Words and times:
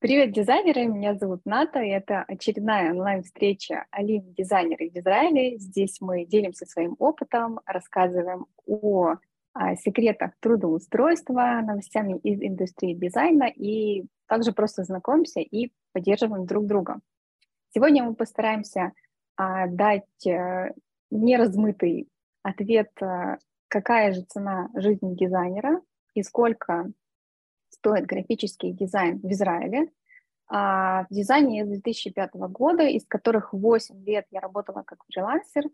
Привет, 0.00 0.30
дизайнеры! 0.30 0.86
Меня 0.86 1.14
зовут 1.16 1.40
Ната, 1.44 1.80
и 1.80 1.88
это 1.88 2.22
очередная 2.28 2.92
онлайн-встреча 2.92 3.86
Алим, 3.90 4.32
дизайнеры 4.32 4.90
в 4.90 4.96
Израиле. 4.96 5.58
Здесь 5.58 6.00
мы 6.00 6.24
делимся 6.24 6.66
своим 6.66 6.94
опытом, 7.00 7.58
рассказываем 7.66 8.46
о, 8.64 9.14
о 9.54 9.74
секретах 9.74 10.34
трудоустройства, 10.38 11.60
новостями 11.64 12.16
из 12.18 12.40
индустрии 12.40 12.94
дизайна 12.94 13.48
и 13.48 14.04
также 14.28 14.52
просто 14.52 14.84
знакомимся 14.84 15.40
и 15.40 15.72
поддерживаем 15.92 16.46
друг 16.46 16.66
друга. 16.66 17.00
Сегодня 17.74 18.04
мы 18.04 18.14
постараемся 18.14 18.92
а, 19.36 19.66
дать 19.66 20.24
а, 20.28 20.74
неразмытый 21.10 22.08
ответ, 22.44 22.92
а, 23.02 23.38
какая 23.66 24.12
же 24.12 24.22
цена 24.22 24.68
жизни 24.76 25.16
дизайнера 25.16 25.80
и 26.14 26.22
сколько 26.22 26.92
стоит 27.78 28.06
графический 28.06 28.72
дизайн 28.72 29.18
в 29.18 29.30
Израиле. 29.30 29.88
А, 30.50 31.04
в 31.04 31.14
дизайне 31.14 31.64
с 31.64 31.68
2005 31.68 32.34
года, 32.34 32.84
из 32.84 33.06
которых 33.06 33.52
8 33.52 34.04
лет 34.04 34.26
я 34.30 34.40
работала 34.40 34.82
как 34.82 35.04
фрилансер. 35.12 35.64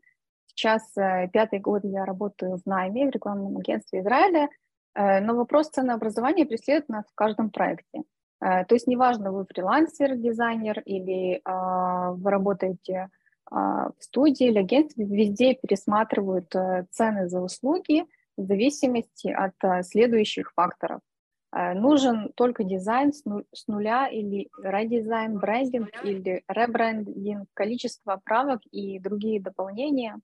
Сейчас 0.47 0.83
э, 0.97 1.29
пятый 1.33 1.59
год 1.59 1.83
я 1.85 2.05
работаю 2.05 2.59
в 2.59 2.67
найме, 2.67 3.07
в 3.07 3.11
рекламном 3.11 3.57
агентстве 3.57 4.01
Израиля. 4.01 4.49
Э, 4.95 5.21
но 5.21 5.35
вопрос 5.35 5.71
ценообразования 5.71 6.45
преследует 6.45 6.89
нас 6.89 7.05
в 7.07 7.15
каждом 7.15 7.51
проекте. 7.51 8.03
Э, 8.41 8.65
то 8.65 8.75
есть 8.75 8.87
неважно, 8.87 9.33
вы 9.33 9.47
фрилансер, 9.47 10.17
дизайнер 10.17 10.81
или 10.81 11.41
а, 11.45 12.13
вы 12.13 12.31
работаете 12.31 13.11
а, 13.51 13.91
в 13.99 14.03
студии 14.03 14.47
или 14.49 14.59
агентстве, 14.59 15.05
везде 15.05 15.55
пересматривают 15.55 16.53
цены 16.91 17.29
за 17.29 17.41
услуги 17.41 18.07
в 18.37 18.43
зависимости 18.43 19.29
от 19.29 19.87
следующих 19.87 20.53
факторов– 20.55 21.01
нужен 21.55 22.33
только 22.35 22.65
дизайн 22.65 23.13
с 23.13 23.69
нуля 23.69 24.09
или 24.09 24.49
редизайн, 24.61 25.39
брендинг 25.39 25.89
или 26.03 26.43
ребрендинг, 26.49 27.49
количество 27.55 28.21
правок 28.25 28.61
и 28.73 28.99
другие 28.99 29.41
дополнения. 29.41 30.19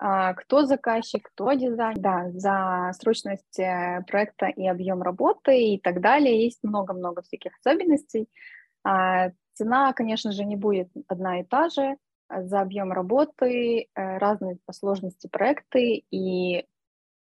А, 0.00 0.34
кто 0.34 0.64
заказчик, 0.64 1.28
кто 1.30 1.52
дизайн, 1.52 1.96
да, 2.00 2.30
за 2.30 2.90
срочность 3.00 3.58
э, 3.58 4.02
проекта 4.06 4.46
и 4.46 4.66
объем 4.66 5.02
работы 5.02 5.74
и 5.74 5.80
так 5.80 6.00
далее. 6.00 6.44
Есть 6.44 6.60
много-много 6.62 7.22
всяких 7.22 7.52
особенностей. 7.60 8.28
Цена, 9.54 9.92
конечно 9.92 10.30
же, 10.32 10.44
не 10.44 10.56
будет 10.56 10.88
одна 11.08 11.40
и 11.40 11.44
та 11.44 11.68
же. 11.68 11.96
За 12.30 12.60
объем 12.60 12.92
работы, 12.92 13.82
э, 13.82 14.18
разные 14.18 14.58
по 14.66 14.72
сложности 14.72 15.28
проекты, 15.28 16.04
и 16.10 16.64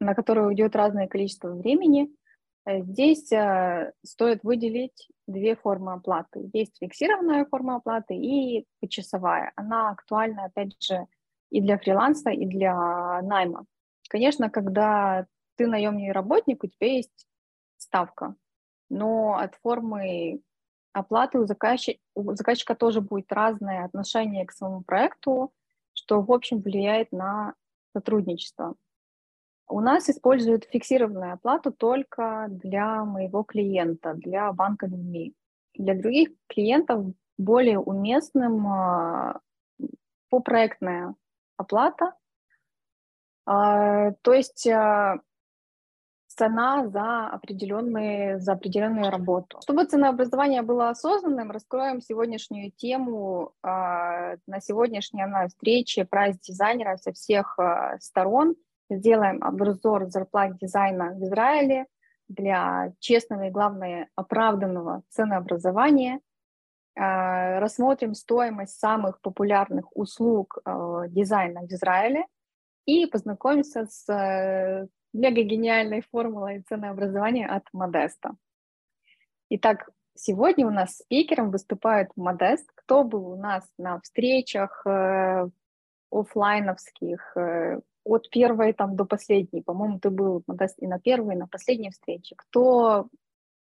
на 0.00 0.14
которые 0.14 0.46
уйдет 0.48 0.77
разное 0.77 1.08
количество 1.08 1.48
времени– 1.48 2.11
Э, 2.21 2.21
здесь 2.66 3.32
э, 3.32 3.92
стоит 4.05 4.44
выделить 4.44 5.08
две 5.27 5.56
формы 5.56 5.94
оплаты. 5.94 6.48
Есть 6.52 6.77
фиксированная 6.78 7.44
форма 7.46 7.77
оплаты 7.77 8.14
и 8.14 8.66
почасовая. 8.80 9.52
Она 9.56 9.91
актуальна, 9.91 10.44
опять 10.44 10.80
же, 10.83 11.06
и 11.50 11.60
для 11.60 11.78
фриланса, 11.78 12.30
и 12.30 12.46
для 12.46 13.20
найма. 13.22 13.66
Конечно, 14.08 14.50
когда 14.50 15.27
ты 15.56 15.66
наемный 15.66 16.12
работник, 16.12 16.64
у 16.64 16.66
тебя 16.66 16.92
есть 16.94 17.27
ставка, 17.78 18.34
но 18.88 19.36
от 19.36 19.55
формы 19.56 20.40
оплаты 20.92 21.38
у 21.38 21.46
заказчика, 21.46 21.98
у 22.14 22.34
заказчика 22.34 22.74
тоже 22.74 23.00
будет 23.00 23.33
разное 23.33 23.84
отношение 23.84 24.46
к 24.46 24.52
своему 24.52 24.83
проекту, 24.83 25.52
что, 25.94 26.20
в 26.20 26.30
общем, 26.33 26.60
влияет 26.60 27.12
на 27.12 27.55
сотрудничество. 27.92 28.74
У 29.72 29.80
нас 29.80 30.10
используют 30.10 30.64
фиксированную 30.64 31.32
оплату 31.32 31.72
только 31.72 32.46
для 32.50 33.06
моего 33.06 33.42
клиента, 33.42 34.12
для 34.12 34.52
банка 34.52 34.86
людьми. 34.86 35.34
Для 35.74 35.94
других 35.94 36.28
клиентов 36.46 37.06
более 37.38 37.78
уместным 37.78 38.66
а, 38.66 39.40
попроектная 40.28 41.14
оплата, 41.56 42.12
а, 43.46 44.12
то 44.20 44.34
есть 44.34 44.66
а, 44.66 45.20
цена 46.27 46.86
за, 46.88 47.28
определенные, 47.28 48.40
за 48.40 48.52
определенную 48.52 49.11
работу. 49.11 49.58
Чтобы 49.62 49.86
ценообразование 49.86 50.61
было 50.61 50.90
осознанным, 50.90 51.50
раскроем 51.50 52.02
сегодняшнюю 52.02 52.72
тему 52.72 53.55
на 53.62 54.61
сегодняшней 54.61 55.24
встрече 55.48 56.05
прайс-дизайнера 56.05 56.98
со 56.98 57.12
всех 57.12 57.58
сторон– 58.00 58.55
сделаем 58.97 59.42
обзор 59.42 60.07
зарплат 60.07 60.57
дизайна 60.58 61.13
в 61.14 61.23
Израиле 61.25 61.86
для 62.29 62.92
честного 62.98 63.47
и, 63.47 63.51
главное, 63.51 64.08
оправданного 64.14 65.03
ценообразования. 65.11 66.20
А, 66.95 67.61
рассмотрим 67.61 68.14
стоимость 68.14 68.79
самых 68.79 69.20
популярных 69.20 69.97
услуг 69.97 70.58
а, 70.64 71.08
дизайна 71.08 71.63
в 71.63 71.70
Израиле 71.70 72.27
и 72.85 73.07
познакомимся 73.07 73.86
с 73.86 74.08
э, 74.13 74.86
мега-гениальной 75.13 76.03
формулой 76.11 76.63
ценообразования 76.63 77.47
от 77.47 77.64
Модеста. 77.73 78.35
Итак, 79.51 79.89
сегодня 80.14 80.67
у 80.67 80.70
нас 80.70 80.97
спикером 80.97 81.51
выступает 81.51 82.11
Модест. 82.17 82.70
Кто 82.74 83.05
был 83.05 83.29
у 83.29 83.36
нас 83.36 83.64
на 83.79 84.01
встречах 84.01 84.83
э, 84.86 85.48
офлайновских, 86.11 87.36
э, 87.36 87.80
от 88.05 88.29
первой 88.30 88.73
там 88.73 88.96
до 88.96 89.05
последней. 89.05 89.63
По-моему, 89.63 89.98
ты 89.98 90.11
был 90.11 90.45
и 90.79 90.86
на 90.86 90.98
первой, 90.98 91.35
и 91.35 91.39
на 91.39 91.46
последней 91.46 91.90
встрече. 91.90 92.35
Кто 92.36 93.08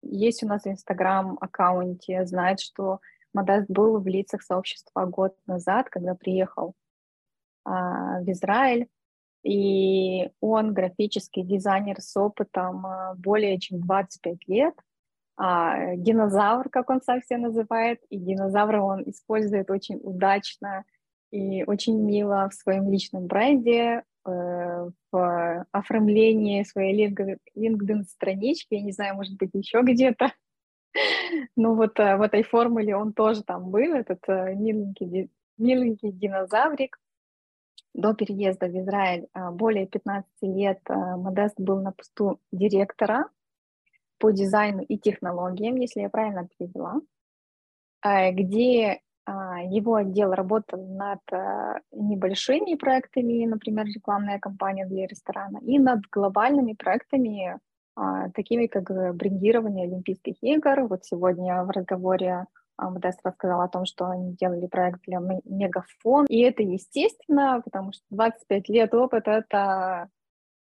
есть 0.02 0.44
у 0.44 0.47
нас 0.47 0.64
в 0.64 0.68
Инстаграм-аккаунте, 0.68 2.25
знает, 2.25 2.59
что 2.59 3.00
Модест 3.34 3.70
был 3.70 4.00
в 4.00 4.08
лицах 4.08 4.41
сообщества 4.41 5.06
год 5.06 5.36
назад, 5.46 5.90
когда 5.90 6.16
приехал 6.16 6.74
а, 7.64 8.20
в 8.22 8.30
Израиль. 8.30 8.88
И 9.44 10.30
он 10.40 10.74
графический 10.74 11.44
дизайнер 11.44 12.00
с 12.00 12.16
опытом 12.18 12.86
а, 12.86 13.16
более 13.16 13.59
чем 13.59 13.80
25 13.81 14.47
лет. 14.47 14.75
А, 15.38 15.96
динозавр, 15.96 16.70
как 16.70 16.90
он 16.90 17.02
сам 17.02 17.22
себя 17.24 17.40
называет, 17.40 18.02
и 18.09 18.18
динозавра 18.18 18.81
он 18.81 19.09
использует 19.09 19.72
очень 19.72 20.00
удачно 20.03 20.84
и 21.31 21.64
очень 21.64 21.97
мило 21.97 22.50
в 22.50 22.53
своем 22.53 22.91
личном 22.91 23.28
бренде. 23.28 24.03
Э, 24.24 24.90
в 25.12 25.66
оформлении 25.72 26.64
своей 26.64 27.08
LinkedIn-странички, 27.56 28.76
я 28.76 28.82
не 28.82 28.92
знаю, 28.92 29.16
может 29.16 29.36
быть, 29.38 29.52
еще 29.54 29.82
где-то. 29.82 30.32
Ну 31.56 31.76
вот 31.76 31.98
э, 32.00 32.18
в 32.18 32.22
этой 32.22 32.44
формуле 32.44 32.98
он 32.98 33.14
тоже 33.14 33.44
там 33.44 33.72
был, 33.72 33.94
этот 33.94 34.20
э, 34.28 34.54
миленький, 34.56 35.30
миленький 35.58 36.12
динозаврик. 36.12 37.00
До 37.94 38.14
переезда 38.14 38.68
в 38.68 38.78
Израиль 38.78 39.28
более 39.54 39.88
15 39.88 40.30
лет 40.42 40.80
Модест 40.88 41.59
был 41.59 41.82
на 41.82 41.92
посту 41.92 42.40
директора 42.52 43.30
по 44.18 44.32
дизайну 44.32 44.82
и 44.82 44.98
технологиям, 44.98 45.76
если 45.76 46.02
я 46.02 46.09
правильно 46.09 46.48
перевела, 46.48 47.02
где 48.03 49.02
его 49.28 49.96
отдел 49.96 50.34
работал 50.34 50.86
над 50.88 51.20
э, 51.32 51.80
небольшими 51.92 52.76
проектами, 52.76 53.46
например, 53.46 53.86
рекламная 53.86 54.40
кампания 54.40 54.86
для 54.86 55.06
ресторана, 55.06 55.59
и 55.62 55.80
над 55.80 56.02
глобальными 56.12 56.74
проектами, 56.74 57.59
а, 57.96 58.30
такими 58.30 58.68
как 58.68 58.90
брендирование 59.16 59.86
Олимпийских 59.86 60.36
игр. 60.42 60.88
Вот 60.88 61.06
сегодня 61.06 61.64
в 61.64 61.70
разговоре 61.70 62.48
а, 62.78 62.90
Модест 62.90 63.20
рассказал 63.24 63.62
о 63.62 63.68
том, 63.68 63.86
что 63.86 64.09
они 64.09 64.34
делали 64.34 64.68
проект 64.68 65.02
для 65.06 65.20
Мегафон. 65.46 66.26
И 66.28 66.40
это 66.40 66.64
естественно, 66.64 67.62
потому 67.64 67.92
что 67.92 68.03
25 68.09 68.70
лет 68.70 68.94
опыта— 68.94 69.32
это, 69.50 70.09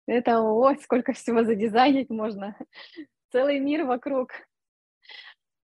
это 0.06 0.40
ой, 0.40 0.78
сколько 0.82 1.12
всего 1.12 1.44
задизайнить 1.44 2.10
можно. 2.10 2.56
Целый 3.32 3.60
мир 3.60 3.86
вокруг. 3.86 4.30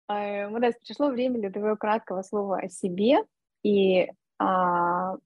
Э, 0.09 0.47
Модест, 0.49 0.79
пришло 0.85 1.09
время 1.09 1.39
для 1.39 1.51
твоего 1.51 1.75
краткого 1.75 2.21
слова 2.21 2.59
о 2.59 2.69
себе 2.69 3.19
и 3.63 4.09
а, 4.39 5.17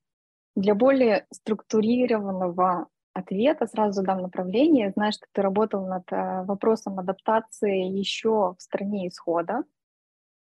для 0.56 0.76
более 0.76 1.26
структурированного 1.32 2.88
ответа 3.14 3.68
сразу 3.68 4.04
дам 4.04 4.22
направление. 4.22 4.92
Знаю, 4.92 5.14
что 5.14 5.26
ты 5.32 5.42
работал 5.42 5.88
над 5.88 6.04
а, 6.12 6.44
вопросом 6.44 7.00
адаптации 7.00 7.84
еще 7.98 8.56
в 8.58 8.62
стране 8.62 9.08
исхода. 9.08 9.64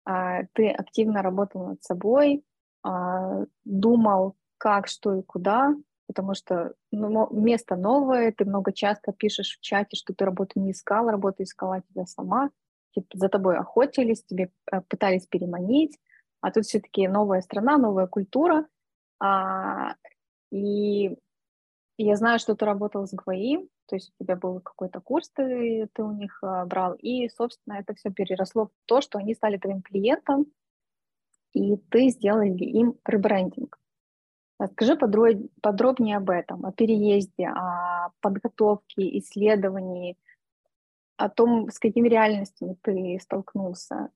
А, 0.04 0.44
ты 0.52 0.70
активно 0.70 1.22
работал 1.22 1.66
над 1.66 1.82
собой, 1.82 2.44
а, 2.82 3.44
думал, 3.64 4.36
как, 4.58 4.86
что 4.86 5.16
и 5.16 5.22
куда, 5.22 5.74
потому 6.06 6.34
что 6.34 6.74
ну, 6.92 7.28
место 7.32 7.76
новое, 7.76 8.32
ты 8.32 8.44
много 8.44 8.72
часто 8.72 9.12
пишешь 9.12 9.56
в 9.58 9.60
чате, 9.60 9.96
что 9.96 10.14
ты 10.14 10.24
работу 10.24 10.60
не 10.60 10.72
искал, 10.72 11.08
работу 11.08 11.42
искала 11.42 11.82
тебя 11.82 12.06
сама 12.06 12.50
за 13.12 13.28
тобой 13.28 13.58
охотились, 13.58 14.25
тебе 14.25 14.50
э, 14.72 14.81
пытались 14.82 15.26
переманить, 15.26 15.98
а 16.40 16.50
тут 16.50 16.64
все-таки 16.64 17.08
новая 17.08 17.40
страна, 17.40 17.78
новая 17.78 18.06
культура. 18.06 18.66
А, 19.20 19.94
и 20.50 21.16
я 21.98 22.16
знаю, 22.16 22.38
что 22.38 22.54
ты 22.54 22.64
работал 22.64 23.06
с 23.06 23.12
ГВИ, 23.12 23.69
то 23.87 23.96
есть 23.96 24.12
у 24.19 24.25
тебя 24.25 24.37
был 24.37 24.60
какой-то 24.60 25.00
курс, 25.00 25.31
ты, 25.31 25.88
ты 25.92 26.02
у 26.02 26.12
них 26.12 26.38
а, 26.42 26.64
брал, 26.64 26.94
и, 26.94 27.28
собственно, 27.28 27.75
это 27.75 27.94
все 27.94 28.10
переросло 28.10 28.66
в 28.66 28.70
то, 28.87 29.00
что 29.00 29.19
они 29.19 29.34
стали 29.34 29.58
твоим 29.58 29.82
клиентом, 29.82 30.46
и 31.52 31.76
ты 31.76 32.08
сделал 32.08 32.42
им 32.42 32.94
ребрендинг. 33.04 33.78
Скажи 34.72 34.94
подробнее 34.94 36.19
об 36.19 36.28
этом, 36.28 36.66
о 36.66 36.72
переезде, 36.72 37.48
о 37.48 38.10
подготовке, 38.20 39.19
исследовании, 39.19 40.19
о 41.20 41.28
том, 41.28 41.70
с 41.70 41.78
какими 41.78 42.08
реальностями 42.08 42.76
ты 42.81 43.19
столкнулся. 43.20 44.08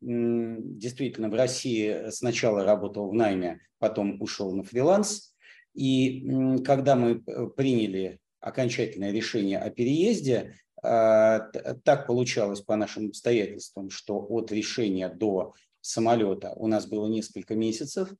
Действительно, 0.01 1.29
в 1.29 1.35
России 1.35 2.09
сначала 2.09 2.63
работал 2.63 3.11
в 3.11 3.13
найме, 3.13 3.59
потом 3.77 4.19
ушел 4.19 4.55
на 4.55 4.63
фриланс. 4.63 5.35
И 5.75 6.27
когда 6.65 6.95
мы 6.95 7.21
приняли 7.21 8.17
окончательное 8.39 9.11
решение 9.11 9.59
о 9.59 9.69
переезде, 9.69 10.55
так 10.81 12.07
получалось 12.07 12.61
по 12.61 12.75
нашим 12.75 13.07
обстоятельствам, 13.07 13.89
что 13.89 14.25
от 14.29 14.51
решения 14.51 15.09
до 15.09 15.53
самолета 15.81 16.53
у 16.55 16.67
нас 16.67 16.85
было 16.85 17.07
несколько 17.07 17.55
месяцев. 17.55 18.13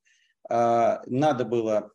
А, 0.50 1.02
надо 1.06 1.46
было 1.46 1.92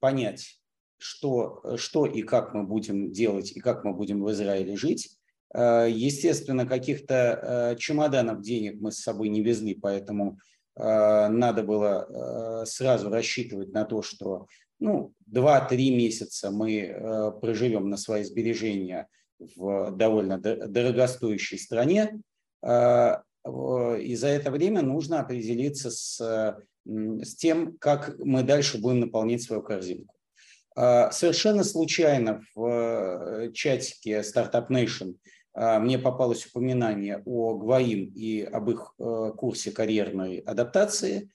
понять, 0.00 0.60
что, 0.98 1.76
что 1.76 2.06
и 2.06 2.22
как 2.22 2.54
мы 2.54 2.64
будем 2.64 3.12
делать, 3.12 3.52
и 3.52 3.60
как 3.60 3.84
мы 3.84 3.92
будем 3.92 4.22
в 4.22 4.30
Израиле 4.30 4.76
жить. 4.76 5.16
Э, 5.54 5.86
естественно, 5.88 6.66
каких-то 6.66 7.14
э, 7.74 7.76
чемоданов 7.76 8.40
денег 8.40 8.80
мы 8.80 8.92
с 8.92 9.00
собой 9.00 9.28
не 9.28 9.42
везли, 9.42 9.74
поэтому 9.74 10.38
э, 10.76 11.28
надо 11.28 11.62
было 11.62 12.64
сразу 12.64 13.10
рассчитывать 13.10 13.72
на 13.72 13.84
то, 13.84 14.02
что 14.02 14.46
ну, 14.78 15.12
2-3 15.32 15.76
месяца 15.96 16.50
мы 16.50 17.34
проживем 17.40 17.88
на 17.88 17.96
свои 17.96 18.24
сбережения 18.24 19.08
в 19.38 19.90
довольно 19.92 20.38
дорогостоящей 20.38 21.58
стране. 21.58 22.20
И 22.62 24.16
за 24.16 24.28
это 24.28 24.50
время 24.50 24.82
нужно 24.82 25.20
определиться 25.20 25.90
с, 25.90 26.18
с 26.84 27.34
тем, 27.36 27.76
как 27.78 28.18
мы 28.18 28.42
дальше 28.42 28.78
будем 28.78 29.00
наполнять 29.00 29.42
свою 29.42 29.62
корзинку. 29.62 30.14
Совершенно 30.74 31.64
случайно 31.64 32.42
в 32.54 33.50
чатике 33.52 34.20
Startup 34.20 34.68
Nation 34.68 35.14
а, 35.56 35.78
мне 35.78 35.98
попалось 35.98 36.46
упоминание 36.46 37.22
о 37.24 37.54
Гвоим 37.54 38.12
и 38.14 38.42
об 38.42 38.70
их 38.70 38.94
э, 38.98 39.32
курсе 39.36 39.70
карьерной 39.70 40.38
адаптации. 40.40 41.30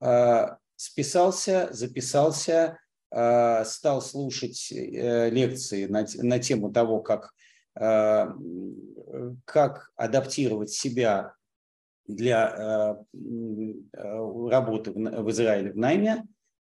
А, 0.00 0.56
списался, 0.76 1.68
записался, 1.72 2.78
а, 3.10 3.66
стал 3.66 4.00
слушать 4.00 4.72
э, 4.72 5.28
лекции 5.28 5.84
на, 5.84 6.06
на 6.14 6.38
тему 6.38 6.72
того, 6.72 7.00
как, 7.00 7.34
как 9.44 9.92
адаптировать 9.96 10.70
себя 10.70 11.34
для 12.06 12.96
работы 13.92 14.92
в 14.92 15.30
Израиле 15.30 15.72
в 15.72 15.76
найме. 15.76 16.24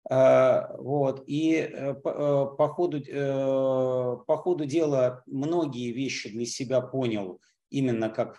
А, 0.09 0.75
вот. 0.77 1.23
И 1.27 1.55
э, 1.55 1.67
э, 1.69 1.93
по 2.03 2.67
ходу, 2.69 2.99
э, 2.99 4.17
по 4.25 4.37
ходу 4.37 4.65
дела 4.65 5.23
многие 5.25 5.91
вещи 5.91 6.29
для 6.29 6.45
себя 6.45 6.81
понял 6.81 7.41
именно 7.69 8.09
как 8.09 8.37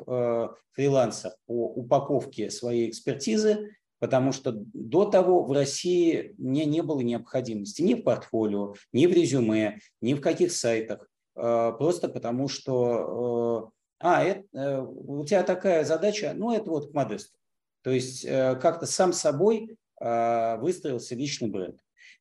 фрилансер 0.72 1.32
по 1.46 1.66
упаковке 1.66 2.50
своей 2.50 2.88
экспертизы, 2.88 3.76
потому 3.99 4.32
что 4.32 4.52
до 4.55 5.05
того 5.05 5.44
в 5.44 5.52
России 5.52 6.34
мне 6.38 6.64
не 6.64 6.82
было 6.82 7.00
необходимости 7.00 7.82
ни 7.82 7.93
в 7.93 8.05
портфолио, 8.05 8.72
ни 8.94 9.06
в 9.06 9.12
резюме, 9.12 9.81
ни 10.00 10.14
в 10.14 10.22
каких 10.22 10.50
сайтах, 10.50 11.06
просто 11.38 12.08
потому 12.08 12.49
что 12.49 13.70
а, 14.00 14.25
это, 14.25 14.82
у 14.82 15.25
тебя 15.25 15.43
такая 15.43 15.85
задача, 15.85 16.32
ну 16.35 16.52
это 16.52 16.70
вот 16.70 16.90
к 16.90 16.94
Модесту. 16.94 17.38
То 17.82 17.90
есть 17.90 18.26
как-то 18.26 18.87
сам 18.87 19.12
собой 19.12 19.76
выстроился 20.00 21.14
личный 21.14 21.49
бренд. 21.49 21.79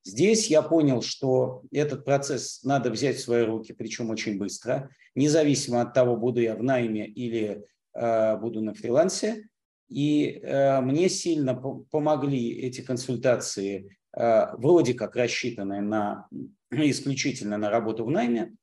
Здесь 0.08 0.48
я 0.48 0.62
понял, 0.62 1.02
что 1.02 1.64
этот 1.70 2.06
процесс 2.06 2.64
надо 2.64 2.90
взять 2.90 3.18
в 3.18 3.22
свои 3.22 3.44
руки, 3.44 3.74
причем 3.74 4.10
очень 4.10 4.38
быстро, 4.38 4.90
независимо 5.16 5.82
от 5.82 5.94
того, 5.94 6.16
буду 6.16 6.40
я 6.40 6.56
в 6.56 6.64
найме 6.64 7.06
или 7.06 7.66
э, 7.94 8.38
буду 8.38 8.62
на 8.62 8.74
фрилансе. 8.74 9.50
И 9.90 10.40
э, 10.42 10.80
мне 10.80 11.10
сильно 11.10 11.56
помогли 11.56 12.58
эти 12.58 12.80
консультации, 12.80 13.98
э, 14.18 14.56
вроде 14.56 14.94
как 14.94 15.18
рассчитанные 15.18 15.82
на, 15.82 16.28
исключительно 16.72 17.58
на 17.58 17.70
работу 17.70 18.06
в 18.06 18.10
найме, 18.10 18.56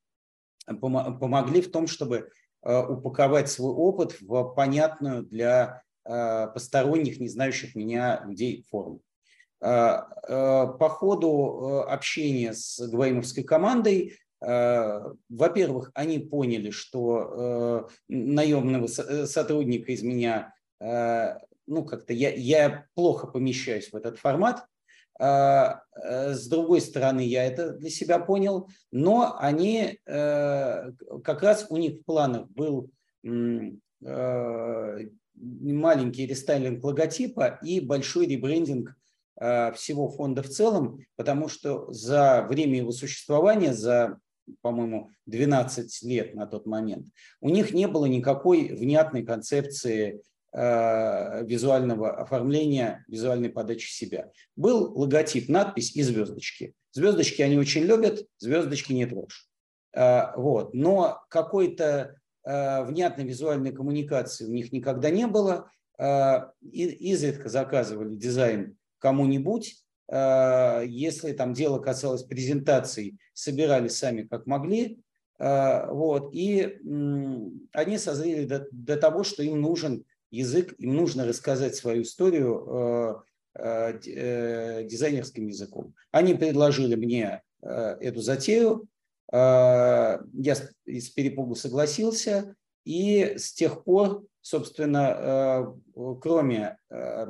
помогли 0.67 1.61
в 1.61 1.71
том, 1.71 1.87
чтобы 1.87 2.31
упаковать 2.63 3.51
свой 3.51 3.73
опыт 3.73 4.21
в 4.21 4.55
понятную 4.55 5.23
для 5.23 5.85
Э, 6.07 6.49
посторонних, 6.53 7.19
не 7.19 7.29
знающих 7.29 7.75
меня 7.75 8.23
людей 8.27 8.67
форму. 8.69 9.01
Э, 9.63 10.03
э, 10.29 10.67
по 10.79 10.89
ходу 10.91 11.83
общения 11.89 12.53
с 12.53 12.79
Гвоимовской 12.87 13.45
командой 13.45 14.19
во-первых, 15.31 15.91
они 15.95 16.19
поняли, 16.19 16.69
что 16.69 17.89
наемного 18.09 18.89
сотрудника 18.89 19.91
из 19.91 20.03
меня, 20.03 20.53
ну, 20.79 21.85
как-то 21.87 22.13
я, 22.13 22.31
я 22.35 22.85
плохо 22.93 23.27
помещаюсь 23.27 23.91
в 23.91 23.97
этот 23.97 24.19
формат. 24.19 24.67
С 25.19 26.49
другой 26.49 26.81
стороны, 26.81 27.21
я 27.21 27.45
это 27.45 27.73
для 27.73 27.91
себя 27.91 28.19
понял, 28.19 28.69
но 28.91 29.37
они, 29.39 30.01
как 30.05 31.43
раз 31.43 31.67
у 31.71 31.77
них 31.77 32.01
в 32.01 32.05
планах 32.05 32.49
был 32.49 32.91
маленький 35.35 36.27
рестайлинг 36.27 36.83
логотипа 36.83 37.59
и 37.63 37.81
большой 37.81 38.27
ребрендинг 38.27 38.97
э, 39.41 39.73
всего 39.73 40.09
фонда 40.09 40.43
в 40.43 40.49
целом, 40.49 41.01
потому 41.17 41.49
что 41.49 41.91
за 41.93 42.47
время 42.49 42.79
его 42.79 42.93
существования, 42.93 43.73
за, 43.73 44.19
по-моему, 44.61 45.11
12 45.27 46.03
лет 46.03 46.35
на 46.35 46.47
тот 46.47 46.67
момент, 46.67 47.07
у 47.41 47.49
них 47.49 47.73
не 47.73 47.89
было 47.89 48.07
никакой 48.07 48.69
внятной 48.69 49.25
концепции 49.25 50.15
э, 50.15 50.19
визуального 50.57 52.17
оформления, 52.17 53.05
визуальной 53.09 53.51
подачи 53.51 53.91
себя. 53.91 54.31
Был 54.55 54.97
логотип, 54.97 55.49
надпись 55.49 55.97
и 55.97 56.03
звездочки. 56.03 56.75
Звездочки 56.93 57.43
они 57.43 57.59
очень 57.59 57.83
любят, 57.83 58.25
звездочки 58.39 58.93
не 58.93 59.05
трожь. 59.05 59.49
Э, 59.97 60.37
вот. 60.37 60.73
Но 60.73 61.25
какой-то 61.29 62.15
Э, 62.45 62.85
внятной 62.85 63.25
визуальной 63.25 63.73
коммуникации 63.73 64.45
у 64.47 64.53
них 64.53 64.71
никогда 64.73 65.09
не 65.11 65.27
было. 65.27 65.71
Э, 65.99 66.51
изредка 66.61 67.49
заказывали 67.49 68.15
дизайн 68.15 68.77
кому-нибудь. 68.99 69.83
Э, 70.13 70.83
если 70.87 71.33
там 71.33 71.55
дело 71.55 71.79
касалось 71.79 72.23
презентаций, 72.23 73.19
собирали 73.33 73.89
сами 73.89 74.23
как 74.23 74.47
могли. 74.47 75.01
Вот. 75.37 76.33
И 76.33 76.79
они 77.73 77.99
созрели 77.99 78.47
до, 78.47 78.69
до 78.71 78.97
того, 78.97 79.25
что 79.25 79.43
им 79.43 79.61
нужен 79.61 80.05
язык, 80.35 80.75
им 80.79 80.97
нужно 80.97 81.27
рассказать 81.27 81.75
свою 81.75 82.03
историю 82.03 83.25
дизайнерским 83.57 85.47
языком. 85.47 85.95
Они 86.11 86.35
предложили 86.35 86.97
мне 86.97 87.43
эту 87.61 88.21
затею, 88.21 88.89
Э, 89.33 90.19
я 90.33 90.55
из 90.85 91.09
перепугу 91.11 91.55
согласился, 91.55 92.55
и 92.85 93.35
с 93.37 93.53
тех 93.53 93.85
пор, 93.85 94.25
собственно, 94.43 95.75
э, 95.97 96.15
кроме 96.21 96.77
э, 96.91 97.27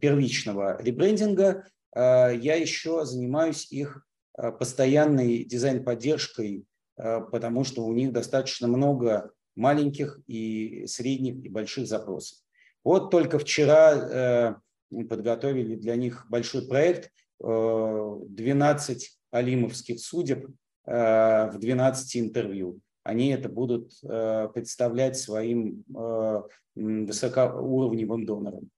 первичного 0.00 0.80
ребрендинга, 0.82 1.64
я 1.94 2.56
еще 2.56 3.06
занимаюсь 3.06 3.72
их 3.72 4.06
постоянной 4.34 5.44
дизайн-поддержкой 5.44 6.66
потому 6.94 7.64
что 7.64 7.86
у 7.86 7.94
них 7.94 8.12
достаточно 8.12 8.68
много 8.68 9.30
маленьких 9.56 10.20
и 10.26 10.86
средних 10.86 11.44
и 11.44 11.48
больших 11.48 11.86
запросов. 11.86 12.38
Вот 12.84 13.10
только 13.10 13.38
вчера 13.38 14.60
подготовили 15.08 15.74
для 15.74 15.96
них 15.96 16.26
большой 16.28 16.68
проект 16.68 17.10
12 17.40 19.18
алимовских 19.32 20.00
судеб 20.00 20.46
в 20.84 21.52
12 21.58 22.16
интервью 22.18 22.80
они 23.06 23.28
это 23.28 23.48
будут 23.48 23.92
э, 24.02 24.48
представлять 24.52 25.16
своим 25.16 25.84
э, 25.96 26.42
высокоуровневым 26.74 28.26
донорам. 28.26 28.68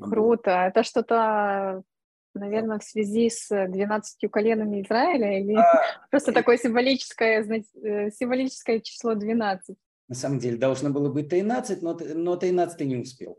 Круто. 0.00 0.50
Это 0.50 0.84
что-то, 0.84 1.82
наверное, 2.38 2.78
в 2.78 2.84
связи 2.84 3.30
с 3.30 3.48
12 3.48 4.30
коленами 4.30 4.82
Израиля 4.82 5.40
или 5.40 5.54
а, 5.54 5.64
просто 6.10 6.32
такое 6.32 6.56
символическое, 6.58 7.42
э, 7.42 8.10
символическое 8.10 8.80
число 8.80 9.14
12? 9.14 9.76
На 10.08 10.14
самом 10.14 10.38
деле 10.38 10.56
должно 10.56 10.90
было 10.90 11.10
быть 11.10 11.28
13, 11.28 11.82
но, 11.82 11.98
но 12.14 12.36
13 12.36 12.80
не 12.82 12.96
успел. 12.96 13.38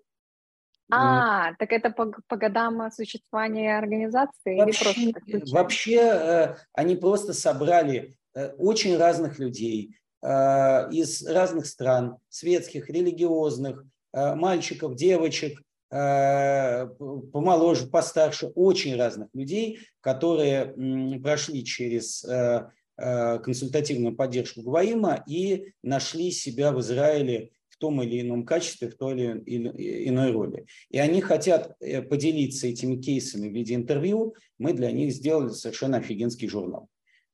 А, 0.90 1.54
так 1.56 1.74
это 1.74 1.90
по, 1.90 2.14
по 2.28 2.38
годам 2.38 2.90
существования 2.92 3.78
организации 3.78 4.58
вообще, 4.58 5.02
или 5.02 5.12
просто 5.12 5.54
Вообще 5.54 6.56
они 6.74 6.96
просто 6.96 7.34
собрали 7.34 8.18
Э, 8.38 8.52
очень 8.60 8.96
разных 8.98 9.40
людей 9.40 9.96
э, 10.22 10.92
из 10.92 11.26
разных 11.26 11.66
стран, 11.66 12.18
светских, 12.30 12.88
религиозных, 12.88 13.84
э, 14.14 14.36
мальчиков, 14.36 14.96
девочек, 14.96 15.60
помоложе, 15.90 17.88
постарше, 17.88 18.48
очень 18.48 18.96
разных 18.96 19.30
людей, 19.34 19.80
которые 20.02 20.74
прошли 21.22 21.64
через 21.64 22.26
консультативную 22.96 24.16
поддержку 24.16 24.62
Гваима 24.64 25.24
и 25.28 25.74
нашли 25.84 26.32
себя 26.32 26.72
в 26.72 26.80
Израиле 26.82 27.52
в 27.70 27.78
том 27.78 28.02
или 28.02 28.22
ином 28.22 28.44
качестве, 28.44 28.90
в 28.90 28.98
той 28.98 29.14
или 29.46 30.08
иной 30.10 30.32
роли. 30.32 30.66
И 30.90 30.98
они 30.98 31.22
хотят 31.22 31.78
поделиться 32.10 32.66
этими 32.66 32.96
кейсами 33.00 33.50
в 33.50 33.54
виде 33.54 33.76
интервью. 33.76 34.34
Мы 34.58 34.74
для 34.74 34.92
них 34.92 35.12
сделали 35.14 35.50
совершенно 35.50 35.98
офигенский 35.98 36.50
журнал. 36.50 36.90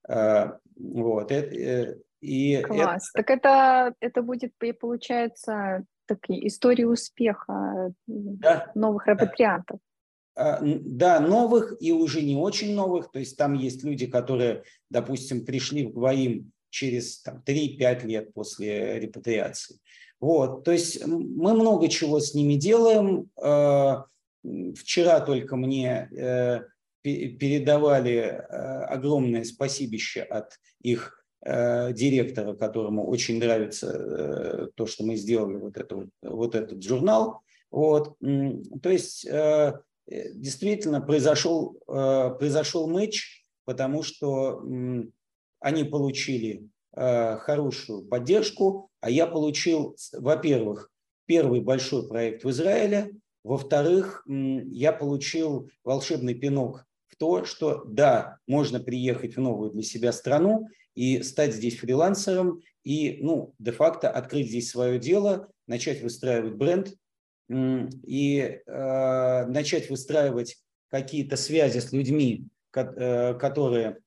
Вот. 0.05 1.31
Э, 1.31 1.97
и 2.19 2.61
Класс. 2.61 3.09
Это... 3.13 3.23
Так 3.23 3.29
это, 3.29 3.95
это 4.01 4.21
будет, 4.21 4.53
получается, 4.79 5.85
такие 6.05 6.47
истории 6.47 6.83
успеха 6.83 7.93
да, 8.07 8.71
новых 8.75 9.07
репатриантов. 9.07 9.79
Да. 10.35 10.59
да, 10.61 11.19
новых 11.19 11.75
и 11.79 11.91
уже 11.91 12.21
не 12.21 12.35
очень 12.35 12.75
новых. 12.75 13.11
То 13.11 13.19
есть 13.19 13.37
там 13.37 13.53
есть 13.53 13.83
люди, 13.83 14.07
которые, 14.07 14.63
допустим, 14.89 15.45
пришли 15.45 15.85
в 15.85 15.93
Гвоим 15.93 16.51
через 16.69 17.21
там, 17.21 17.43
3-5 17.45 18.05
лет 18.07 18.33
после 18.33 18.99
репатриации. 18.99 19.79
Вот, 20.19 20.63
то 20.63 20.71
есть 20.71 21.05
мы 21.05 21.53
много 21.53 21.89
чего 21.89 22.19
с 22.19 22.33
ними 22.33 22.55
делаем. 22.55 23.29
Э, 23.41 24.03
вчера 24.75 25.19
только 25.19 25.55
мне 25.55 26.09
э, 26.11 26.61
передавали 27.03 28.13
э, 28.13 28.39
огромное 28.85 29.43
спасибище 29.43 30.21
от 30.21 30.59
их 30.81 31.19
э, 31.19 31.22
директора, 31.45 32.53
которому 32.55 33.05
очень 33.07 33.37
нравится 33.39 33.87
э, 33.91 34.67
то, 34.75 34.85
что 34.85 35.03
мы 35.03 35.15
сделали, 35.15 35.57
вот, 35.57 35.77
это, 35.77 36.07
вот 36.21 36.55
этот 36.55 36.81
журнал. 36.83 37.41
Вот. 37.69 38.17
То 38.19 38.89
есть 38.89 39.27
действительно 40.07 41.01
произошел, 41.01 41.77
произошел 41.85 42.87
матч, 42.87 43.45
потому 43.65 44.03
что 44.03 44.63
они 45.59 45.83
получили 45.83 46.69
хорошую 46.93 48.03
поддержку, 48.03 48.91
а 48.99 49.09
я 49.09 49.25
получил, 49.25 49.95
во-первых, 50.13 50.91
первый 51.25 51.61
большой 51.61 52.07
проект 52.07 52.43
в 52.43 52.49
Израиле, 52.51 53.11
во-вторых, 53.43 54.23
я 54.27 54.93
получил 54.93 55.69
волшебный 55.83 56.35
пинок 56.35 56.85
в 57.07 57.15
то, 57.17 57.43
что 57.43 57.83
да, 57.85 58.37
можно 58.47 58.79
приехать 58.79 59.35
в 59.35 59.41
новую 59.41 59.71
для 59.71 59.83
себя 59.83 60.11
страну 60.11 60.67
и 60.95 61.21
стать 61.23 61.53
здесь 61.53 61.77
фрилансером, 61.77 62.61
и 62.83 63.19
ну, 63.21 63.53
де-факто 63.59 64.09
открыть 64.09 64.49
здесь 64.49 64.69
свое 64.69 64.99
дело, 64.99 65.49
начать 65.67 66.01
выстраивать 66.01 66.55
бренд 66.55 66.93
и 67.49 68.61
э, 68.65 69.45
начать 69.45 69.89
выстраивать 69.89 70.57
какие-то 70.89 71.37
связи 71.37 71.79
с 71.79 71.91
людьми, 71.91 72.47
э, 72.75 73.33
которые, 73.35 73.99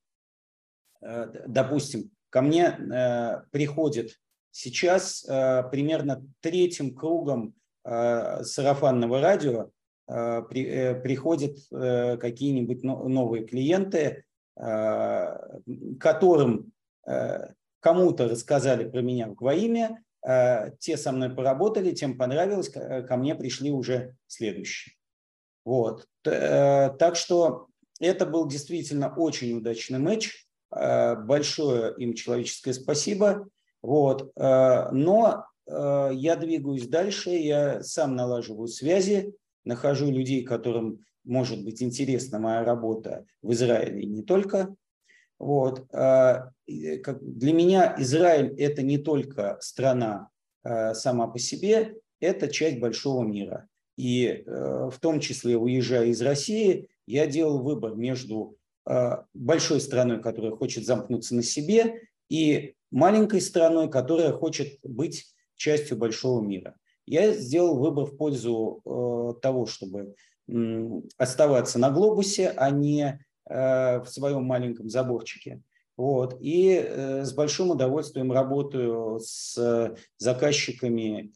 э, 1.01 1.45
допустим, 1.47 2.11
ко 2.29 2.41
мне 2.41 2.65
э, 2.65 3.41
приходят 3.51 4.11
сейчас 4.51 5.25
э, 5.27 5.63
примерно 5.71 6.25
третьим 6.41 6.93
кругом 6.95 7.55
э, 7.83 8.43
сарафанного 8.43 9.21
радио 9.21 9.71
Э, 10.07 10.41
при, 10.49 10.99
приходят 11.03 11.57
какие-нибудь 11.69 12.83
новые 12.83 13.45
клиенты, 13.45 14.23
которым 15.99 16.71
кому-то 17.79 18.27
рассказали 18.27 18.89
про 18.89 19.01
меня 19.01 19.27
в 19.27 19.35
Гваиме, 19.35 20.03
те 20.79 20.97
со 20.97 21.11
мной 21.11 21.29
поработали, 21.29 21.91
тем 21.91 22.17
понравилось, 22.17 22.69
ко 22.69 23.17
мне 23.17 23.33
пришли 23.35 23.71
уже 23.71 24.15
следующие. 24.27 24.95
Вот. 25.63 26.05
Так 26.23 27.15
что 27.15 27.67
это 27.99 28.25
был 28.25 28.47
действительно 28.47 29.13
очень 29.15 29.57
удачный 29.57 29.99
матч. 29.99 30.47
Большое 30.69 31.93
им 31.97 32.13
человеческое 32.13 32.73
спасибо. 32.73 33.47
Вот. 33.81 34.31
Но 34.35 35.45
я 35.65 36.35
двигаюсь 36.35 36.87
дальше, 36.87 37.29
я 37.29 37.81
сам 37.83 38.15
налаживаю 38.15 38.67
связи, 38.67 39.33
нахожу 39.63 40.11
людей, 40.11 40.43
которым 40.43 41.05
может 41.23 41.63
быть 41.63 41.81
интересна 41.83 42.39
моя 42.39 42.63
работа 42.63 43.25
в 43.41 43.51
Израиле 43.51 44.01
и 44.01 44.07
не 44.07 44.23
только. 44.23 44.75
Вот. 45.39 45.85
А, 45.93 46.51
для 46.67 47.53
меня 47.53 47.95
Израиль– 47.99 48.55
это 48.57 48.81
не 48.81 48.97
только 48.97 49.57
страна 49.61 50.29
а, 50.63 50.93
сама 50.93 51.27
по 51.27 51.39
себе, 51.39 51.95
это 52.19 52.47
часть 52.47 52.79
большого 52.79 53.23
мира. 53.23 53.67
И 53.95 54.27
э, 54.27 54.89
в 54.91 54.99
том 54.99 55.19
числе, 55.19 55.57
уезжая 55.57 56.05
из 56.05 56.21
России, 56.21 56.87
я 57.07 57.25
делал 57.25 57.63
выбор 57.63 57.95
между 57.95 58.55
а, 58.85 59.25
большой 59.33 59.81
страной, 59.81 60.21
которая 60.21 60.51
хочет 60.51 60.85
замкнуться 60.85 61.35
на 61.35 61.41
себе, 61.41 62.01
и 62.29 62.75
маленькой 62.91 63.41
страной, 63.41 63.89
которая 63.89 64.33
хочет 64.33 64.79
быть 64.83 65.25
частью 65.55 65.97
большого 65.97 66.41
мира 66.41 66.75
я 67.07 67.33
сделал 67.33 67.79
выбор 67.79 68.05
в 68.05 68.17
пользу 68.17 68.81
э, 68.85 69.39
того, 69.41 69.65
чтобы 69.65 70.13
э, 70.47 71.01
оставаться 71.17 71.79
на 71.79 71.89
глобусе, 71.89 72.49
а 72.49 72.69
не 72.69 73.03
э, 73.03 73.19
в 73.49 74.05
своем 74.07 74.43
маленьком 74.43 74.89
заборчике. 74.89 75.61
Вот. 75.95 76.37
И 76.39 76.73
э, 76.73 77.23
с 77.23 77.33
большим 77.33 77.71
удовольствием 77.71 78.31
работаю 78.31 79.19
с 79.19 79.95
заказчиками 80.17 81.31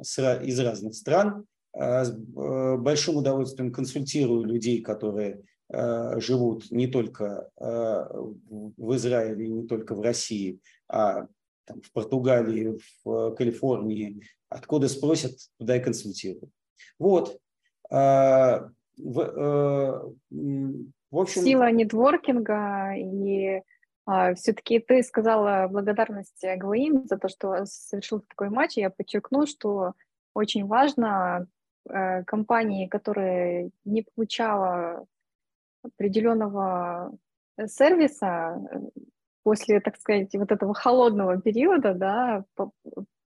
с, 0.00 0.18
из 0.42 0.58
разных 0.60 0.94
стран. 0.94 1.44
Э, 1.74 2.04
с 2.04 2.10
э, 2.12 2.76
большим 2.76 3.16
удовольствием 3.16 3.72
консультирую 3.72 4.44
людей, 4.44 4.80
которые 4.80 5.42
э, 5.70 6.20
живут 6.20 6.70
не 6.70 6.86
только 6.86 7.50
э, 7.60 7.64
в 7.66 8.96
Израиле, 8.96 9.48
не 9.48 9.66
только 9.66 9.94
в 9.94 10.00
России, 10.00 10.60
а 10.88 11.26
там, 11.64 11.82
в 11.82 11.92
Португалии, 11.92 12.78
в 13.04 13.34
Калифорнии, 13.34 14.22
Откуда 14.52 14.88
спросят, 14.88 15.32
туда 15.58 15.76
и 15.76 15.80
консультирую. 15.80 16.50
Вот. 16.98 17.38
В, 18.96 19.20
э, 19.20 20.02
в 21.10 21.18
общем... 21.18 21.42
Сила 21.42 21.70
нетворкинга 21.70 22.94
и 22.96 23.62
а, 24.04 24.34
все-таки 24.34 24.80
ты 24.80 25.02
сказала 25.02 25.68
благодарность 25.68 26.44
Гвоим 26.56 27.06
за 27.06 27.18
то, 27.18 27.28
что 27.28 27.64
совершил 27.66 28.20
такой 28.20 28.50
матч. 28.50 28.76
Я 28.76 28.90
подчеркну, 28.90 29.46
что 29.46 29.92
очень 30.34 30.66
важно 30.66 31.46
э, 31.88 32.24
компании, 32.24 32.88
которые 32.88 33.70
не 33.84 34.02
получала 34.14 35.06
определенного 35.82 37.16
сервиса 37.66 38.60
э, 38.70 38.78
после, 39.42 39.80
так 39.80 39.96
сказать, 39.98 40.34
вот 40.34 40.50
этого 40.50 40.74
холодного 40.74 41.40
периода, 41.40 41.94
да, 41.94 42.44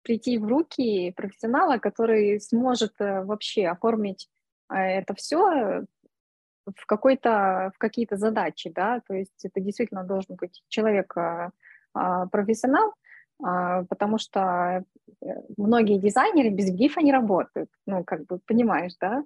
прийти 0.02 0.38
в 0.38 0.46
руки 0.46 1.12
профессионала, 1.12 1.78
который 1.78 2.40
сможет 2.40 2.94
э, 3.00 3.24
вообще 3.24 3.68
оформить 3.68 4.30
это 4.70 5.14
все 5.14 5.86
в 6.66 6.86
какой-то 6.86 7.72
в 7.76 7.78
какие-то 7.78 8.18
задачи, 8.18 8.70
да, 8.70 9.02
то 9.08 9.14
есть 9.14 9.44
это 9.44 9.60
действительно 9.60 10.04
должен 10.04 10.36
быть 10.36 10.64
человек 10.68 11.16
э, 11.18 11.50
а, 11.94 12.26
профессионал, 12.28 12.94
а, 13.44 13.84
потому 13.84 14.18
что 14.18 14.84
многие 15.58 16.00
дизайнеры 16.00 16.50
без 16.50 16.72
гифа 16.72 17.02
не 17.02 17.12
работают, 17.12 17.70
ну 17.86 18.04
как 18.04 18.26
бы 18.26 18.40
понимаешь, 18.40 18.94
да, 19.00 19.24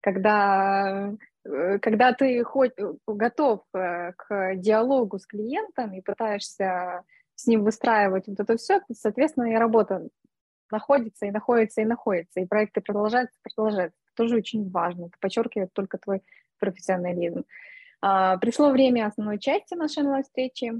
когда 0.00 1.12
э, 1.44 1.78
когда 1.80 2.12
ты 2.12 2.44
хоть 2.44 2.78
э, 2.78 2.92
готов 3.06 3.62
к 3.72 4.54
диалогу 4.56 5.18
с 5.18 5.26
клиентом 5.26 5.92
и 5.92 6.00
пытаешься 6.00 7.02
с 7.34 7.46
ним 7.46 7.64
выстраивать 7.64 8.28
вот 8.28 8.38
это 8.38 8.56
все, 8.56 8.80
соответственно, 8.92 9.52
и 9.52 9.56
работа 9.56 10.08
находится, 10.70 11.26
и 11.26 11.30
находится, 11.30 11.80
и 11.82 11.84
находится, 11.84 12.40
и 12.40 12.46
проекты 12.46 12.80
продолжаются, 12.80 13.38
продолжаются. 13.42 13.98
Тоже 14.16 14.36
очень 14.36 14.68
важно. 14.70 15.06
Это 15.06 15.18
подчеркивает 15.20 15.72
только 15.72 15.98
твой 15.98 16.22
профессионализм. 16.58 17.44
А, 18.00 18.36
пришло 18.38 18.70
время 18.70 19.06
основной 19.06 19.38
части 19.38 19.74
нашей 19.74 20.02
новой 20.02 20.22
встречи. 20.22 20.72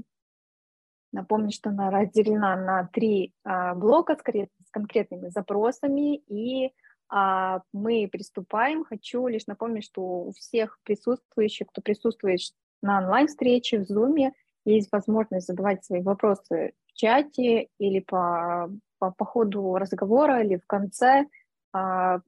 Напомню, 1.13 1.51
что 1.51 1.69
она 1.69 1.89
разделена 1.89 2.55
на 2.55 2.89
три 2.91 3.33
а, 3.43 3.75
блока 3.75 4.15
с, 4.15 4.19
с 4.19 4.71
конкретными 4.71 5.29
запросами, 5.29 6.17
и 6.27 6.73
а, 7.09 7.61
мы 7.71 8.09
приступаем. 8.11 8.83
Хочу 8.83 9.27
лишь 9.27 9.47
напомнить, 9.47 9.85
что 9.85 10.01
у 10.01 10.31
всех 10.33 10.79
присутствующих, 10.83 11.67
кто 11.67 11.81
присутствует 11.81 12.39
на 12.81 12.99
онлайн-встрече 12.99 13.79
в 13.79 13.89
Zoom, 13.89 14.31
есть 14.65 14.91
возможность 14.91 15.47
задавать 15.47 15.85
свои 15.85 16.01
вопросы 16.01 16.73
в 16.87 16.93
чате 16.93 17.69
или 17.79 17.99
по, 17.99 18.69
по, 18.99 19.11
по 19.11 19.25
ходу 19.25 19.75
разговора, 19.75 20.43
или 20.43 20.57
в 20.57 20.67
конце. 20.67 21.25
А, 21.71 22.19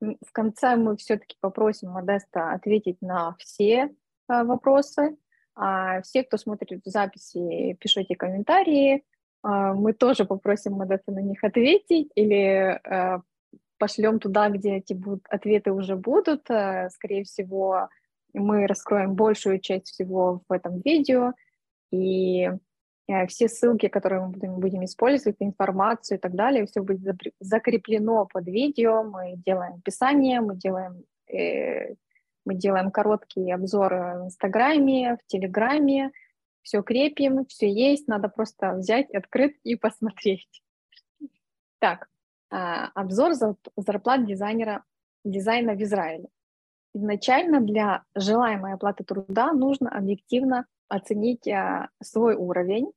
в 0.00 0.32
конце 0.32 0.76
мы 0.76 0.96
все-таки 0.96 1.36
попросим 1.40 1.90
Модеста 1.90 2.52
ответить 2.52 3.00
на 3.00 3.34
все 3.38 3.94
а, 4.28 4.44
вопросы. 4.44 5.16
А 5.54 6.02
все, 6.02 6.22
кто 6.22 6.36
смотрит 6.36 6.82
в 6.84 6.88
записи, 6.88 7.76
пишите 7.80 8.14
комментарии. 8.14 9.04
А, 9.42 9.72
мы 9.74 9.92
тоже 9.92 10.24
попросим 10.24 10.74
Модеста 10.74 11.12
на 11.12 11.20
них 11.20 11.42
ответить 11.42 12.10
или 12.14 12.80
пошлем 13.78 14.18
туда, 14.20 14.48
где 14.48 14.76
эти 14.76 14.94
будут, 14.94 15.26
ответы 15.28 15.70
уже 15.70 15.96
будут. 15.96 16.44
Скорее 16.44 17.24
всего, 17.24 17.90
мы 18.32 18.66
раскроем 18.66 19.14
большую 19.14 19.60
часть 19.60 19.88
всего 19.88 20.42
в 20.48 20.52
этом 20.52 20.80
видео. 20.80 21.34
И 21.90 22.50
все 23.28 23.48
ссылки, 23.48 23.88
которые 23.88 24.22
мы 24.22 24.28
будем, 24.28 24.54
будем 24.58 24.84
использовать, 24.84 25.36
информацию 25.38 26.18
и 26.18 26.20
так 26.20 26.34
далее, 26.34 26.66
все 26.66 26.82
будет 26.82 27.16
закреплено 27.40 28.26
под 28.26 28.46
видео. 28.46 29.04
Мы 29.04 29.36
делаем 29.36 29.74
описание, 29.74 30.40
мы 30.40 30.56
делаем, 30.56 31.04
э, 31.32 31.94
мы 32.44 32.54
делаем 32.54 32.90
короткие 32.90 33.54
обзоры 33.54 34.18
в 34.18 34.24
Инстаграме, 34.26 35.16
в 35.16 35.26
Телеграме, 35.26 36.10
все 36.62 36.82
крепим, 36.82 37.46
все 37.46 37.70
есть, 37.70 38.08
надо 38.08 38.28
просто 38.28 38.72
взять, 38.72 39.08
открыть 39.14 39.56
и 39.62 39.76
посмотреть. 39.76 40.62
Так, 41.78 42.08
э, 42.50 42.56
обзор 42.94 43.34
зарплат 43.76 44.26
дизайнера, 44.26 44.82
дизайна 45.24 45.74
в 45.74 45.82
Израиле. 45.82 46.28
Изначально 46.92 47.60
для 47.60 48.04
желаемой 48.16 48.72
оплаты 48.72 49.04
труда 49.04 49.52
нужно 49.52 49.90
объективно 49.90 50.66
оценить 50.88 51.46
а, 51.48 51.88
свой 52.02 52.34
уровень 52.34 52.92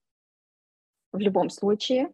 в 1.11 1.19
любом 1.19 1.49
случае. 1.49 2.11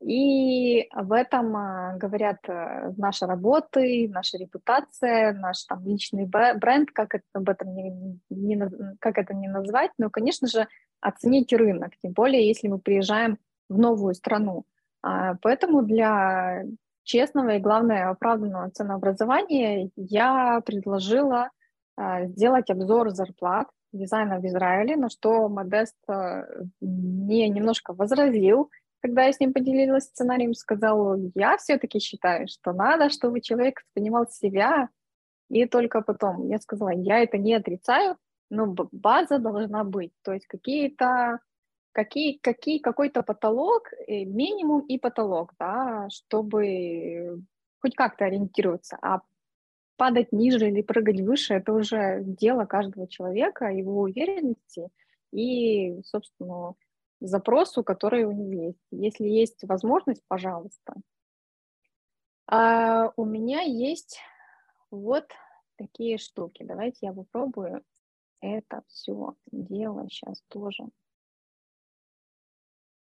И 0.00 0.88
в 0.92 1.12
этом 1.12 1.56
а, 1.56 1.96
говорят 1.96 2.38
а, 2.48 2.92
наши 2.96 3.26
работы, 3.26 4.08
наша 4.08 4.36
репутация, 4.36 5.32
наш 5.32 5.64
там 5.64 5.84
личный 5.84 6.26
бренд, 6.26 6.90
как 6.90 7.14
это, 7.14 7.24
об 7.34 7.48
этом 7.48 7.74
не, 7.74 8.18
не, 8.30 8.60
как 8.98 9.18
это 9.18 9.34
не 9.34 9.48
назвать, 9.48 9.92
но, 9.98 10.10
конечно 10.10 10.48
же, 10.48 10.66
оценить 11.00 11.52
рынок, 11.52 11.92
тем 12.02 12.12
более, 12.12 12.46
если 12.46 12.68
мы 12.68 12.78
приезжаем 12.78 13.38
в 13.68 13.78
новую 13.78 14.14
страну. 14.14 14.64
Поэтому 15.00 15.82
для 15.82 16.62
честного 17.02 17.56
и, 17.56 17.60
главное, 17.60 18.08
оправданного 18.08 18.70
ценообразования 18.70 19.90
я 19.96 20.60
предложила 20.64 21.50
сделать 21.98 22.70
обзор 22.70 23.10
зарплат 23.10 23.66
дизайна 23.92 24.40
в 24.40 24.46
Израиле, 24.46 24.96
на 24.96 25.08
что 25.08 25.48
Модест 25.48 25.96
э, 26.08 26.44
мне 26.80 27.48
немножко 27.48 27.92
возразил, 27.92 28.70
когда 29.00 29.24
я 29.24 29.32
с 29.32 29.40
ним 29.40 29.52
поделилась 29.52 30.04
сценарием, 30.04 30.54
сказал, 30.54 31.16
я 31.34 31.56
все-таки 31.56 31.98
считаю, 31.98 32.46
что 32.48 32.72
надо, 32.72 33.10
чтобы 33.10 33.40
человек 33.40 33.82
понимал 33.94 34.26
себя, 34.28 34.88
и 35.48 35.66
только 35.66 36.00
потом. 36.00 36.48
Я 36.48 36.58
сказала, 36.60 36.90
я 36.90 37.18
это 37.18 37.36
не 37.36 37.54
отрицаю, 37.54 38.16
но 38.48 38.74
база 38.92 39.38
должна 39.38 39.84
быть, 39.84 40.12
то 40.22 40.32
есть 40.32 40.46
какие-то 40.46 41.40
какие, 41.92 42.38
какие, 42.38 42.78
какой-то 42.78 43.22
потолок, 43.22 43.92
э, 44.06 44.24
минимум 44.24 44.80
и 44.80 44.98
потолок, 44.98 45.52
да, 45.58 46.08
чтобы 46.10 47.42
хоть 47.80 47.94
как-то 47.94 48.24
ориентироваться. 48.24 48.96
А 49.02 49.20
падать 50.02 50.32
ниже 50.32 50.68
или 50.68 50.82
прыгать 50.82 51.20
выше, 51.20 51.54
это 51.54 51.72
уже 51.72 52.24
дело 52.24 52.64
каждого 52.64 53.06
человека, 53.06 53.66
его 53.66 54.00
уверенности 54.00 54.88
и, 55.30 56.02
собственно, 56.02 56.74
запросу, 57.20 57.84
который 57.84 58.24
у 58.24 58.32
него 58.32 58.64
есть. 58.64 58.84
Если 58.90 59.28
есть 59.28 59.62
возможность, 59.62 60.24
пожалуйста. 60.26 60.94
А 62.48 63.12
у 63.14 63.24
меня 63.24 63.60
есть 63.60 64.18
вот 64.90 65.30
такие 65.76 66.18
штуки. 66.18 66.64
Давайте 66.64 67.06
я 67.06 67.12
попробую 67.12 67.84
это 68.40 68.82
все 68.88 69.36
дело 69.52 70.08
сейчас 70.10 70.42
тоже. 70.48 70.82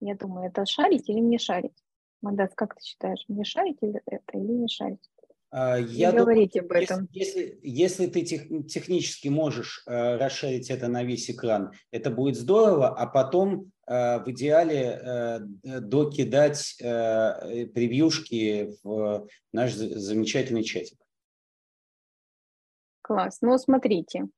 Я 0.00 0.16
думаю, 0.16 0.48
это 0.48 0.66
шарить 0.66 1.08
или 1.08 1.20
не 1.20 1.38
шарить? 1.38 1.84
Мандас, 2.20 2.50
как 2.56 2.74
ты 2.74 2.82
считаешь, 2.82 3.24
мне 3.28 3.44
шарить 3.44 3.78
или 3.80 4.02
это, 4.06 4.38
или 4.38 4.54
не 4.54 4.66
шарить? 4.66 5.08
А, 5.52 5.78
я 5.78 6.10
думаю, 6.10 6.26
говорите 6.26 6.60
об 6.60 6.70
этом. 6.70 7.08
Если, 7.12 7.40
если, 7.40 7.60
если 7.62 8.06
ты 8.06 8.22
тех, 8.22 8.66
технически 8.68 9.28
можешь 9.28 9.82
э, 9.86 10.16
расширить 10.16 10.70
это 10.70 10.86
на 10.86 11.02
весь 11.02 11.28
экран, 11.28 11.72
это 11.90 12.10
будет 12.10 12.36
здорово, 12.36 12.88
а 12.88 13.06
потом 13.06 13.72
э, 13.86 14.20
в 14.22 14.30
идеале 14.30 15.00
э, 15.02 15.38
докидать 15.80 16.76
э, 16.80 17.66
превьюшки 17.66 18.76
в 18.84 19.26
наш 19.52 19.72
замечательный 19.74 20.62
чатик. 20.62 20.98
Класс. 23.02 23.38
Ну, 23.40 23.58
смотрите. 23.58 24.28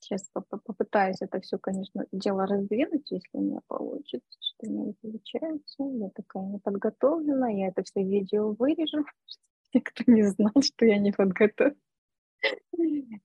Сейчас 0.00 0.28
попытаюсь 0.66 1.22
это 1.22 1.40
все, 1.40 1.56
конечно, 1.58 2.04
дело 2.12 2.44
раздвинуть, 2.44 3.10
если 3.10 3.28
у 3.32 3.40
меня 3.40 3.60
получится. 3.68 4.38
Что 4.40 4.66
у 4.66 4.70
меня 4.70 4.84
не 4.86 4.92
получается. 5.00 5.84
Я 5.84 6.10
такая 6.10 6.42
неподготовленная. 6.42 7.56
Я 7.56 7.68
это 7.68 7.82
все 7.84 8.02
видео 8.02 8.52
вырежу, 8.52 9.06
Никто 9.74 10.04
не 10.06 10.22
знал, 10.22 10.52
что 10.62 10.84
я 10.84 10.98
не 10.98 11.12
подготовлена. 11.12 11.76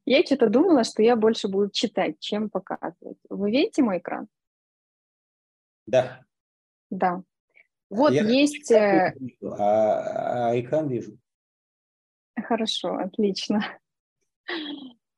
Я 0.05 0.23
что-то 0.23 0.47
думала, 0.49 0.83
что 0.83 1.01
я 1.01 1.15
больше 1.15 1.47
буду 1.47 1.71
читать, 1.71 2.19
чем 2.19 2.49
показывать. 2.49 3.17
Вы 3.29 3.51
видите 3.51 3.81
мой 3.81 3.97
экран? 3.97 4.27
Да. 5.88 6.23
Да. 6.89 7.23
Вот 7.89 8.13
я 8.13 8.23
есть... 8.23 8.71
Э, 8.71 9.13
вижу, 9.17 9.53
а, 9.53 10.49
а 10.49 10.60
экран 10.60 10.88
вижу. 10.88 11.17
Хорошо, 12.36 12.95
отлично. 12.95 13.62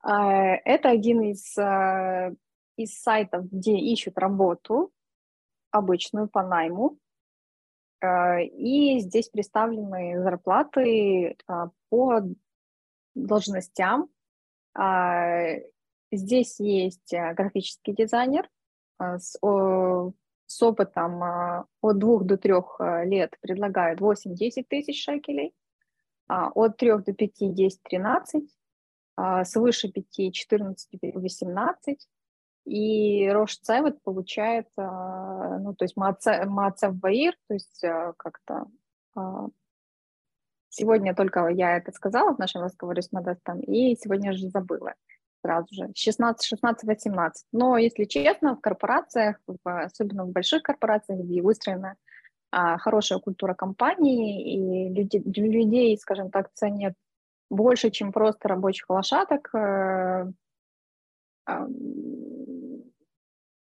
А, 0.02 0.54
это 0.64 0.88
один 0.88 1.20
из, 1.20 1.56
э, 1.58 2.34
из 2.76 2.98
сайтов, 3.00 3.50
где 3.50 3.76
ищут 3.76 4.18
работу, 4.18 4.92
обычную 5.70 6.28
по 6.28 6.42
найму. 6.42 6.98
А, 8.00 8.40
и 8.40 8.98
здесь 9.00 9.28
представлены 9.28 10.22
зарплаты 10.22 11.36
а, 11.46 11.70
по 11.88 12.22
должностям. 13.14 14.08
А, 14.74 15.56
здесь 16.10 16.58
есть 16.60 17.12
графический 17.12 17.94
дизайнер 17.94 18.48
с, 18.98 19.38
с 20.46 20.62
опытом 20.62 21.22
от 21.80 21.98
двух 21.98 22.24
до 22.24 22.36
трех 22.36 22.78
лет 23.04 23.36
предлагает 23.40 24.00
8-10 24.00 24.64
тысяч 24.68 25.02
шекелей, 25.02 25.54
от 26.28 26.76
трех 26.76 27.04
до 27.04 27.14
пяти 27.14 27.48
10-13, 27.48 29.44
свыше 29.44 29.90
пяти 29.90 30.30
14-18, 30.30 31.96
и 32.70 33.28
Рош 33.28 33.56
Цевет 33.58 34.00
получает, 34.02 34.68
а, 34.76 35.58
ну, 35.58 35.74
то 35.74 35.84
есть 35.84 35.96
Маацев 35.96 36.94
Баир, 36.94 37.34
то 37.48 37.54
есть 37.54 37.82
а, 37.82 38.12
как-то 38.16 38.66
а, 39.16 39.48
сегодня 40.68 41.14
только 41.14 41.48
я 41.48 41.76
это 41.76 41.90
сказала 41.90 42.32
в 42.32 42.38
нашем 42.38 42.62
разговоре 42.62 43.02
с 43.02 43.10
Модестом, 43.10 43.58
и 43.60 43.96
сегодня 43.96 44.32
же 44.32 44.48
забыла 44.48 44.94
сразу 45.42 45.66
же, 45.74 45.90
16, 45.94 46.44
16, 46.44 46.84
18. 46.84 47.46
Но, 47.52 47.76
если 47.76 48.04
честно, 48.04 48.54
в 48.54 48.60
корпорациях, 48.60 49.40
особенно 49.64 50.24
в 50.24 50.30
больших 50.30 50.62
корпорациях, 50.62 51.20
где 51.20 51.42
выстроена 51.42 51.96
а, 52.52 52.78
хорошая 52.78 53.18
культура 53.18 53.54
компании, 53.54 54.54
и 54.54 54.94
люди, 54.94 55.16
людей, 55.16 55.98
скажем 55.98 56.30
так, 56.30 56.50
ценят 56.54 56.94
больше, 57.50 57.90
чем 57.90 58.12
просто 58.12 58.48
рабочих 58.48 58.88
лошадок, 58.88 59.50
э, 59.54 60.30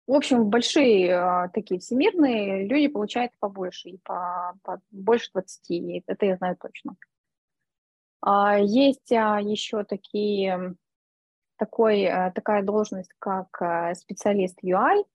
в 0.05 0.13
общем, 0.13 0.49
большие 0.49 1.15
а, 1.15 1.47
такие 1.49 1.79
всемирные 1.79 2.67
люди 2.67 2.87
получают 2.87 3.31
побольше, 3.39 3.89
и 3.89 3.97
по, 4.03 4.53
по 4.63 4.81
больше 4.91 5.29
20, 5.33 6.03
это 6.05 6.25
я 6.25 6.35
знаю 6.35 6.57
точно. 6.57 6.95
А, 8.21 8.57
есть 8.59 9.11
а, 9.13 9.39
еще 9.39 9.83
такие 9.85 10.75
такой, 11.57 12.09
такая 12.35 12.63
должность, 12.63 13.11
как 13.19 13.47
специалист 13.95 14.61
UI, 14.63 15.05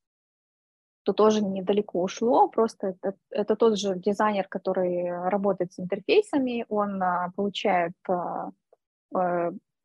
то 1.02 1.12
тоже 1.12 1.44
недалеко 1.44 2.02
ушло, 2.02 2.48
просто 2.48 2.96
это, 3.02 3.14
это 3.30 3.56
тот 3.56 3.78
же 3.78 3.98
дизайнер, 3.98 4.48
который 4.48 5.28
работает 5.28 5.74
с 5.74 5.80
интерфейсами, 5.80 6.64
он 6.68 7.02
получает 7.34 7.92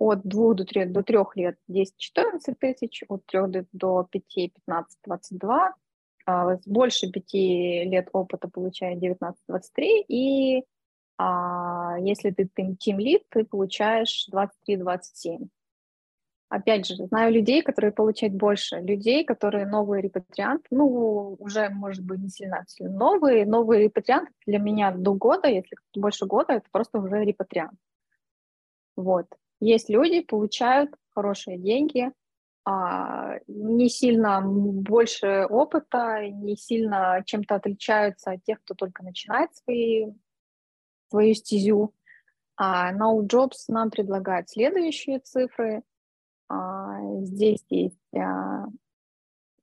от 0.03 0.23
2 0.23 0.53
до 0.53 0.65
3, 0.65 0.85
до 0.85 1.03
3 1.03 1.17
лет 1.35 1.57
10-14 1.69 2.55
тысяч, 2.59 3.03
от 3.07 3.25
3 3.25 3.47
до, 3.47 3.65
до 3.71 4.07
5, 4.11 4.23
15, 4.53 4.99
22, 5.05 5.73
а, 6.25 6.57
больше 6.65 7.11
5 7.11 7.33
лет 7.33 8.09
опыта 8.13 8.47
получает 8.47 9.01
19-23, 9.01 10.05
и 10.07 10.63
а, 11.17 11.97
если 11.99 12.31
ты 12.31 12.49
тим 12.79 12.99
лид, 12.99 13.23
ты 13.29 13.45
получаешь 13.45 14.27
23-27. 14.31 15.47
Опять 16.49 16.85
же, 16.85 17.07
знаю 17.07 17.33
людей, 17.33 17.63
которые 17.63 17.91
получают 17.91 18.35
больше, 18.35 18.75
людей, 18.75 19.25
которые 19.25 19.65
новые 19.65 20.03
репатрианты, 20.03 20.67
ну, 20.69 21.35
уже, 21.39 21.69
может 21.69 22.05
быть, 22.05 22.19
не 22.19 22.29
сильно 22.29 22.63
новые, 22.79 23.45
новые 23.47 23.85
репатрианты 23.85 24.31
для 24.45 24.59
меня 24.59 24.91
до 24.91 25.15
года, 25.15 25.47
если 25.47 25.77
больше 25.95 26.27
года, 26.27 26.53
это 26.53 26.67
просто 26.71 26.99
уже 26.99 27.23
репатриант. 27.25 27.79
Вот. 28.95 29.25
Есть 29.59 29.89
люди, 29.89 30.21
получают 30.21 30.93
хорошие 31.09 31.57
деньги, 31.57 32.11
а, 32.65 33.39
не 33.47 33.89
сильно 33.89 34.41
больше 34.41 35.45
опыта, 35.49 36.27
не 36.27 36.55
сильно 36.55 37.21
чем-то 37.25 37.55
отличаются 37.55 38.31
от 38.31 38.43
тех, 38.43 38.61
кто 38.61 38.73
только 38.73 39.03
начинает 39.03 39.53
свои, 39.55 40.11
свою 41.09 41.33
стезю. 41.33 41.93
А 42.55 42.93
No 42.93 43.19
Jobs 43.21 43.65
нам 43.67 43.89
предлагает 43.89 44.49
следующие 44.49 45.19
цифры– 45.19 45.83
а, 46.53 46.99
здесь 47.23 47.65
есть 47.69 48.15
а, 48.15 48.65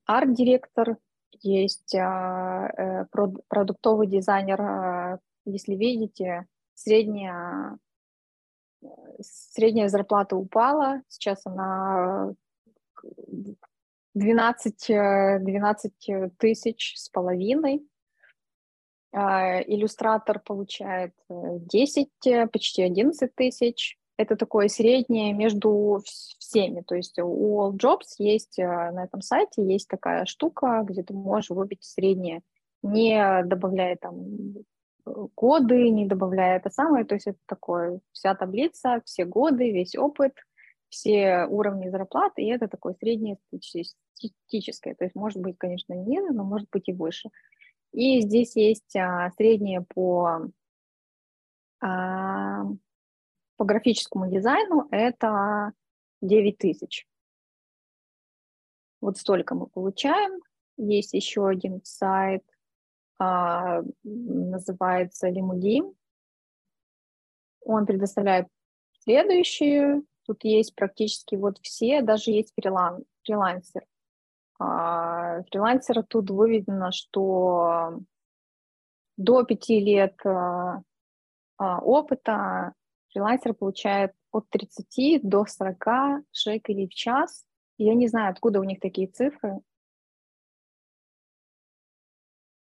арт-директор, 0.06 0.98
есть 1.42 1.94
а, 1.94 2.68
э, 2.76 3.06
продуктовый 3.48 4.08
дизайнер. 4.08 5.20
Если 5.44 5.74
видите, 5.74 6.46
средняя, 6.74 7.78
средняя 9.20 9.88
зарплата 9.88 10.36
упала, 10.36 11.02
сейчас 11.08 11.42
она 11.44 12.32
12, 14.14 14.86
12 14.88 15.92
тысяч 16.38 16.94
с 16.96 17.08
половиной. 17.08 17.86
Иллюстратор 19.12 20.38
получает 20.38 21.14
10, 21.28 22.08
э, 22.26 22.46
почти 22.46 22.82
11 22.82 23.34
тысяч 23.34 23.98
это 24.20 24.36
такое 24.36 24.68
среднее 24.68 25.32
между 25.32 26.02
всеми. 26.38 26.82
То 26.82 26.94
есть 26.94 27.18
у 27.18 27.62
All 27.62 27.72
Jobs 27.72 28.16
есть 28.18 28.58
э, 28.58 28.66
на 28.66 29.04
этом 29.04 29.22
сайте 29.22 29.64
есть 29.64 29.88
такая 29.88 30.26
штука, 30.26 30.84
где 30.86 31.02
ты 31.02 31.14
можешь 31.14 31.48
выбить 31.48 31.84
среднее, 31.84 32.42
не 32.82 33.42
добавляя 33.44 33.96
там 33.96 34.14
годы, 35.36 35.90
не 35.90 36.06
добавляя 36.06 36.56
это 36.58 36.70
самое. 36.70 37.04
То 37.04 37.14
есть 37.14 37.26
это 37.26 37.38
такое 37.46 38.00
вся 38.12 38.34
таблица, 38.34 39.02
все 39.04 39.24
годы, 39.24 39.70
весь 39.70 39.96
опыт, 39.96 40.34
все 40.88 41.46
уровни 41.46 41.88
зарплаты, 41.88 42.42
и 42.42 42.50
это 42.50 42.68
такое 42.68 42.94
среднее 42.94 43.38
статистическое. 43.48 44.94
То 44.94 45.04
есть 45.04 45.14
может 45.14 45.40
быть, 45.40 45.56
конечно, 45.58 45.94
ниже, 45.94 46.32
но 46.32 46.44
может 46.44 46.68
быть 46.70 46.88
и 46.88 46.92
выше. 46.92 47.30
И 47.92 48.20
здесь 48.20 48.56
есть 48.56 48.94
а, 48.96 49.30
среднее 49.36 49.82
по 49.82 50.48
а, 51.80 52.64
по 53.60 53.64
графическому 53.64 54.30
дизайну 54.30 54.88
это 54.90 55.72
9 56.22 56.56
тысяч. 56.56 57.06
Вот 59.02 59.18
столько 59.18 59.54
мы 59.54 59.66
получаем. 59.66 60.40
Есть 60.78 61.12
еще 61.12 61.46
один 61.46 61.82
сайт, 61.84 62.42
называется 64.02 65.28
Limudим. 65.28 65.94
Он 67.62 67.86
предоставляет 67.86 68.48
следующие. 69.00 70.02
Тут 70.26 70.44
есть 70.44 70.74
практически 70.74 71.34
вот 71.34 71.58
все, 71.62 72.02
даже 72.02 72.30
есть 72.30 72.52
фрилан, 72.54 73.04
фрилансер. 73.24 73.84
А, 74.58 75.42
фрилансера 75.50 76.02
тут 76.02 76.30
выведено, 76.30 76.90
что 76.92 78.00
до 79.16 79.44
пяти 79.44 79.80
лет 79.80 80.14
а, 80.24 80.82
а 81.56 81.78
опыта 81.80 82.72
фрилансер 83.12 83.54
получает 83.54 84.12
от 84.32 84.48
30 84.50 85.20
до 85.22 85.44
40 85.44 86.24
шекелей 86.32 86.88
в 86.88 86.94
час. 86.94 87.44
Я 87.76 87.94
не 87.94 88.08
знаю, 88.08 88.30
откуда 88.30 88.60
у 88.60 88.64
них 88.64 88.80
такие 88.80 89.08
цифры. 89.08 89.60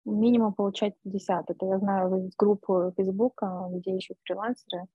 Минимум 0.07 0.53
получать 0.53 0.93
50. 1.03 1.49
Это 1.49 1.65
я 1.65 1.79
знаю 1.79 2.27
из 2.27 2.35
группы 2.37 2.93
Фейсбука, 2.95 3.67
где 3.71 3.97
ищут 3.97 4.17
фрилансеры. 4.23 4.85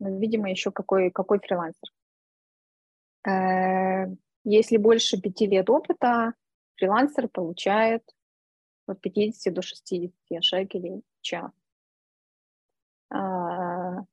Видимо, 0.00 0.50
еще 0.50 0.70
какой, 0.70 1.10
какой 1.10 1.38
фрилансер. 1.38 1.90
Э, 3.26 4.06
если 4.44 4.78
больше 4.78 5.20
пяти 5.20 5.46
лет 5.46 5.68
опыта, 5.68 6.32
фрилансер 6.76 7.28
получает 7.28 8.02
от 8.86 9.00
50 9.00 9.52
до 9.52 9.60
60 9.60 10.12
шекелей 10.42 11.02
в 11.18 11.22
час. 11.22 11.50
А, 13.10 14.04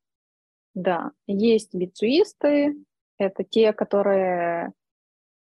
да, 0.73 1.12
есть 1.27 1.73
бицуисты, 1.73 2.75
это 3.17 3.43
те, 3.43 3.73
которые 3.73 4.73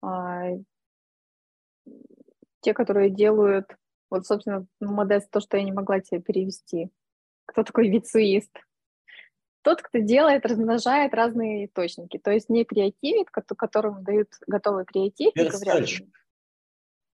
а, 0.02 0.50
те, 2.60 2.74
которые 2.74 3.10
делают, 3.10 3.66
вот, 4.10 4.26
собственно, 4.26 4.66
Модест, 4.80 5.30
то, 5.30 5.40
что 5.40 5.56
я 5.56 5.62
не 5.62 5.72
могла 5.72 6.00
тебе 6.00 6.20
перевести. 6.20 6.90
Кто 7.46 7.62
такой 7.62 7.88
бицуист? 7.90 8.56
Тот, 9.62 9.82
кто 9.82 9.98
делает, 9.98 10.46
размножает 10.46 11.14
разные 11.14 11.66
источники. 11.66 12.18
То 12.18 12.30
есть 12.30 12.48
не 12.48 12.64
креативит, 12.64 13.30
которым 13.30 14.02
дают 14.02 14.28
готовый 14.46 14.84
креатив. 14.84 15.32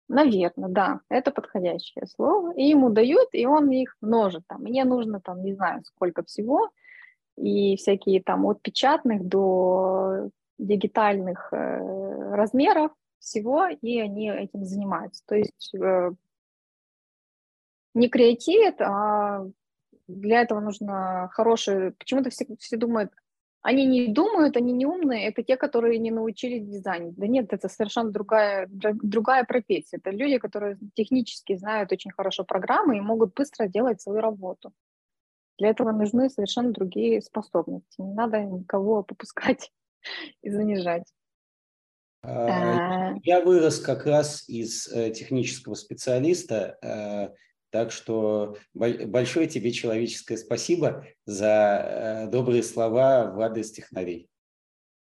Наверное, 0.08 0.68
да, 0.68 1.00
это 1.08 1.32
подходящее 1.32 2.06
слово. 2.06 2.52
И 2.54 2.64
ему 2.64 2.90
дают, 2.90 3.30
и 3.32 3.44
он 3.46 3.70
их 3.70 3.96
множит. 4.00 4.44
Там, 4.46 4.62
мне 4.62 4.84
нужно, 4.84 5.20
там, 5.20 5.42
не 5.42 5.54
знаю, 5.54 5.82
сколько 5.84 6.22
всего, 6.22 6.70
и 7.36 7.76
всякие 7.76 8.22
там 8.22 8.46
от 8.46 8.62
печатных 8.62 9.26
до 9.26 10.30
дигитальных 10.58 11.52
э, 11.52 12.34
размеров 12.34 12.92
всего, 13.18 13.66
и 13.66 14.00
они 14.00 14.30
этим 14.30 14.64
занимаются. 14.64 15.22
То 15.26 15.36
есть 15.36 15.74
э, 15.74 16.12
не 17.94 18.08
креативит, 18.08 18.80
а 18.80 19.46
для 20.08 20.42
этого 20.42 20.60
нужно 20.60 21.28
хорошее... 21.32 21.92
Почему-то 21.92 22.30
все, 22.30 22.46
все 22.58 22.76
думают, 22.76 23.12
они 23.66 23.84
не 23.84 24.06
думают, 24.06 24.56
они 24.56 24.72
не 24.72 24.86
умные, 24.86 25.26
это 25.26 25.42
те, 25.42 25.56
которые 25.56 25.98
не 25.98 26.12
научились 26.12 26.64
дизайнить. 26.64 27.16
Да 27.16 27.26
нет, 27.26 27.52
это 27.52 27.68
совершенно 27.68 28.12
другая, 28.12 28.68
другая 28.70 29.42
профессия. 29.42 29.96
Это 29.96 30.10
люди, 30.10 30.38
которые 30.38 30.78
технически 30.94 31.56
знают 31.56 31.90
очень 31.90 32.12
хорошо 32.12 32.44
программы 32.44 32.96
и 32.96 33.00
могут 33.00 33.34
быстро 33.34 33.66
делать 33.66 34.00
свою 34.00 34.20
работу. 34.20 34.72
Для 35.58 35.70
этого 35.70 35.90
нужны 35.90 36.30
совершенно 36.30 36.70
другие 36.70 37.20
способности. 37.20 38.00
Не 38.00 38.14
надо 38.14 38.40
никого 38.40 39.02
попускать 39.08 39.72
и 40.42 40.50
занижать. 40.50 41.12
А. 42.26 43.14
Я 43.22 43.40
вырос 43.42 43.78
как 43.78 44.06
раз 44.06 44.48
из 44.48 44.88
э, 44.88 45.10
технического 45.10 45.74
специалиста 45.74 46.76
э, 46.82 47.34
так 47.70 47.90
что 47.90 48.56
большое 48.72 49.48
тебе 49.48 49.70
человеческое 49.70 50.38
спасибо 50.38 51.04
за 51.26 52.26
э, 52.26 52.30
добрые 52.30 52.62
слова 52.62 53.30
в 53.30 53.40
адрес 53.40 53.70
технарей. 53.70 54.30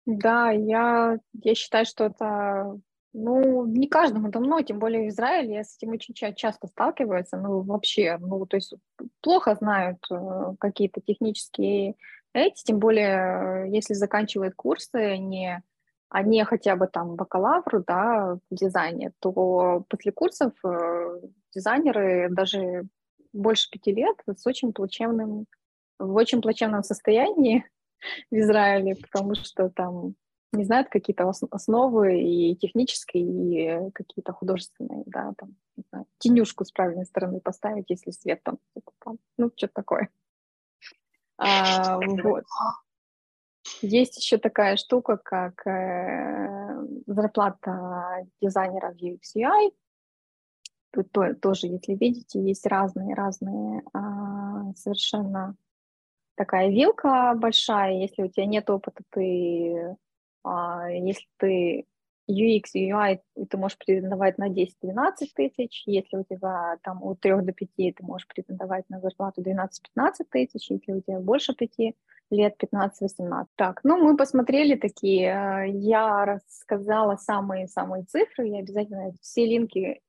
Да, 0.06 0.52
я, 0.52 1.20
я 1.42 1.56
считаю, 1.56 1.86
что 1.86 2.06
это, 2.06 2.78
ну, 3.14 3.66
не 3.66 3.88
каждому 3.88 4.30
давно, 4.30 4.62
тем 4.62 4.80
более 4.80 5.06
в 5.06 5.10
Израиле, 5.10 5.56
я 5.56 5.64
с 5.64 5.78
этим 5.78 5.92
очень 5.92 6.16
часто 6.36 6.68
сталкиваюсь, 6.68 7.28
ну, 7.32 7.62
вообще, 7.62 8.18
ну, 8.20 8.46
то 8.46 8.58
есть 8.58 8.74
плохо 9.22 9.56
знают 9.56 10.00
э, 10.12 10.56
какие-то 10.60 11.00
технические 11.00 11.96
эти, 12.34 12.64
тем 12.64 12.80
более, 12.80 13.68
э, 13.68 13.70
если 13.70 13.94
заканчивают 13.94 14.56
курсы 14.56 15.18
не 15.18 15.64
а 16.10 16.24
не 16.24 16.44
хотя 16.44 16.76
бы 16.76 16.88
там 16.88 17.16
бакалавру, 17.16 17.84
да, 17.86 18.40
в 18.50 18.56
дизайне, 18.56 19.12
то 19.20 19.86
после 19.88 20.12
курсов 20.12 20.54
э, 20.66 21.22
дизайнеры 21.54 22.30
даже 22.32 22.88
больше 23.32 23.70
пяти 23.70 23.94
лет 23.94 24.18
с 24.26 24.46
очень 24.48 24.74
плачевным, 24.74 25.46
в 26.00 26.16
очень 26.16 26.42
плачевном 26.42 26.84
состоянии 26.84 27.64
в 28.32 28.36
Израиле, 28.36 28.96
потому 28.96 29.36
что 29.36 29.70
там 29.70 30.16
не 30.52 30.64
знают 30.64 30.90
какие-то 30.90 31.30
основы 31.52 32.22
и 32.22 32.56
технические, 32.56 33.88
и 33.88 33.92
какие-то 33.92 34.34
художественные, 34.34 35.04
да, 35.06 35.34
там, 35.38 35.56
не 35.78 35.84
знаю, 35.92 36.06
тенюшку 36.18 36.66
с 36.66 36.72
правильной 36.72 37.06
стороны 37.06 37.40
поставить, 37.40 37.86
если 37.90 38.10
свет 38.10 38.42
там, 38.44 38.58
там 39.06 39.20
ну, 39.38 39.52
что-то 39.56 39.74
такое. 39.76 40.10
А, 41.38 42.00
вот. 42.00 42.46
Есть 43.82 44.18
еще 44.18 44.38
такая 44.38 44.76
штука, 44.78 45.18
как 45.18 45.66
э, 45.66 46.86
зарплата 47.08 48.28
дизайнера 48.42 48.94
в 48.94 49.02
UX 49.02 49.20
UI. 49.38 49.72
Тут 50.92 51.12
то, 51.12 51.34
тоже, 51.36 51.68
если 51.68 51.94
видите, 51.94 52.42
есть 52.42 52.66
разные-разные 52.66 53.84
а, 53.94 54.74
совершенно 54.76 55.56
такая 56.36 56.70
вилка 56.70 57.34
большая. 57.36 57.94
Если 57.94 58.24
у 58.24 58.28
тебя 58.28 58.46
нет 58.46 58.70
опыта, 58.70 59.04
ты, 59.12 59.96
а, 60.44 60.90
если 60.90 61.28
ты 61.38 61.86
UX 62.30 62.76
UI, 62.76 63.20
ты 63.50 63.58
можешь 63.58 63.78
претендовать 63.78 64.38
на 64.38 64.50
10-12 64.50 64.68
тысяч. 65.36 65.84
Если 65.86 66.18
у 66.18 66.24
тебя 66.24 66.78
там 66.84 67.04
от 67.04 67.20
3 67.22 67.42
до 67.42 67.54
5, 67.54 67.70
ты 67.76 67.94
можешь 68.00 68.28
претендовать 68.28 68.90
на 68.90 69.00
зарплату 69.00 69.42
12-15 69.42 69.70
тысяч. 70.30 70.70
Если 70.70 70.92
у 70.92 71.02
тебя 71.02 71.20
больше 71.20 71.54
5 71.54 71.96
лет, 72.32 72.56
15-18. 72.62 73.46
Так, 73.56 73.80
ну 73.84 73.98
мы 73.98 74.16
посмотрели 74.16 74.76
такие. 74.76 75.28
Э, 75.28 75.70
я 75.70 76.26
рассказала 76.26 77.16
самые-самые 77.16 78.04
цифры. 78.04 78.48
Я 78.48 78.60
обязательно 78.60 79.12
все 79.22 79.46
линки 79.46 80.02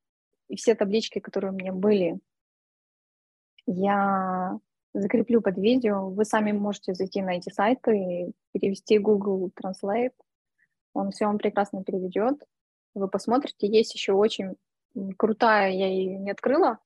и 0.49 0.57
все 0.57 0.75
таблички, 0.75 1.21
которые 1.21 1.53
у 1.53 1.57
меня 1.57 1.73
были, 1.73 2.19
я 3.67 4.59
закреплю 4.95 5.41
под 5.41 5.57
видео. 5.59 6.11
Вы 6.11 6.25
сами 6.25 6.53
можете 6.53 6.95
зайти 6.95 7.23
на 7.23 7.37
эти 7.37 7.51
сайты 7.51 7.97
и 7.97 8.33
перевести 8.53 8.99
Google 8.99 9.51
Translate. 9.51 10.13
Он 11.01 11.11
все 11.11 11.27
вам 11.27 11.39
прекрасно 11.39 11.85
переведет. 11.85 12.43
Вы 12.95 13.09
посмотрите. 13.09 13.67
Есть 13.67 13.95
еще 13.95 14.13
очень 14.13 14.57
крутая, 15.17 15.71
я 15.71 15.87
ее 15.87 16.19
не 16.19 16.31
открыла, 16.31 16.79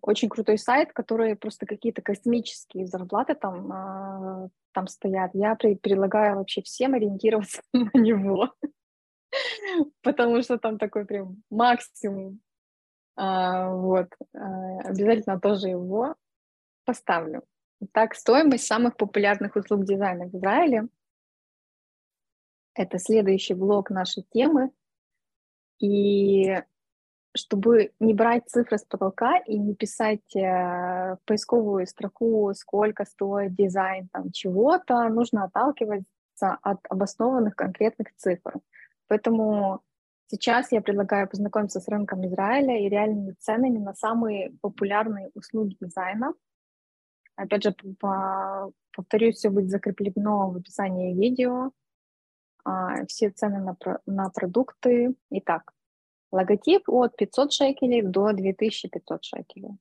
очень 0.00 0.28
крутой 0.28 0.58
сайт, 0.58 0.92
который 0.92 1.36
просто 1.36 1.66
какие-то 1.66 2.02
космические 2.02 2.86
зарплаты 2.86 3.34
там, 3.34 3.72
э, 3.72 4.48
там 4.72 4.86
стоят. 4.86 5.30
Я 5.34 5.54
при, 5.54 5.74
предлагаю 5.74 6.36
вообще 6.36 6.62
всем 6.62 6.94
ориентироваться 6.94 7.62
на 7.72 7.90
него, 7.94 8.52
потому 10.02 10.42
что 10.42 10.58
там 10.58 10.78
такой 10.78 11.04
прям 11.04 11.42
максимум 11.50 12.40
а, 13.16 13.70
вот, 13.70 14.08
а, 14.34 14.80
обязательно 14.80 15.40
тоже 15.40 15.68
его 15.68 16.14
поставлю. 16.84 17.42
Так, 17.92 18.14
стоимость 18.14 18.66
самых 18.66 18.96
популярных 18.96 19.56
услуг 19.56 19.84
дизайна 19.84 20.26
в 20.26 20.34
Израиле. 20.34 20.88
Это 22.78 23.00
следующий 23.00 23.54
блок 23.54 23.90
нашей 23.90 24.24
темы. 24.30 24.70
И 25.80 26.62
чтобы 27.36 27.90
не 27.98 28.14
брать 28.14 28.48
цифры 28.48 28.78
с 28.78 28.84
потолка 28.84 29.36
и 29.38 29.58
не 29.58 29.74
писать 29.74 30.36
э, 30.36 31.16
в 31.16 31.18
поисковую 31.24 31.88
строку, 31.88 32.52
сколько 32.54 33.04
стоит 33.04 33.56
дизайн 33.56 34.08
там 34.12 34.30
чего-то, 34.30 35.08
нужно 35.08 35.44
отталкиваться 35.44 36.56
от 36.62 36.78
обоснованных 36.88 37.56
конкретных 37.56 38.14
цифр. 38.16 38.54
Поэтому 39.08 39.82
Сейчас 40.30 40.72
я 40.72 40.82
предлагаю 40.82 41.26
познакомиться 41.26 41.80
с 41.80 41.88
рынком 41.88 42.26
Израиля 42.26 42.78
и 42.78 42.90
реальными 42.90 43.34
ценами 43.38 43.78
на 43.78 43.94
самые 43.94 44.52
популярные 44.60 45.30
услуги 45.32 45.74
дизайна. 45.80 46.34
Опять 47.34 47.62
же, 47.62 47.74
по, 47.98 48.70
повторюсь, 48.94 49.36
все 49.36 49.48
будет 49.48 49.70
закреплено 49.70 50.50
в 50.50 50.56
описании 50.56 51.14
видео. 51.14 51.72
А, 52.68 53.06
все 53.06 53.30
цены 53.30 53.60
на, 53.60 53.76
на 54.06 54.28
продукты. 54.28 55.14
Итак, 55.30 55.72
логотип 56.30 56.88
от 56.88 57.16
500 57.16 57.52
шекелей 57.52 58.02
до 58.02 58.32
2500 58.32 59.24
шекелей. 59.24 59.78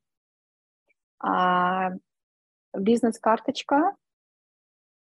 А, 1.20 1.92
бизнес-карточка 2.74 3.96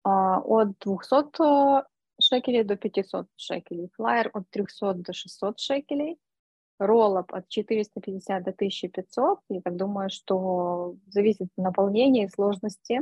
а, 0.03 0.39
от 0.41 0.77
200 0.79 1.85
шекелей 2.21 2.63
до 2.63 2.75
500 2.75 3.27
шекелей, 3.37 3.89
флайер 3.95 4.29
от 4.33 4.47
300 4.51 4.93
до 4.93 5.13
600 5.13 5.59
шекелей, 5.59 6.19
роллоп 6.77 7.33
от 7.33 7.49
450 7.49 8.43
до 8.43 8.51
1500. 8.51 9.39
Я 9.49 9.61
так 9.61 9.75
думаю, 9.77 10.11
что 10.11 10.95
зависит 11.07 11.47
от 11.57 11.63
наполнения 11.63 12.25
и 12.25 12.29
сложности 12.29 13.01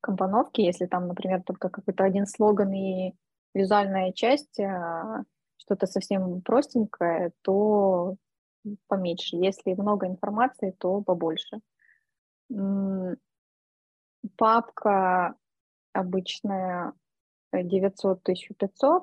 компоновки. 0.00 0.60
Если 0.60 0.86
там, 0.86 1.08
например, 1.08 1.42
только 1.42 1.68
какой-то 1.68 2.04
один 2.04 2.26
слоган 2.26 2.72
и 2.72 3.14
визуальная 3.54 4.12
часть, 4.12 4.60
а, 4.60 5.24
что-то 5.56 5.86
совсем 5.86 6.42
простенькое, 6.42 7.32
то 7.42 8.16
поменьше. 8.88 9.36
Если 9.36 9.74
много 9.74 10.06
информации, 10.06 10.74
то 10.78 11.00
побольше. 11.02 11.60
Папка 14.36 15.34
обычная 15.92 16.92
900-1500, 17.54 19.02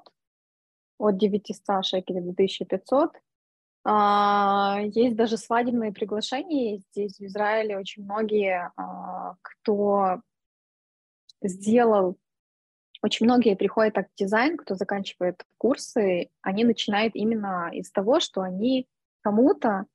от 0.98 1.18
900 1.18 1.86
шекелей 1.86 2.22
до 2.22 2.34
1500. 2.34 3.12
А, 3.84 4.80
есть 4.94 5.16
даже 5.16 5.38
свадебные 5.38 5.92
приглашения 5.92 6.78
здесь 6.92 7.18
в 7.18 7.22
Израиле 7.22 7.80
очень 7.80 8.04
многие, 8.04 8.72
а, 8.76 9.36
кто 9.42 10.22
сделал, 11.42 12.18
очень 13.02 13.26
многие 13.26 13.56
приходят 13.56 13.96
так 13.96 14.08
в 14.10 14.16
дизайн, 14.16 14.58
кто 14.58 14.76
заканчивает 14.76 15.44
курсы, 15.58 16.30
они 16.42 16.64
начинают 16.64 17.16
именно 17.16 17.70
из 17.74 17.92
того, 17.92 18.20
что 18.20 18.42
они 18.42 18.88
кому-то 19.22 19.86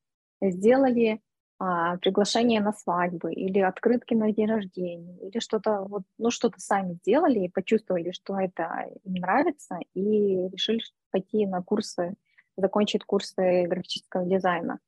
сделали 0.41 1.21
а, 1.59 1.97
приглашение 1.99 2.61
на 2.61 2.73
свадьбы 2.73 3.33
или 3.33 3.61
открытки 3.61 4.15
на 4.15 4.31
день 4.33 4.49
рождения, 4.49 5.17
или 5.27 5.39
что-то 5.39 5.83
вот, 5.89 6.03
ну, 6.19 6.31
что-то 6.31 6.61
сами 6.61 6.95
сделали 6.95 7.41
и 7.41 7.49
почувствовали, 7.49 8.11
что 8.11 8.39
это 8.39 8.91
им 9.05 9.15
нравится, 9.15 9.79
и 9.95 10.49
решили 10.49 10.81
пойти 11.11 11.47
на 11.47 11.63
курсы, 11.63 12.15
закончить 12.57 13.05
курсы 13.05 13.67
графического 13.67 14.27
дизайна. 14.27 14.81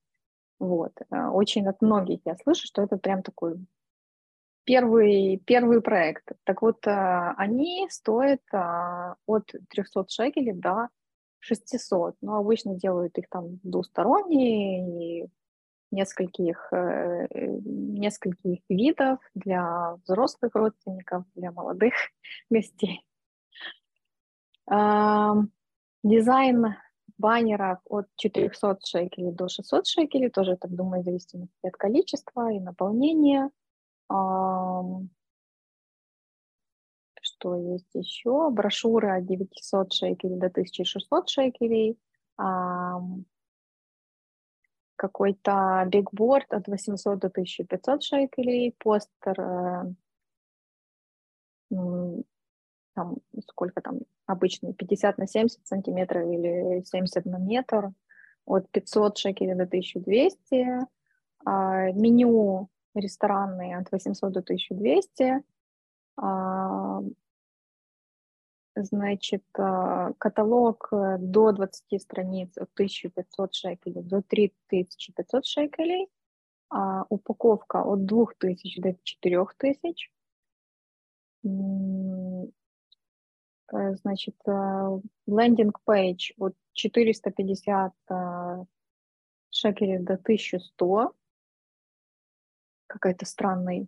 Вот. 0.59 0.93
Э, 1.11 1.29
очень 1.29 1.67
от 1.67 1.81
многих 1.81 2.21
я 2.27 2.37
слышу, 2.37 2.67
что 2.67 2.83
это 2.83 2.99
прям 2.99 3.23
такой 3.23 3.57
первый, 4.69 5.39
первый 5.47 5.81
проект. 5.81 6.29
Так 6.45 6.61
вот, 6.61 6.87
э, 6.87 7.35
они 7.39 7.89
стоят 7.89 8.43
а, 8.53 9.15
от 9.25 9.51
300 9.71 10.05
шекелей 10.09 10.53
до 10.53 10.89
600, 11.39 12.17
но 12.21 12.37
обычно 12.37 12.75
делают 12.75 13.17
их 13.17 13.31
там 13.31 13.61
двусторонние, 13.63 15.23
и 15.23 15.31
нескольких, 15.91 16.71
э, 16.71 17.29
нескольких 17.65 18.59
видов 18.69 19.19
для 19.35 19.97
взрослых 20.05 20.55
родственников, 20.55 21.25
для 21.35 21.51
молодых 21.51 21.95
гостей. 22.51 23.03
Дизайн 26.05 26.67
баннеров 27.17 27.79
от 27.87 28.07
400 28.17 28.81
шекелей 28.85 29.33
до 29.33 29.49
600 29.49 29.87
шекелей, 29.87 30.29
тоже, 30.29 30.59
так 30.59 30.71
думаю, 30.75 31.01
в 31.01 31.05
зависимости 31.07 31.67
от 31.67 31.77
количества 31.77 32.53
и 32.53 32.61
наполнения. 32.61 33.51
Что 37.21 37.55
есть 37.57 37.95
еще? 37.95 38.51
Брошюры 38.51 39.19
от 39.19 39.27
900 39.27 39.93
шекелей 39.93 40.39
до 40.39 40.47
1600 40.47 41.29
шекелей. 41.29 41.99
Какой-то 44.97 45.85
бигборд 45.87 46.53
от 46.53 46.67
800 46.67 47.19
до 47.21 47.29
1500 47.29 48.03
шекелей, 48.03 48.75
постер, 48.79 49.41
э, 49.41 49.95
там, 52.95 53.17
сколько 53.47 53.81
там? 53.81 54.01
Обычный, 54.27 54.75
50 54.75 55.19
на 55.19 55.29
70 55.29 55.65
сантиметров 55.67 56.27
или 56.29 56.83
70 56.85 57.25
на 57.27 57.39
метр, 57.39 57.93
от 58.45 58.69
500 58.71 59.19
шекелей 59.19 59.55
до 59.55 59.67
1200, 59.67 60.67
а, 61.45 61.93
меню 61.93 62.69
ресторанные 63.01 63.79
от 63.79 63.91
800 63.93 64.33
до 64.33 64.43
1200, 64.43 65.43
Значит, 68.81 69.43
а, 69.59 70.13
каталог 70.19 70.89
э, 70.93 71.17
до 71.19 71.51
20 71.53 72.01
страниц 72.01 72.57
от 72.57 72.71
1500 72.75 73.55
шекелей 73.55 74.03
до 74.03 74.23
3500 74.23 75.45
шекелей, 75.45 76.09
а 76.71 77.05
упаковка 77.09 77.83
от 77.83 78.05
2000 78.05 78.81
до 78.81 78.95
4000. 79.03 80.13
Э, 83.73 83.95
значит, 83.97 84.37
э, 84.47 85.01
лендинг 85.27 85.81
пейдж 85.85 86.31
от 86.39 86.55
450 86.73 87.93
шекелей 89.51 89.99
до 89.99 90.17
1100. 90.17 91.15
Какая-то 92.89 93.27
странная, 93.27 93.87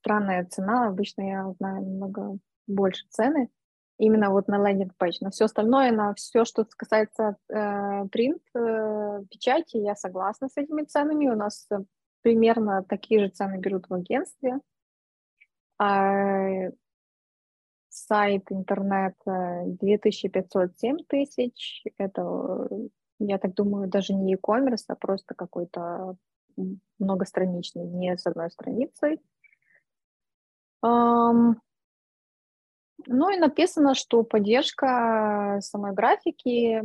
странная 0.00 0.44
цена. 0.46 0.88
Обычно 0.88 1.22
я 1.22 1.52
знаю 1.52 1.82
намного 1.82 2.38
больше 2.66 3.06
цены 3.10 3.50
именно 3.98 4.30
вот 4.30 4.48
на 4.48 4.58
лендинг 4.66 4.96
пейдж. 4.96 5.18
На 5.20 5.30
все 5.30 5.44
остальное, 5.44 5.92
на 5.92 6.14
все, 6.14 6.44
что 6.44 6.64
касается 6.64 7.36
э, 7.48 8.06
принт, 8.10 8.42
э, 8.54 9.24
печати, 9.30 9.76
я 9.76 9.94
согласна 9.96 10.48
с 10.48 10.56
этими 10.56 10.84
ценами. 10.84 11.28
У 11.28 11.36
нас 11.36 11.66
э, 11.70 11.78
примерно 12.22 12.82
такие 12.84 13.20
же 13.20 13.28
цены 13.28 13.58
берут 13.58 13.88
в 13.88 13.94
агентстве. 13.94 14.60
А, 15.80 16.70
сайт, 17.88 18.50
интернет 18.50 19.14
2507 19.24 20.98
тысяч. 21.08 21.84
Это, 21.96 22.68
я 23.18 23.38
так 23.38 23.54
думаю, 23.54 23.88
даже 23.88 24.14
не 24.14 24.32
e-commerce, 24.32 24.84
а 24.88 24.94
просто 24.94 25.34
какой-то 25.34 26.16
многостраничный, 26.98 27.84
не 27.84 28.16
с 28.16 28.26
одной 28.26 28.50
страницей. 28.50 29.20
Ну 30.82 31.56
и 33.30 33.38
написано, 33.38 33.94
что 33.94 34.22
поддержка 34.22 35.58
самой 35.62 35.94
графики, 35.94 36.82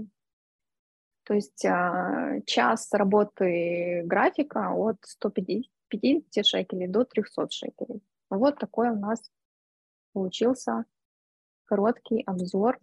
то 1.23 1.33
есть 1.33 1.65
uh, 1.65 2.41
час 2.45 2.91
работы 2.91 4.03
графика 4.05 4.73
от 4.73 4.97
150 5.01 6.45
шекелей 6.45 6.88
до 6.88 7.03
300 7.03 7.49
шекелей. 7.49 8.01
Вот 8.29 8.59
такой 8.59 8.89
у 8.89 8.95
нас 8.95 9.21
получился 10.13 10.86
короткий 11.65 12.21
обзор 12.25 12.79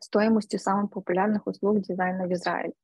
стоимости 0.00 0.56
самых 0.56 0.90
популярных 0.90 1.46
услуг 1.46 1.80
дизайна 1.80 2.26
в 2.26 2.32
Израиле. 2.32 2.74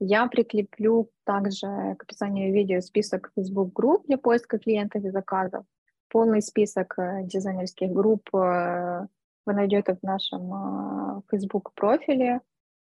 Я 0.00 0.26
прикреплю 0.28 1.10
также 1.24 1.66
к 1.98 2.04
описанию 2.04 2.52
видео 2.52 2.80
список 2.80 3.32
Facebook 3.34 3.72
групп 3.72 4.06
для 4.06 4.16
поиска 4.16 4.58
клиентов 4.58 5.04
и 5.04 5.10
заказов. 5.10 5.64
Полный 6.08 6.40
список 6.40 6.98
э, 6.98 7.24
дизайнерских 7.24 7.90
групп 7.90 8.28
э, 8.32 9.06
вы 9.44 9.52
найдете 9.52 9.96
в 9.96 10.02
нашем 10.04 10.52
э, 10.52 11.20
Facebook 11.30 11.72
профиле. 11.74 12.40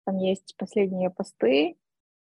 Там 0.05 0.19
есть 0.19 0.55
последние 0.59 1.11
посты. 1.11 1.77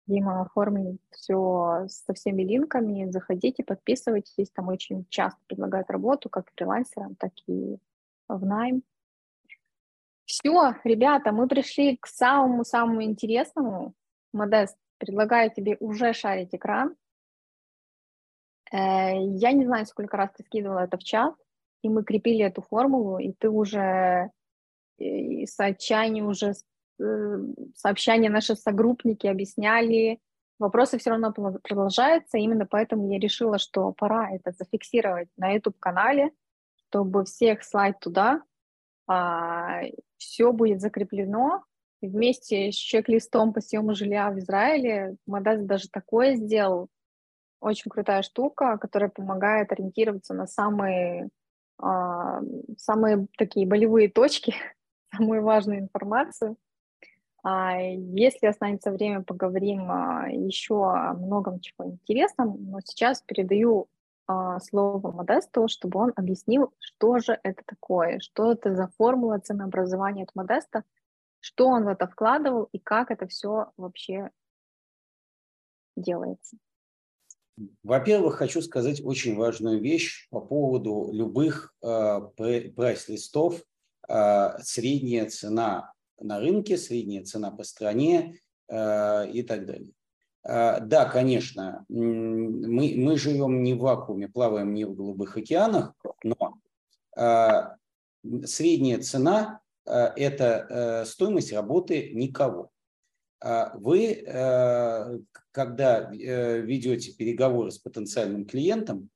Дима 0.08 0.42
оформит 0.42 1.00
все 1.12 1.86
со 1.88 2.14
всеми 2.14 2.42
линками. 2.44 3.10
Заходите, 3.12 3.64
подписывайтесь. 3.64 4.50
Там 4.50 4.68
очень 4.70 5.06
часто 5.10 5.40
предлагают 5.48 5.90
работу 5.92 6.30
как 6.30 6.50
фрилансерам, 6.56 7.16
так 7.16 7.32
и 7.48 7.78
в 8.28 8.46
найм. 8.46 8.84
Все, 10.26 10.76
ребята, 10.84 11.32
мы 11.32 11.48
пришли 11.48 11.96
к 11.98 12.08
самому-самому 12.08 13.04
интересному. 13.04 13.94
Модест, 14.34 14.78
предлагаю 14.98 15.52
тебе 15.52 15.78
уже 15.80 16.14
шарить 16.14 16.54
экран. 16.54 16.96
Э, 18.72 19.16
я 19.16 19.52
не 19.52 19.66
знаю, 19.66 19.86
сколько 19.86 20.18
раз 20.18 20.32
ты 20.36 20.44
скидывала 20.44 20.80
это 20.80 20.98
в 20.98 21.04
чат, 21.04 21.36
и 21.84 21.90
мы 21.90 22.04
крепили 22.04 22.44
эту 22.44 22.62
формулу, 22.62 23.20
и 23.20 23.32
ты 23.34 23.50
уже 23.50 24.32
и 24.98 25.46
с 25.46 25.60
отчаянием 25.60 26.28
уже 26.28 26.54
э, 27.00 27.38
сообщания 27.76 28.30
наши 28.30 28.56
согруппники 28.56 29.28
объясняли, 29.28 30.20
вопросы 30.60 30.98
все 30.98 31.12
равно 31.12 31.32
продолжаются, 31.32 32.38
именно 32.38 32.66
поэтому 32.66 33.12
я 33.12 33.20
решила, 33.20 33.58
что 33.58 33.92
пора 33.92 34.32
это 34.32 34.52
зафиксировать 34.52 35.30
на 35.38 35.52
YouTube-канале, 35.52 36.32
чтобы 36.76 37.26
всех 37.26 37.64
слайд 37.64 38.00
туда, 38.00 38.44
а, 39.08 39.82
все 40.18 40.52
будет 40.54 40.80
закреплено, 40.80 41.64
вместе 42.08 42.72
с 42.72 42.76
чек-листом 42.76 43.54
по 43.54 43.62
съему 43.62 43.96
жилья 43.96 44.30
в 44.32 44.40
Израиле 44.40 45.16
Модес 45.26 45.64
даже 45.64 45.90
такое 45.90 46.36
сделал. 46.36 46.90
Очень 47.60 47.90
крутая 47.90 48.22
штука, 48.24 48.78
которая 48.78 49.10
помогает 49.10 49.72
ориентироваться 49.72 50.34
на 50.34 50.48
самые, 50.48 51.30
а, 51.80 52.42
самые 52.78 53.28
такие 53.38 53.66
болевые 53.66 54.10
точки, 54.10 54.56
самую 55.16 55.44
важную 55.44 55.80
информацию. 55.80 56.58
А 57.44 57.78
если 57.78 58.48
останется 58.48 58.92
время, 58.92 59.22
поговорим 59.22 59.92
а, 59.92 60.28
еще 60.30 60.92
о 60.92 61.14
многом 61.14 61.60
чего 61.60 61.90
интересном, 61.90 62.58
но 62.70 62.80
сейчас 62.82 63.22
передаю 63.22 63.88
а, 64.26 64.60
слово 64.60 65.12
Модесту, 65.12 65.68
чтобы 65.68 66.00
он 66.00 66.14
объяснил, 66.16 66.74
что 66.80 67.20
же 67.20 67.38
это 67.44 67.62
такое, 67.66 68.20
что 68.20 68.54
это 68.54 68.74
за 68.76 68.88
формула 68.98 69.40
ценообразования 69.40 70.24
от 70.24 70.34
Модеста, 70.36 70.84
что 71.44 71.68
он 71.68 71.84
в 71.84 71.88
это 71.90 72.08
вкладывал 72.08 72.70
и 72.72 72.80
как 72.80 73.12
это 73.12 73.28
все 73.28 73.74
вообще 73.76 74.32
делается. 75.98 76.56
Во-первых, 77.84 78.36
хочу 78.36 78.62
сказать 78.62 79.04
очень 79.04 79.36
важную 79.36 79.82
вещь 79.82 80.30
по 80.30 80.40
поводу 80.40 81.10
любых 81.12 81.76
э, 81.84 82.22
прайс-листов. 82.38 83.62
Э, 84.08 84.58
средняя 84.62 85.30
цена 85.30 85.94
на 86.18 86.40
рынке, 86.40 86.78
средняя 86.78 87.26
цена 87.26 87.52
по 87.52 87.64
стране 87.64 88.40
э, 88.70 89.30
и 89.30 89.44
так 89.44 89.66
далее. 89.66 89.92
Э, 90.46 90.80
да, 90.80 91.06
конечно, 91.06 91.86
мы, 91.90 92.96
мы 92.96 93.18
живем 93.18 93.64
не 93.64 93.74
в 93.74 93.80
вакууме, 93.80 94.30
плаваем 94.30 94.74
не 94.74 94.86
в 94.86 94.96
голубых 94.96 95.36
океанах, 95.36 95.94
но 96.24 96.56
э, 97.18 97.76
средняя 98.46 99.02
цена 99.02 99.60
это 99.86 100.68
э, 100.70 101.06
стоимость 101.06 101.52
работы 101.52 102.12
никого. 102.14 102.70
А 103.42 103.76
вы, 103.78 104.24
э, 104.26 105.20
когда 105.52 106.10
ведете 106.12 107.12
переговоры 107.14 107.72
с 107.72 107.78
потенциальным 107.78 108.46
клиентом, 108.46 109.10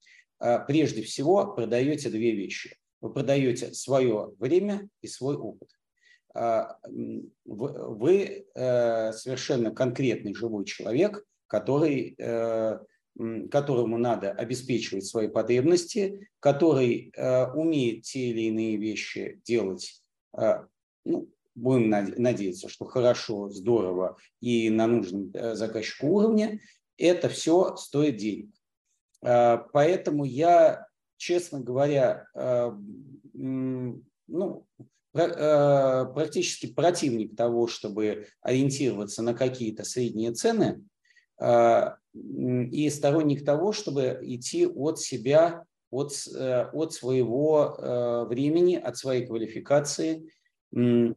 прежде 0.67 1.01
всего 1.01 1.53
продаете 1.53 2.09
две 2.09 2.33
вещи. 2.33 2.77
Вы 3.01 3.11
продаете 3.11 3.73
свое 3.73 4.35
время 4.37 4.87
и 5.01 5.07
свой 5.07 5.35
опыт. 5.35 5.69
А, 6.35 6.77
вы 7.45 8.45
совершенно 8.53 9.71
конкретный 9.71 10.35
живой 10.35 10.65
человек, 10.65 11.25
который, 11.47 12.15
которому 13.49 13.97
надо 13.97 14.31
обеспечивать 14.31 15.07
свои 15.07 15.27
потребности, 15.27 16.29
который 16.39 17.11
умеет 17.55 18.03
те 18.03 18.27
или 18.27 18.41
иные 18.41 18.77
вещи 18.77 19.41
делать 19.43 20.03
ну, 20.33 21.29
будем 21.57 21.89
надеяться, 21.89 22.69
что 22.69 22.85
хорошо, 22.85 23.49
здорово 23.49 24.17
и 24.39 24.69
на 24.69 24.87
нужном 24.87 25.31
э, 25.33 25.55
заказчику 25.55 26.07
уровне, 26.07 26.61
это 26.97 27.29
все 27.29 27.75
стоит 27.75 28.17
денег. 28.17 28.51
А, 29.23 29.57
поэтому 29.73 30.23
я, 30.23 30.87
честно 31.17 31.59
говоря, 31.59 32.27
ну, 33.33 34.65
практически 35.13 36.67
противник 36.67 37.35
того, 37.35 37.67
чтобы 37.67 38.27
ориентироваться 38.41 39.23
на 39.23 39.33
какие-то 39.33 39.83
средние 39.83 40.33
цены, 40.33 40.83
и 41.39 42.89
сторонник 42.89 43.45
того, 43.45 43.71
чтобы 43.71 44.19
идти 44.23 44.67
от 44.67 44.99
себя 44.99 45.65
от, 45.89 46.11
э, 46.35 46.69
от 46.73 46.93
своего 46.93 47.75
э, 47.77 48.25
времени, 48.25 48.75
от 48.75 48.97
своей 48.97 49.25
квалификации 49.25 50.29
э, 50.75 51.13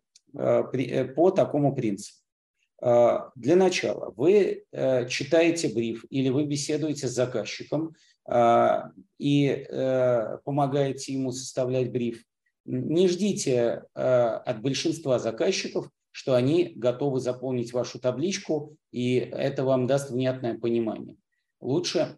по 1.14 1.30
такому 1.30 1.74
принципу. 1.74 2.18
Для 2.82 3.56
начала 3.56 4.14
вы 4.16 4.64
читаете 5.10 5.68
бриф 5.68 6.06
или 6.08 6.30
вы 6.30 6.46
беседуете 6.46 7.08
с 7.08 7.12
заказчиком 7.12 7.94
и 9.18 9.66
помогаете 10.44 11.12
ему 11.12 11.30
составлять 11.32 11.92
бриф. 11.92 12.24
Не 12.64 13.06
ждите 13.08 13.82
от 13.92 14.62
большинства 14.62 15.18
заказчиков, 15.18 15.90
что 16.10 16.34
они 16.34 16.72
готовы 16.74 17.20
заполнить 17.20 17.74
вашу 17.74 17.98
табличку, 18.00 18.76
и 18.92 19.16
это 19.16 19.64
вам 19.64 19.86
даст 19.86 20.10
внятное 20.10 20.56
понимание. 20.58 21.16
Лучше 21.60 22.16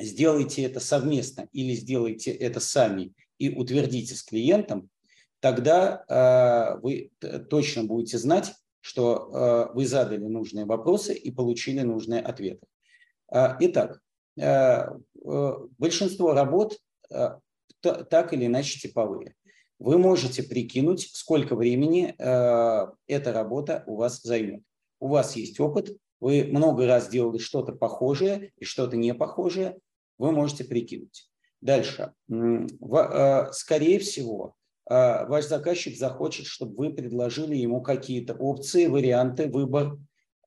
сделайте 0.00 0.62
это 0.62 0.80
совместно 0.80 1.48
или 1.52 1.74
сделайте 1.74 2.30
это 2.30 2.60
сами 2.60 3.12
и 3.38 3.50
утвердите 3.50 4.14
с 4.14 4.22
клиентом, 4.22 4.90
тогда 5.40 6.04
э, 6.08 6.80
вы 6.80 7.10
точно 7.48 7.84
будете 7.84 8.18
знать, 8.18 8.52
что 8.80 9.30
э, 9.32 9.74
вы 9.74 9.86
задали 9.86 10.26
нужные 10.26 10.66
вопросы 10.66 11.14
и 11.14 11.30
получили 11.30 11.80
нужные 11.80 12.20
ответы. 12.20 12.66
Э, 13.32 13.56
итак, 13.60 14.00
э, 14.36 14.42
э, 14.44 15.52
большинство 15.78 16.32
работ 16.34 16.78
э, 17.10 17.38
так 17.80 18.32
или 18.32 18.46
иначе 18.46 18.78
типовые. 18.78 19.34
Вы 19.78 19.96
можете 19.96 20.42
прикинуть, 20.42 21.08
сколько 21.12 21.56
времени 21.56 22.14
э, 22.18 22.86
эта 23.06 23.32
работа 23.32 23.82
у 23.86 23.96
вас 23.96 24.20
займет. 24.22 24.62
У 24.98 25.08
вас 25.08 25.36
есть 25.36 25.58
опыт, 25.58 25.96
вы 26.20 26.44
много 26.44 26.86
раз 26.86 27.08
делали 27.08 27.38
что-то 27.38 27.72
похожее 27.72 28.52
и 28.58 28.64
что-то 28.66 28.98
не 28.98 29.14
похожее, 29.14 29.78
вы 30.20 30.32
можете 30.32 30.64
прикинуть. 30.64 31.28
Дальше. 31.62 32.12
Э, 32.30 33.52
скорее 33.52 33.98
всего, 33.98 34.54
э, 34.88 35.26
ваш 35.26 35.46
заказчик 35.46 35.96
захочет, 35.96 36.46
чтобы 36.46 36.76
вы 36.76 36.94
предложили 36.94 37.56
ему 37.56 37.80
какие-то 37.80 38.34
опции, 38.34 38.86
варианты, 38.86 39.48
выбор. 39.48 39.98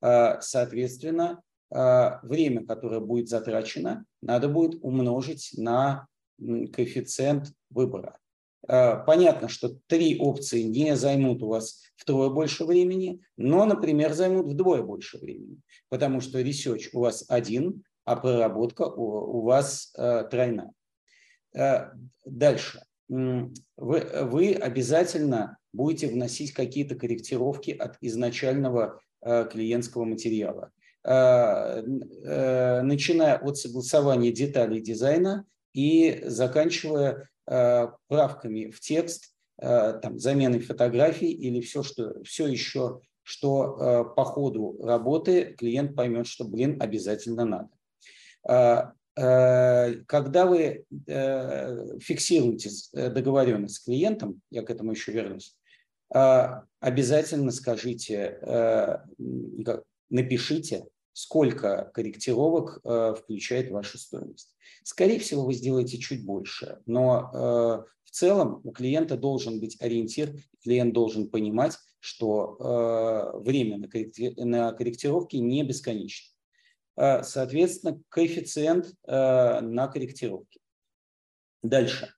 Э, 0.02 0.40
соответственно, 0.42 1.42
время, 1.72 2.68
которое 2.68 3.00
будет 3.00 3.30
затрачено, 3.30 4.06
надо 4.22 4.48
будет 4.48 4.78
умножить 4.84 5.56
на 5.58 6.06
коэффициент 6.38 7.52
выбора. 7.72 8.20
Понятно, 8.68 9.50
что 9.50 9.80
три 9.88 10.20
опции 10.20 10.62
не 10.62 10.96
займут 10.96 11.42
у 11.42 11.48
вас 11.48 11.82
втрое 11.96 12.30
больше 12.30 12.66
времени, 12.66 13.22
но, 13.38 13.66
например, 13.66 14.14
займут 14.14 14.52
вдвое 14.52 14.84
больше 14.84 15.18
времени, 15.18 15.62
потому 15.90 16.22
что 16.22 16.42
research 16.42 16.90
у 16.94 17.00
вас 17.00 17.26
один, 17.28 17.84
а 18.06 18.16
проработка 18.16 18.84
у, 18.84 19.40
у 19.40 19.42
вас 19.42 19.94
э, 19.98 20.26
тройная. 20.30 20.72
Дальше. 22.26 22.82
Вы, 23.08 23.60
вы 23.78 24.54
обязательно 24.54 25.58
будете 25.72 26.08
вносить 26.08 26.52
какие-то 26.54 26.96
корректировки 26.96 27.70
от 27.70 27.98
изначального 28.02 29.00
клиентского 29.22 30.04
материала. 30.04 30.72
Начиная 32.84 33.38
от 33.38 33.58
согласования 33.60 34.32
деталей 34.32 34.82
дизайна 34.82 35.46
и 35.76 36.24
заканчивая 36.26 37.30
правками 37.46 38.72
в 38.72 38.80
текст, 38.80 39.36
там, 39.58 40.18
заменой 40.18 40.62
фотографий 40.62 41.32
или 41.32 41.62
все, 41.62 41.84
что, 41.84 42.24
все 42.24 42.48
еще 42.48 43.00
что 43.24 43.78
э, 43.80 44.16
по 44.16 44.26
ходу 44.26 44.78
работы 44.84 45.56
клиент 45.58 45.96
поймет, 45.96 46.28
что, 46.28 46.46
блин, 46.46 46.78
обязательно 46.82 47.46
надо. 47.46 47.70
Э, 48.48 48.92
э, 49.16 49.94
когда 50.06 50.46
вы 50.46 50.86
э, 51.08 52.00
фиксируете 52.00 52.70
э, 52.94 53.10
договоренность 53.10 53.76
с 53.76 53.80
клиентом, 53.80 54.42
я 54.50 54.64
к 54.64 54.70
этому 54.70 54.92
еще 54.92 55.12
вернусь, 55.12 55.56
э, 56.14 56.48
обязательно 56.80 57.52
скажите, 57.52 58.40
напишите, 60.10 60.86
сколько 61.14 61.92
корректировок 61.94 62.82
включает 63.20 63.72
ваша 63.72 63.98
стоимость. 63.98 64.56
Скорее 64.84 65.20
всего, 65.20 65.46
вы 65.46 65.54
сделаете 65.54 65.98
чуть 65.98 66.26
больше, 66.26 66.80
но 66.86 67.30
в 68.04 68.12
целом 68.12 68.62
у 68.64 68.72
клиента 68.72 69.16
должен 69.16 69.60
быть 69.60 69.80
ориентир, 69.80 70.36
клиент 70.64 70.94
должен 70.94 71.30
понимать, 71.30 71.78
что 72.00 72.58
время 73.44 73.78
на 73.78 74.74
корректировки 74.74 75.38
не 75.38 75.64
бесконечно. 75.64 76.33
Э, 76.96 77.24
соответственно, 77.24 78.00
коэффициент 78.10 78.94
э, 79.08 79.62
на 79.62 79.88
корректировке. 79.88 80.60
Дальше. 81.62 82.14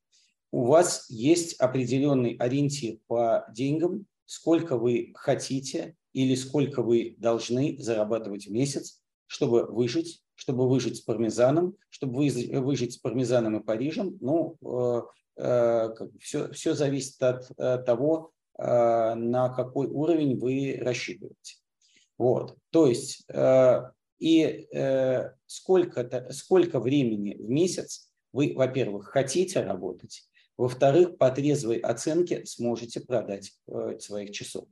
У 0.52 0.66
вас 0.66 1.10
есть 1.10 1.56
определенный 1.60 2.36
ориентир 2.38 2.98
по 3.08 3.46
деньгам, 3.54 4.06
сколько 4.26 4.78
вы 4.78 5.12
хотите 5.16 5.96
или 6.14 6.36
сколько 6.36 6.82
вы 6.82 7.16
должны 7.20 7.78
зарабатывать 7.80 8.48
в 8.48 8.52
месяц, 8.52 9.02
чтобы 9.28 9.66
выжить, 9.66 10.24
чтобы 10.34 10.68
выжить 10.68 10.98
с 10.98 11.02
пармезаном, 11.02 11.76
чтобы 11.90 12.16
выжить 12.16 12.94
с 12.94 12.98
пармезаном 12.98 13.58
и 13.58 13.64
Парижем. 13.64 14.18
Ну, 14.22 14.58
э, 14.62 15.02
э, 15.38 15.90
все, 16.20 16.52
все 16.52 16.74
зависит 16.74 17.22
от 17.22 17.48
того, 17.86 18.32
на 18.58 19.50
какой 19.54 19.88
уровень 19.88 20.40
вы 20.40 20.80
рассчитываете. 20.82 21.58
Вот. 22.18 22.58
То 22.70 22.88
есть 22.88 23.28
и 24.20 24.68
э, 24.72 25.32
сколько, 25.46 26.28
сколько 26.32 26.80
времени 26.80 27.36
в 27.36 27.50
месяц 27.50 28.10
вы, 28.32 28.54
во-первых, 28.56 29.08
хотите 29.08 29.62
работать, 29.62 30.28
во-вторых, 30.58 31.18
по 31.18 31.32
трезвой 31.32 31.78
оценке 31.78 32.46
сможете 32.46 33.02
продать 33.02 33.54
своих 34.00 34.32
часов. 34.32 34.66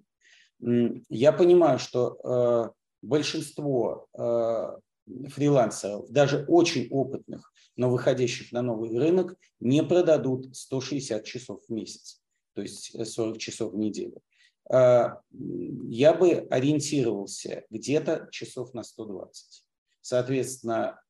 Я 0.59 1.33
понимаю, 1.33 1.77
что 1.77 2.73
большинство 3.01 4.07
фрилансеров, 4.15 6.09
даже 6.09 6.45
очень 6.47 6.87
опытных, 6.89 7.51
но 7.75 7.89
выходящих 7.89 8.53
на 8.53 8.61
новый 8.61 8.97
рынок, 8.97 9.35
не 9.59 9.83
продадут 9.83 10.55
160 10.55 11.25
часов 11.25 11.61
в 11.67 11.71
месяц 11.71 12.23
то 12.53 12.61
есть 12.61 12.93
40 13.05 13.37
часов 13.37 13.73
в 13.73 13.77
неделю, 13.77 14.21
я 14.69 16.13
бы 16.13 16.47
ориентировался 16.49 17.65
где-то 17.69 18.29
часов 18.31 18.73
на 18.73 18.83
120. 18.83 19.65
Соответственно, 20.01 21.01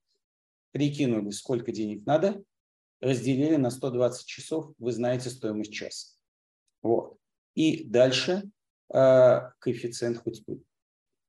прикинули, 0.71 1.29
сколько 1.29 1.71
денег 1.71 2.05
надо, 2.05 2.43
разделили 2.99 3.55
на 3.57 3.69
120 3.69 4.25
часов, 4.25 4.73
вы 4.79 4.91
знаете 4.91 5.29
стоимость 5.29 5.73
часа. 5.73 6.15
Вот. 6.81 7.17
И 7.53 7.83
дальше 7.83 8.43
э, 8.93 9.51
коэффициент 9.59 10.17
худьбы. 10.17 10.63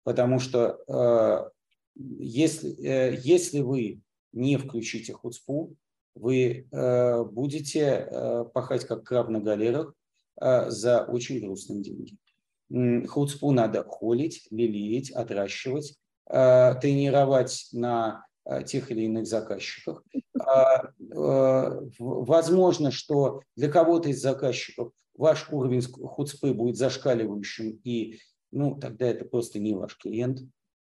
Потому 0.02 0.38
что 0.38 0.80
э, 0.86 1.50
если, 1.94 2.70
э, 2.82 3.18
если 3.22 3.60
вы 3.60 4.00
не 4.32 4.56
включите 4.56 5.12
худспу, 5.12 5.76
вы 6.14 6.68
э, 6.70 7.24
будете 7.24 7.80
э, 7.80 8.44
пахать 8.52 8.86
как 8.86 9.04
краб 9.04 9.28
на 9.28 9.40
галерах, 9.40 9.88
а, 9.88 9.94
за 10.40 11.04
очень 11.04 11.40
грустные 11.40 11.82
деньги. 11.82 12.16
Хуцпу 13.06 13.52
надо 13.52 13.84
холить, 13.84 14.46
лелеять, 14.50 15.10
отращивать, 15.10 15.96
а, 16.26 16.74
тренировать 16.74 17.68
на 17.72 18.26
а, 18.44 18.62
тех 18.62 18.90
или 18.90 19.02
иных 19.02 19.26
заказчиках. 19.26 20.02
Возможно, 21.98 22.90
что 22.90 23.42
для 23.56 23.68
кого-то 23.68 24.08
из 24.08 24.20
заказчиков 24.20 24.92
ваш 25.16 25.48
уровень 25.50 25.82
хуцпы 25.82 26.52
будет 26.52 26.76
зашкаливающим, 26.76 27.80
и 27.84 28.18
ну, 28.50 28.76
тогда 28.76 29.06
это 29.06 29.24
просто 29.24 29.58
не 29.58 29.74
ваш 29.74 29.96
клиент. 29.96 30.40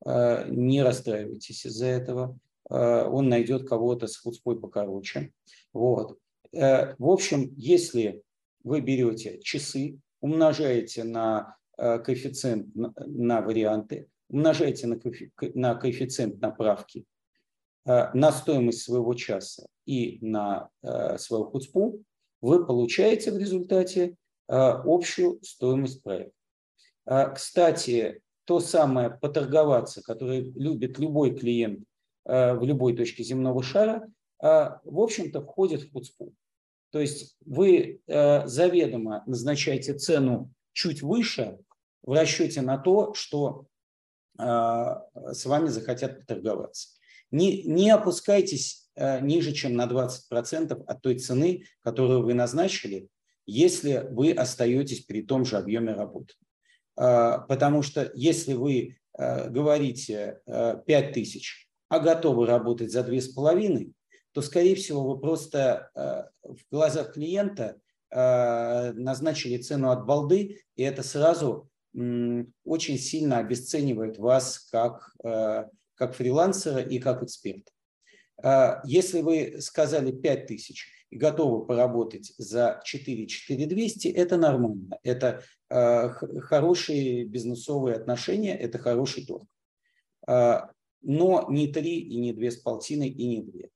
Не 0.04 0.82
расстраивайтесь 0.82 1.64
из-за 1.64 1.86
этого. 1.86 2.38
Он 2.68 3.28
найдет 3.28 3.68
кого-то 3.68 4.06
с 4.06 4.16
хуцпой 4.18 4.60
покороче. 4.60 5.32
Вот. 5.72 6.18
Э, 6.52 6.94
в 6.98 7.08
общем, 7.08 7.52
если 7.56 8.22
вы 8.66 8.80
берете 8.80 9.38
часы, 9.42 10.00
умножаете 10.20 11.04
на 11.04 11.56
э, 11.78 12.00
коэффициент 12.00 12.74
на 12.74 13.40
варианты, 13.40 14.08
умножаете 14.28 14.88
на, 14.88 15.74
коэффициент 15.76 16.40
направки, 16.40 17.04
э, 17.86 18.10
на 18.12 18.32
стоимость 18.32 18.82
своего 18.82 19.14
часа 19.14 19.68
и 19.84 20.18
на 20.20 20.68
э, 20.82 21.16
свою 21.18 21.44
хуцпу, 21.44 22.02
вы 22.40 22.66
получаете 22.66 23.30
в 23.30 23.38
результате 23.38 24.16
общую 24.48 25.42
стоимость 25.42 26.04
проекта. 26.04 26.36
Кстати, 27.34 28.20
то 28.44 28.60
самое 28.60 29.10
поторговаться, 29.10 30.02
которое 30.02 30.42
любит 30.42 31.00
любой 31.00 31.34
клиент 31.34 31.80
в 32.24 32.60
любой 32.62 32.96
точке 32.96 33.24
земного 33.24 33.64
шара, 33.64 34.08
в 34.38 35.00
общем-то 35.00 35.40
входит 35.40 35.82
в 35.82 35.92
хуцпу. 35.92 36.32
То 36.90 37.00
есть 37.00 37.36
вы 37.44 38.00
э, 38.06 38.46
заведомо 38.46 39.22
назначаете 39.26 39.94
цену 39.94 40.52
чуть 40.72 41.02
выше 41.02 41.58
в 42.02 42.12
расчете 42.12 42.62
на 42.62 42.78
то, 42.78 43.14
что 43.14 43.66
э, 44.38 44.42
с 44.44 45.44
вами 45.44 45.68
захотят 45.68 46.20
поторговаться. 46.20 46.90
Не, 47.30 47.64
не 47.64 47.90
опускайтесь 47.90 48.88
э, 48.94 49.20
ниже, 49.20 49.52
чем 49.52 49.74
на 49.74 49.86
20% 49.86 50.84
от 50.84 51.02
той 51.02 51.18
цены, 51.18 51.64
которую 51.82 52.22
вы 52.22 52.34
назначили, 52.34 53.08
если 53.46 54.06
вы 54.10 54.32
остаетесь 54.32 55.04
при 55.04 55.22
том 55.22 55.44
же 55.44 55.56
объеме 55.56 55.92
работы. 55.92 56.34
Э, 56.96 57.38
потому 57.48 57.82
что 57.82 58.10
если 58.14 58.54
вы 58.54 58.96
э, 59.18 59.50
говорите 59.50 60.40
э, 60.46 60.76
5 60.86 61.12
тысяч, 61.12 61.68
а 61.88 62.00
готовы 62.00 62.46
работать 62.46 62.90
за 62.90 63.00
2,5, 63.00 63.92
то, 64.36 64.42
скорее 64.42 64.74
всего, 64.74 65.02
вы 65.02 65.18
просто 65.18 65.90
э, 65.94 66.24
в 66.42 66.58
глазах 66.70 67.14
клиента 67.14 67.80
э, 68.10 68.92
назначили 68.92 69.56
цену 69.56 69.88
от 69.88 70.04
балды, 70.04 70.60
и 70.74 70.82
это 70.82 71.02
сразу 71.02 71.70
очень 71.94 72.98
сильно 72.98 73.38
обесценивает 73.38 74.18
вас 74.18 74.58
как, 74.70 75.14
э, 75.24 75.64
как 75.94 76.14
фрилансера 76.14 76.82
и 76.82 76.98
как 76.98 77.22
эксперта. 77.22 77.72
Если 78.84 79.22
вы 79.22 79.62
сказали 79.62 80.12
5 80.12 80.46
тысяч 80.48 80.86
и 81.08 81.16
готовы 81.16 81.64
поработать 81.64 82.34
за 82.36 82.82
4 82.84 83.26
4200, 83.26 84.08
это 84.08 84.36
нормально. 84.36 84.98
Это 85.02 85.42
хорошие 85.70 87.24
бизнесовые 87.24 87.96
отношения, 87.96 88.54
это 88.54 88.76
хороший 88.76 89.24
торг. 89.24 89.48
Но 91.00 91.46
не 91.48 91.72
3 91.72 92.00
и 92.00 92.18
не 92.18 92.34
2,5 92.34 93.06
и 93.06 93.26
не 93.26 93.42
2. 93.42 93.68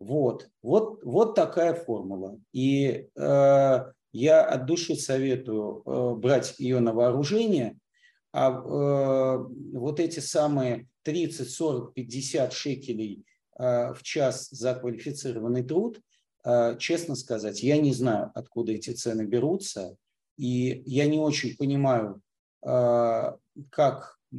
Вот, 0.00 0.48
вот, 0.62 1.02
вот 1.04 1.34
такая 1.34 1.74
формула. 1.74 2.38
И 2.52 3.08
э, 3.16 3.84
я 4.12 4.44
от 4.44 4.66
души 4.66 4.96
советую 4.96 5.82
э, 5.84 6.14
брать 6.16 6.54
ее 6.58 6.80
на 6.80 6.92
вооружение, 6.92 7.78
а 8.32 8.50
э, 8.50 9.44
вот 9.72 10.00
эти 10.00 10.20
самые 10.20 10.88
30, 11.04 11.48
40, 11.50 11.94
50 11.94 12.52
шекелей 12.52 13.24
э, 13.58 13.92
в 13.92 14.02
час 14.02 14.48
за 14.50 14.74
квалифицированный 14.74 15.62
труд, 15.62 16.00
э, 16.44 16.76
честно 16.78 17.14
сказать, 17.14 17.62
я 17.62 17.78
не 17.78 17.92
знаю, 17.92 18.30
откуда 18.34 18.72
эти 18.72 18.90
цены 18.90 19.22
берутся, 19.22 19.96
и 20.36 20.82
я 20.86 21.06
не 21.06 21.18
очень 21.18 21.56
понимаю, 21.56 22.20
э, 22.66 23.32
как 23.70 24.18
э, 24.32 24.36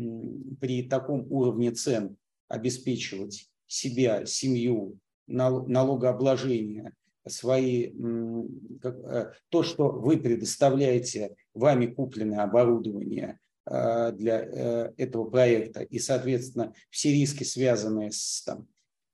при 0.60 0.84
таком 0.84 1.26
уровне 1.32 1.72
цен 1.72 2.18
обеспечивать 2.47 3.49
себя, 3.68 4.26
семью, 4.26 4.99
налогообложения, 5.28 6.94
свои, 7.28 7.92
э, 8.84 9.32
то, 9.50 9.64
что 9.64 9.90
вы 9.90 10.18
предоставляете 10.18 11.36
вами 11.54 11.88
купленное 11.88 12.44
оборудование 12.44 13.40
э, 13.66 14.12
для 14.14 14.42
э, 14.42 14.94
этого 14.98 15.30
проекта 15.30 15.82
и, 15.82 16.00
соответственно, 16.00 16.74
все 16.90 17.12
риски, 17.12 17.44
связанные 17.44 18.12
с 18.12 18.44
там, 18.44 18.68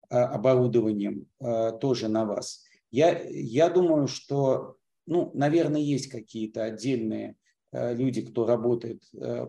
оборудованием, 0.10 1.26
тоже 1.80 2.10
на 2.10 2.26
вас. 2.26 2.66
Я, 2.92 3.18
я 3.30 3.70
думаю, 3.70 4.08
что, 4.08 4.76
ну, 5.08 5.32
наверное, 5.34 5.80
есть 5.80 6.08
какие-то 6.08 6.66
отдельные 6.66 7.38
люди, 7.72 8.22
кто 8.22 8.46
работает 8.46 9.02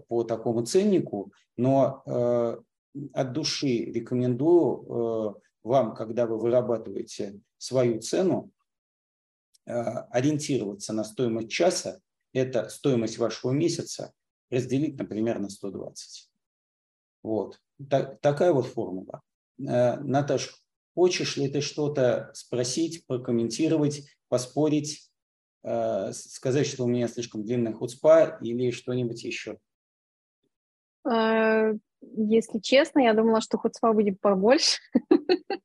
по 0.07 0.23
такому 0.23 0.65
ценнику, 0.65 1.33
но 1.57 2.05
от 3.13 3.33
души 3.33 3.87
рекомендую 3.87 5.43
вам, 5.63 5.95
когда 5.95 6.27
вы 6.27 6.39
вырабатываете 6.39 7.41
свою 7.59 8.01
цену, 8.01 8.51
ориентироваться 9.65 10.93
на 10.93 11.05
стоимость 11.05 11.51
часа, 11.51 12.01
это 12.33 12.69
стоимость 12.69 13.19
вашего 13.19 13.53
месяца, 13.53 14.13
разделить, 14.51 14.99
например, 14.99 15.39
на 15.39 15.49
120. 15.49 16.31
Вот. 17.23 17.61
Так, 17.89 18.21
такая 18.21 18.53
вот 18.53 18.67
формула. 18.67 19.23
Наташа, 19.59 20.51
Хочешь 20.95 21.37
ли 21.37 21.49
ты 21.49 21.61
что-то 21.63 22.31
спросить, 22.35 23.07
прокомментировать, 23.07 24.07
поспорить, 24.29 25.11
э, 25.63 26.13
сказать, 26.13 26.67
что 26.67 26.85
у 26.85 26.87
меня 26.87 27.09
слишком 27.09 27.45
длинная 27.45 27.73
хуцпа 27.73 28.39
или 28.43 28.71
что-нибудь 28.71 29.25
еще? 29.25 29.59
Если 32.03 32.59
честно, 32.59 33.01
я 33.01 33.15
думала, 33.15 33.41
что 33.41 33.59
хуцпа 33.59 33.93
будет 33.93 34.21
побольше. 34.21 34.79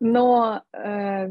Но 0.00 0.62
э, 0.72 1.28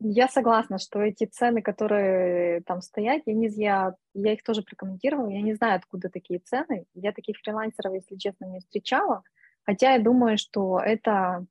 я 0.00 0.28
согласна, 0.28 0.78
что 0.78 1.00
эти 1.00 1.26
цены, 1.26 1.60
которые 1.60 2.62
там 2.62 2.80
стоят, 2.80 3.22
я, 3.26 3.34
не, 3.34 3.48
я, 3.48 3.94
я 4.14 4.32
их 4.32 4.42
тоже 4.42 4.62
прокомментировала, 4.62 5.28
я 5.28 5.42
не 5.42 5.54
знаю, 5.54 5.76
откуда 5.76 6.08
такие 6.08 6.40
цены. 6.40 6.86
Я 6.94 7.12
таких 7.12 7.36
фрилансеров, 7.36 7.94
если 7.94 8.16
честно, 8.16 8.46
не 8.46 8.60
встречала. 8.60 9.22
Хотя 9.64 9.92
я 9.92 10.00
думаю, 10.00 10.38
что 10.38 10.80
это 10.80 11.44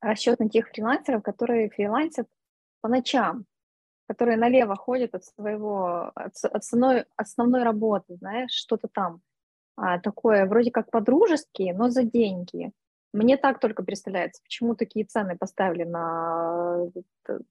расчет 0.00 0.40
на 0.40 0.50
тех 0.50 0.68
фрилансеров, 0.68 1.22
которые 1.22 1.70
фрилансят 1.70 2.28
по 2.80 2.88
ночам, 2.88 3.46
которые 4.08 4.36
налево 4.36 4.74
ходят 4.74 5.14
от 5.14 5.24
своего, 5.24 6.10
от, 6.16 6.34
основной, 6.44 7.04
основной 7.16 7.62
работы, 7.62 8.16
знаешь, 8.16 8.50
что-то 8.50 8.88
там 8.88 9.22
а, 9.76 9.98
такое, 9.98 10.46
вроде 10.46 10.70
как 10.70 10.90
по-дружески, 10.90 11.72
но 11.72 11.88
за 11.88 12.02
деньги. 12.02 12.72
Мне 13.12 13.36
так 13.36 13.58
только 13.58 13.82
представляется, 13.82 14.42
почему 14.42 14.74
такие 14.74 15.04
цены 15.04 15.36
поставили 15.36 15.84
на, 15.84 16.86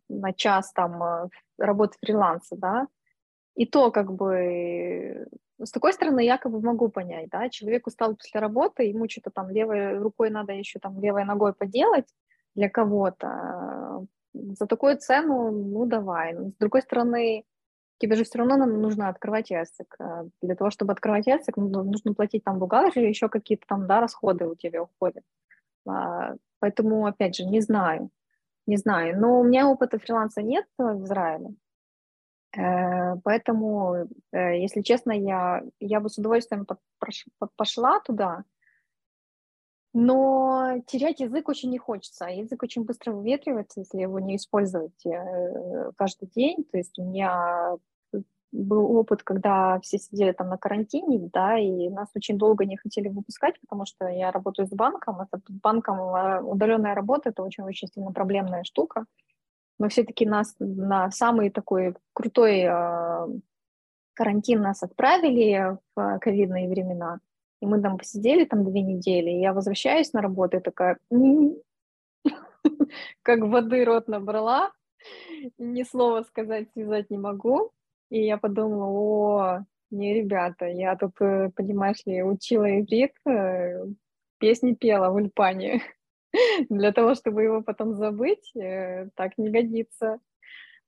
на 0.09 0.33
час 0.33 0.71
там 0.73 1.03
э, 1.03 1.29
работы 1.59 1.97
фриланса, 2.01 2.55
да, 2.55 2.87
и 3.55 3.65
то 3.65 3.91
как 3.91 4.11
бы 4.11 5.27
с 5.63 5.69
такой 5.71 5.93
стороны 5.93 6.25
я 6.25 6.37
как 6.37 6.51
бы 6.51 6.61
могу 6.61 6.89
понять, 6.89 7.29
да, 7.29 7.49
человек 7.49 7.85
устал 7.85 8.15
после 8.15 8.39
работы, 8.39 8.83
ему 8.83 9.07
что-то 9.07 9.29
там 9.29 9.51
левой 9.51 9.99
рукой 9.99 10.31
надо 10.31 10.53
еще 10.53 10.79
там 10.79 10.99
левой 10.99 11.25
ногой 11.25 11.53
поделать, 11.53 12.07
для 12.55 12.69
кого-то. 12.69 14.05
За 14.33 14.65
такую 14.65 14.97
цену, 14.97 15.51
ну 15.51 15.85
давай. 15.85 16.33
С 16.33 16.53
другой 16.59 16.81
стороны, 16.81 17.43
тебе 18.01 18.15
же 18.15 18.23
все 18.23 18.39
равно 18.39 18.57
нужно 18.65 19.09
открывать 19.09 19.51
ясик. 19.51 19.95
Э, 19.99 20.25
для 20.41 20.55
того, 20.55 20.71
чтобы 20.71 20.93
открывать 20.93 21.27
ясик, 21.27 21.57
нужно 21.57 22.13
платить 22.13 22.43
там 22.43 22.59
бухгалтеру, 22.59 23.05
еще 23.05 23.29
какие-то 23.29 23.65
там, 23.67 23.87
да, 23.87 24.01
расходы 24.01 24.47
у 24.47 24.55
тебя 24.55 24.83
уходят. 24.83 25.23
А, 25.87 26.35
поэтому, 26.59 27.05
опять 27.05 27.35
же, 27.35 27.45
не 27.45 27.61
знаю. 27.61 28.09
Не 28.67 28.77
знаю. 28.77 29.19
Но 29.19 29.39
у 29.39 29.43
меня 29.43 29.67
опыта 29.67 29.99
фриланса 29.99 30.41
нет 30.41 30.65
в 30.77 31.03
Израиле. 31.03 31.55
Э, 32.57 33.15
поэтому, 33.23 34.07
э, 34.31 34.59
если 34.59 34.81
честно, 34.81 35.11
я, 35.11 35.63
я 35.79 35.99
бы 35.99 36.09
с 36.09 36.17
удовольствием 36.17 36.67
пошла 37.55 37.99
туда, 38.01 38.43
но 39.93 40.81
терять 40.87 41.19
язык 41.19 41.49
очень 41.49 41.69
не 41.69 41.77
хочется. 41.77 42.25
Язык 42.25 42.63
очень 42.63 42.83
быстро 42.83 43.11
выветривается, 43.11 43.81
если 43.81 43.99
его 43.99 44.19
не 44.19 44.37
использовать 44.37 45.05
э, 45.05 45.91
каждый 45.97 46.29
день. 46.29 46.63
То 46.71 46.77
есть 46.77 46.97
у 46.97 47.03
меня 47.03 47.77
был 48.51 48.95
опыт, 48.97 49.23
когда 49.23 49.79
все 49.79 49.97
сидели 49.97 50.31
там 50.31 50.49
на 50.49 50.57
карантине, 50.57 51.29
да, 51.33 51.57
и 51.57 51.89
нас 51.89 52.09
очень 52.15 52.37
долго 52.37 52.65
не 52.65 52.77
хотели 52.77 53.07
выпускать, 53.07 53.59
потому 53.61 53.85
что 53.85 54.07
я 54.07 54.31
работаю 54.31 54.67
с 54.67 54.71
банком, 54.71 55.21
а 55.21 55.25
с 55.25 55.41
банком 55.49 55.99
а, 55.99 56.41
удаленная 56.41 56.95
работа– 56.95 57.29
это 57.31 57.43
очень-очень 57.43 57.87
сильно 57.87 58.11
проблемная 58.11 58.63
штука. 58.63 59.05
Но 59.79 59.89
все-таки 59.89 60.25
нас 60.25 60.55
на 60.59 61.09
самый 61.11 61.49
такой 61.49 61.95
крутой 62.13 62.61
э, 62.61 63.27
карантин 64.13 64.61
нас 64.61 64.83
отправили 64.83 65.77
в 65.95 66.19
ковидные 66.19 66.69
времена– 66.69 67.19
и 67.61 67.65
мы 67.65 67.79
там 67.81 67.97
посидели 67.97 68.43
там 68.45 68.65
две 68.65 68.81
недели, 68.81 69.29
и 69.29 69.39
я 69.39 69.53
возвращаюсь 69.53 70.13
на 70.13 70.21
работу 70.21 70.57
и 70.57 70.61
такая, 70.61 70.97
как 73.21 73.39
воды 73.41 73.85
рот 73.85 74.07
набрала, 74.07 74.71
ни 75.57 75.83
слова 75.83 76.23
сказать, 76.23 76.71
связать 76.73 77.09
не 77.11 77.17
могу. 77.17 77.71
И 78.11 78.25
я 78.25 78.37
подумала, 78.37 78.85
о, 78.87 79.65
не, 79.89 80.13
ребята, 80.13 80.65
я 80.65 80.97
тут, 80.97 81.13
э, 81.21 81.49
понимаешь 81.55 82.05
ли, 82.05 82.21
учила 82.23 82.65
иврит, 82.65 83.13
э, 83.25 83.85
песни 84.37 84.73
пела 84.73 85.09
в 85.09 85.15
Ульпане. 85.15 85.81
Для 86.69 86.91
того, 86.91 87.15
чтобы 87.15 87.43
его 87.43 87.61
потом 87.61 87.95
забыть, 87.95 88.51
э, 88.55 89.07
так 89.15 89.37
не 89.37 89.49
годится. 89.49 90.19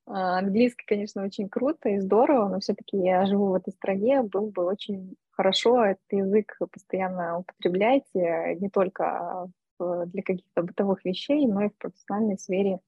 А, 0.06 0.38
английский, 0.38 0.84
конечно, 0.86 1.24
очень 1.24 1.48
круто 1.48 1.88
и 1.88 1.98
здорово, 1.98 2.48
но 2.50 2.60
все-таки 2.60 2.98
я 2.98 3.24
живу 3.24 3.48
в 3.48 3.54
этой 3.54 3.72
стране, 3.72 4.22
был 4.22 4.50
бы 4.50 4.64
очень 4.64 5.16
хорошо 5.30 5.82
этот 5.82 6.04
язык 6.12 6.58
постоянно 6.70 7.38
употреблять, 7.38 8.04
не 8.14 8.68
только 8.68 9.48
для 9.78 10.22
каких-то 10.22 10.62
бытовых 10.62 11.04
вещей, 11.06 11.46
но 11.46 11.62
и 11.64 11.68
в 11.70 11.76
профессиональной 11.78 12.38
сфере 12.38 12.80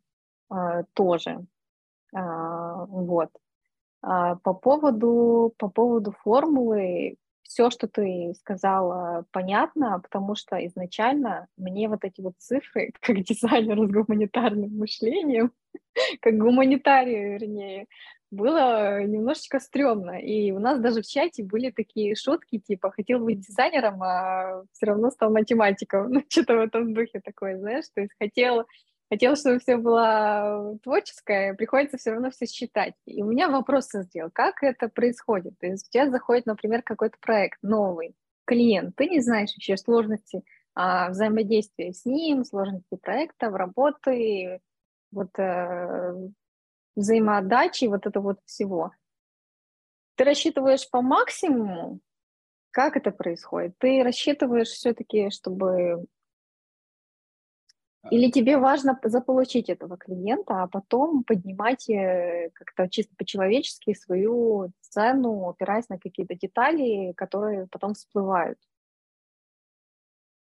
тоже. 0.95 1.47
А, 2.15 2.85
вот. 2.87 3.31
По 4.01 4.55
поводу, 4.55 5.53
по 5.59 5.69
поводу 5.69 6.13
формулы, 6.23 7.17
все, 7.43 7.71
что 7.71 7.89
ты 7.89 8.35
сказала, 8.41 9.25
понятно, 9.33 10.01
потому 10.01 10.35
что 10.35 10.57
изначально 10.67 11.47
мне 11.57 11.89
вот 11.89 12.05
эти 12.05 12.21
вот 12.21 12.35
цифры, 12.39 12.93
как 13.01 13.23
дизайнеру 13.23 13.87
с 13.87 13.91
гуманитарным 13.91 14.77
мышлением, 14.77 15.53
как 16.21 16.37
гуманитарию, 16.37 17.33
вернее, 17.35 17.87
было 18.31 19.03
немножечко 19.05 19.61
стрёмно. 19.61 20.19
И 20.21 20.51
у 20.51 20.59
нас 20.59 20.81
даже 20.81 21.03
в 21.03 21.07
чате 21.07 21.45
были 21.45 21.71
такие 21.71 22.15
шутки, 22.17 22.59
типа, 22.59 22.91
хотел 22.91 23.21
быть 23.21 23.41
дизайнером, 23.41 24.03
а 24.03 24.65
все 24.73 24.87
равно 24.87 25.11
стал 25.11 25.31
математиком. 25.31 26.11
Ну, 26.17 26.25
что-то 26.29 26.57
в 26.57 26.61
этом 26.61 26.93
духе 26.95 27.21
такое, 27.21 27.59
знаешь, 27.59 27.87
то 27.95 28.01
есть 28.01 28.13
хотел, 28.19 28.65
хотел, 29.11 29.37
чтобы 29.37 29.59
все 29.59 29.77
было 29.77 30.79
творческое, 30.83 31.55
приходится 31.55 31.97
все 31.99 32.13
равно 32.13 32.31
все 32.31 32.47
считать. 32.47 32.95
И 33.07 33.23
у 33.23 33.27
меня 33.27 33.49
вопрос 33.49 33.87
созрел, 33.87 34.31
как 34.33 34.63
это 34.63 34.89
происходит? 34.89 35.59
То 35.59 35.67
есть 35.67 35.89
у 35.89 36.11
заходит, 36.11 36.47
например, 36.47 36.83
какой-то 36.83 37.17
проект 37.21 37.59
новый, 37.63 38.15
клиент, 38.45 38.97
ты 38.97 39.07
не 39.07 39.21
знаешь 39.21 39.55
еще 39.55 39.77
сложности 39.77 40.43
а, 40.75 41.11
взаимодействия 41.11 41.93
с 41.93 42.05
ним, 42.05 42.45
сложности 42.45 42.97
проекта, 42.97 43.51
работы, 43.51 44.61
вот 45.11 45.31
э, 45.39 46.15
взаимоотдачи, 46.97 47.87
вот 47.87 48.07
это 48.07 48.21
вот 48.21 48.41
всего. 48.45 48.93
Ты 50.17 50.25
рассчитываешь 50.25 50.89
по 50.91 51.01
максимуму, 51.01 52.01
как 52.77 52.97
это 52.99 53.11
происходит? 53.11 53.75
Ты 53.79 54.03
рассчитываешь 54.03 54.69
все-таки, 54.69 55.31
чтобы. 55.31 56.05
Или 58.11 58.31
тебе 58.31 58.59
важно 58.59 58.99
заполучить 59.05 59.69
этого 59.69 59.97
клиента, 59.97 60.63
а 60.63 60.69
потом 60.69 61.25
поднимать 61.25 61.89
э, 61.89 62.51
как-то 62.55 62.89
чисто 62.89 63.15
по-человечески 63.17 63.95
свою 63.95 64.73
цену, 64.81 65.49
опираясь 65.49 65.89
на 65.89 65.99
какие-то 65.99 66.35
детали, 66.35 67.13
которые 67.13 67.67
потом 67.71 67.95
всплывают? 67.95 68.59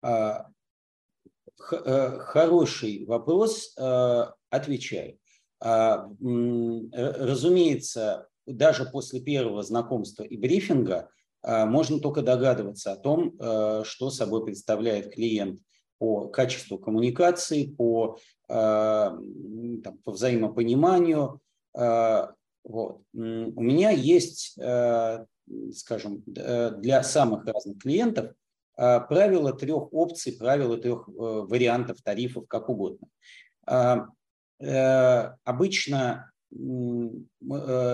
А, 0.02 0.46
э, 1.72 2.18
хороший 2.18 3.04
вопрос, 3.06 3.74
э, 3.76 4.26
отвечаю. 4.50 5.18
А, 5.62 6.08
разумеется, 6.92 8.28
даже 8.46 8.86
после 8.86 9.20
первого 9.20 9.62
знакомства 9.62 10.22
и 10.22 10.38
брифинга 10.38 11.11
а, 11.42 11.66
можно 11.66 12.00
только 12.00 12.22
догадываться 12.22 12.92
о 12.92 12.96
том, 12.96 13.34
что 13.84 14.11
собой 14.11 14.44
представляет 14.44 15.12
клиент 15.12 15.61
по 16.01 16.26
качеству 16.26 16.78
коммуникации, 16.78 17.66
по, 17.66 18.18
там, 18.48 19.18
по 20.05 20.11
взаимопониманию. 20.11 21.40
Вот. 21.72 23.03
У 23.12 23.62
меня 23.62 23.90
есть, 23.90 24.59
скажем, 25.74 26.22
для 26.26 27.03
самых 27.05 27.46
разных 27.46 27.78
клиентов 27.78 28.32
правило 28.80 29.53
трех 29.53 29.92
опций, 29.92 30.32
правило 30.32 30.78
трех 30.78 31.07
э, 31.07 31.12
вариантов 31.12 32.01
тарифов, 32.03 32.46
как 32.48 32.70
угодно. 32.70 33.09
Э, 34.59 35.34
обычно 35.44 36.32
э, 36.51 36.57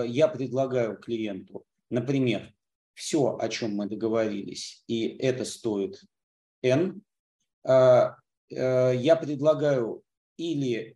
я 0.07 0.27
предлагаю 0.29 0.97
клиенту, 0.97 1.65
например, 1.89 2.53
все, 2.93 3.37
о 3.37 3.49
чем 3.49 3.75
мы 3.75 3.87
договорились, 3.87 4.83
и 4.87 5.07
это 5.07 5.45
стоит 5.45 6.01
N. 6.63 7.01
Э, 7.67 8.11
я 8.49 9.15
предлагаю 9.15 10.03
или 10.37 10.95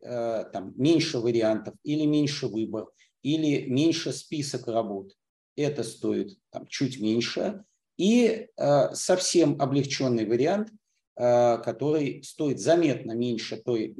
там, 0.53 0.74
меньше 0.78 1.17
вариантов, 1.17 1.74
или 1.84 2.05
меньше 2.05 2.45
выбор, 2.45 2.89
или 3.24 3.67
меньше 3.67 4.13
список 4.13 4.67
работ. 4.67 5.13
Это 5.55 5.84
стоит 5.84 6.38
там, 6.51 6.67
чуть 6.67 7.01
меньше. 7.01 7.63
И 7.97 8.49
совсем 8.93 9.59
облегченный 9.59 10.28
вариант, 10.28 10.69
который 11.15 12.22
стоит 12.24 12.59
заметно 12.59 13.13
меньше 13.13 13.57
той, 13.57 13.95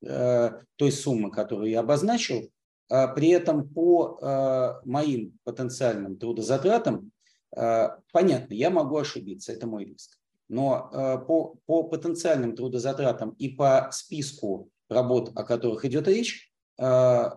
той 0.00 0.92
суммы, 0.92 1.32
которую 1.32 1.70
я 1.70 1.80
обозначил, 1.80 2.48
при 2.86 3.30
этом 3.30 3.68
по 3.68 4.80
моим 4.84 5.36
потенциальным 5.42 6.18
трудозатратам 6.18 7.10
Э, 7.56 7.88
понятно, 8.12 8.54
я 8.54 8.70
могу 8.70 8.96
ошибиться, 8.96 9.52
это 9.52 9.66
мой 9.66 9.84
риск. 9.84 10.18
Но 10.48 10.90
э, 10.92 11.18
по, 11.26 11.56
по 11.66 11.82
потенциальным 11.84 12.56
трудозатратам 12.56 13.30
и 13.30 13.48
по 13.48 13.88
списку 13.92 14.70
работ, 14.88 15.32
о 15.34 15.44
которых 15.44 15.84
идет 15.84 16.08
речь, 16.08 16.52
э, 16.78 17.30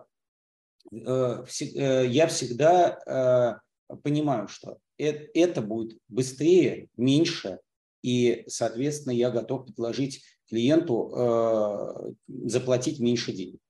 я 0.90 2.26
всегда 2.26 3.60
понимаю, 4.02 4.48
что 4.48 4.78
это 4.98 5.62
будет 5.62 5.98
быстрее, 6.08 6.88
меньше, 6.96 7.60
и, 8.02 8.44
соответственно, 8.48 9.12
я 9.12 9.30
готов 9.30 9.64
предложить 9.66 10.22
клиенту 10.48 12.16
заплатить 12.26 13.00
меньше 13.00 13.32
денег. 13.32 13.60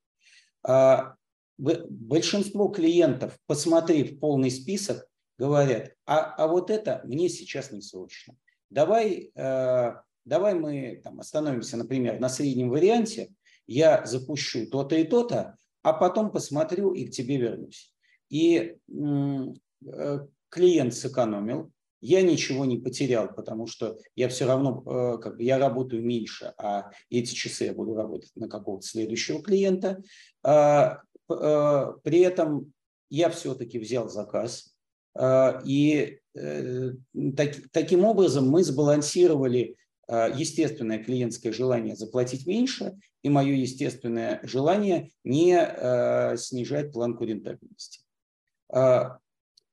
Большинство 1.58 2.68
клиентов, 2.68 3.38
посмотрев 3.46 4.18
полный 4.18 4.50
список, 4.50 5.06
говорят, 5.38 5.92
а, 6.06 6.34
а 6.34 6.46
вот 6.48 6.70
это 6.70 7.02
мне 7.04 7.28
сейчас 7.28 7.70
не 7.72 7.82
срочно. 7.82 8.36
Давай, 8.72 9.30
э, 9.34 9.92
давай 10.24 10.54
мы 10.54 11.00
там, 11.04 11.20
остановимся, 11.20 11.76
например, 11.76 12.18
на 12.20 12.30
среднем 12.30 12.70
варианте, 12.70 13.28
я 13.66 14.04
запущу 14.06 14.66
то-то 14.66 14.96
и 14.96 15.04
то-то, 15.04 15.56
а 15.82 15.92
потом 15.92 16.32
посмотрю 16.32 16.92
и 16.92 17.04
к 17.04 17.10
тебе 17.10 17.36
вернусь. 17.36 17.92
И 18.30 18.76
э, 18.88 20.18
клиент 20.48 20.94
сэкономил, 20.94 21.70
я 22.00 22.22
ничего 22.22 22.64
не 22.64 22.78
потерял, 22.78 23.28
потому 23.28 23.66
что 23.66 23.98
я 24.16 24.30
все 24.30 24.46
равно, 24.46 24.82
э, 24.86 25.18
как 25.18 25.36
бы, 25.36 25.42
я 25.42 25.58
работаю 25.58 26.02
меньше, 26.02 26.54
а 26.56 26.92
эти 27.10 27.34
часы 27.34 27.66
я 27.66 27.74
буду 27.74 27.94
работать 27.94 28.32
на 28.36 28.48
какого-то 28.48 28.86
следующего 28.86 29.42
клиента. 29.42 30.02
Э, 30.46 30.96
при 31.28 32.20
этом 32.20 32.72
я 33.10 33.28
все-таки 33.28 33.78
взял 33.78 34.08
заказ, 34.08 34.74
а, 35.14 35.60
и 35.64 36.18
так, 36.34 37.54
таким 37.72 38.04
образом 38.04 38.48
мы 38.48 38.64
сбалансировали 38.64 39.76
а, 40.08 40.28
естественное 40.28 41.02
клиентское 41.02 41.52
желание 41.52 41.94
заплатить 41.94 42.46
меньше 42.46 42.98
и 43.22 43.28
мое 43.28 43.54
естественное 43.54 44.40
желание 44.42 45.10
не 45.24 45.58
а, 45.58 46.36
снижать 46.36 46.92
планку 46.92 47.24
рентабельности. 47.24 48.00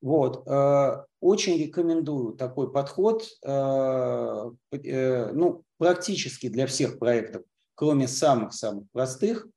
Вот. 0.01 0.47
Очень 1.19 1.57
рекомендую 1.57 2.33
такой 2.33 2.71
подход, 2.71 3.27
э, 3.45 4.51
ну, 5.33 5.63
практически 5.77 6.47
для 6.47 6.67
всех 6.67 6.99
проектов, 6.99 7.43
кроме 7.75 8.07
самых-самых 8.07 8.85
простых, 8.93 9.47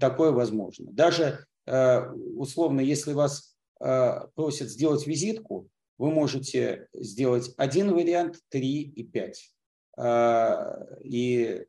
такое 0.00 0.32
возможно. 0.32 0.92
Даже 0.92 1.46
условно, 1.66 2.80
если 2.80 3.14
вас 3.14 3.58
Э, 3.80 4.26
просят 4.34 4.70
сделать 4.70 5.06
визитку, 5.06 5.68
вы 5.98 6.12
можете 6.12 6.88
сделать 6.94 7.52
один 7.56 7.92
вариант, 7.92 8.40
три 8.48 8.82
и 8.82 9.02
пять. 9.02 9.52
Э, 9.98 10.96
и 11.02 11.66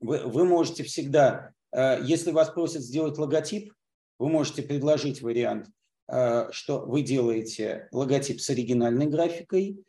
вы, 0.00 0.18
вы 0.26 0.44
можете 0.44 0.82
всегда, 0.82 1.52
э, 1.72 1.98
если 2.02 2.32
вас 2.32 2.50
просят 2.50 2.82
сделать 2.82 3.18
логотип, 3.18 3.72
вы 4.18 4.28
можете 4.28 4.62
предложить 4.62 5.22
вариант, 5.22 5.68
что 6.50 6.80
вы 6.80 7.00
делаете 7.02 7.88
логотип 7.90 8.40
с 8.40 8.50
оригинальной 8.50 9.06
графикой 9.06 9.82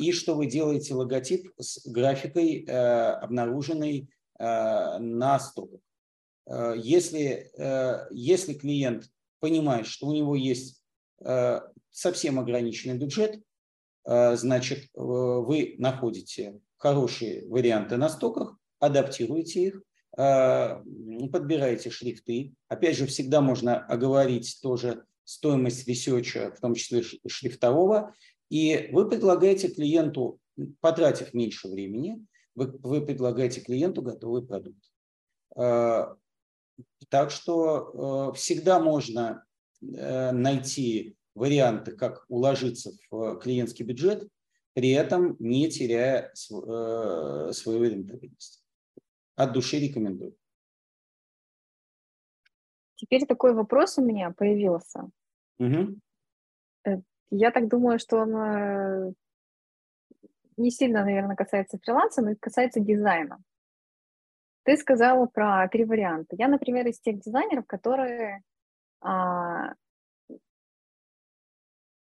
и 0.00 0.12
что 0.12 0.34
вы 0.34 0.46
делаете 0.46 0.94
логотип 0.94 1.52
с 1.58 1.86
графикой, 1.86 2.64
обнаруженной 2.64 4.08
на 4.36 5.38
стоках. 5.38 5.78
Если, 6.74 7.52
если 8.10 8.54
клиент 8.54 9.12
понимает, 9.38 9.86
что 9.86 10.08
у 10.08 10.12
него 10.12 10.34
есть 10.34 10.81
совсем 11.90 12.40
ограниченный 12.40 12.98
бюджет, 12.98 13.40
э, 14.04 14.36
значит, 14.36 14.84
э, 14.84 14.86
вы 14.94 15.74
находите 15.78 16.60
хорошие 16.76 17.46
варианты 17.46 17.96
на 17.96 18.08
стоках, 18.08 18.56
адаптируете 18.80 19.62
их, 19.62 19.82
подбираете 20.14 21.88
шрифты. 21.90 22.52
Опять 22.68 22.96
же, 22.96 23.06
всегда 23.06 23.40
можно 23.40 23.78
оговорить 23.78 24.58
тоже 24.60 25.04
стоимость 25.24 25.88
research 25.88 26.39
а, 26.39 26.52
в 26.54 26.60
том 26.60 26.74
числе 26.74 27.02
шрифтового, 27.26 28.12
и 28.50 28.90
вы 28.92 29.08
предлагаете 29.08 29.68
клиенту, 29.68 30.40
потратив 30.80 31.32
меньше 31.32 31.68
времени, 31.68 32.26
вы, 32.54 32.66
вы 32.82 33.06
предлагаете 33.06 33.60
клиенту 33.60 34.02
готовый 34.02 34.44
продукт. 34.44 34.84
Так 37.08 37.30
что 37.30 38.30
э, 38.32 38.36
всегда 38.36 38.78
можно 38.80 39.44
э, 39.44 39.51
найти 39.82 41.16
варианты, 41.34 41.92
как 41.92 42.24
уложиться 42.28 42.92
в 43.10 43.38
клиентский 43.38 43.84
бюджет, 43.84 44.28
при 44.74 44.90
этом 44.90 45.36
не 45.38 45.68
теряя 45.68 46.30
э, 46.30 47.52
свою 47.52 47.84
рентабельность. 47.84 48.64
От 49.34 49.52
души 49.52 49.78
рекомендую. 49.78 50.36
Теперь 52.96 53.26
такой 53.26 53.54
вопрос 53.54 53.98
у 53.98 54.02
меня 54.02 54.30
появился. 54.30 55.10
Угу. 55.58 55.98
Я 57.30 57.50
так 57.50 57.68
думаю, 57.68 57.98
что 57.98 58.18
он 58.18 59.14
не 60.56 60.70
сильно, 60.70 61.04
наверное, 61.04 61.34
касается 61.34 61.78
фриланса, 61.78 62.22
но 62.22 62.34
касается 62.38 62.80
дизайна. 62.80 63.42
Ты 64.64 64.76
сказала 64.76 65.26
про 65.26 65.66
три 65.68 65.84
варианта. 65.84 66.36
Я, 66.38 66.48
например, 66.48 66.86
из 66.86 67.00
тех 67.00 67.18
дизайнеров, 67.18 67.66
которые 67.66 68.42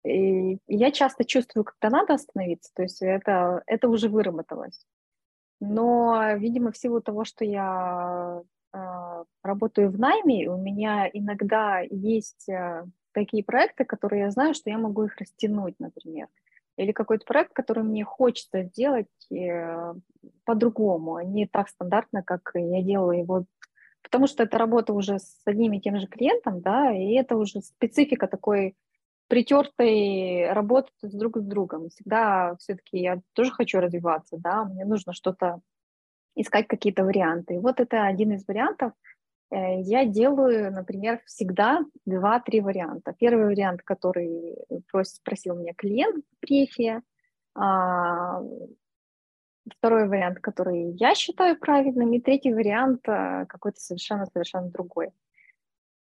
и 0.06 0.58
я 0.68 0.91
часто 0.91 1.26
чувствую, 1.26 1.66
когда 1.66 1.89
надо 1.97 2.14
остановиться, 2.14 2.72
то 2.74 2.84
есть 2.84 3.02
это, 3.02 3.62
это 3.66 3.89
уже 3.89 4.10
выработалось. 4.10 4.86
Но, 5.60 6.36
видимо, 6.38 6.72
в 6.72 6.78
силу 6.78 7.02
того, 7.02 7.26
что 7.26 7.43
я 7.43 8.41
э, 8.74 9.24
работаю 9.43 9.89
в 9.91 10.00
найме, 10.00 10.50
у 10.50 10.58
меня 10.58 11.10
иногда 11.12 11.82
есть 11.82 12.47
э, 12.47 12.86
такие 13.12 13.43
проекты, 13.43 13.84
которые 13.84 14.22
я 14.22 14.32
знаю, 14.32 14.54
что 14.54 14.70
я 14.70 14.78
могу 14.78 15.04
их 15.04 15.18
растянуть, 15.18 15.76
например 15.80 16.28
или 16.80 16.93
какой-то 16.93 17.26
проект, 17.26 17.52
который 17.52 17.84
мне 17.84 18.06
хочется 18.06 18.64
сделать 18.64 19.08
э, 19.32 19.93
по-другому, 20.45 21.16
а 21.16 21.26
не 21.26 21.45
так 21.45 21.68
стандартно, 21.68 22.24
как 22.24 22.52
я 22.56 22.82
делаю 22.82 23.20
его, 23.20 23.45
потому 24.10 24.28
что 24.28 24.43
это 24.43 24.57
работа 24.57 24.93
уже 24.93 25.20
с 25.20 25.41
одним 25.45 25.74
и 25.74 25.80
тем 25.80 25.99
же 25.99 26.07
клиентом, 26.07 26.62
да, 26.62 26.91
и 26.91 27.14
это 27.14 27.36
уже 27.38 27.62
специфика 27.62 28.28
такой 28.28 28.76
притертой 29.28 30.51
работы 30.51 30.91
с 31.01 31.14
друг 31.14 31.38
с 31.38 31.43
другом. 31.43 31.89
Всегда 31.89 32.55
все-таки 32.60 32.99
я 32.99 33.22
тоже 33.34 33.51
хочу 33.51 33.80
развиваться, 33.80 34.38
да, 34.38 34.66
мне 34.66 34.86
нужно 34.86 35.14
что-то 35.14 35.62
искать 36.36 36.68
какие-то 36.68 37.03
варианты. 37.03 37.60
Вот 37.60 37.80
это 37.80 38.05
один 38.05 38.34
из 38.34 38.47
вариантов– 38.47 38.93
Э, 39.51 39.82
я 39.82 40.05
делаю, 40.05 40.72
например, 40.72 41.22
всегда 41.26 41.82
два-три 42.05 42.62
варианта. 42.62 43.14
Первый 43.18 43.45
вариант, 43.45 43.82
который 43.84 44.55
просил 45.24 45.55
меня 45.55 45.74
клиент 45.76 46.24
в 46.26 46.41
брифе, 46.41 47.01
а, 47.55 48.41
второй 49.78 50.07
вариант, 50.07 50.39
который 50.39 50.91
я 50.93 51.16
считаю 51.16 51.60
правильным, 51.60 52.14
и 52.14 52.22
третий 52.22 52.53
вариант 52.53 53.07
а, 53.07 53.45
какой-то 53.45 53.80
совершенно-совершенно 53.80 54.70
другой. 54.70 55.12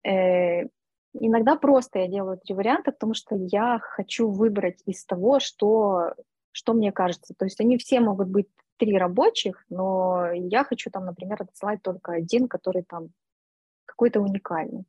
Э, 0.04 0.66
иногда 1.14 1.56
просто 1.56 2.00
я 2.00 2.08
делаю 2.08 2.38
три 2.38 2.54
варианта, 2.54 2.92
потому 2.92 3.14
что 3.14 3.34
я 3.34 3.78
хочу 3.80 4.30
выбрать 4.30 4.82
из 4.86 5.04
того, 5.04 5.40
что, 5.40 6.14
что 6.52 6.74
мне 6.74 6.92
кажется. 6.92 7.34
То 7.36 7.44
есть 7.44 7.60
они 7.60 7.78
все 7.78 8.00
могут 8.00 8.28
быть 8.28 8.48
три 8.76 8.96
рабочих, 8.96 9.64
но 9.68 10.30
я 10.32 10.64
хочу 10.64 10.90
там, 10.90 11.06
например, 11.06 11.42
отсылать 11.42 11.82
только 11.82 12.12
один, 12.12 12.48
который 12.48 12.82
там 12.82 13.10
какой-то 13.84 14.20
уникальный. 14.20 14.84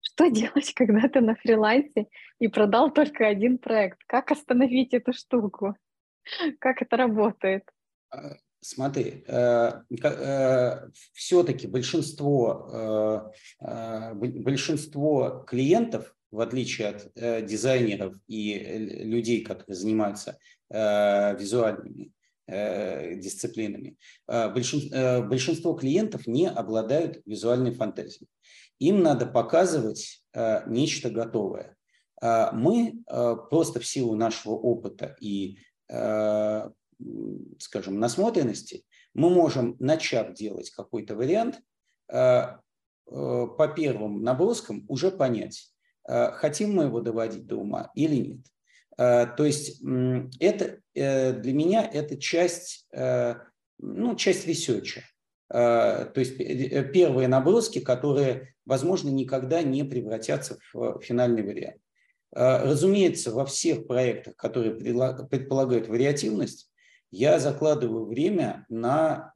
Что 0.00 0.30
делать, 0.30 0.72
когда 0.74 1.08
ты 1.08 1.20
на 1.20 1.34
фрилансе 1.34 2.08
и 2.38 2.48
продал 2.48 2.90
только 2.90 3.26
один 3.26 3.58
проект? 3.58 4.00
Как 4.06 4.30
остановить 4.30 4.94
эту 4.94 5.12
штуку? 5.12 5.76
Как 6.60 6.82
это 6.82 6.96
работает? 6.96 7.64
А, 8.10 8.36
смотри, 8.60 9.24
э, 9.26 9.72
э, 10.02 10.88
все-таки 11.12 11.66
большинство, 11.66 13.32
э, 13.60 14.14
большинство 14.14 15.44
клиентов, 15.46 16.14
в 16.30 16.40
отличие 16.40 16.88
от 16.88 17.46
дизайнеров 17.46 18.14
и 18.26 18.58
людей, 19.04 19.42
которые 19.42 19.76
занимаются 19.76 20.38
визуальными 20.68 22.12
дисциплинами. 22.48 23.96
Большинство 24.26 25.74
клиентов 25.74 26.26
не 26.26 26.48
обладают 26.48 27.22
визуальной 27.24 27.72
фантазией. 27.72 28.28
Им 28.80 29.02
надо 29.02 29.26
показывать 29.26 30.24
нечто 30.66 31.10
готовое. 31.10 31.76
Мы 32.20 33.04
просто 33.48 33.78
в 33.78 33.86
силу 33.86 34.16
нашего 34.16 34.54
опыта 34.54 35.16
и, 35.20 35.58
скажем, 37.58 37.98
насмотренности, 37.98 38.84
мы 39.14 39.30
можем, 39.30 39.76
начав 39.78 40.34
делать 40.34 40.70
какой-то 40.70 41.14
вариант, 41.16 41.60
по 42.08 43.72
первым 43.76 44.22
наброскам 44.22 44.84
уже 44.88 45.10
понять, 45.10 45.72
хотим 46.04 46.74
мы 46.74 46.84
его 46.84 47.00
доводить 47.00 47.46
до 47.46 47.56
ума 47.56 47.90
или 47.94 48.16
нет. 48.16 48.46
Э, 48.98 49.26
то 49.26 49.44
есть 49.44 49.82
это 50.40 50.78
э, 50.94 51.32
для 51.32 51.52
меня 51.52 51.88
это 51.90 52.16
часть, 52.16 52.86
э, 52.92 53.34
ну, 53.78 54.16
часть 54.16 54.46
research 54.46 54.91
а. 54.91 55.02
То 55.48 56.12
есть 56.16 56.38
первые 56.92 57.28
наброски, 57.28 57.78
которые, 57.78 58.54
возможно, 58.64 59.10
никогда 59.10 59.62
не 59.62 59.84
превратятся 59.84 60.58
в 60.74 61.00
финальный 61.00 61.44
вариант. 61.44 61.76
Разумеется, 62.32 63.30
во 63.30 63.46
всех 63.46 63.86
проектах, 63.86 64.34
которые 64.34 64.74
предполагают 64.74 65.86
вариативность, 65.86 66.68
я 67.10 67.38
закладываю 67.38 68.06
время 68.06 68.66
на 68.68 69.32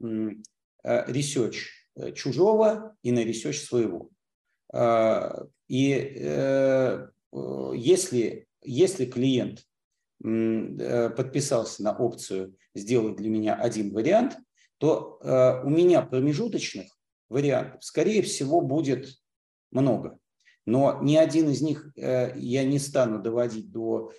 research 0.82 1.70
чужого 2.14 2.96
и 3.02 3.12
на 3.12 3.24
research 3.24 3.60
своего. 3.60 4.10
И 5.68 6.28
если 7.74 8.48
если 8.62 9.06
клиент 9.06 9.66
э, 10.22 11.10
подписался 11.10 11.82
на 11.82 11.96
опцию 11.96 12.56
«Сделай 12.74 13.14
для 13.14 13.30
меня 13.30 13.54
один 13.54 13.92
вариант», 13.92 14.38
то 14.78 15.18
э, 15.22 15.62
у 15.64 15.70
меня 15.70 16.02
промежуточных 16.02 16.86
вариантов, 17.28 17.84
скорее 17.84 18.22
всего, 18.22 18.60
будет 18.60 19.08
много. 19.70 20.18
Но 20.66 21.00
ни 21.02 21.16
один 21.16 21.48
из 21.50 21.62
них 21.62 21.90
э, 21.96 22.38
я 22.38 22.64
не 22.64 22.78
стану 22.78 23.20
доводить 23.20 23.70
до 23.70 24.12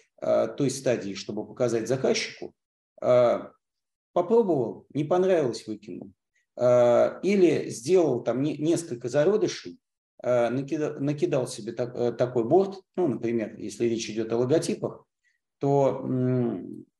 той 0.55 0.69
стадии, 0.69 1.15
чтобы 1.15 1.47
показать 1.47 1.87
заказчику. 1.87 2.53
Попробовал, 4.13 4.85
не 4.93 5.03
понравилось, 5.03 5.65
выкинул. 5.67 6.13
Или 6.57 7.69
сделал 7.69 8.23
там 8.23 8.41
несколько 8.43 9.09
зародышей, 9.09 9.81
Э, 10.23 10.49
накидал, 10.49 10.99
накидал 10.99 11.47
себе 11.47 11.71
так, 11.71 11.95
э, 11.95 12.11
такой 12.11 12.43
борт, 12.43 12.81
ну, 12.95 13.07
например, 13.07 13.55
если 13.57 13.85
речь 13.85 14.09
идет 14.09 14.31
о 14.31 14.37
логотипах, 14.37 15.05
то 15.57 16.05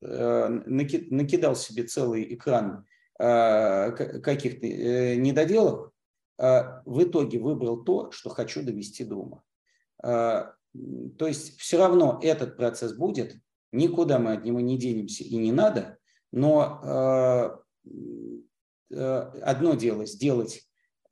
э, 0.02 0.48
накидал 0.68 1.56
себе 1.56 1.84
целый 1.84 2.34
экран 2.34 2.86
каких-то 3.18 4.66
недоделок, 4.66 5.92
в 6.40 7.04
итоге 7.04 7.38
выбрал 7.38 7.84
то, 7.84 8.10
что 8.10 8.32
хочу 8.32 8.64
довести 8.64 9.04
до 9.04 9.16
ума. 9.18 9.44
То 10.02 11.28
есть 11.28 11.60
все 11.60 11.78
равно 11.78 12.20
этот 12.24 12.58
процесс 12.58 12.94
будет, 12.94 13.36
никуда 13.72 14.20
мы 14.20 14.34
от 14.34 14.46
него 14.46 14.60
не 14.60 14.78
денемся 14.78 15.24
и 15.24 15.36
не 15.38 15.52
надо, 15.52 15.98
но 16.32 17.64
одно 18.90 19.76
дело 19.76 20.06
сделать 20.06 20.64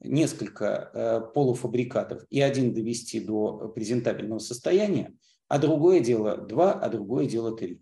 несколько 0.02 0.92
э, 0.94 1.22
полуфабрикатов 1.34 2.24
и 2.30 2.42
один 2.42 2.74
довести 2.74 3.20
до 3.20 3.70
презентабельного 3.70 4.40
состояния, 4.40 5.14
а 5.48 5.60
другое 5.60 6.00
дело 6.00 6.38
два, 6.38 6.74
а 6.74 6.90
другое 6.90 7.26
дело 7.26 7.56
три. 7.56 7.82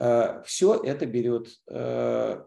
Э, 0.00 0.42
Все 0.44 0.74
это 0.74 1.06
берет, 1.06 1.48
э, 1.68 2.42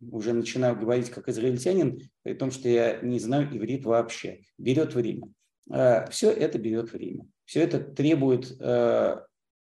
уже 0.00 0.32
начинаю 0.32 0.78
говорить 0.78 1.10
как 1.10 1.28
израильтянин, 1.28 2.00
при 2.22 2.34
том, 2.34 2.50
что 2.50 2.68
я 2.68 3.00
не 3.00 3.18
знаю 3.18 3.48
иврит 3.56 3.84
вообще, 3.84 4.42
берет 4.58 4.94
время. 4.94 5.28
Все 6.10 6.30
это 6.30 6.58
берет 6.58 6.92
время. 6.92 7.26
Все 7.46 7.62
это 7.62 7.80
требует 7.80 8.50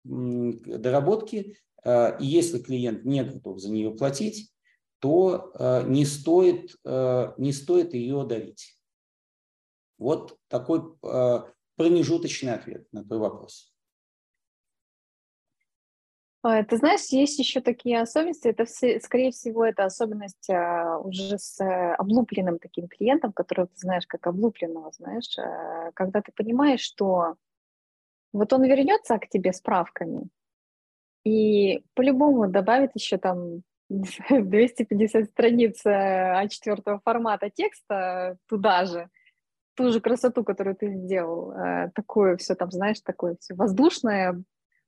доработки, 0.03 1.57
и 1.85 2.15
если 2.19 2.59
клиент 2.59 3.05
не 3.05 3.23
готов 3.23 3.59
за 3.59 3.71
нее 3.71 3.91
платить, 3.91 4.51
то 5.01 5.51
э, 5.55 5.83
не 5.87 6.05
стоит, 6.05 6.75
э, 6.85 7.33
не 7.37 7.51
стоит 7.51 7.93
ее 7.95 8.23
давить. 8.23 8.79
Вот 9.97 10.37
такой 10.47 10.81
э, 11.03 11.39
промежуточный 11.75 12.53
ответ 12.53 12.87
на 12.93 13.03
твой 13.03 13.19
вопрос. 13.19 13.73
Ты 16.43 16.77
знаешь, 16.77 17.05
есть 17.09 17.37
еще 17.37 17.61
такие 17.61 18.01
особенности. 18.01 18.47
Это, 18.47 18.65
скорее 18.65 19.29
всего, 19.29 19.63
это 19.63 19.85
особенность 19.85 20.49
уже 20.49 21.37
с 21.37 21.63
облупленным 21.99 22.57
таким 22.57 22.87
клиентом, 22.87 23.31
которого 23.31 23.67
ты 23.67 23.77
знаешь 23.77 24.07
как 24.07 24.25
облупленного, 24.25 24.91
знаешь, 24.91 25.37
когда 25.93 26.23
ты 26.23 26.31
понимаешь, 26.31 26.81
что 26.81 27.35
вот 28.33 28.53
он 28.53 28.63
вернется 28.63 29.17
к 29.17 29.27
тебе 29.27 29.53
справками 29.53 30.29
и 31.23 31.83
по-любому 31.93 32.47
добавит 32.47 32.91
еще 32.95 33.17
там 33.17 33.63
250 33.89 35.25
страниц 35.31 35.85
А4 35.85 36.81
э, 36.85 36.99
формата 37.03 37.49
текста 37.49 38.37
туда 38.47 38.85
же, 38.85 39.09
ту 39.75 39.91
же 39.91 39.99
красоту, 39.99 40.43
которую 40.43 40.75
ты 40.75 40.89
сделал, 40.93 41.51
э, 41.51 41.91
такое 41.93 42.37
все 42.37 42.55
там, 42.55 42.71
знаешь, 42.71 43.01
такое 43.01 43.35
все 43.39 43.53
воздушное, 43.53 44.41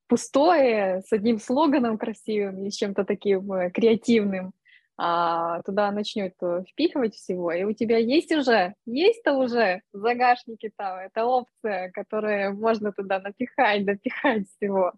пустое, 0.07 1.01
с 1.05 1.11
одним 1.11 1.39
слоганом 1.39 1.97
красивым 1.97 2.61
или 2.61 2.69
чем-то 2.69 3.03
таким 3.03 3.51
э, 3.53 3.69
креативным, 3.71 4.53
а 4.97 5.61
туда 5.63 5.91
начнет 5.91 6.35
впихивать 6.69 7.15
всего, 7.15 7.51
и 7.51 7.63
у 7.63 7.73
тебя 7.73 7.97
есть 7.97 8.31
уже, 8.31 8.75
есть-то 8.85 9.33
уже 9.33 9.81
в 9.91 9.97
загашнике 9.97 10.71
там, 10.75 10.99
это 10.99 11.25
опция, 11.25 11.91
которая 11.91 12.51
можно 12.51 12.91
туда 12.91 13.19
напихать, 13.19 13.85
напихать 13.85 14.47
всего. 14.49 14.93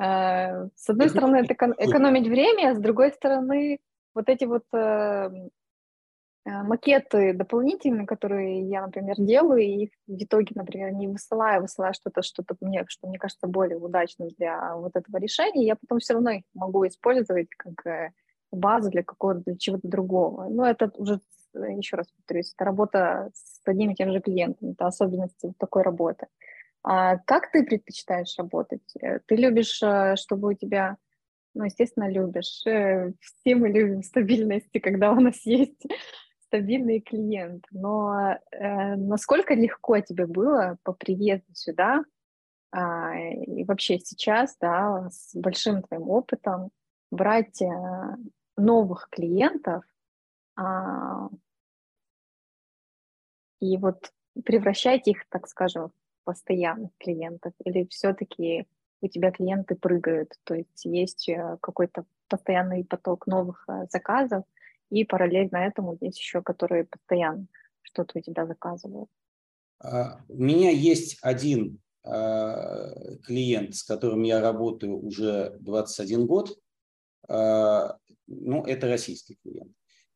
Э, 0.00 0.68
с 0.74 0.88
одной 0.88 1.08
стороны, 1.08 1.36
это 1.36 1.54
экономить 1.54 2.28
время, 2.28 2.70
а 2.70 2.74
с 2.74 2.78
другой 2.78 3.10
стороны, 3.12 3.80
вот 4.14 4.28
эти 4.28 4.44
вот 4.44 4.64
э, 4.72 5.30
э, 6.44 6.62
макеты 6.62 7.32
дополнительные, 7.32 8.06
которые 8.06 8.68
я, 8.68 8.82
например, 8.82 9.16
делаю, 9.18 9.62
и 9.62 9.84
их 9.84 9.90
в 10.06 10.22
итоге, 10.22 10.52
например, 10.54 10.92
не 10.92 11.08
высылаю, 11.08 11.62
высылаю 11.62 11.94
что-то, 11.94 12.22
что-то 12.22 12.56
мне, 12.60 12.84
что 12.88 13.08
мне 13.08 13.18
кажется 13.18 13.46
более 13.46 13.78
удачным 13.78 14.28
для 14.38 14.76
вот 14.76 14.94
этого 14.94 15.18
решения, 15.18 15.66
я 15.66 15.76
потом 15.76 15.98
все 15.98 16.14
равно 16.14 16.30
их 16.30 16.44
могу 16.54 16.86
использовать 16.86 17.48
как 17.56 18.12
базу 18.52 18.90
для 18.90 19.02
какого-то, 19.02 19.40
для 19.46 19.56
чего-то 19.56 19.88
другого. 19.88 20.48
Но 20.48 20.66
это 20.66 20.90
уже, 20.96 21.20
еще 21.54 21.96
раз 21.96 22.08
повторюсь, 22.08 22.52
это 22.54 22.64
работа 22.64 23.30
с 23.34 23.60
одним 23.64 23.90
и 23.90 23.94
тем 23.94 24.12
же 24.12 24.20
клиентом, 24.20 24.70
это 24.70 24.86
особенности 24.86 25.52
такой 25.58 25.82
работы. 25.82 26.26
А 26.84 27.18
как 27.18 27.50
ты 27.52 27.64
предпочитаешь 27.64 28.34
работать? 28.38 28.82
Э, 29.00 29.20
ты 29.26 29.36
любишь, 29.36 29.80
э, 29.82 30.16
чтобы 30.16 30.48
у 30.48 30.54
тебя, 30.54 30.96
ну, 31.54 31.64
естественно, 31.64 32.10
любишь. 32.10 32.66
Э, 32.66 33.12
все 33.20 33.54
мы 33.54 33.68
любим 33.68 34.02
стабильности, 34.02 34.78
когда 34.78 35.12
у 35.12 35.20
нас 35.20 35.46
есть 35.46 35.86
стабильный 36.46 37.00
клиент. 37.00 37.64
Но 37.70 38.36
э, 38.50 38.96
насколько 38.96 39.54
легко 39.54 40.00
тебе 40.00 40.26
было 40.26 40.76
по 40.82 40.92
приезду 40.92 41.54
сюда 41.54 42.04
а, 42.72 43.16
и 43.16 43.64
вообще 43.64 43.98
сейчас, 43.98 44.56
да, 44.60 45.08
с 45.10 45.34
большим 45.34 45.82
твоим 45.82 46.08
опытом 46.08 46.70
брать 47.10 47.60
новых 48.56 49.08
клиентов 49.10 49.84
а, 50.56 51.28
и 53.60 53.76
вот 53.76 54.12
превращать 54.44 55.08
их, 55.08 55.28
так 55.28 55.48
скажем, 55.48 55.92
постоянных 56.24 56.90
клиентов 56.98 57.52
или 57.64 57.86
все-таки 57.86 58.66
у 59.00 59.08
тебя 59.08 59.32
клиенты 59.32 59.74
прыгают, 59.74 60.34
то 60.44 60.54
есть 60.54 60.84
есть 60.84 61.28
э, 61.28 61.58
какой-то 61.60 62.04
постоянный 62.28 62.84
поток 62.84 63.26
новых 63.26 63.64
э, 63.68 63.86
заказов, 63.90 64.44
и 64.90 65.04
параллельно 65.04 65.56
этому 65.56 65.98
есть 66.00 66.18
еще, 66.18 66.42
которые 66.42 66.84
постоянно 66.84 67.46
что-то 67.82 68.18
у 68.18 68.22
тебя 68.22 68.46
заказывают. 68.46 69.10
А, 69.80 70.20
у 70.28 70.36
меня 70.36 70.70
есть 70.70 71.18
один 71.22 71.80
а, 72.04 72.92
клиент, 73.24 73.74
с 73.74 73.82
которым 73.82 74.22
я 74.22 74.40
работаю 74.40 74.98
уже 74.98 75.56
21 75.60 76.26
год. 76.26 76.58
Ну, 78.26 78.64
это 78.64 78.88
российский 78.88 79.38
клиент. 79.42 79.72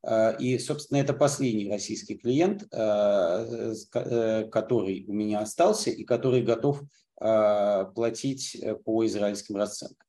Э, 0.06 0.36
и, 0.38 0.58
собственно, 0.58 0.98
это 0.98 1.12
последний 1.12 1.70
российский 1.70 2.16
клиент, 2.16 2.66
э, 2.72 3.74
э, 3.94 4.44
который 4.48 5.04
у 5.08 5.12
меня 5.12 5.40
остался 5.40 5.90
и 5.90 6.04
который 6.04 6.42
готов 6.42 6.82
платить 7.18 8.62
по 8.84 9.06
израильским 9.06 9.56
расценкам. 9.56 10.06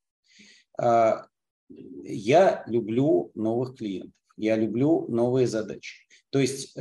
Я 1.70 2.66
люблю 2.68 3.32
новых 3.34 3.78
клиентов, 3.78 4.12
я 4.36 4.58
люблю 4.58 5.08
новые 5.08 5.48
задачи. 5.48 6.06
То 6.32 6.40
есть 6.40 6.78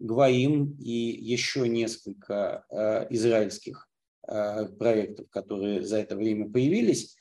Гвоим 0.00 0.76
и 0.80 0.90
еще 0.90 1.68
несколько 1.68 2.66
израильских 3.08 3.88
проектов, 4.26 5.30
которые 5.30 5.84
за 5.84 5.98
это 5.98 6.16
время 6.16 6.50
появились, 6.50 7.16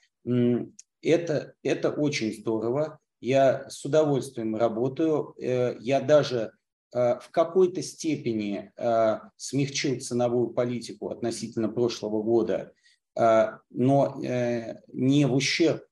это, 1.03 1.53
это 1.61 1.91
очень 1.91 2.33
здорово, 2.33 2.99
я 3.21 3.69
с 3.69 3.83
удовольствием 3.85 4.55
работаю. 4.55 5.33
Я 5.37 6.01
даже 6.01 6.51
в 6.91 7.27
какой-то 7.31 7.81
степени 7.81 8.71
смягчил 9.35 9.99
ценовую 9.99 10.49
политику 10.49 11.09
относительно 11.09 11.69
прошлого 11.69 12.23
года, 12.23 12.71
но 13.69 14.15
не 14.19 15.25
в 15.25 15.33
ущерб 15.33 15.83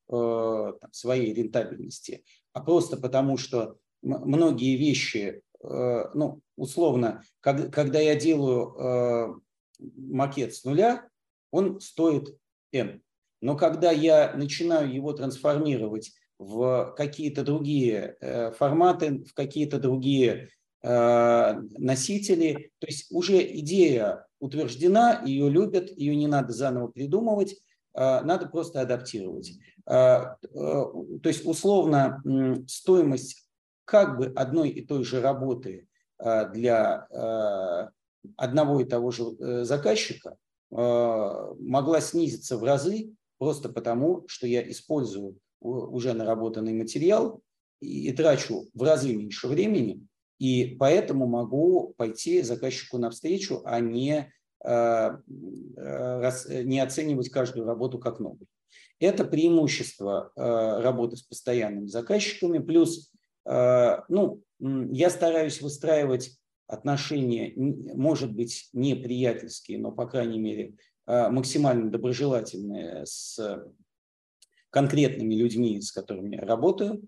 своей 0.92 1.34
рентабельности, 1.34 2.24
а 2.54 2.62
просто 2.62 2.98
потому, 2.98 3.38
что 3.38 3.78
многие 4.02 4.78
вещи, 4.78 5.42
ну, 5.62 6.42
условно, 6.56 7.24
когда 7.42 8.00
я 8.00 8.16
делаю 8.16 9.42
макет 9.80 10.54
с 10.54 10.64
нуля, 10.64 11.10
он 11.52 11.80
стоит 11.82 12.38
N. 12.72 13.02
Но 13.42 13.58
когда 13.58 13.92
я 13.92 14.34
начинаю 14.36 14.94
его 14.94 15.12
трансформировать 15.14 16.14
в 16.40 16.94
какие-то 16.98 17.44
другие 17.44 18.18
э, 18.20 18.52
форматы, 18.52 19.24
в 19.24 19.34
какие-то 19.34 19.80
другие 19.80 20.50
э, 20.82 21.54
носители, 21.78 22.72
то 22.80 22.88
есть 22.88 23.12
уже 23.12 23.42
идея 23.60 24.26
утверждена, 24.40 25.22
ее 25.26 25.50
любят, 25.50 25.90
ее 25.90 26.16
не 26.16 26.28
надо 26.28 26.54
заново 26.54 26.88
придумывать, 26.88 27.56
э, 27.94 28.22
надо 28.22 28.48
просто 28.48 28.82
адаптировать. 28.82 29.54
То 29.86 30.38
есть 31.26 31.46
условно 31.46 32.24
стоимость 32.70 33.46
как 33.84 34.18
бы 34.18 34.28
одной 34.28 34.70
и 34.70 34.86
той 34.86 35.04
же 35.04 35.20
работы 35.20 35.90
для 36.18 37.06
одного 38.38 38.80
и 38.80 38.86
того 38.86 39.12
же 39.12 39.66
заказчика 39.66 40.38
могла 40.72 42.00
снизиться 42.00 42.58
в 42.58 42.64
разы 42.64 43.12
просто 43.40 43.68
потому, 43.68 44.24
что 44.30 44.48
я 44.48 44.66
использую 44.72 45.38
уже 45.64 46.14
наработанный 46.14 46.74
материал 46.74 47.42
и 47.80 48.12
трачу 48.12 48.66
в 48.74 48.84
разы 48.84 49.16
меньше 49.16 49.48
времени, 49.48 50.06
и 50.40 50.76
поэтому 50.80 51.26
могу 51.26 51.94
пойти 51.98 52.42
заказчику 52.42 52.98
навстречу, 52.98 53.62
а 53.66 53.80
не, 53.80 54.32
э, 54.66 55.10
э, 55.78 56.64
не 56.64 56.80
оценивать 56.80 57.30
каждую 57.30 57.66
работу 57.66 58.00
как 58.00 58.20
новую. 58.20 58.48
Это 59.00 59.26
преимущество 59.26 60.32
э, 60.36 60.82
работы 60.82 61.18
с 61.18 61.24
постоянными 61.24 61.88
заказчиками. 61.88 62.60
Плюс, 62.60 63.12
ну, 63.46 64.42
я 64.60 65.10
стараюсь 65.10 65.62
выстраивать 65.62 66.38
отношения, 66.68 67.52
может 67.58 68.34
быть, 68.34 68.70
не 68.72 68.96
приятельские, 68.96 69.80
но, 69.80 69.92
по 69.92 70.08
крайней 70.08 70.40
мере, 70.40 70.76
максимально 71.06 71.92
доброжелательные 71.92 73.06
с 73.06 73.38
конкретными 74.74 75.36
людьми, 75.36 75.80
с 75.80 75.92
которыми 75.92 76.36
я 76.36 76.42
работаю. 76.42 77.04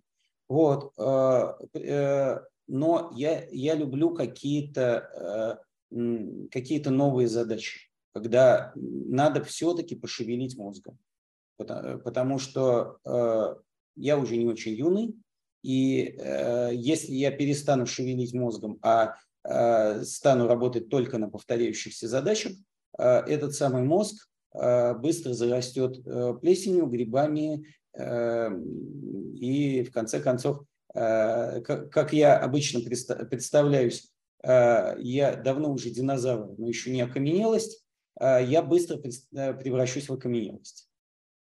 Вот. 0.48 0.94
Э, 1.00 1.54
э, 1.74 2.40
но 2.68 3.12
я, 3.16 3.44
я 3.50 3.74
люблю 3.74 4.14
какие-то 4.14 5.60
э, 5.92 6.48
какие 6.52 6.84
новые 6.88 7.28
задачи, 7.28 7.90
когда 8.14 8.72
надо 8.76 9.44
все-таки 9.44 9.96
пошевелить 9.96 10.58
мозгом. 10.58 10.98
Потому 11.58 12.38
что 12.38 12.98
я 13.96 14.18
уже 14.18 14.36
не 14.36 14.46
очень 14.46 14.74
юный, 14.74 15.16
и 15.64 16.18
если 16.74 17.14
я 17.14 17.32
перестану 17.32 17.86
шевелить 17.86 18.34
мозгом, 18.34 18.78
а 18.82 19.16
стану 20.04 20.48
работать 20.48 20.90
только 20.90 21.18
на 21.18 21.30
повторяющихся 21.30 22.10
задачах, 22.10 22.52
этот 22.98 23.54
самый 23.54 23.84
мозг 23.84 24.28
быстро 24.56 25.34
зарастет 25.34 26.06
э, 26.06 26.34
плесенью, 26.40 26.86
грибами 26.88 27.66
э, 27.98 28.50
и 29.36 29.84
в 29.84 29.92
конце 29.92 30.20
концов, 30.20 30.62
как 30.94 32.14
я 32.14 32.38
обычно 32.38 32.80
представляюсь, 32.80 34.10
я 34.42 35.36
давно 35.44 35.74
уже 35.74 35.90
динозавр, 35.90 36.56
но 36.58 36.70
еще 36.70 36.90
не 36.90 37.02
окаменелость, 37.02 37.86
я 38.18 38.64
быстро 38.64 38.98
превращусь 39.34 40.08
в 40.08 40.14
окаменелость. 40.14 40.90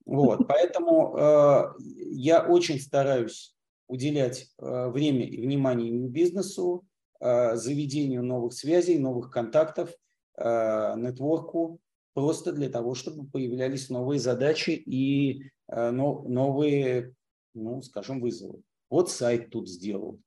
Вот, 0.06 0.46
поэтому 0.48 1.74
я 1.80 2.46
очень 2.46 2.78
стараюсь 2.78 3.56
уделять 3.88 4.52
время 4.56 5.26
и 5.26 5.40
внимание 5.40 5.90
бизнесу, 6.06 6.86
заведению 7.18 8.22
новых 8.22 8.52
связей, 8.52 9.00
новых 9.00 9.32
контактов, 9.32 9.90
нетворку, 10.38 11.80
просто 12.14 12.52
для 12.52 12.68
того, 12.68 12.94
чтобы 12.94 13.28
появлялись 13.28 13.90
новые 13.90 14.18
задачи 14.18 14.70
и 14.70 15.50
э, 15.68 15.90
новые, 15.90 17.14
ну, 17.54 17.82
скажем, 17.82 18.20
вызовы. 18.20 18.62
Вот 18.88 19.10
сайт 19.10 19.50
тут 19.50 19.68
сделал. 19.68 20.20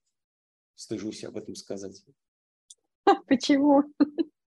Стыжусь 0.76 1.24
об 1.24 1.38
этом 1.38 1.56
сказать. 1.56 2.04
Почему? 3.28 3.84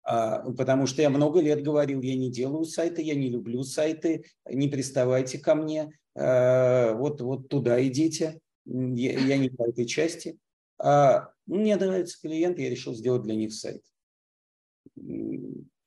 А, 0.02 0.50
потому 0.52 0.86
что 0.86 1.02
я 1.02 1.10
много 1.10 1.40
лет 1.40 1.62
говорил, 1.62 2.02
я 2.02 2.14
не 2.14 2.30
делаю 2.30 2.64
сайты, 2.64 3.02
я 3.02 3.14
не 3.14 3.30
люблю 3.30 3.62
сайты, 3.62 4.24
не 4.48 4.68
приставайте 4.68 5.38
ко 5.38 5.54
мне, 5.54 5.98
а, 6.14 6.92
вот, 6.94 7.22
вот 7.22 7.48
туда 7.48 7.84
идите, 7.86 8.40
я, 8.66 9.18
я 9.18 9.38
не 9.38 9.48
по 9.48 9.68
этой 9.68 9.86
части. 9.86 10.38
А, 10.78 11.30
мне 11.46 11.76
нравится 11.76 12.20
клиент, 12.20 12.58
я 12.58 12.68
решил 12.68 12.94
сделать 12.94 13.22
для 13.22 13.34
них 13.34 13.54
сайт 13.54 13.82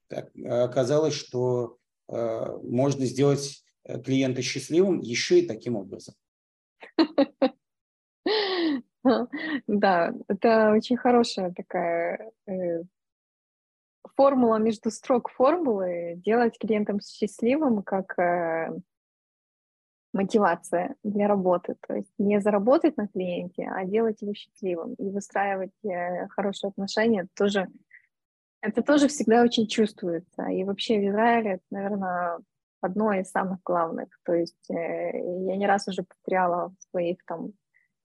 оказалось, 0.09 1.13
что 1.13 1.77
э, 2.07 2.57
можно 2.63 3.05
сделать 3.05 3.63
э, 3.83 4.01
клиента 4.01 4.41
счастливым 4.41 4.99
еще 4.99 5.39
и 5.39 5.47
таким 5.47 5.75
образом. 5.75 6.15
Да, 9.67 10.13
это 10.27 10.73
очень 10.75 10.97
хорошая 10.97 11.53
такая 11.53 12.31
э, 12.45 12.83
формула 14.15 14.57
между 14.57 14.91
строк 14.91 15.29
формулы, 15.29 16.15
делать 16.17 16.57
клиентам 16.59 16.99
счастливым 16.99 17.83
как 17.83 18.17
мотивация 20.11 20.95
для 21.03 21.27
работы. 21.29 21.77
То 21.87 21.95
есть 21.95 22.11
не 22.17 22.41
заработать 22.41 22.97
на 22.97 23.07
клиенте, 23.07 23.69
а 23.69 23.85
делать 23.85 24.21
его 24.21 24.33
счастливым 24.33 24.95
и 24.95 25.09
выстраивать 25.09 25.71
хорошие 26.31 26.69
отношения 26.69 27.27
тоже 27.35 27.67
это 28.67 28.81
тоже 28.81 29.07
всегда 29.07 29.43
очень 29.43 29.67
чувствуется. 29.67 30.43
И 30.47 30.63
вообще 30.63 30.99
в 30.99 31.09
Израиле 31.09 31.51
это, 31.53 31.63
наверное, 31.71 32.39
одно 32.81 33.13
из 33.13 33.29
самых 33.29 33.59
главных. 33.63 34.09
То 34.23 34.33
есть 34.33 34.69
э, 34.69 35.17
я 35.17 35.55
не 35.55 35.65
раз 35.65 35.87
уже 35.87 36.03
повторяла 36.03 36.73
в 36.77 36.83
своих 36.91 37.23
там 37.25 37.53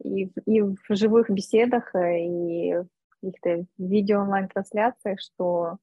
и, 0.03 0.31
и 0.47 0.63
в 0.63 0.79
живых 0.91 1.31
беседах, 1.31 1.95
э, 1.95 2.21
и 2.21 2.75
в 2.75 3.21
каких-то 3.21 3.67
видео 3.79 4.21
онлайн-трансляциях, 4.21 5.21
что 5.21 5.79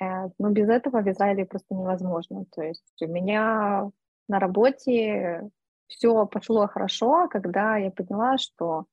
э, 0.00 0.28
ну, 0.38 0.50
без 0.50 0.68
этого 0.68 1.00
в 1.00 1.08
Израиле 1.08 1.46
просто 1.46 1.74
невозможно. 1.74 2.44
То 2.54 2.62
есть 2.62 3.02
у 3.02 3.06
меня 3.06 3.90
на 4.28 4.38
работе 4.38 5.50
все 5.86 6.26
пошло 6.26 6.66
хорошо, 6.68 7.28
когда 7.28 7.76
я 7.78 7.90
поняла, 7.90 8.36
что 8.36 8.84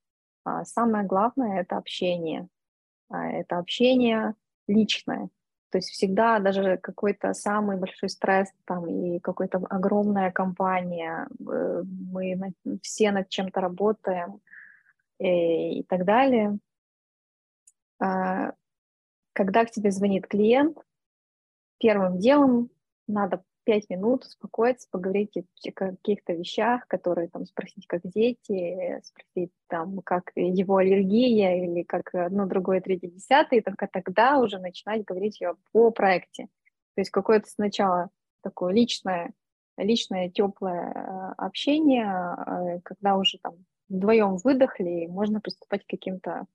а, 0.44 0.64
самое 0.64 1.04
главное— 1.04 1.60
это 1.62 1.76
общение. 1.76 2.48
А, 3.10 3.26
это 3.26 3.58
общение 3.58 4.34
личное. 4.68 5.28
То 5.70 5.78
есть 5.78 5.90
всегда 5.90 6.38
даже 6.38 6.78
какой-то 6.78 7.34
самый 7.34 7.76
большой 7.76 8.08
стресс 8.08 8.48
там 8.64 8.86
и 8.86 9.18
какая-то 9.18 9.58
огромная 9.68 10.30
компания, 10.30 11.28
э, 11.40 11.82
мы 11.84 12.52
все 12.82 13.10
над 13.10 13.28
чем-то 13.28 13.60
работаем 13.60 14.40
и, 15.18 15.24
э, 15.26 15.70
и 15.80 15.82
так 15.82 16.04
далее. 16.04 16.58
А, 17.98 18.52
когда 19.32 19.64
к 19.64 19.70
тебе 19.70 19.90
звонит 19.90 20.26
клиент, 20.26 20.78
первым 21.78 22.18
делом 22.18 22.70
надо 23.06 23.42
пять 23.66 23.90
минут 23.90 24.24
успокоиться, 24.24 24.88
поговорить 24.90 25.36
о 25.36 25.72
каких-то 25.72 26.32
вещах, 26.32 26.86
которые 26.86 27.28
там 27.28 27.44
спросить, 27.44 27.86
как 27.88 28.00
дети, 28.04 29.00
спросить 29.02 29.50
там, 29.66 30.00
как 30.02 30.30
его 30.36 30.76
аллергия 30.76 31.64
или 31.64 31.82
как 31.82 32.14
одно, 32.14 32.46
другое, 32.46 32.80
третье, 32.80 33.08
десятое, 33.08 33.58
и 33.58 33.62
только 33.62 33.88
тогда 33.92 34.38
уже 34.38 34.58
начинать 34.58 35.04
говорить 35.04 35.42
о 35.74 35.90
проекте. 35.90 36.44
То 36.94 37.00
есть 37.00 37.10
какое-то 37.10 37.50
сначала 37.50 38.10
такое 38.40 38.72
личное, 38.72 39.32
личное 39.76 40.30
теплое 40.30 40.92
э, 40.92 41.34
общение, 41.36 42.06
э, 42.06 42.80
когда 42.84 43.16
уже 43.16 43.38
там 43.38 43.56
вдвоем 43.88 44.36
выдохли, 44.36 45.06
можно 45.06 45.40
приступать 45.40 45.84
к 45.84 45.90
каким-то 45.90 46.46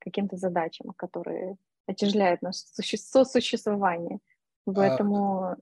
каким-то 0.00 0.36
задачам, 0.36 0.92
которые 0.96 1.56
отяжеляют 1.86 2.42
наше 2.42 2.58
сосуществование. 2.58 4.18
А 4.66 4.72
Поэтому 4.72 5.44
Э, 5.52 5.56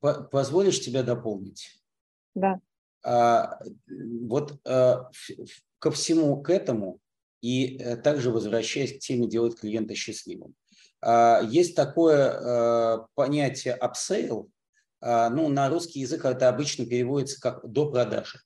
позволишь 0.00 0.80
тебя 0.80 1.02
дополнить? 1.02 1.80
Да. 2.34 2.60
А, 3.02 3.58
вот 3.88 4.58
а, 4.66 5.10
ко 5.78 5.90
всему 5.90 6.42
к 6.42 6.50
этому 6.50 7.00
и 7.40 7.78
э, 7.78 7.96
также 7.96 8.30
возвращаясь 8.30 8.96
к 8.96 8.98
теме 8.98 9.26
делать 9.26 9.58
клиента 9.58 9.94
счастливым. 9.94 10.54
А, 11.00 11.40
есть 11.42 11.74
такое 11.74 13.06
понятие 13.14 13.78
upsell, 13.80 14.48
а, 15.00 15.30
ну, 15.30 15.48
на 15.48 15.70
русский 15.70 16.00
язык 16.00 16.26
это 16.26 16.50
обычно 16.50 16.84
переводится 16.84 17.40
как 17.40 17.66
до 17.66 17.90
продажи. 17.90 18.40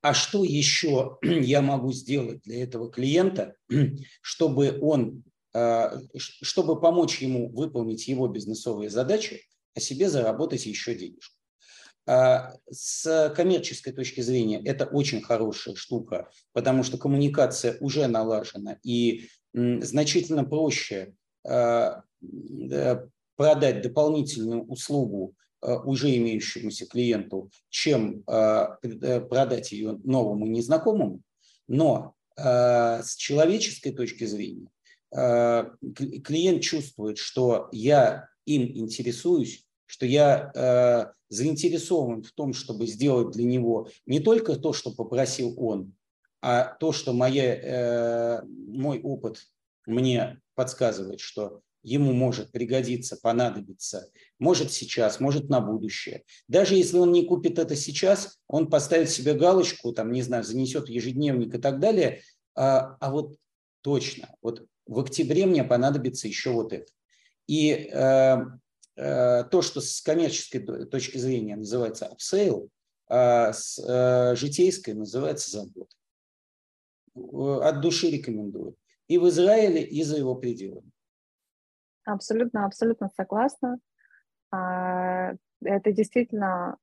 а 0.00 0.14
что 0.14 0.44
еще 0.44 1.18
я 1.22 1.60
могу 1.60 1.92
сделать 1.92 2.42
для 2.42 2.62
этого 2.62 2.90
клиента, 2.92 3.56
чтобы 4.20 4.78
он, 4.80 5.24
чтобы 6.24 6.80
помочь 6.80 7.20
ему 7.20 7.48
выполнить 7.48 8.06
его 8.06 8.28
бизнесовые 8.28 8.90
задачи, 8.90 9.42
а 9.78 9.80
себе 9.80 10.10
заработать 10.10 10.66
еще 10.66 10.94
денежку. 10.94 11.34
С 12.70 13.32
коммерческой 13.36 13.92
точки 13.92 14.22
зрения 14.22 14.60
это 14.64 14.86
очень 14.86 15.22
хорошая 15.22 15.74
штука, 15.74 16.30
потому 16.52 16.82
что 16.82 16.98
коммуникация 16.98 17.76
уже 17.80 18.06
налажена 18.06 18.78
и 18.82 19.28
значительно 19.52 20.44
проще 20.44 21.14
продать 23.36 23.82
дополнительную 23.82 24.64
услугу 24.64 25.34
э, 25.62 25.72
уже 25.84 26.16
имеющемуся 26.16 26.86
клиенту, 26.86 27.50
чем 27.68 28.24
э, 28.26 29.20
продать 29.30 29.70
ее 29.70 30.00
новому 30.02 30.46
незнакомому. 30.46 31.22
Но 31.68 32.14
с 32.36 33.14
человеческой 33.16 33.90
точки 33.92 34.24
зрения 34.24 34.68
клиент 35.10 36.62
чувствует, 36.62 37.18
что 37.18 37.68
я 37.72 38.28
им 38.48 38.62
интересуюсь, 38.62 39.67
что 39.88 40.06
я 40.06 41.12
заинтересован 41.30 42.22
в 42.22 42.32
том, 42.32 42.52
чтобы 42.52 42.86
сделать 42.86 43.34
для 43.34 43.44
него 43.44 43.88
не 44.06 44.20
только 44.20 44.56
то, 44.56 44.72
что 44.72 44.92
попросил 44.92 45.54
он, 45.56 45.94
а 46.40 46.64
то, 46.64 46.92
что 46.92 47.12
моя, 47.12 48.42
мой 48.44 49.00
опыт 49.00 49.46
мне 49.86 50.40
подсказывает, 50.54 51.20
что 51.20 51.62
ему 51.82 52.12
может 52.12 52.52
пригодиться, 52.52 53.16
понадобиться, 53.20 54.10
может 54.38 54.72
сейчас, 54.72 55.20
может 55.20 55.48
на 55.48 55.60
будущее. 55.60 56.24
Даже 56.46 56.74
если 56.74 56.98
он 56.98 57.12
не 57.12 57.24
купит 57.24 57.58
это 57.58 57.76
сейчас, 57.76 58.38
он 58.46 58.68
поставит 58.68 59.10
себе 59.10 59.34
галочку, 59.34 59.92
там, 59.92 60.12
не 60.12 60.22
знаю, 60.22 60.44
занесет 60.44 60.88
ежедневник 60.88 61.54
и 61.54 61.58
так 61.58 61.80
далее, 61.80 62.22
а, 62.54 62.96
а 63.00 63.10
вот 63.10 63.36
точно, 63.82 64.34
вот 64.42 64.66
в 64.86 64.98
октябре 64.98 65.46
мне 65.46 65.64
понадобится 65.64 66.28
еще 66.28 66.50
вот 66.50 66.72
это. 66.72 66.90
И 67.46 67.70
э, 67.70 67.86
э, 67.92 68.36
то, 68.98 69.62
что 69.62 69.80
с 69.80 70.00
коммерческой 70.00 70.86
точки 70.86 71.18
зрения 71.18 71.54
называется 71.54 72.10
upsale, 72.12 72.68
а 73.08 73.52
с 73.52 73.78
э, 73.78 74.36
житейской 74.36 74.94
называется 74.94 75.50
забота. 75.50 75.94
От 77.14 77.80
души 77.80 78.10
рекомендую. 78.10 78.76
И 79.06 79.18
в 79.18 79.28
Израиле, 79.28 79.82
и 79.82 80.02
за 80.02 80.18
его 80.18 80.34
пределами. 80.34 80.90
Абсолютно, 82.04 82.66
абсолютно 82.66 83.08
согласна. 83.16 83.78
А, 84.50 85.32
это 85.62 85.92
действительно, 85.92 86.76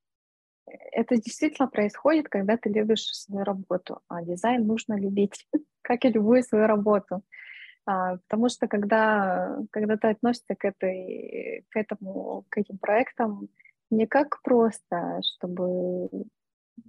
это 0.66 1.18
действительно 1.18 1.68
происходит, 1.68 2.28
когда 2.30 2.58
ты 2.58 2.70
любишь 2.70 3.06
свою 3.12 3.44
работу, 3.44 4.02
а 4.08 4.24
дизайн 4.24 4.66
нужно 4.66 5.00
любить, 5.00 5.48
как 5.82 6.06
и 6.06 6.10
любую 6.10 6.44
свою 6.44 6.66
работу. 6.66 7.24
А, 7.86 8.18
потому 8.18 8.50
что 8.50 8.68
когда, 8.68 9.60
когда 9.72 9.98
ты 9.98 10.10
относишься 10.10 10.56
к, 10.56 10.66
этой, 10.66 11.66
к, 11.70 11.78
этому, 11.78 12.46
к 12.50 12.58
этим 12.58 12.78
проектам 12.78 13.50
не 13.92 14.08
как 14.08 14.42
просто, 14.42 15.22
чтобы... 15.22 16.10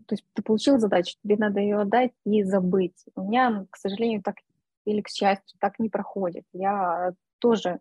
То 0.07 0.15
есть 0.15 0.25
ты 0.33 0.43
получил 0.43 0.79
задачу, 0.79 1.17
тебе 1.23 1.37
надо 1.37 1.61
ее 1.61 1.81
отдать 1.81 2.13
и 2.25 2.43
забыть. 2.43 3.05
У 3.15 3.23
меня, 3.23 3.67
к 3.71 3.77
сожалению, 3.77 4.23
так 4.23 4.37
или 4.85 5.01
к 5.01 5.09
счастью, 5.09 5.59
так 5.61 5.79
не 5.79 5.89
проходит. 5.89 6.45
Я 6.53 7.13
тоже 7.39 7.81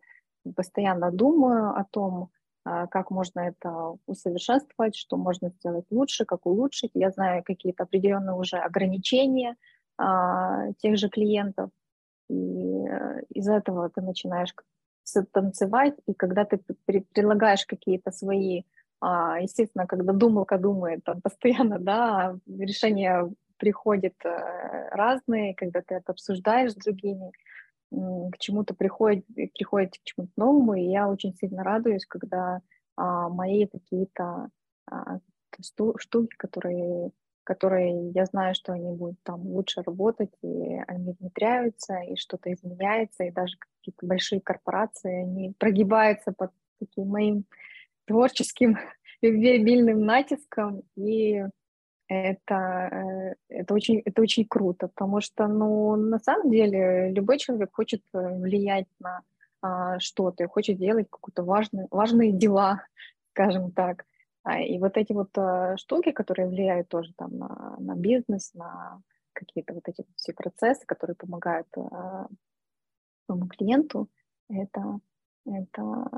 постоянно 0.56 1.12
думаю 1.12 1.70
о 1.76 1.84
том, 1.90 2.30
а, 2.66 2.88
как 2.88 3.12
можно 3.12 3.40
это 3.40 3.96
усовершенствовать, 4.08 4.96
что 4.96 5.18
можно 5.18 5.50
сделать 5.50 5.86
лучше, 5.90 6.26
как 6.26 6.46
улучшить. 6.46 6.92
Я 6.94 7.12
знаю 7.12 7.44
какие-то 7.44 7.84
определенные 7.84 8.36
уже 8.36 8.58
ограничения 8.58 9.56
а, 9.98 10.74
тех 10.74 10.98
же 10.98 11.10
клиентов. 11.10 11.70
И 12.30 12.88
э, 12.88 13.22
из 13.30 13.48
этого 13.48 13.90
ты 13.90 14.02
начинаешь 14.02 14.54
танцевать, 15.32 15.96
и 16.08 16.14
когда 16.14 16.46
ты 16.46 16.60
предлагаешь 17.14 17.66
какие-то 17.66 18.12
свои, 18.12 18.64
а, 19.00 19.40
естественно, 19.40 19.86
когда 19.86 20.14
думалка 20.14 20.58
думает, 20.58 21.04
там 21.04 21.22
постоянно, 21.22 21.80
да, 21.80 22.38
решения 22.48 23.32
приходят 23.58 24.16
э, 24.24 24.90
разные, 24.92 25.56
когда 25.56 25.82
ты 25.82 25.96
это 25.96 26.12
обсуждаешь 26.12 26.72
с 26.72 26.76
другими, 26.76 27.32
к 27.92 28.38
чему-то 28.40 28.74
приходит, 28.74 29.26
приходит 29.28 29.94
к 29.94 30.04
чему-то 30.04 30.32
новому, 30.36 30.74
и 30.74 30.84
я 30.84 31.08
очень 31.08 31.34
сильно 31.36 31.64
радуюсь, 31.64 32.06
когда 32.06 32.62
а, 32.98 33.30
мои 33.30 33.68
какие-то 33.68 34.50
а, 34.90 35.20
штуки, 35.98 36.36
которые, 36.38 37.12
которые 37.46 38.10
я 38.10 38.26
знаю, 38.26 38.56
что 38.56 38.74
они 38.74 38.92
будут 38.92 39.18
там 39.24 39.42
лучше 39.42 39.82
работать, 39.84 40.32
и 40.42 40.82
они 40.88 41.16
внедряются, 41.20 42.00
и 42.00 42.18
что-то 42.18 42.52
изменяется, 42.52 43.24
и 43.24 43.32
даже 43.32 43.56
какие-то 43.58 44.06
большие 44.06 44.42
корпорации, 44.42 45.22
они 45.22 45.54
прогибаются 45.58 46.34
под 46.34 46.52
таким 46.80 47.08
моим 47.08 47.46
творческим 48.06 48.78
любвеобильным 49.22 50.02
натиском, 50.02 50.82
и 50.98 51.44
это, 52.08 52.56
э, 52.92 53.36
это, 53.50 53.74
очень, 53.74 54.02
это 54.06 54.22
очень 54.22 54.46
круто, 54.46 54.88
потому 54.88 55.22
что, 55.22 55.48
ну, 55.48 55.96
на 55.96 56.20
самом 56.20 56.52
деле, 56.52 57.12
любой 57.12 57.38
человек 57.38 57.70
хочет 57.74 58.02
э, 58.14 58.40
влиять 58.40 58.88
на 59.00 59.22
а, 59.62 60.00
что-то, 60.00 60.48
хочет 60.48 60.78
делать 60.78 61.08
какие-то 61.10 61.44
важные, 61.44 61.88
важные 61.90 62.32
дела, 62.32 62.84
скажем 63.32 63.72
так. 63.72 64.06
А, 64.46 64.62
и 64.62 64.78
вот 64.78 64.96
эти 64.96 65.12
вот 65.12 65.36
а, 65.38 65.76
штуки, 65.76 66.12
которые 66.12 66.48
влияют 66.48 66.88
тоже 66.88 67.12
там 67.18 67.36
на, 67.36 67.76
на 67.80 67.96
бизнес, 67.96 68.54
на 68.54 69.02
какие-то 69.34 69.74
вот 69.74 69.88
эти 69.88 70.06
все 70.16 70.34
процессы, 70.34 70.86
которые 70.86 71.16
помогают 71.16 71.68
а, 71.76 72.28
своему 73.26 73.48
клиенту, 73.48 74.08
это, 74.48 75.00
это, 75.48 76.10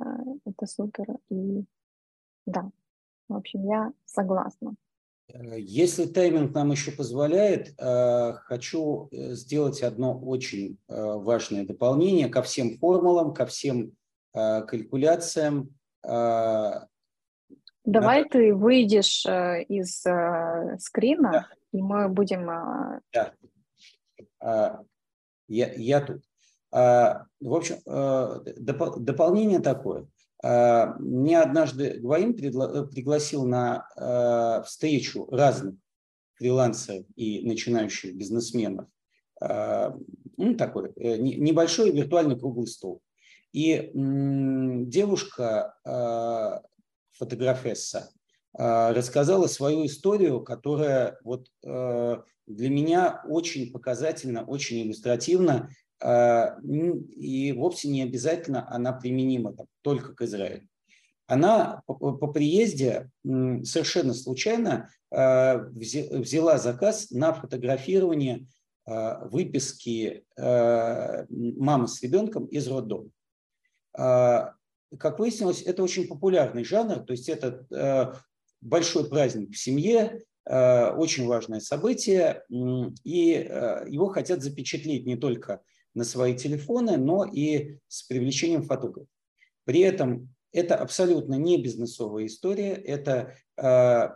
это 0.46 0.66
супер. 0.66 1.06
И 1.30 1.64
да, 2.46 2.70
в 3.30 3.36
общем, 3.36 3.64
я 3.64 3.94
согласна. 4.04 4.76
Э, 5.30 5.58
если 5.58 6.06
тайминг 6.06 6.54
нам 6.54 6.72
еще 6.72 6.92
позволяет, 6.92 7.76
э, 7.80 8.34
хочу 8.44 9.08
э, 9.12 9.36
сделать 9.36 9.82
одно 9.84 10.20
очень 10.20 10.78
важное 10.90 11.66
дополнение 11.66 12.28
ко 12.28 12.42
всем 12.42 12.78
формулам, 12.78 13.34
ко 13.34 13.46
всем 13.46 13.94
калькуляциям. 14.34 15.74
Давай 17.88 18.20
Надо... 18.20 18.30
ты 18.30 18.54
выйдешь 18.54 19.26
из 19.26 20.04
скрина, 20.84 21.32
да. 21.32 21.48
и 21.72 21.82
мы 21.82 22.10
будем... 22.10 22.46
Да. 23.14 23.34
А, 24.40 24.82
я, 25.48 25.74
я 25.74 26.02
тут. 26.02 26.22
А, 26.72 27.26
в 27.40 27.54
общем, 27.54 27.78
дополнение 27.86 29.60
такое. 29.60 30.08
А, 30.44 30.96
мне 31.00 31.40
однажды 31.40 32.00
Гвоим 32.00 32.34
пригласил 32.36 33.46
на 33.46 33.88
а, 33.96 34.62
встречу 34.64 35.28
разных 35.32 35.76
фрилансеров 36.36 37.06
и 37.16 37.48
начинающих 37.48 38.16
бизнесменов. 38.16 38.88
А, 39.42 39.96
ну, 40.36 40.56
такой 40.56 40.92
э, 40.96 41.18
небольшой 41.18 41.92
виртуальный 41.92 42.38
круглый 42.38 42.68
стол. 42.68 43.02
И 43.54 43.90
девушка, 43.94 45.74
фотографесса, 47.18 48.10
рассказала 48.54 49.48
свою 49.48 49.86
историю, 49.86 50.42
которая 50.42 51.20
вот 51.24 51.48
для 51.62 52.70
меня 52.70 53.22
очень 53.28 53.72
показательна, 53.72 54.46
очень 54.46 54.82
иллюстративна 54.82 55.70
а, 56.02 56.58
и 56.64 57.52
вовсе 57.52 57.90
не 57.90 58.04
обязательно 58.04 58.72
она 58.72 58.94
применима 58.94 59.56
только 59.82 60.14
к 60.14 60.22
Израилю. 60.22 60.68
Она 61.28 61.82
по, 61.86 62.28
приезде 62.28 63.12
совершенно 63.24 64.14
случайно 64.14 64.90
взяла 65.12 66.58
заказ 66.58 67.12
на 67.12 67.34
фотографирование 67.34 68.48
выписки 68.86 70.24
мамы 70.38 71.88
с 71.90 72.02
ребенком 72.02 72.46
из 72.46 72.66
роддома. 72.70 73.10
Как 74.98 75.20
выяснилось, 75.20 75.62
это 75.62 75.84
очень 75.84 76.08
популярный 76.08 76.64
жанр, 76.64 77.00
то 77.00 77.12
есть 77.12 77.30
это 77.30 78.22
большой 78.62 79.10
праздник 79.10 79.52
в 79.52 79.58
семье, 79.58 80.24
очень 80.46 81.28
важное 81.28 81.60
событие, 81.60 82.44
и 82.50 83.30
его 83.90 84.08
хотят 84.08 84.42
запечатлеть 84.42 85.06
не 85.06 85.18
только 85.18 85.62
на 85.94 86.04
свои 86.04 86.36
телефоны, 86.36 86.96
но 86.96 87.26
и 87.26 87.80
с 87.88 88.04
привлечением 88.04 88.64
фотографов. 88.64 89.10
При 89.66 89.82
этом 89.82 90.34
это 90.54 90.76
абсолютно 90.76 91.36
не 91.36 91.62
бизнесовая 91.62 92.26
история, 92.28 92.74
это 92.74 93.34
э, 93.58 94.10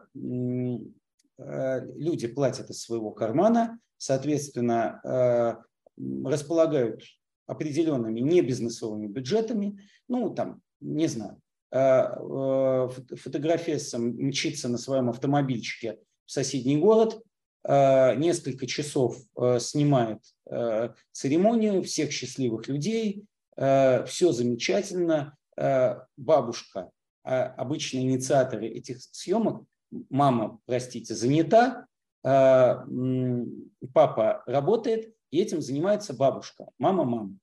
э, 1.38 1.86
люди 1.96 2.28
платят 2.28 2.70
из 2.70 2.82
своего 2.82 3.12
кармана, 3.12 3.80
соответственно, 3.98 5.02
э, 5.04 5.56
располагают 6.28 7.04
определенными 7.52 8.22
не 8.22 8.42
бизнесовыми 8.42 9.08
бюджетами, 9.08 9.78
ну, 10.08 10.34
там, 10.34 10.62
не 10.80 11.08
знаю, 11.08 11.38
э, 11.72 11.78
э, 11.80 12.90
фотография 13.18 13.78
мчится 13.98 14.70
на 14.70 14.78
своем 14.78 15.10
автомобильчике 15.10 16.00
в 16.26 16.32
соседний 16.32 16.78
город, 16.78 17.22
несколько 17.64 18.66
часов 18.66 19.18
снимает 19.60 20.18
церемонию 21.12 21.84
всех 21.84 22.12
счастливых 22.12 22.68
людей, 22.68 23.26
все 23.56 24.32
замечательно, 24.32 25.38
бабушка, 26.18 26.90
обычные 27.22 28.06
инициаторы 28.06 28.68
этих 28.68 28.98
съемок, 29.00 29.64
мама, 30.10 30.58
простите, 30.66 31.14
занята, 31.14 31.86
папа 33.94 34.44
работает, 34.48 35.14
и 35.32 35.40
этим 35.40 35.62
занимается 35.62 36.14
бабушка, 36.14 36.68
мама-мама. 36.78 37.38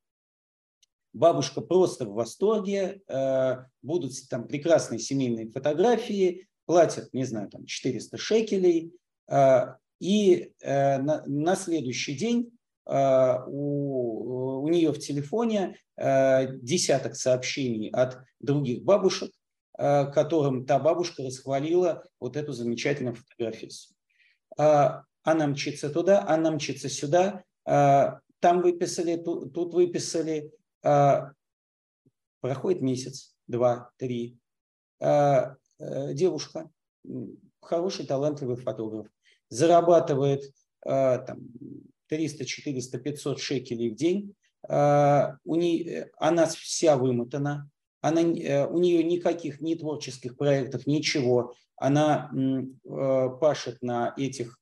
Бабушка 1.14 1.62
просто 1.62 2.04
в 2.04 2.12
восторге, 2.12 3.00
э, 3.08 3.56
будут 3.82 4.12
там 4.28 4.46
прекрасные 4.46 4.98
семейные 4.98 5.50
фотографии, 5.50 6.46
платят, 6.66 7.12
не 7.14 7.24
знаю, 7.24 7.48
там 7.48 7.64
400 7.64 8.18
шекелей, 8.18 8.92
э, 9.28 9.74
и 10.00 10.52
э, 10.60 10.98
на, 10.98 11.24
на 11.26 11.56
следующий 11.56 12.14
день 12.14 12.52
у, 12.86 14.62
у 14.62 14.68
нее 14.68 14.92
в 14.92 14.98
телефоне 14.98 15.76
десяток 15.98 17.16
сообщений 17.16 17.90
от 17.90 18.16
других 18.40 18.82
бабушек, 18.82 19.30
которым 19.76 20.64
та 20.64 20.78
бабушка 20.78 21.22
расхвалила 21.22 22.02
вот 22.18 22.34
эту 22.38 22.54
замечательную 22.54 23.14
фотографию. 23.14 23.72
Она 24.56 25.46
мчится 25.48 25.90
туда, 25.90 26.24
она 26.26 26.50
мчится 26.50 26.88
сюда, 26.88 27.44
там 28.40 28.62
выписали, 28.62 29.16
тут, 29.16 29.52
тут 29.52 29.74
выписали, 29.74 30.52
а, 30.82 31.32
проходит 32.40 32.82
месяц, 32.82 33.34
два, 33.46 33.90
три. 33.96 34.38
А, 35.00 35.56
э, 35.78 36.14
девушка, 36.14 36.70
хороший, 37.60 38.06
талантливый 38.06 38.56
фотограф, 38.56 39.08
зарабатывает 39.48 40.52
а, 40.84 41.18
там, 41.18 41.40
300, 42.08 42.44
400, 42.44 42.98
500 42.98 43.40
шекелей 43.40 43.90
в 43.90 43.96
день. 43.96 44.34
У 44.68 45.54
нее, 45.54 46.10
она 46.18 46.46
вся 46.46 46.96
вымотана, 46.96 47.70
она, 48.00 48.22
э, 48.22 48.66
у 48.66 48.78
нее 48.78 49.04
никаких 49.04 49.60
ни 49.60 49.74
творческих 49.74 50.36
проектов, 50.36 50.86
ничего. 50.86 51.54
Она 51.76 52.30
э, 52.34 53.28
пашет 53.40 53.82
на 53.82 54.14
этих 54.16 54.58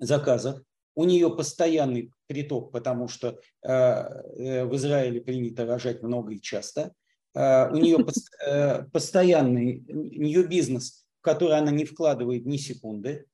заказах. 0.00 0.62
У 0.94 1.04
нее 1.04 1.34
постоянный 1.34 2.12
приток, 2.26 2.70
потому 2.70 3.08
что 3.08 3.40
э, 3.62 3.68
э, 3.68 4.64
в 4.64 4.74
Израиле 4.76 5.20
принято 5.20 5.66
рожать 5.66 6.02
много 6.02 6.34
и 6.34 6.40
часто. 6.40 6.92
Э, 7.34 7.70
у 7.70 7.76
нее 7.76 7.98
постоянный 8.92 9.84
нее 9.88 10.46
бизнес, 10.46 11.04
в 11.20 11.22
который 11.22 11.58
она 11.58 11.70
не 11.70 11.84
вкладывает 11.84 12.46
ни 12.46 12.56
секунды. 12.56 13.26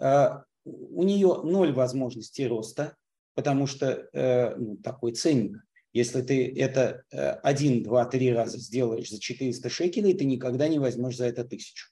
У 0.00 1.02
нее 1.02 1.40
ноль 1.44 1.72
возможностей 1.72 2.48
роста, 2.48 2.96
потому 3.34 3.66
что 3.66 4.08
ну, 4.58 4.76
такой 4.78 5.12
ценник. 5.12 5.58
Если 5.92 6.22
ты 6.22 6.52
это 6.52 7.04
один, 7.42 7.84
два, 7.84 8.04
три 8.06 8.32
раза 8.32 8.58
сделаешь 8.58 9.10
за 9.10 9.20
400 9.20 9.68
шекелей, 9.68 10.14
ты 10.14 10.24
никогда 10.24 10.66
не 10.66 10.80
возьмешь 10.80 11.16
за 11.16 11.26
это 11.26 11.44
тысячу. 11.44 11.90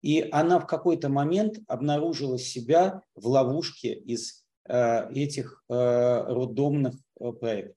И 0.00 0.26
она 0.32 0.58
в 0.58 0.66
какой-то 0.66 1.08
момент 1.08 1.58
обнаружила 1.66 2.38
себя 2.38 3.02
в 3.14 3.26
ловушке 3.26 3.92
из 3.94 4.43
этих 4.66 5.62
э, 5.68 5.74
роддомных 5.74 6.94
э, 7.20 7.32
проектов. 7.32 7.76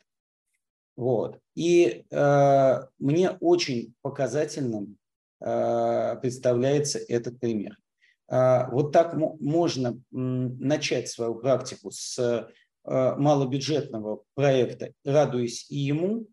Вот. 0.95 1.39
И 1.53 2.05
мне 2.09 3.29
очень 3.39 3.93
показательным 4.01 4.97
представляется 5.39 6.97
этот 6.97 7.39
пример. 7.39 7.77
Вот 8.27 8.91
так 8.93 9.13
можно 9.13 10.01
начать 10.09 11.07
свою 11.07 11.35
практику 11.35 11.91
с 11.91 12.49
малобюджетного 12.83 14.23
проекта, 14.33 14.91
радуясь 15.05 15.69
и 15.69 15.77
ему, 15.77 16.25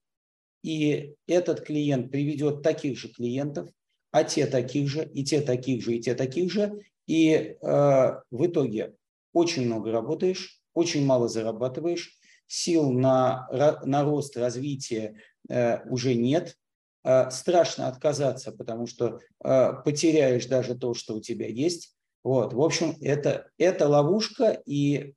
и 0.62 1.14
этот 1.26 1.60
клиент 1.60 2.10
приведет 2.10 2.62
таких 2.62 2.98
же 2.98 3.08
клиентов, 3.08 3.68
а 4.12 4.24
те 4.24 4.46
таких 4.46 4.88
же, 4.88 5.04
и 5.12 5.24
те 5.24 5.42
таких 5.42 5.84
же, 5.84 5.96
и 5.96 6.00
те 6.00 6.14
таких 6.14 6.50
же, 6.50 6.80
и 7.06 7.58
в 7.60 8.46
итоге 8.46 8.94
очень 9.34 9.66
много 9.66 9.92
работаешь, 9.92 10.62
очень 10.72 11.04
мало 11.04 11.28
зарабатываешь, 11.28 12.18
сил 12.46 12.90
на, 12.90 13.46
на 13.84 14.04
рост, 14.04 14.36
развитие 14.36 15.20
э, 15.48 15.86
уже 15.88 16.14
нет. 16.14 16.56
Э, 17.04 17.30
страшно 17.30 17.88
отказаться, 17.88 18.52
потому 18.52 18.86
что 18.86 19.20
э, 19.44 19.72
потеряешь 19.84 20.46
даже 20.46 20.74
то, 20.74 20.94
что 20.94 21.16
у 21.16 21.20
тебя 21.20 21.48
есть. 21.48 21.94
Вот, 22.22 22.54
в 22.54 22.60
общем, 22.60 22.96
это, 23.02 23.50
это 23.58 23.88
ловушка, 23.88 24.62
и 24.64 25.12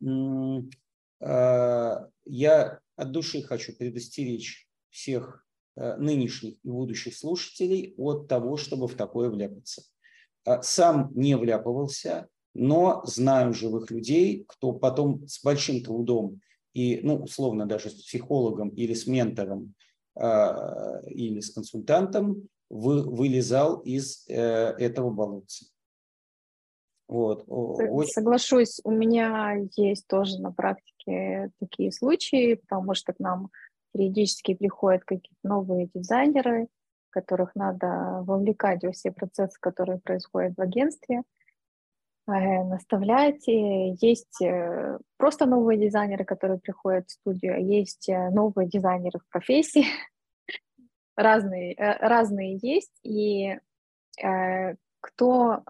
э, 1.21 1.95
я 2.25 2.79
от 2.95 3.11
души 3.11 3.41
хочу 3.43 3.73
предостеречь 3.77 4.67
всех 4.89 5.45
э, 5.75 5.95
нынешних 5.97 6.55
и 6.63 6.69
будущих 6.69 7.15
слушателей 7.15 7.93
от 7.97 8.27
того, 8.27 8.57
чтобы 8.57 8.87
в 8.87 8.95
такое 8.95 9.29
вляпаться. 9.29 9.83
Э, 10.45 10.61
сам 10.61 11.11
не 11.13 11.37
вляпывался, 11.37 12.27
но 12.57 13.03
знаю 13.05 13.53
живых 13.53 13.91
людей, 13.91 14.43
кто 14.47 14.73
потом 14.73 15.27
с 15.27 15.43
большим 15.43 15.83
трудом 15.83 16.41
и, 16.73 16.99
ну, 17.03 17.17
условно, 17.17 17.65
даже 17.65 17.89
с 17.89 17.93
психологом 17.93 18.69
или 18.69 18.93
с 18.93 19.05
ментором 19.05 19.75
э, 20.15 21.03
или 21.07 21.39
с 21.39 21.51
консультантом 21.51 22.49
вы, 22.69 23.03
вылезал 23.03 23.77
из 23.81 24.27
э, 24.27 24.33
этого 24.33 25.11
болотца. 25.11 25.65
Вот. 27.07 27.43
Очень... 27.47 28.11
Соглашусь, 28.11 28.81
у 28.83 28.91
меня 28.91 29.55
есть 29.75 30.07
тоже 30.07 30.41
на 30.41 30.51
практике 30.51 31.51
такие 31.59 31.91
случаи, 31.91 32.55
потому 32.55 32.95
что 32.95 33.13
к 33.13 33.19
нам 33.19 33.49
периодически 33.93 34.55
приходят 34.55 35.03
какие-то 35.05 35.39
новые 35.43 35.89
дизайнеры, 35.93 36.67
которых 37.11 37.55
надо 37.55 38.23
вовлекать 38.23 38.83
во 38.83 38.91
все 38.91 39.11
процессы, 39.11 39.57
которые 39.59 39.99
происходят 39.99 40.57
в 40.57 40.61
агентстве– 40.61 41.21
Э, 41.36 41.36
наставлять. 42.27 43.47
Есть 43.47 44.41
э, 44.41 44.99
просто 45.17 45.45
новые 45.45 45.79
дизайнеры, 45.79 46.25
которые 46.25 46.59
приходят 46.59 47.07
в 47.07 47.11
студию, 47.11 47.55
а 47.55 47.59
есть 47.59 48.09
э, 48.09 48.29
новые 48.31 48.67
дизайнеры 48.67 49.19
в 49.19 49.31
профессии. 49.31 49.85
разные, 51.15 51.73
разные 51.77 52.57
есть. 52.61 52.99
И 53.03 53.57
кто... 54.99 55.63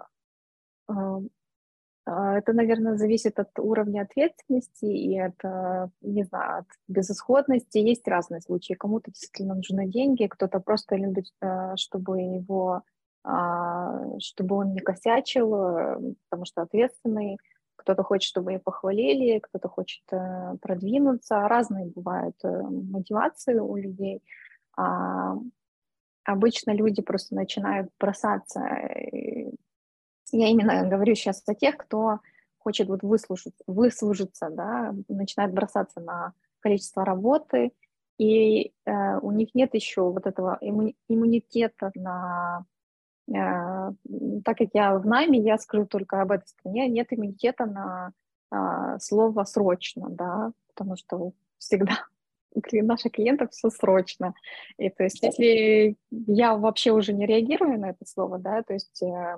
Это, 2.09 2.53
наверное, 2.53 2.95
зависит 2.95 3.37
от 3.37 3.59
уровня 3.59 4.03
ответственности 4.03 4.85
и 4.85 5.19
от, 5.19 5.35
не 5.99 6.23
знаю, 6.23 6.59
от 6.59 6.67
безысходности. 6.87 7.79
Есть 7.79 8.07
разные 8.07 8.39
случаи. 8.39 8.75
Кому-то 8.75 9.11
действительно 9.11 9.55
нужны 9.55 9.89
деньги, 9.89 10.27
кто-то 10.27 10.61
просто 10.61 10.95
любит, 10.95 11.25
чтобы 11.75 12.21
его 12.21 12.83
чтобы 14.19 14.55
он 14.55 14.73
не 14.73 14.79
косячил, 14.79 15.53
э, 15.53 16.13
потому 16.29 16.45
что 16.45 16.61
ответственный. 16.61 17.37
Кто-то 17.75 18.03
хочет, 18.03 18.27
чтобы 18.27 18.53
его 18.53 18.61
похвалили, 18.61 19.39
кто-то 19.39 19.67
хочет 19.67 20.01
э, 20.11 20.55
продвинуться. 20.61 21.47
Разные 21.47 21.87
бывают 21.87 22.35
э, 22.43 22.61
мотивации 22.61 23.55
у 23.55 23.75
людей. 23.75 24.23
А, 24.77 25.35
обычно 26.23 26.71
люди 26.71 27.01
просто 27.01 27.35
начинают 27.35 27.89
бросаться. 27.99 28.61
Я 30.31 30.47
именно 30.49 30.87
говорю 30.87 31.15
сейчас 31.15 31.43
о 31.47 31.55
тех, 31.55 31.77
кто 31.77 32.19
хочет 32.57 32.87
вот 32.87 33.03
выслужить, 33.03 33.55
выслужиться, 33.67 34.49
да, 34.49 34.93
начинает 35.07 35.53
бросаться 35.53 35.99
на 35.99 36.33
количество 36.59 37.05
работы, 37.05 37.71
и 38.17 38.73
э, 38.85 39.19
у 39.21 39.31
них 39.31 39.53
нет 39.53 39.73
еще 39.73 40.01
вот 40.01 40.25
этого 40.25 40.57
имму- 40.61 40.95
иммунитета 41.07 41.91
на 41.95 42.65
Э, 42.67 42.76
так 43.29 44.57
как 44.57 44.69
я 44.73 44.97
в 44.97 45.05
найме, 45.05 45.39
я 45.39 45.57
скажу 45.57 45.85
только 45.85 46.21
об 46.21 46.31
этой 46.31 46.47
стране, 46.47 46.87
нет 46.87 47.07
иммунитета 47.11 47.65
на 47.65 48.11
а, 48.49 48.99
слово 48.99 49.43
«срочно», 49.43 50.07
да, 50.09 50.51
потому 50.73 50.95
что 50.95 51.33
всегда 51.57 52.05
наших 52.71 53.11
клиентов 53.11 53.51
все 53.51 53.69
срочно. 53.69 54.33
И 54.77 54.89
то 54.89 55.03
есть 55.03 55.21
если 55.21 55.97
я 56.09 56.55
вообще 56.55 56.91
уже 56.91 57.13
не 57.13 57.25
реагирую 57.25 57.79
на 57.79 57.89
это 57.89 58.05
слово, 58.05 58.39
да, 58.39 58.63
то 58.63 58.73
есть 58.73 59.01
э, 59.03 59.37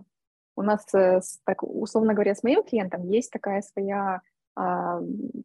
у 0.56 0.62
нас, 0.62 0.94
э, 0.94 1.22
так, 1.46 1.64
условно 1.64 2.14
говоря, 2.14 2.36
с 2.36 2.44
моим 2.44 2.64
клиентом 2.64 3.10
есть 3.10 3.32
такая 3.32 3.62
своя 3.62 4.22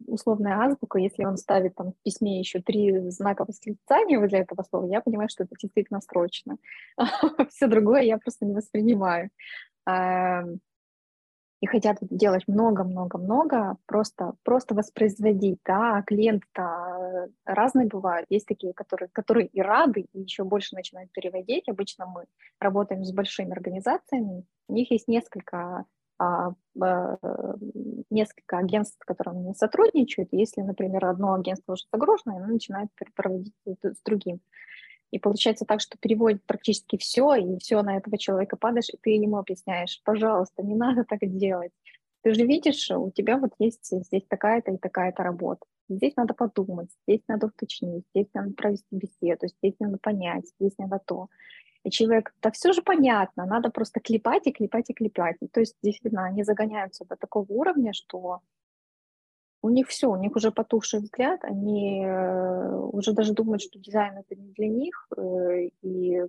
условная 0.07 0.59
азбука, 0.59 0.99
если 0.99 1.24
он 1.24 1.36
ставит 1.36 1.74
там 1.74 1.93
в 1.93 2.03
письме 2.03 2.39
еще 2.39 2.61
три 2.61 3.11
знака 3.11 3.45
восклицания 3.47 4.19
возле 4.19 4.41
этого 4.41 4.62
слова, 4.62 4.86
я 4.86 5.01
понимаю, 5.01 5.28
что 5.28 5.45
это 5.45 5.55
действительно 5.61 6.01
срочно. 6.01 6.57
Все 7.51 7.66
другое 7.66 8.03
я 8.03 8.19
просто 8.19 8.45
не 8.47 8.55
воспринимаю. 8.55 9.31
И 11.65 11.66
хотят 11.66 11.97
делать 12.03 12.47
много-много-много, 12.47 13.78
просто, 13.86 14.35
просто 14.43 14.74
воспроизводить, 14.74 15.61
да, 15.65 15.97
а 15.97 16.03
клиенты-то 16.03 17.31
разные 17.47 17.86
бывают. 17.86 18.27
Есть 18.28 18.47
такие, 18.47 18.74
которые, 18.74 19.09
которые 19.09 19.47
и 19.47 19.62
рады, 19.62 20.07
и 20.12 20.20
еще 20.20 20.45
больше 20.45 20.74
начинают 20.74 21.11
переводить. 21.12 21.66
Обычно 21.66 22.05
мы 22.05 22.27
работаем 22.61 23.03
с 23.03 23.12
большими 23.12 23.53
организациями, 23.53 24.45
у 24.69 24.74
них 24.74 24.91
есть 24.91 25.09
несколько 25.09 25.57
а, 25.57 25.78
а, 25.78 25.85
несколько 28.11 28.59
агентств, 28.59 28.97
с 29.01 29.05
которыми 29.05 29.53
сотрудничают. 29.55 30.28
Если, 30.32 30.62
например, 30.62 31.05
одно 31.07 31.35
агентство 31.35 31.73
уже 31.73 31.85
загружено, 31.93 32.36
оно 32.36 32.47
начинает 32.47 32.89
проводить 33.15 33.55
с 33.66 34.03
другим. 34.05 34.41
И 35.11 35.19
получается 35.19 35.65
так, 35.65 35.81
что 35.81 35.97
переводит 35.99 36.45
практически 36.45 36.97
все, 36.97 37.35
и 37.35 37.59
все 37.59 37.82
на 37.82 37.97
этого 37.97 38.19
человека 38.19 38.57
падаешь, 38.57 38.89
и 38.93 38.97
ты 38.97 39.11
ему 39.11 39.39
объясняешь, 39.39 40.01
пожалуйста, 40.05 40.62
не 40.65 40.74
надо 40.74 41.05
так 41.05 41.20
делать. 41.20 41.73
Ты 42.23 42.35
же 42.35 42.45
видишь, 42.47 42.91
у 42.91 43.11
тебя 43.11 43.39
вот 43.39 43.53
есть 43.59 43.86
здесь 43.86 44.24
такая-то 44.27 44.73
и 44.73 44.78
такая-то 44.78 45.23
работа. 45.23 45.66
Здесь 45.89 46.16
надо 46.16 46.35
подумать, 46.35 46.91
здесь 47.07 47.20
надо 47.28 47.47
уточнить, 47.49 48.05
здесь 48.15 48.28
надо 48.32 48.55
провести 48.55 48.86
беседу, 48.91 49.47
здесь 49.47 49.74
надо 49.78 49.99
понять, 49.99 50.49
здесь 50.59 50.77
надо 50.78 51.01
то. 51.05 51.28
И 51.85 51.90
человек, 51.90 52.35
да 52.43 52.51
все 52.51 52.73
же 52.73 52.82
понятно, 52.82 53.47
надо 53.47 53.70
просто 53.70 54.01
клепать 54.01 54.47
и 54.47 54.52
клепать 54.52 54.90
и 54.90 54.94
клепать. 54.94 55.36
то 55.52 55.61
есть 55.61 55.77
действительно 55.82 56.24
они 56.24 56.43
загоняются 56.43 57.05
до 57.05 57.16
такого 57.16 57.47
уровня, 57.48 57.93
что 57.93 58.40
у 59.65 59.70
них 59.70 59.89
все, 59.89 60.09
у 60.09 60.16
них 60.16 60.36
уже 60.36 60.51
потухший 60.51 61.01
взгляд, 61.01 61.43
они 61.43 62.05
э, 62.05 62.77
уже 62.93 63.12
даже 63.12 63.32
думают, 63.32 63.62
что 63.62 63.78
дизайн 63.78 64.19
это 64.19 64.35
не 64.35 64.52
для 64.52 64.69
них, 64.69 65.09
э, 65.16 65.69
и 65.82 66.23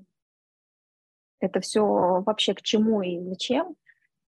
это 1.40 1.60
все 1.60 1.84
вообще 2.26 2.54
к 2.54 2.62
чему 2.62 3.02
и 3.02 3.20
зачем. 3.24 3.76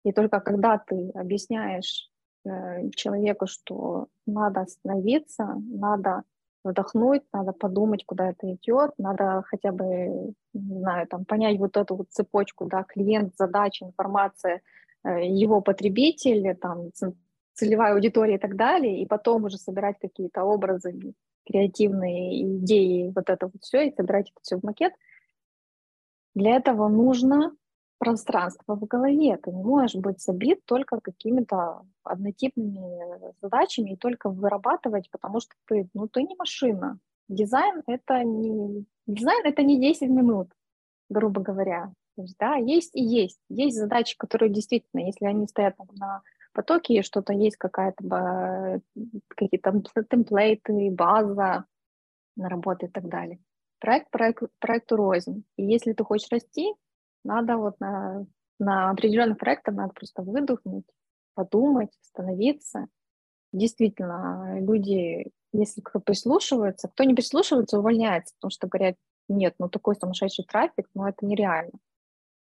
И 0.04 0.12
только 0.12 0.40
когда 0.40 0.78
ты 0.78 1.10
объясняешь 1.10 2.10
э, 2.44 2.90
человеку, 2.96 3.46
что 3.46 4.08
надо 4.26 4.62
остановиться, 4.62 5.54
надо 5.68 6.22
вдохнуть, 6.66 7.22
надо 7.32 7.52
подумать, 7.52 8.04
куда 8.04 8.30
это 8.30 8.52
идет, 8.52 8.92
надо 8.98 9.42
хотя 9.46 9.72
бы, 9.72 10.34
не 10.52 10.78
знаю, 10.80 11.06
там, 11.06 11.24
понять 11.24 11.58
вот 11.58 11.76
эту 11.76 11.96
вот 11.96 12.10
цепочку, 12.10 12.66
да, 12.66 12.84
клиент, 12.84 13.34
задача, 13.36 13.86
информация, 13.86 14.62
э, 15.04 15.26
его 15.26 15.60
потребитель, 15.60 16.56
там, 16.56 16.90
целевая 17.54 17.94
аудитория 17.94 18.36
и 18.36 18.38
так 18.38 18.56
далее, 18.56 19.00
и 19.00 19.06
потом 19.06 19.44
уже 19.44 19.58
собирать 19.58 19.96
какие-то 20.00 20.44
образы, 20.44 21.14
креативные 21.46 22.42
идеи, 22.58 23.12
вот 23.14 23.30
это 23.30 23.46
вот 23.46 23.62
все, 23.62 23.86
и 23.86 23.94
собирать 23.94 24.30
это 24.30 24.40
все 24.42 24.58
в 24.58 24.62
макет. 24.62 24.92
Для 26.34 26.56
этого 26.56 26.88
нужно 26.88 27.52
пространство 27.98 28.76
в 28.76 28.84
голове. 28.84 29.36
Ты 29.36 29.52
не 29.52 29.62
можешь 29.62 29.94
быть 30.00 30.20
забит 30.20 30.64
только 30.64 31.00
какими-то 31.00 31.82
однотипными 32.02 33.32
задачами 33.40 33.92
и 33.92 33.96
только 33.96 34.28
вырабатывать, 34.28 35.10
потому 35.10 35.40
что 35.40 35.54
ты, 35.66 35.88
ну, 35.94 36.08
ты 36.08 36.22
не 36.22 36.36
машина. 36.36 36.98
Дизайн— 37.28 37.82
это 37.86 38.22
не, 38.22 38.84
дизайн— 39.06 39.42
это 39.44 39.62
не 39.62 39.80
10 39.80 40.08
минут, 40.10 40.48
грубо 41.08 41.40
говоря. 41.40 41.92
Есть, 42.16 42.36
да, 42.38 42.56
есть 42.56 42.94
и 42.94 43.02
есть. 43.02 43.38
Есть 43.48 43.76
задачи, 43.76 44.16
которые 44.16 44.50
действительно, 44.50 45.00
если 45.00 45.26
они 45.26 45.46
стоят 45.46 45.76
на 45.98 46.22
потоке, 46.52 47.02
что-то 47.02 47.32
есть 47.32 47.56
какая-то, 47.56 48.80
какие-то 49.28 49.82
темплейты, 50.08 50.90
база 50.90 51.66
на 52.36 52.48
работу 52.48 52.86
и 52.86 52.88
так 52.88 53.08
далее. 53.08 53.38
Проект, 53.78 54.10
проект 54.10 54.42
проекту 54.58 54.96
рознь. 54.96 55.44
И 55.56 55.64
если 55.64 55.92
ты 55.92 56.02
хочешь 56.04 56.30
расти, 56.30 56.72
надо 57.26 57.56
вот 57.56 57.78
на, 57.80 58.24
на 58.58 58.90
определенных 58.90 59.38
проектах 59.38 59.74
надо 59.74 59.92
просто 59.92 60.22
выдохнуть, 60.22 60.86
подумать, 61.34 61.90
остановиться. 62.02 62.86
Действительно, 63.52 64.58
люди, 64.60 65.30
если 65.52 65.80
кто 65.80 66.00
прислушивается, 66.00 66.88
кто 66.88 67.04
не 67.04 67.14
прислушивается, 67.14 67.78
увольняется, 67.78 68.34
потому 68.36 68.50
что 68.50 68.68
говорят, 68.68 68.96
нет, 69.28 69.54
ну 69.58 69.68
такой 69.68 69.96
сумасшедший 69.96 70.44
трафик, 70.44 70.88
ну 70.94 71.06
это 71.06 71.26
нереально. 71.26 71.72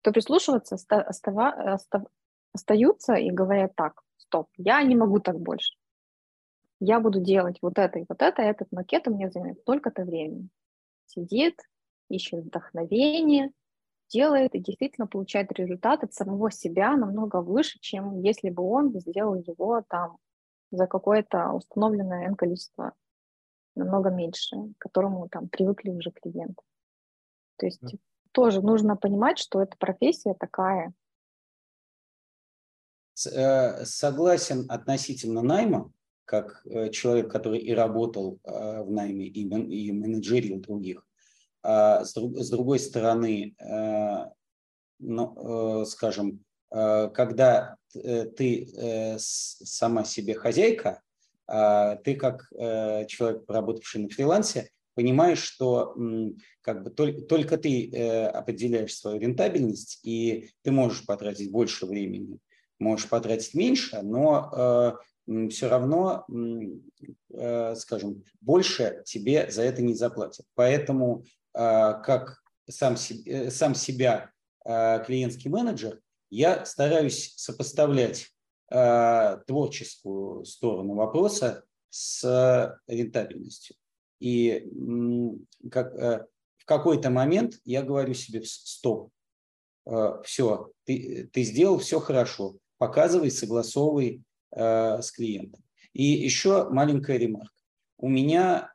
Кто 0.01 0.11
прислушивается, 0.11 0.75
остава, 0.75 1.49
остав, 1.49 2.03
остаются 2.53 3.13
и 3.13 3.31
говорят 3.31 3.75
так, 3.75 4.01
стоп, 4.17 4.47
я 4.57 4.81
не 4.83 4.95
могу 4.95 5.19
так 5.19 5.39
больше. 5.39 5.75
Я 6.79 6.99
буду 6.99 7.21
делать 7.21 7.57
вот 7.61 7.79
это 7.79 7.99
и 7.99 8.05
вот 8.07 8.21
это, 8.21 8.41
этот 8.41 8.71
макет 8.71 9.07
у 9.07 9.13
меня 9.13 9.29
займет 9.29 9.59
столько-то 9.61 10.03
времени. 10.03 10.49
Сидит, 11.05 11.59
ищет 12.09 12.43
вдохновение, 12.45 13.51
делает 14.09 14.55
и 14.55 14.59
действительно 14.59 15.07
получает 15.07 15.51
результат 15.51 16.03
от 16.03 16.13
самого 16.13 16.51
себя 16.51 16.95
намного 16.95 17.41
выше, 17.41 17.79
чем 17.79 18.19
если 18.21 18.49
бы 18.49 18.63
он 18.63 18.97
сделал 18.99 19.35
его 19.35 19.83
там 19.87 20.17
за 20.71 20.87
какое-то 20.87 21.51
установленное 21.51 22.27
N 22.27 22.35
количество, 22.35 22.93
намного 23.75 24.09
меньше, 24.09 24.55
к 24.77 24.81
которому 24.81 25.27
там 25.29 25.49
привыкли 25.49 25.89
уже 25.89 26.11
клиенты. 26.11 26.61
То 27.57 27.65
есть 27.65 27.83
mm. 27.83 27.99
тоже 28.31 28.61
нужно 28.61 28.95
понимать, 28.95 29.37
что 29.37 29.61
эта 29.61 29.77
профессия 29.77 30.33
такая. 30.33 30.93
Э, 33.31 33.85
согласен 33.85 34.65
относительно 34.69 35.41
найма, 35.41 35.91
как 36.25 36.65
э, 36.65 36.89
человек, 36.89 37.31
который 37.31 37.59
и 37.59 37.73
работал 37.73 38.39
э, 38.43 38.83
в 38.83 38.91
найме, 38.91 39.27
и 39.27 39.91
менеджерил 39.91 40.59
других. 40.59 41.04
А 41.65 42.05
с, 42.05 42.13
с 42.13 42.49
другой 42.51 42.77
стороны, 42.77 43.55
э, 43.59 44.25
ну, 44.99 45.81
э, 45.81 45.85
скажем, 45.85 46.45
э, 46.71 47.09
когда 47.09 47.77
ты 47.91 49.15
сама 49.17 50.03
себе 50.03 50.33
хозяйка, 50.33 51.01
а 51.47 51.95
ты 51.95 52.15
как 52.15 52.49
человек, 53.07 53.45
работавший 53.47 54.01
на 54.01 54.09
фрилансе, 54.09 54.69
понимаешь, 54.95 55.41
что 55.41 55.95
как 56.59 56.83
бы 56.83 56.89
только, 56.89 57.21
только 57.21 57.57
ты 57.57 57.89
определяешь 58.27 58.97
свою 58.97 59.17
рентабельность, 59.21 60.01
и 60.03 60.49
ты 60.61 60.71
можешь 60.71 61.05
потратить 61.05 61.51
больше 61.51 61.85
времени, 61.85 62.39
можешь 62.79 63.07
потратить 63.07 63.53
меньше, 63.53 64.01
но 64.01 64.99
все 65.49 65.69
равно, 65.69 66.25
скажем, 67.77 68.25
больше 68.41 69.03
тебе 69.05 69.49
за 69.49 69.61
это 69.61 69.81
не 69.81 69.93
заплатят. 69.93 70.45
Поэтому 70.53 71.23
а, 71.23 71.44
как 71.55 72.43
сам, 72.69 72.95
э, 73.25 73.49
сам 73.49 73.75
себя 73.75 74.31
а, 74.63 74.99
клиентский 74.99 75.49
менеджер, 75.49 76.01
я 76.29 76.65
стараюсь 76.65 77.33
сопоставлять 77.35 78.31
а, 78.69 79.37
творческую 79.47 80.43
сторону 80.45 80.95
вопроса 80.95 81.63
с 81.89 82.77
рентабельностью. 82.87 83.75
И 84.19 84.69
как, 85.71 85.93
в 85.93 86.65
какой-то 86.65 87.09
момент 87.09 87.59
я 87.63 87.83
говорю 87.83 88.13
себе, 88.13 88.43
стоп, 88.43 89.11
все, 90.23 90.71
ты, 90.83 91.29
ты 91.31 91.43
сделал 91.43 91.77
все 91.77 91.99
хорошо, 91.99 92.57
показывай, 92.77 93.31
согласовывай 93.31 94.23
с 94.51 95.11
клиентом. 95.11 95.63
И 95.93 96.03
еще 96.03 96.69
маленькая 96.69 97.17
ремарка. 97.17 97.53
У 97.97 98.09
меня 98.09 98.74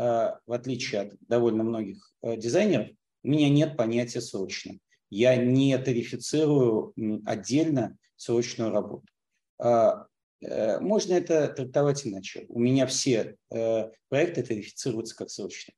в 0.00 0.52
отличие 0.52 1.02
от 1.02 1.12
довольно 1.28 1.62
многих 1.62 2.12
э, 2.22 2.36
дизайнеров, 2.36 2.88
у 3.22 3.28
меня 3.28 3.50
нет 3.50 3.76
понятия 3.76 4.22
срочно. 4.22 4.78
Я 5.10 5.36
не 5.36 5.76
тарифицирую 5.76 6.94
отдельно 7.26 7.98
срочную 8.16 8.70
работу. 8.70 9.06
А, 9.58 10.06
э, 10.40 10.80
можно 10.80 11.12
это 11.12 11.48
трактовать 11.48 12.06
иначе. 12.06 12.46
У 12.48 12.58
меня 12.58 12.86
все 12.86 13.36
проекты 14.08 14.42
тарифицируются 14.42 15.16
как 15.16 15.28
срочные. 15.28 15.74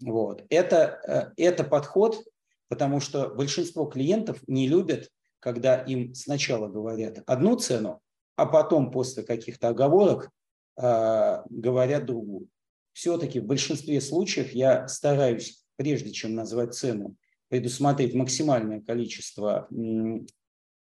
Вот. 0.00 0.44
Это, 0.48 1.32
это 1.36 1.64
подход, 1.64 2.24
потому 2.68 3.00
что 3.00 3.28
большинство 3.28 3.84
клиентов 3.86 4.42
не 4.46 4.68
любят, 4.68 5.10
когда 5.38 5.82
им 5.82 6.14
сначала 6.14 6.68
говорят 6.68 7.22
одну 7.26 7.56
цену, 7.56 8.00
а 8.36 8.46
потом 8.46 8.90
после 8.90 9.22
каких-то 9.22 9.68
оговорок 9.68 10.30
говорят 10.76 12.06
другую 12.06 12.48
все-таки 12.92 13.40
в 13.40 13.46
большинстве 13.46 14.00
случаев 14.00 14.52
я 14.52 14.88
стараюсь, 14.88 15.64
прежде 15.76 16.10
чем 16.10 16.34
назвать 16.34 16.74
цену, 16.74 17.16
предусмотреть 17.48 18.14
максимальное 18.14 18.80
количество 18.80 19.68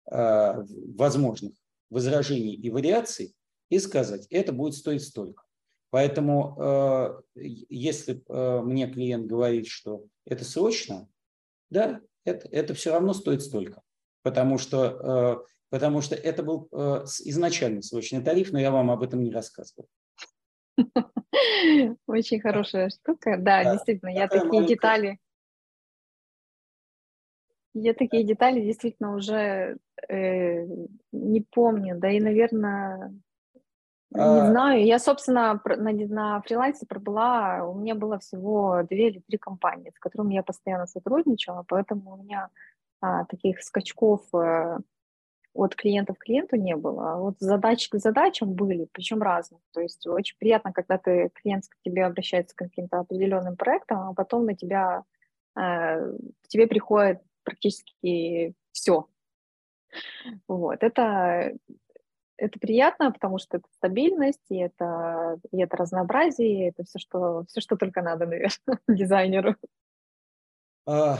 а, 0.10 0.64
возможных 0.95 1.53
возражений 1.90 2.53
и 2.53 2.69
вариаций 2.69 3.36
и 3.69 3.80
сказать, 3.80 4.28
это 4.30 4.53
будет 4.53 4.76
стоить 4.76 5.03
столько. 5.03 5.44
Поэтому 5.90 6.56
а, 6.60 7.22
если 7.36 8.23
а, 8.30 8.61
мне 8.61 8.88
клиент 8.88 9.26
говорит, 9.26 9.68
что 9.68 10.06
это 10.26 10.45
срочно, 10.45 11.10
да, 11.69 11.99
это, 12.23 12.48
это 12.49 12.73
все 12.76 12.91
равно 12.91 13.14
стоит 13.14 13.41
столько. 13.41 13.82
Потому 14.23 14.60
что, 14.60 15.48
потому 15.69 16.02
что 16.02 16.14
это 16.14 16.44
был 16.44 16.69
изначально 17.22 17.82
срочный 17.82 18.22
тариф, 18.22 18.52
но 18.52 18.60
я 18.60 18.69
вам 18.69 18.91
об 18.91 19.02
этом 19.02 19.23
не 19.23 19.32
рассказывал. 19.32 19.90
Очень 22.07 22.39
хорошая 22.41 22.89
штука. 22.89 23.38
Да, 23.38 23.64
действительно, 23.64 24.10
я 24.10 24.27
такие 24.27 24.65
детали... 24.65 25.19
Я 27.73 27.93
такие 27.93 28.26
детали 28.26 28.60
действительно 28.60 29.15
уже 29.15 29.77
э, 30.10 30.65
не 31.14 31.39
помню, 31.39 31.98
да 31.98 32.11
и, 32.11 32.19
наверное, 32.19 33.14
не 34.11 34.22
а 34.22 34.52
знаю. 34.52 34.85
Я, 34.85 34.99
собственно, 34.99 35.61
на, 35.65 35.91
на 35.93 36.41
фрилансе 36.41 36.85
пробыла, 36.85 37.64
у 37.64 37.80
меня 37.80 37.95
было 37.95 38.19
всего 38.19 38.84
две 38.89 39.07
или 39.07 39.19
три 39.19 39.38
компании, 39.38 39.93
с 39.95 39.99
которыми 39.99 40.34
я 40.34 40.43
постоянно 40.43 40.85
сотрудничала, 40.85 41.64
поэтому 41.65 42.15
у 42.15 42.23
меня 42.23 42.49
а, 42.99 43.23
таких 43.26 43.64
скачков 43.64 44.22
э, 44.35 44.80
от 45.53 45.76
клиента 45.76 46.14
к 46.14 46.19
клиенту 46.19 46.56
не 46.56 46.76
было, 46.76 47.14
а 47.14 47.18
вот 47.18 47.36
задачи 47.40 47.90
к 47.90 47.98
задачам 47.98 48.53
были, 48.53 48.88
причем 48.91 49.22
разные. 49.22 49.61
То 49.73 49.82
есть 49.82 50.07
очень 50.07 50.38
приятно, 50.38 50.72
когда 50.72 50.98
ты 50.98 51.30
клиент 51.34 51.65
к 51.68 51.76
тебе 51.84 52.06
обращается 52.06 52.56
к 52.56 52.60
каким-то 52.60 52.99
определенным 52.99 53.57
проектам, 53.57 54.10
а 54.10 54.14
потом 54.14 54.45
на 54.45 54.56
тебя 54.56 55.03
э, 55.60 56.18
тебе 56.48 56.68
приходит 56.68 57.22
практически 57.44 58.53
все. 58.72 59.07
Вот 60.48 60.84
это 60.84 61.53
это 62.41 62.60
приятно, 62.60 63.11
потому 63.11 63.38
что 63.38 63.57
это 63.57 63.68
стабильность, 63.76 64.41
и 64.49 64.57
это, 64.57 65.40
и 65.52 65.61
это 65.61 65.78
разнообразие, 65.78 66.49
и 66.49 66.69
это 66.69 66.84
все, 66.84 66.98
что, 66.98 67.45
все, 67.48 67.61
что 67.61 67.78
только 67.78 68.02
надо, 68.02 68.26
наверное, 68.26 68.57
дизайнеру. 68.88 69.56
А, 70.93 71.19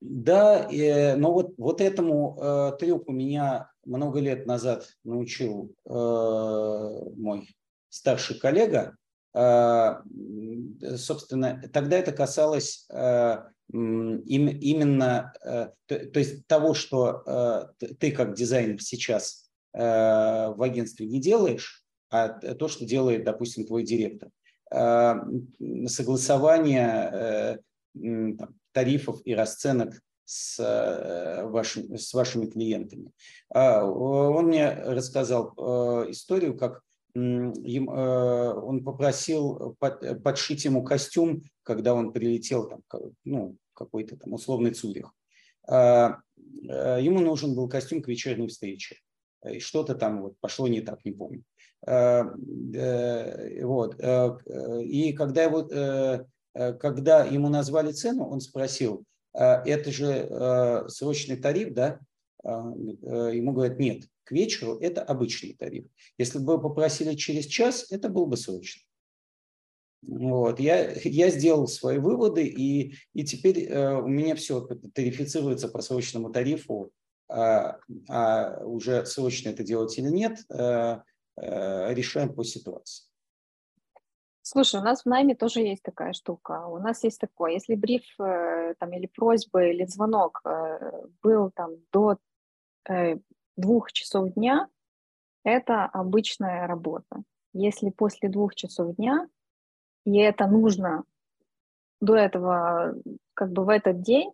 да, 0.00 0.68
но 1.16 1.32
вот, 1.32 1.54
вот 1.56 1.80
этому 1.80 2.36
э, 2.42 2.72
трюку 2.80 3.12
меня 3.12 3.70
много 3.84 4.18
лет 4.18 4.46
назад 4.46 4.88
научил 5.04 5.72
э, 5.84 5.92
мой 7.16 7.48
старший 7.88 8.40
коллега. 8.40 8.96
Э, 9.32 10.00
собственно, 10.96 11.62
тогда 11.72 11.98
это 11.98 12.10
касалось 12.10 12.88
э, 12.90 13.36
им, 13.72 14.48
именно 14.48 15.32
то, 15.86 16.18
есть 16.18 16.48
того, 16.48 16.74
что 16.74 17.72
ты 18.00 18.10
как 18.10 18.34
дизайнер 18.34 18.82
сейчас 18.82 19.48
в 19.72 20.64
агентстве 20.64 21.06
не 21.06 21.20
делаешь, 21.20 21.84
а 22.10 22.30
то, 22.30 22.66
что 22.66 22.84
делает, 22.84 23.22
допустим, 23.22 23.66
твой 23.66 23.84
директор. 23.84 24.30
Э, 24.72 25.14
согласование 25.86 27.60
там, 27.94 28.59
тарифов 28.72 29.20
и 29.24 29.34
расценок 29.34 30.00
с, 30.30 30.60
э, 30.60 31.44
вашим, 31.48 31.96
с 31.98 32.14
вашими 32.14 32.46
клиентами. 32.46 33.10
А, 33.52 33.84
он 33.84 34.46
мне 34.46 34.72
рассказал 34.72 35.52
э, 35.56 36.10
историю, 36.12 36.56
как 36.56 36.82
э, 37.16 37.18
он 37.18 38.84
попросил 38.84 39.76
подшить 40.22 40.64
ему 40.64 40.84
костюм, 40.84 41.42
когда 41.64 41.94
он 41.94 42.12
прилетел 42.12 42.68
там, 42.68 42.82
ну, 43.24 43.56
какой-то 43.72 44.16
там 44.16 44.32
условный 44.34 44.70
Цюрих. 44.70 45.12
А, 45.66 46.18
ему 46.68 47.18
нужен 47.20 47.56
был 47.56 47.68
костюм 47.68 48.00
к 48.00 48.06
вечерней 48.06 48.46
встрече. 48.46 48.98
И 49.50 49.58
что-то 49.58 49.96
там 49.96 50.22
вот 50.22 50.38
пошло 50.38 50.68
не 50.68 50.80
так, 50.80 51.04
не 51.04 51.10
помню. 51.10 51.42
А, 51.84 52.22
вот. 53.62 54.00
И 54.84 55.12
когда 55.14 55.42
его 55.42 56.26
когда 56.52 57.24
ему 57.24 57.48
назвали 57.48 57.92
цену, 57.92 58.28
он 58.28 58.40
спросил, 58.40 59.04
«А 59.32 59.62
это 59.64 59.92
же 59.92 60.06
э, 60.06 60.88
срочный 60.88 61.36
тариф, 61.36 61.72
да? 61.72 62.00
А, 62.42 62.72
э, 62.72 63.30
ему 63.34 63.52
говорят, 63.52 63.78
нет, 63.78 64.04
к 64.24 64.32
вечеру 64.32 64.78
это 64.78 65.02
обычный 65.02 65.54
тариф. 65.54 65.86
Если 66.18 66.38
бы 66.38 66.60
попросили 66.60 67.14
через 67.14 67.46
час, 67.46 67.90
это 67.90 68.08
был 68.08 68.26
бы 68.26 68.36
срочный. 68.36 68.84
Вот. 70.02 70.60
Я, 70.60 70.92
я 71.04 71.30
сделал 71.30 71.66
свои 71.68 71.98
выводы, 71.98 72.46
и, 72.46 72.94
и 73.12 73.24
теперь 73.24 73.64
э, 73.64 74.00
у 74.00 74.06
меня 74.06 74.34
все 74.34 74.60
тарифицируется 74.94 75.68
по 75.68 75.82
срочному 75.82 76.30
тарифу, 76.30 76.90
а, 77.28 77.78
а 78.08 78.64
уже 78.64 79.04
срочно 79.04 79.50
это 79.50 79.62
делать 79.62 79.96
или 79.98 80.08
нет, 80.08 80.38
э, 80.48 81.00
э, 81.36 81.94
решаем 81.94 82.34
по 82.34 82.44
ситуации. 82.44 83.09
Слушай, 84.42 84.80
у 84.80 84.84
нас 84.84 85.02
в 85.02 85.06
найме 85.06 85.34
тоже 85.34 85.60
есть 85.60 85.82
такая 85.82 86.12
штука. 86.12 86.66
У 86.66 86.78
нас 86.78 87.04
есть 87.04 87.20
такое, 87.20 87.52
если 87.52 87.74
бриф 87.74 88.02
э, 88.18 88.74
там, 88.78 88.92
или 88.92 89.06
просьба, 89.06 89.64
или 89.64 89.84
звонок 89.84 90.40
э, 90.44 91.02
был 91.22 91.50
там 91.50 91.72
до 91.92 92.16
э, 92.88 93.18
двух 93.56 93.92
часов 93.92 94.32
дня, 94.32 94.68
это 95.44 95.84
обычная 95.84 96.66
работа. 96.66 97.22
Если 97.52 97.90
после 97.90 98.28
двух 98.28 98.54
часов 98.54 98.96
дня, 98.96 99.28
и 100.04 100.18
это 100.18 100.46
нужно 100.46 101.04
до 102.00 102.16
этого, 102.16 102.94
как 103.34 103.52
бы 103.52 103.64
в 103.64 103.68
этот 103.68 104.00
день, 104.00 104.32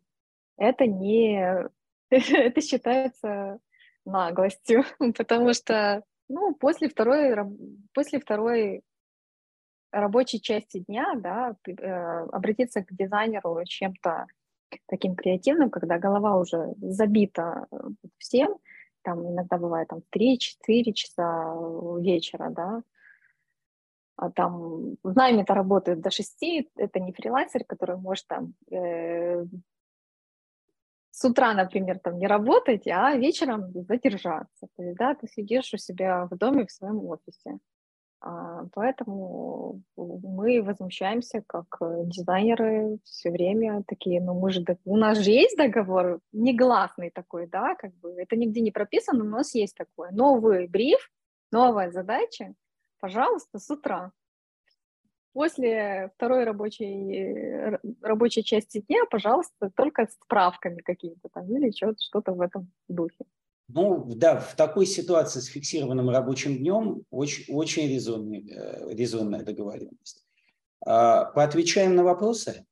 это 0.56 0.86
не... 0.86 1.68
это 2.10 2.60
считается 2.60 3.58
наглостью, 4.04 4.84
потому 5.16 5.52
что 5.52 6.04
ну, 6.28 6.54
после 6.54 6.88
второй, 6.88 7.36
после 7.92 8.20
второй 8.20 8.82
рабочей 9.90 10.40
части 10.40 10.78
дня, 10.80 11.14
да, 11.16 11.56
э, 11.66 12.26
обратиться 12.32 12.82
к 12.82 12.92
дизайнеру 12.92 13.58
чем-то 13.64 14.26
таким 14.86 15.14
креативным, 15.14 15.70
когда 15.70 15.98
голова 15.98 16.38
уже 16.38 16.74
забита 16.78 17.66
э, 17.70 17.76
всем, 18.18 18.58
там 19.02 19.28
иногда 19.28 19.56
бывает 19.58 19.88
там 19.88 20.02
3-4 20.14 20.92
часа 20.92 21.54
вечера, 22.00 22.50
да, 22.50 22.82
а 24.16 24.30
там 24.30 24.96
в 25.02 25.14
найме-то 25.14 25.54
работают 25.54 26.00
до 26.00 26.10
6, 26.10 26.70
это 26.76 27.00
не 27.00 27.12
фрилансер, 27.12 27.64
который 27.64 27.96
может 27.96 28.26
там 28.26 28.54
э, 28.70 29.44
с 31.10 31.24
утра, 31.24 31.54
например, 31.54 31.98
там 31.98 32.18
не 32.18 32.26
работать, 32.26 32.86
а 32.88 33.14
вечером 33.16 33.72
задержаться. 33.72 34.68
То 34.76 34.82
есть, 34.82 34.98
да, 34.98 35.14
ты 35.14 35.26
сидишь 35.28 35.72
у 35.72 35.78
себя 35.78 36.26
в 36.30 36.36
доме 36.36 36.66
в 36.66 36.70
своем 36.70 37.04
офисе. 37.06 37.58
А, 38.28 38.64
поэтому 38.72 39.82
мы 39.96 40.60
возмущаемся 40.60 41.44
как 41.46 41.66
э, 41.80 42.02
дизайнеры 42.06 42.98
все 43.04 43.30
время 43.30 43.84
такие, 43.86 44.20
ну 44.20 44.34
мы 44.34 44.50
же, 44.50 44.64
у 44.84 44.96
нас 44.96 45.18
же 45.18 45.30
есть 45.30 45.56
договор 45.56 46.18
негласный 46.32 47.10
такой, 47.10 47.46
да, 47.46 47.76
как 47.76 47.94
бы 47.94 48.10
это 48.20 48.34
нигде 48.34 48.60
не 48.62 48.72
прописано, 48.72 49.22
но 49.22 49.26
у 49.26 49.38
нас 49.38 49.54
есть 49.54 49.76
такое. 49.76 50.10
Новый 50.10 50.66
бриф, 50.66 51.08
новая 51.52 51.92
задача, 51.92 52.54
пожалуйста, 52.98 53.60
с 53.60 53.70
утра. 53.70 54.10
После 55.32 56.10
второй 56.16 56.42
рабочей, 56.42 57.78
рабочей 58.02 58.42
части 58.42 58.80
дня, 58.88 59.04
пожалуйста, 59.08 59.70
только 59.76 60.06
с 60.06 60.14
справками 60.14 60.80
какими-то 60.80 61.28
там 61.32 61.46
или 61.54 61.70
что-то 61.70 62.32
в 62.32 62.40
этом 62.40 62.72
духе. 62.88 63.24
Ну, 63.68 64.04
да, 64.14 64.38
в 64.38 64.54
такой 64.54 64.86
ситуации 64.86 65.40
с 65.40 65.46
фиксированным 65.46 66.08
рабочим 66.10 66.56
днем 66.56 67.02
очень, 67.10 67.52
очень 67.52 67.88
резонный, 67.88 68.48
э, 68.48 68.94
резонная 68.94 69.42
договоренность. 69.42 70.24
А, 70.84 71.24
поотвечаем 71.24 71.96
на 71.96 72.04
вопросы? 72.04 72.64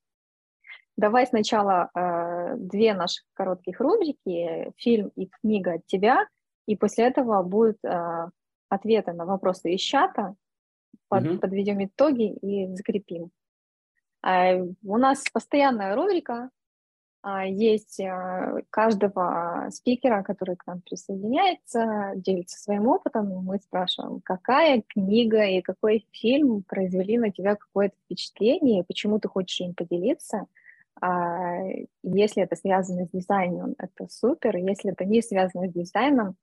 Давай 0.96 1.26
сначала 1.26 1.90
э, 1.94 2.54
две 2.56 2.94
наших 2.94 3.24
коротких 3.34 3.80
рубрики 3.80 4.72
«Фильм 4.76 5.10
и 5.16 5.26
книга 5.26 5.74
от 5.74 5.86
тебя», 5.86 6.28
и 6.66 6.76
после 6.76 7.06
этого 7.06 7.42
будут 7.42 7.78
э, 7.84 8.28
ответы 8.68 9.12
на 9.12 9.26
вопросы 9.26 9.72
из 9.72 9.80
чата, 9.80 10.36
под, 11.08 11.26
угу. 11.26 11.38
подведем 11.40 11.84
итоги 11.84 12.32
и 12.32 12.72
закрепим. 12.76 13.30
Э, 14.24 14.62
у 14.84 14.96
нас 14.96 15.24
постоянная 15.32 15.96
рубрика 15.96 16.50
есть 17.46 18.00
а, 18.00 18.60
каждого 18.68 19.68
спикера, 19.70 20.22
который 20.22 20.56
к 20.56 20.66
нам 20.66 20.82
присоединяется, 20.82 22.12
делится 22.16 22.60
своим 22.60 22.86
опытом. 22.86 23.28
Мы 23.28 23.58
спрашиваем, 23.60 24.20
какая 24.22 24.82
книга 24.86 25.42
и 25.44 25.62
какой 25.62 26.06
фильм 26.12 26.62
произвели 26.64 27.16
на 27.16 27.30
тебя 27.30 27.56
какое-то 27.56 27.96
впечатление, 28.04 28.84
почему 28.84 29.18
ты 29.18 29.28
хочешь 29.28 29.60
им 29.62 29.74
поделиться. 29.74 30.46
А, 31.00 31.62
если 32.02 32.42
это 32.42 32.56
связано 32.56 33.06
с 33.06 33.10
дизайном, 33.10 33.74
это 33.78 34.06
супер. 34.10 34.56
Если 34.56 34.92
это 34.92 35.06
не 35.06 35.22
связано 35.22 35.68
с 35.68 35.72
дизайном, 35.72 36.36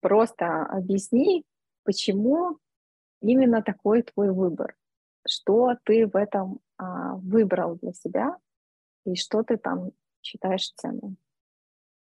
просто 0.00 0.62
объясни, 0.66 1.44
почему 1.84 2.58
именно 3.20 3.60
такой 3.60 4.02
твой 4.02 4.30
выбор, 4.30 4.76
что 5.26 5.74
ты 5.84 6.06
в 6.06 6.14
этом 6.14 6.60
выбрал 6.78 7.74
для 7.74 7.92
себя 7.92 8.36
и 9.04 9.16
что 9.16 9.42
ты 9.42 9.56
там 9.56 9.90
считаешь 10.28 10.72
ценным? 10.76 11.16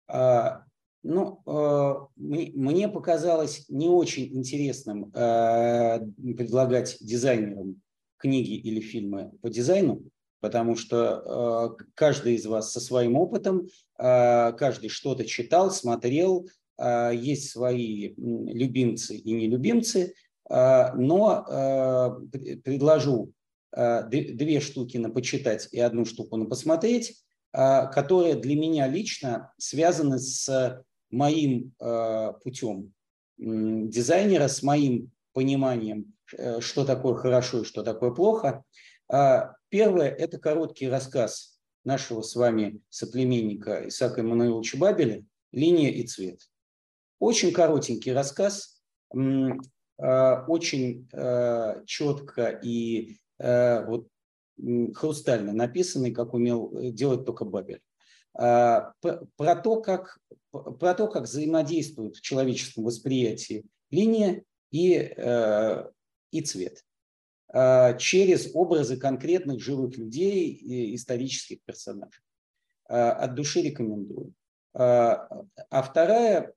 А, 0.09 0.65
ну, 1.03 1.41
а, 1.47 2.09
мне 2.17 2.89
показалось 2.89 3.67
не 3.69 3.89
очень 3.89 4.37
интересным 4.37 5.13
а, 5.15 6.01
предлагать 6.37 6.99
дизайнерам 7.01 7.81
книги 8.17 8.55
или 8.55 8.81
фильмы 8.81 9.31
по 9.41 9.49
дизайну, 9.49 10.03
потому 10.41 10.77
что 10.77 11.77
каждый 11.95 12.35
из 12.35 12.45
вас 12.45 12.71
со 12.71 12.81
своим 12.81 13.17
опытом, 13.17 13.67
каждый 13.97 14.91
что-то 14.91 15.25
читал, 15.25 15.71
смотрел, 15.71 16.47
есть 16.79 17.51
свои 17.51 18.13
любимцы 18.17 19.17
и 19.17 19.33
нелюбимцы, 19.33 20.13
но 20.51 22.19
предложу 22.63 23.33
две 23.73 24.61
штуки 24.61 24.99
на 24.99 25.09
почитать 25.09 25.69
и 25.73 25.81
одну 25.81 26.05
штуку 26.05 26.37
на 26.37 26.45
посмотреть, 26.45 27.23
которые 27.53 28.37
для 28.37 28.55
меня 28.55 28.87
лично 28.87 29.53
связаны 29.59 30.19
с 30.19 30.83
моим 31.11 31.75
а, 31.81 32.33
путем 32.35 32.93
дизайнера, 33.39 34.49
с 34.49 34.63
моим 34.63 35.11
пониманием, 35.33 36.13
э, 36.37 36.61
что 36.61 36.85
такое 36.85 37.15
хорошо 37.15 37.63
и 37.63 37.65
что 37.65 37.83
такое 37.83 38.11
плохо. 38.11 38.65
А, 39.09 39.55
первое– 39.71 40.09
это 40.19 40.39
короткий 40.39 40.89
рассказ 40.89 41.59
нашего 41.85 42.21
с 42.21 42.37
вами 42.37 42.81
соплеменника 42.91 43.89
Исаака 43.89 44.21
Эммануиловича 44.21 44.77
Бабеля 44.77 45.25
«Линия 45.53 45.91
и 45.91 46.07
цвет». 46.07 46.43
Очень 47.19 47.53
коротенький 47.53 48.13
рассказ, 48.13 48.83
очень 49.11 51.09
четко 51.87 52.61
и 52.63 53.19
вот 53.39 54.09
хрустально 54.95 55.53
написанный, 55.53 56.13
как 56.13 56.35
умел 56.35 56.73
делать 56.93 57.25
только 57.25 57.45
Бабель. 57.45 57.83
Про 58.33 58.95
то, 59.63 59.81
как, 59.81 60.19
про 60.51 60.95
то, 60.95 61.09
как 61.09 61.25
взаимодействуют 61.25 62.17
в 62.17 62.21
человеческом 62.21 62.85
восприятии 62.85 63.65
линия 63.91 64.45
и, 64.71 65.15
и 66.31 66.41
цвет 66.43 66.85
через 67.99 68.55
образы 68.55 68.97
конкретных 68.97 69.61
живых 69.61 69.97
людей 69.97 70.53
и 70.53 70.95
исторических 70.95 71.59
персонажей. 71.65 72.23
От 72.87 73.35
души 73.35 73.63
рекомендую. 73.63 74.33
А, 74.73 75.29
а 75.69 75.83
вторая 75.83 76.53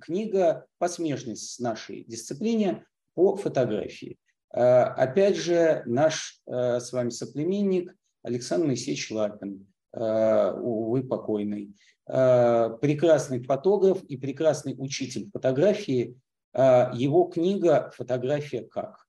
книга 0.00 0.66
посмежность 0.78 1.54
с 1.54 1.58
нашей 1.58 2.04
дисциплине 2.04 2.84
по 3.14 3.36
фотографии. 3.36 4.16
А, 4.50 4.84
опять 4.94 5.36
же, 5.36 5.82
наш 5.86 6.40
а, 6.46 6.80
с 6.80 6.92
вами 6.92 7.10
соплеменник 7.10 7.94
Александр 8.22 8.66
Моисеевич 8.66 9.10
Лапин, 9.10 9.66
увы, 9.92 11.02
покойный, 11.02 11.74
прекрасный 12.04 13.42
фотограф 13.42 14.04
и 14.04 14.18
прекрасный 14.18 14.74
учитель 14.76 15.30
фотографии. 15.32 16.18
Его 16.52 17.24
книга 17.24 17.90
«Фотография 17.96 18.62
как?». 18.64 19.06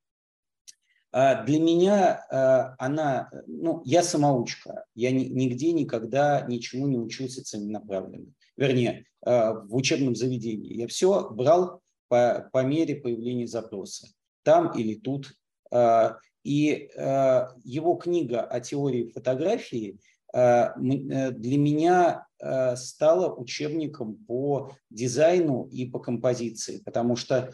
Для 1.11 1.59
меня 1.59 2.75
она, 2.79 3.29
ну, 3.45 3.81
я 3.83 4.03
самоучка, 4.03 4.85
я 4.95 5.11
нигде 5.11 5.73
никогда 5.73 6.45
ничему 6.47 6.87
не 6.87 6.97
учился 6.97 7.43
целенаправленно 7.43 8.31
вернее, 8.59 9.05
э, 9.25 9.53
в 9.53 9.75
учебном 9.75 10.15
заведении. 10.15 10.73
Я 10.73 10.87
все 10.87 11.29
брал 11.29 11.81
по, 12.09 12.49
по 12.51 12.63
мере 12.63 12.95
появления 12.95 13.47
запроса, 13.47 14.07
там 14.43 14.71
или 14.73 14.95
тут. 14.95 15.33
Э, 15.71 16.15
и 16.43 16.89
э, 16.95 17.47
его 17.63 17.95
книга 17.95 18.41
о 18.41 18.59
теории 18.59 19.11
фотографии 19.11 19.99
для 20.31 21.57
меня 21.57 22.27
стала 22.75 23.33
учебником 23.33 24.15
по 24.27 24.71
дизайну 24.91 25.67
и 25.71 25.89
по 25.89 25.97
композиции, 25.97 26.83
потому 26.85 27.15
что 27.15 27.51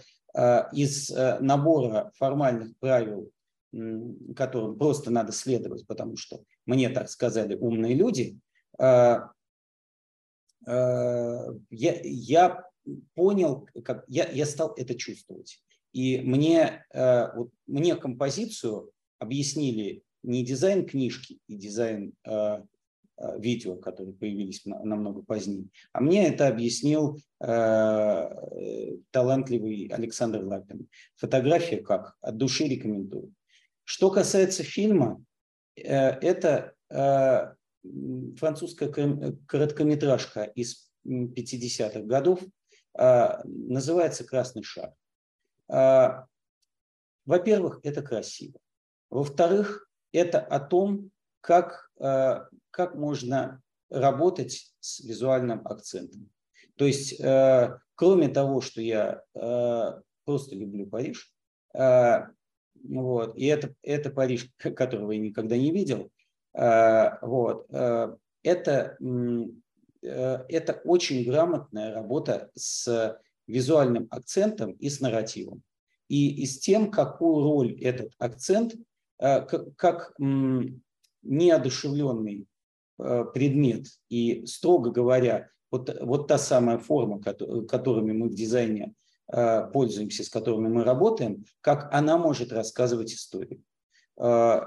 из 0.73 1.09
набора 1.09 2.11
формальных 2.17 2.77
правил, 2.79 3.31
которым 4.35 4.77
просто 4.77 5.09
надо 5.09 5.31
следовать, 5.31 5.87
потому 5.87 6.17
что 6.17 6.41
мне 6.65 6.89
так 6.89 7.09
сказали 7.09 7.55
умные 7.55 7.93
люди, 7.93 8.37
Э, 10.65 11.53
я, 11.69 11.99
я 12.03 12.63
понял, 13.13 13.67
как 13.83 14.03
я, 14.07 14.29
я 14.29 14.45
стал 14.45 14.73
это 14.75 14.95
чувствовать. 14.95 15.61
И 15.95 16.19
мне, 16.19 16.85
э, 16.93 17.33
вот, 17.37 17.51
мне 17.67 17.95
композицию 17.95 18.91
объяснили 19.17 20.03
не 20.23 20.43
дизайн 20.43 20.85
книжки 20.85 21.39
и 21.47 21.55
дизайн 21.55 22.11
э, 22.27 22.63
видео, 23.37 23.77
которые 23.77 24.13
появились 24.13 24.65
намного 24.65 25.23
позднее, 25.23 25.69
а 25.93 26.01
мне 26.01 26.27
это 26.27 26.49
объяснил 26.49 27.17
э, 27.39 28.29
талантливый 29.11 29.87
Александр 29.87 30.43
Лапин. 30.43 30.89
Фотография 31.15 31.77
как? 31.77 32.17
От 32.19 32.35
души 32.35 32.65
рекомендую. 32.65 33.33
Что 33.85 34.09
касается 34.11 34.63
фильма, 34.63 35.23
э, 35.77 35.81
это 35.85 36.73
э, 36.89 37.53
французская 38.35 38.91
короткометражка 39.47 40.43
из 40.43 40.91
50-х 41.07 42.01
годов, 42.01 42.41
называется 42.93 44.23
«Красный 44.23 44.63
шар». 44.63 44.91
А, 45.67 46.25
во-первых, 47.25 47.79
это 47.83 48.01
красиво. 48.01 48.59
Во-вторых, 49.09 49.89
это 50.11 50.39
о 50.39 50.59
том, 50.59 51.11
как, 51.41 51.89
а, 51.99 52.47
как 52.71 52.95
можно 52.95 53.61
работать 53.89 54.73
с 54.79 54.99
визуальным 55.01 55.65
акцентом. 55.65 56.29
То 56.75 56.85
есть, 56.85 57.21
кроме 57.95 58.27
того, 58.27 58.59
что 58.59 58.81
я 58.81 59.21
просто 60.25 60.55
люблю 60.55 60.87
Париж, 60.87 61.31
вот, 61.71 63.37
и 63.37 63.45
это, 63.45 63.73
это 63.81 64.09
Париж, 64.09 64.49
которого 64.57 65.11
я 65.11 65.19
никогда 65.19 65.55
не 65.55 65.71
видел, 65.71 66.11
вот. 66.51 67.69
Это, 67.71 68.97
это 70.01 70.81
очень 70.83 71.23
грамотная 71.23 71.93
работа 71.93 72.51
с 72.55 73.17
визуальным 73.47 74.07
акцентом 74.09 74.71
и 74.73 74.89
с 74.89 74.99
нарративом. 75.01 75.63
И, 76.07 76.41
и 76.41 76.45
с 76.45 76.59
тем, 76.59 76.91
какую 76.91 77.43
роль 77.43 77.81
этот 77.81 78.13
акцент, 78.17 78.75
как, 79.17 79.75
как 79.75 80.13
неодушевленный 81.21 82.47
предмет 82.97 83.87
и, 84.09 84.45
строго 84.45 84.91
говоря, 84.91 85.49
вот, 85.71 85.95
вот 86.01 86.27
та 86.27 86.37
самая 86.37 86.77
форма, 86.77 87.21
которыми 87.21 88.13
мы 88.13 88.29
в 88.29 88.35
дизайне 88.35 88.93
пользуемся, 89.73 90.23
с 90.23 90.29
которыми 90.29 90.67
мы 90.67 90.83
работаем, 90.83 91.45
как 91.61 91.91
она 91.93 92.17
может 92.17 92.53
рассказывать 92.53 93.13
историю. 93.13 93.63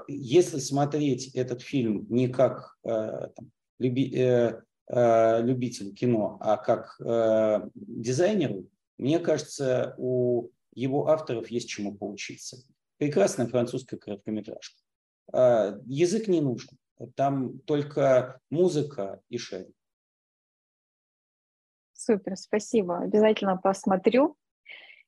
Если 0.07 0.59
смотреть 0.59 1.33
этот 1.33 1.61
фильм 1.61 2.05
не 2.09 2.27
как 2.27 2.77
э, 2.83 3.29
там, 3.35 3.51
люби, 3.79 4.11
э, 4.89 4.95
э, 4.95 5.41
любитель 5.43 5.93
кино, 5.93 6.37
а 6.41 6.57
как 6.57 6.95
дизайнеру, 7.75 8.65
мне 8.97 9.19
кажется, 9.19 9.95
у 9.97 10.49
его 10.73 11.07
авторов 11.07 11.49
есть 11.49 11.69
чему 11.69 11.95
поучиться. 11.95 12.57
Прекрасная 12.97 13.47
французская 13.47 13.97
короткометражка. 13.97 14.77
А, 15.31 15.79
язык 15.85 16.27
не 16.27 16.41
нужен, 16.41 16.77
там 17.15 17.59
только 17.59 18.41
музыка 18.49 19.21
и 19.29 19.37
шеринг. 19.37 19.73
Супер, 21.93 22.35
спасибо. 22.37 22.99
Обязательно 22.99 23.57
посмотрю. 23.57 24.37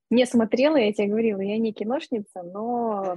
Не 0.10 0.26
смотрела, 0.26 0.76
я 0.76 0.92
тебе 0.92 1.08
говорила, 1.08 1.40
я 1.40 1.58
не 1.58 1.72
киношница, 1.72 2.44
но 2.44 3.16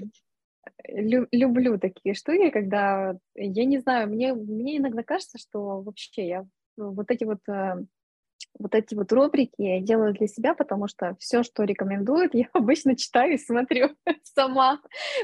лю- 0.88 1.28
люблю 1.32 1.78
такие 1.78 2.14
штуки, 2.14 2.50
когда, 2.50 3.16
я 3.34 3.64
не 3.64 3.78
знаю, 3.78 4.08
мне, 4.08 4.34
мне 4.34 4.78
иногда 4.78 5.02
кажется, 5.02 5.38
что 5.38 5.80
вообще 5.82 6.26
я 6.26 6.46
вот 6.76 7.10
эти 7.10 7.24
вот 7.24 7.40
э, 7.48 7.84
вот 8.58 8.74
эти 8.74 8.94
вот 8.94 9.12
рубрики 9.12 9.54
я 9.58 9.80
делаю 9.80 10.12
для 10.14 10.26
себя, 10.26 10.54
потому 10.54 10.88
что 10.88 11.16
все, 11.18 11.42
что 11.42 11.64
рекомендуют, 11.64 12.34
я 12.34 12.48
обычно 12.52 12.96
читаю 12.96 13.34
и 13.34 13.38
смотрю 13.38 13.90
сама 14.22 14.80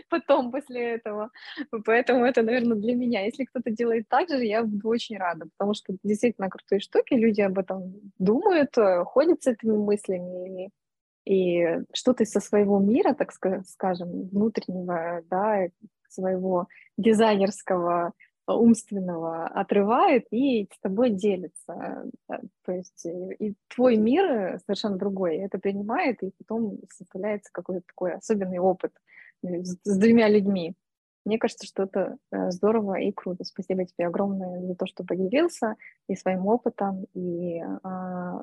потом 0.09 0.51
после 0.51 0.95
этого. 0.95 1.31
Поэтому 1.85 2.25
это, 2.25 2.43
наверное, 2.43 2.77
для 2.77 2.95
меня. 2.95 3.25
Если 3.25 3.45
кто-то 3.45 3.71
делает 3.71 4.09
так 4.09 4.29
же, 4.29 4.45
я 4.45 4.63
буду 4.63 4.89
очень 4.89 5.19
рада, 5.19 5.47
потому 5.57 5.75
что 5.75 5.95
действительно 6.03 6.49
крутые 6.49 6.81
штуки, 6.81 7.15
люди 7.15 7.41
об 7.41 7.59
этом 7.59 7.95
думают, 8.19 8.77
э, 8.79 9.05
ходят 9.05 9.43
с 9.43 9.47
этими 9.47 9.77
мыслями, 9.77 10.71
и 11.25 11.81
что-то 11.93 12.25
со 12.25 12.41
своего 12.41 12.79
мира, 12.79 13.15
так 13.15 13.33
скажем, 13.33 14.29
внутреннего, 14.29 15.23
да, 15.29 15.69
своего 16.09 16.67
дизайнерского, 16.97 18.13
умственного 18.47 19.47
отрывает 19.47 20.27
и 20.31 20.69
с 20.73 20.81
тобой 20.81 21.11
делится. 21.11 22.05
То 22.65 22.73
есть 22.73 23.07
и 23.07 23.55
твой 23.69 23.97
мир 23.97 24.59
совершенно 24.67 24.97
другой, 24.97 25.37
это 25.37 25.59
принимает, 25.59 26.23
и 26.23 26.33
потом 26.39 26.79
составляется 26.93 27.51
какой-то 27.53 27.83
такой 27.87 28.15
особенный 28.15 28.59
опыт 28.59 28.93
с, 29.43 29.77
с 29.85 29.99
двумя 29.99 30.29
людьми. 30.29 30.75
Мне 31.27 31.39
кажется, 31.39 31.67
что 31.67 31.83
это 31.83 32.17
э, 32.33 32.51
здорово 32.51 32.99
и 32.99 33.13
круто. 33.13 33.45
Спасибо 33.45 33.85
тебе 33.85 34.07
огромное 34.07 34.67
за 34.67 34.75
то, 34.75 34.87
что 34.87 35.05
поделился 35.05 35.77
и 36.09 36.17
своим 36.17 36.47
опытом, 36.47 37.05
и 37.13 37.61
а, 37.83 38.43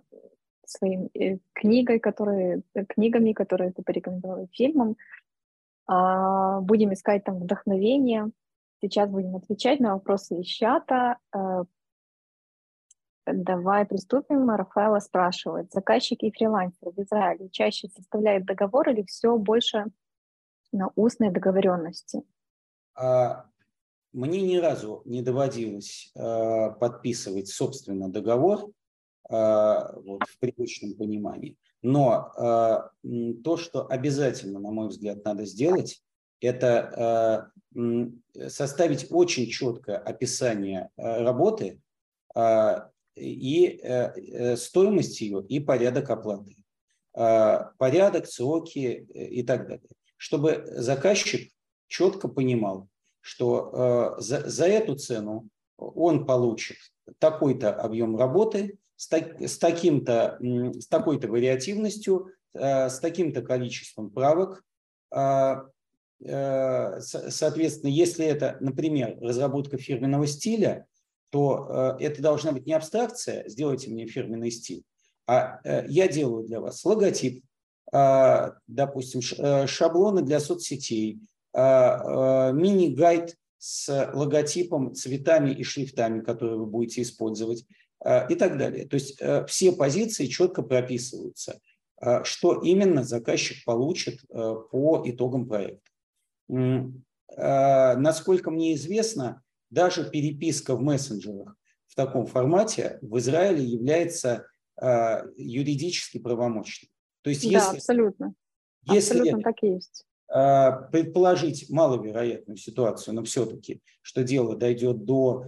своим 0.69 1.09
э, 1.13 1.37
книгой, 1.53 1.99
которые, 1.99 2.61
э, 2.73 2.85
книгами, 2.85 3.33
которые 3.33 3.71
ты 3.71 3.81
порекомендовал, 3.81 4.47
фильмом. 4.51 4.97
А, 5.87 6.59
будем 6.61 6.93
искать 6.93 7.23
там 7.23 7.39
вдохновение. 7.39 8.31
Сейчас 8.81 9.09
будем 9.09 9.35
отвечать 9.35 9.79
на 9.79 9.93
вопросы 9.93 10.39
из 10.41 10.47
чата. 10.47 11.17
А, 11.31 11.63
давай 13.25 13.85
приступим. 13.85 14.49
Рафаэла 14.49 14.99
спрашивает. 14.99 15.71
Заказчики 15.71 16.25
и 16.25 16.31
фрилансеры 16.31 16.91
в 16.91 16.99
Израиле 16.99 17.49
чаще 17.49 17.87
составляют 17.87 18.45
договор 18.45 18.89
или 18.89 19.03
все 19.03 19.37
больше 19.37 19.85
на 20.73 20.91
устной 20.95 21.31
договоренности? 21.31 22.23
А, 22.93 23.45
мне 24.11 24.41
ни 24.41 24.57
разу 24.57 25.01
не 25.05 25.21
доводилось 25.21 26.11
подписывать, 26.13 27.47
собственно, 27.47 28.09
договор. 28.09 28.69
А, 29.29 29.91
вот, 30.05 30.23
в 30.23 30.39
привычном 30.39 30.93
понимании. 30.93 31.57
Но 31.81 32.31
а, 32.37 32.91
то, 33.43 33.57
что 33.57 33.85
обязательно, 33.85 34.59
на 34.59 34.71
мой 34.71 34.87
взгляд, 34.87 35.25
надо 35.25 35.45
сделать, 35.45 36.01
это 36.39 37.51
а, 37.75 38.49
составить 38.49 39.07
очень 39.09 39.47
четкое 39.47 39.97
описание 39.97 40.89
работы 40.95 41.81
и 43.15 43.79
э, 43.81 44.55
стоимость 44.55 45.21
ее 45.21 45.43
и 45.47 45.59
порядок 45.59 46.09
оплаты. 46.11 46.55
порядок, 47.11 48.27
сроки 48.27 49.07
и 49.13 49.43
так 49.43 49.67
далее. 49.67 49.89
Чтобы 50.17 50.63
заказчик 50.67 51.51
четко 51.87 52.27
понимал, 52.27 52.87
что 53.21 54.15
за, 54.19 54.47
за 54.47 54.67
эту 54.67 54.95
цену 54.95 55.49
он 55.77 56.25
получит 56.27 56.77
такой-то 57.19 57.73
объем 57.73 58.15
работы 58.15 58.77
с, 58.97 59.07
так, 59.07 59.41
с, 59.41 59.57
таким-то, 59.57 60.37
с 60.41 60.87
такой-то 60.87 61.29
вариативностью, 61.29 62.31
с 62.53 62.99
таким-то 62.99 63.41
количеством 63.41 64.09
правок, 64.09 64.63
Э, 66.25 66.99
соответственно, 66.99 67.91
если 67.91 68.25
это, 68.25 68.57
например, 68.59 69.17
разработка 69.21 69.77
фирменного 69.77 70.25
стиля, 70.27 70.87
то 71.29 71.97
э, 71.99 72.03
это 72.05 72.21
должна 72.21 72.51
быть 72.53 72.65
не 72.65 72.73
абстракция, 72.73 73.47
сделайте 73.47 73.89
мне 73.91 74.07
фирменный 74.07 74.51
стиль, 74.51 74.83
а 75.27 75.59
э, 75.63 75.85
я 75.87 76.07
делаю 76.07 76.45
для 76.45 76.59
вас 76.59 76.83
логотип, 76.85 77.43
допустим, 78.67 79.21
шаблоны 79.21 80.21
для 80.21 80.41
соцсетей, 80.41 81.21
мини-гайд 81.53 83.37
с 83.57 84.11
логотипом, 84.13 84.93
цветами 84.93 85.51
и 85.51 85.63
шрифтами, 85.63 86.19
которые 86.19 86.57
вы 86.57 86.65
будете 86.65 87.01
использовать 87.01 87.63
и 88.05 88.35
так 88.35 88.57
далее. 88.57 88.87
То 88.87 88.95
есть 88.95 89.21
все 89.47 89.71
позиции 89.71 90.27
четко 90.27 90.61
прописываются, 90.61 91.59
что 92.23 92.61
именно 92.61 93.03
заказчик 93.03 93.63
получит 93.65 94.21
по 94.29 95.01
итогам 95.05 95.47
проекта. 95.47 95.91
Насколько 97.35 98.51
мне 98.51 98.73
известно, 98.75 99.41
даже 99.69 100.09
переписка 100.09 100.75
в 100.75 100.81
мессенджерах 100.81 101.55
в 101.87 101.95
таком 101.95 102.25
формате 102.25 102.99
в 103.01 103.17
Израиле 103.17 103.63
является 103.63 104.45
юридически 105.35 106.19
правомочной. 106.19 106.89
То 107.23 107.31
есть, 107.31 107.43
да, 107.43 107.57
если, 107.57 107.77
абсолютно. 107.77 108.33
Если 108.83 109.19
абсолютно 109.19 109.41
так 109.41 109.63
и 109.63 109.67
есть. 109.67 110.05
Предположить 110.27 111.69
маловероятную 111.69 112.57
ситуацию, 112.57 113.15
но 113.15 113.23
все-таки, 113.23 113.81
что 114.01 114.23
дело 114.23 114.55
дойдет 114.55 115.03
до 115.03 115.47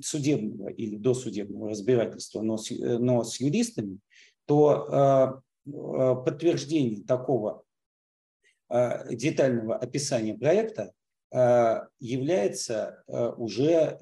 судебного 0.00 0.68
или 0.68 0.96
до 0.96 1.14
судебного 1.14 1.70
разбирательства, 1.70 2.42
но 2.42 2.56
с, 2.56 2.70
но 2.70 3.24
с 3.24 3.40
юристами, 3.40 3.98
то 4.46 5.42
подтверждение 5.64 7.02
такого 7.04 7.64
Э, 8.74 9.14
детального 9.14 9.76
описания 9.76 10.34
проекта 10.34 10.92
э, 11.30 11.80
является 12.00 13.04
э, 13.06 13.28
уже 13.36 13.98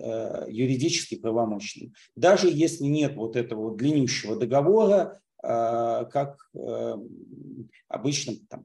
юридически 0.49 1.16
правомочным. 1.16 1.93
Даже 2.16 2.49
если 2.49 2.85
нет 2.85 3.16
вот 3.16 3.36
этого 3.36 3.77
длиннющего 3.77 4.36
договора, 4.36 5.20
как 5.44 6.49
обычно 7.89 8.35
там, 8.49 8.65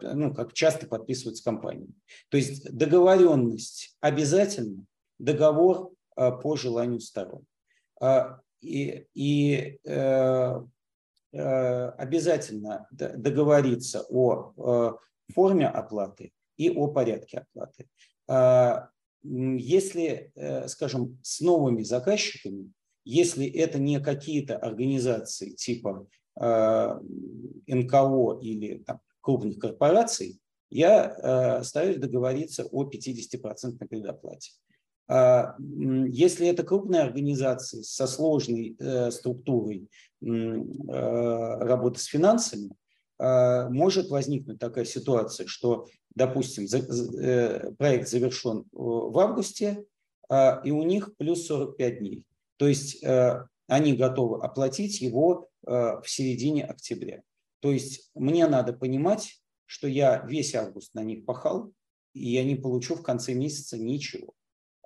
ну, 0.00 0.32
как 0.32 0.54
часто 0.54 0.86
подписываются 0.86 1.44
компании. 1.44 1.90
То 2.30 2.38
есть 2.38 2.72
договоренность 2.74 3.98
обязательно, 4.00 4.86
договор 5.18 5.92
по 6.14 6.56
желанию 6.56 7.00
сторон. 7.00 7.44
И, 8.62 9.06
и 9.14 9.78
обязательно 11.32 12.86
договориться 12.90 14.04
о 14.08 14.98
форме 15.32 15.68
оплаты 15.68 16.32
и 16.56 16.70
о 16.70 16.88
порядке 16.88 17.38
оплаты. 17.38 17.88
А, 18.28 18.88
если, 19.22 20.32
э, 20.34 20.68
скажем, 20.68 21.18
с 21.22 21.40
новыми 21.40 21.82
заказчиками, 21.82 22.72
если 23.04 23.46
это 23.46 23.78
не 23.78 24.00
какие-то 24.00 24.56
организации 24.56 25.50
типа 25.50 26.08
а, 26.38 27.00
НКО 27.66 28.38
или 28.40 28.78
там, 28.78 29.00
крупных 29.20 29.58
корпораций, 29.58 30.40
я 30.68 31.60
э, 31.60 31.62
стараюсь 31.62 31.98
договориться 31.98 32.64
о 32.64 32.84
50% 32.84 33.86
предоплате. 33.86 34.52
А, 35.08 35.54
если 35.58 36.48
это 36.48 36.62
крупные 36.62 37.02
организации 37.02 37.82
со 37.82 38.06
сложной 38.06 38.76
э, 38.78 39.10
структурой 39.10 39.88
работы 40.20 42.00
с 42.00 42.04
финансами, 42.04 42.70
а, 43.18 43.68
может 43.70 44.10
возникнуть 44.10 44.58
такая 44.58 44.84
ситуация, 44.84 45.46
что, 45.46 45.86
допустим, 46.14 46.66
э, 46.66 47.72
проект 47.78 48.08
завершен 48.08 48.64
в 48.72 49.18
августе, 49.18 49.84
а, 50.28 50.60
и 50.64 50.70
у 50.70 50.82
них 50.82 51.16
плюс 51.16 51.46
45 51.46 51.98
дней. 51.98 52.24
То 52.56 52.68
есть 52.68 53.02
э, 53.02 53.44
они 53.66 53.94
готовы 53.94 54.42
оплатить 54.42 55.00
его 55.00 55.48
в 55.62 56.04
середине 56.06 56.64
октября. 56.64 57.22
То 57.58 57.72
есть 57.72 58.12
мне 58.14 58.46
надо 58.46 58.72
понимать, 58.72 59.42
что 59.64 59.88
я 59.88 60.24
весь 60.24 60.54
август 60.54 60.94
на 60.94 61.02
них 61.02 61.24
пахал, 61.24 61.72
и 62.14 62.30
я 62.30 62.44
не 62.44 62.54
получу 62.54 62.94
в 62.94 63.02
конце 63.02 63.34
месяца 63.34 63.76
ничего. 63.76 64.32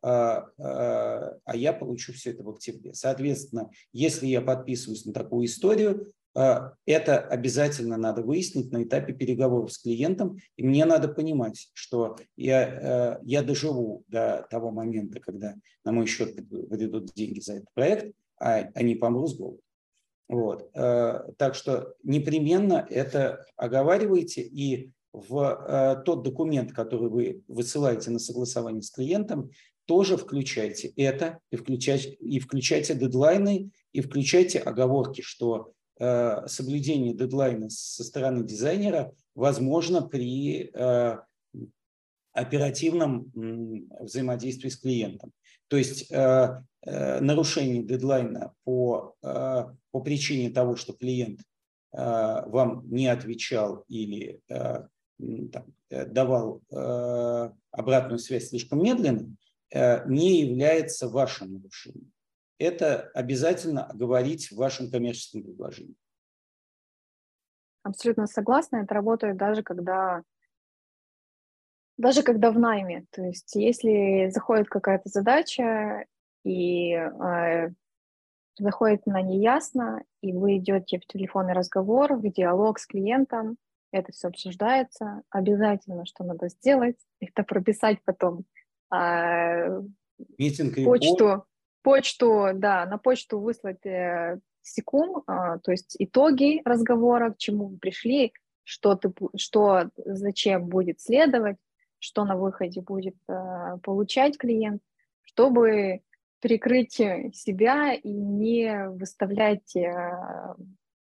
А, 0.03 0.47
а 0.57 1.57
я 1.57 1.73
получу 1.73 2.13
все 2.13 2.31
это 2.31 2.43
в 2.43 2.51
октябре. 2.51 2.95
Соответственно, 2.95 3.71
если 3.93 4.27
я 4.27 4.41
подписываюсь 4.41 5.05
на 5.05 5.13
такую 5.13 5.47
историю, 5.47 6.13
а, 6.35 6.75
это 6.87 7.19
обязательно 7.19 7.97
надо 7.97 8.23
выяснить 8.23 8.73
на 8.73 8.83
этапе 8.83 9.13
переговоров 9.13 9.73
с 9.73 9.79
клиентом. 9.79 10.39
И 10.57 10.63
мне 10.63 10.85
надо 10.85 11.09
понимать, 11.09 11.71
что 11.75 12.17
я, 12.37 13.19
э, 13.19 13.19
я 13.25 13.43
доживу 13.43 14.05
до 14.09 14.47
того 14.49 14.71
момента, 14.71 15.21
когда 15.21 15.55
на 15.85 15.93
мой 15.93 16.07
счет 16.07 16.41
выйдут 16.51 17.13
деньги 17.15 17.41
за 17.41 17.55
этот 17.55 17.69
проект, 17.75 18.15
а 18.39 18.71
они 18.75 18.95
помру 18.95 19.27
с 19.27 19.37
голоду. 19.37 19.61
Вот. 20.29 20.71
Так 20.73 21.57
что 21.57 21.95
непременно 22.05 22.87
это 22.89 23.45
оговаривайте 23.57 24.43
и 24.43 24.93
в 25.13 25.67
э, 25.67 26.03
тот 26.05 26.23
документ, 26.23 26.73
который 26.73 27.09
вы 27.09 27.43
высылаете 27.49 28.11
на 28.11 28.19
согласование 28.19 28.83
с 28.83 28.91
клиентом, 28.91 29.51
тоже 29.91 30.17
включайте 30.17 30.93
это 30.97 31.41
и 31.51 31.57
включайте, 31.57 32.11
и 32.11 32.39
включайте 32.39 32.95
дедлайны, 32.95 33.71
и 33.93 34.01
включайте 34.01 34.61
оговорки, 34.61 35.21
что 35.21 35.73
Э, 36.01 36.47
соблюдение 36.47 37.13
дедлайна 37.13 37.69
со 37.69 38.03
стороны 38.05 38.43
дизайнера 38.43 39.13
возможно 39.35 40.01
при 40.01 40.71
э, 40.73 41.19
оперативном 42.33 43.31
взаимодействии 44.01 44.71
с 44.71 44.79
клиентом. 44.79 45.33
То 45.69 45.77
есть 45.77 46.11
э, 46.11 46.63
нарушение 46.83 47.83
дедлайна 47.83 48.55
по, 48.65 49.15
по 49.21 50.01
причине 50.03 50.49
того, 50.49 50.77
что 50.77 50.95
клиент 50.95 51.41
вам 51.93 52.85
не 52.91 53.09
отвечал 53.09 53.85
или 53.89 54.41
там, 54.49 55.75
давал 55.91 56.63
обратную 57.71 58.19
связь 58.19 58.49
слишком 58.49 58.83
медленно, 58.83 59.37
не 59.73 60.41
является 60.41 61.09
вашим 61.09 61.55
нарушением 61.55 62.13
это 62.61 63.11
обязательно 63.15 63.85
оговорить 63.85 64.53
в 64.53 64.57
вашем 64.57 64.91
коммерческом 64.91 65.43
предложении. 65.43 65.97
Абсолютно 67.83 68.27
согласна. 68.27 68.77
Это 68.77 68.95
работает 68.95 69.39
даже 69.39 69.63
когда 69.63 70.23
даже 71.97 72.23
когда 72.23 72.51
в 72.51 72.59
найме. 72.59 73.07
То 73.11 73.23
есть 73.23 73.55
если 73.57 74.31
заходит 74.31 74.69
какая-то 74.69 75.09
задача 75.09 76.05
и 76.45 76.93
э, 76.93 77.71
заходит 78.59 79.07
на 79.07 79.23
неясно, 79.23 80.05
и 80.23 80.33
вы 80.33 80.59
идете 80.59 80.99
в 80.99 81.07
телефонный 81.07 81.55
разговор, 81.55 82.15
в 82.15 82.31
диалог 82.31 82.79
с 82.79 82.87
клиентом, 82.87 83.57
это 83.91 84.13
все 84.13 84.29
обсуждается, 84.29 85.23
обязательно, 85.31 86.05
что 86.05 86.25
надо 86.25 86.49
сделать, 86.49 86.97
это 87.21 87.43
прописать 87.43 87.99
потом 88.05 88.45
э, 88.95 89.83
почту, 90.85 91.45
почту, 91.83 92.49
да, 92.55 92.87
на 92.87 92.99
почту 92.99 93.41
выслать 93.41 93.85
э, 93.87 94.39
секунд, 94.63 95.25
э, 95.29 95.59
то 95.63 95.71
есть 95.71 95.97
итоги 95.99 96.61
разговора, 96.65 97.31
к 97.33 97.39
чему 97.39 97.69
вы 97.69 97.79
пришли, 97.79 98.33
что, 98.65 98.95
ты, 98.95 99.13
что 99.37 99.91
зачем 99.97 100.67
будет 100.67 101.01
следовать, 101.01 101.57
что 101.99 102.25
на 102.25 102.37
выходе 102.37 102.81
будет 102.81 103.17
э, 103.29 103.79
получать 103.83 104.39
клиент, 104.39 104.83
чтобы 105.23 106.03
прикрыть 106.41 106.93
себя 106.93 107.93
и 107.93 108.11
не 108.11 108.89
выставлять 108.89 109.77
э, 109.77 110.55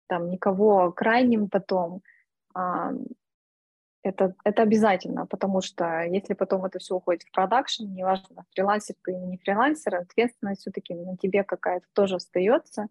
там 0.07 0.29
никого 0.29 0.91
крайним 0.91 1.49
потом. 1.49 2.01
Это, 4.05 4.35
это 4.43 4.61
обязательно, 4.61 5.25
потому 5.25 5.61
что 5.61 6.03
если 6.03 6.35
потом 6.35 6.63
это 6.63 6.77
все 6.77 6.95
уходит 6.95 7.23
в 7.23 7.31
продакшн, 7.31 7.85
неважно, 7.85 8.45
фрилансер 8.53 8.95
ты 9.03 9.13
или 9.13 9.25
не 9.25 9.37
фрилансер, 9.37 9.95
ответственность 9.95 10.61
все-таки 10.61 10.93
на 10.93 11.17
тебе 11.17 11.43
какая-то 11.43 11.87
тоже 11.93 12.17
остается. 12.17 12.87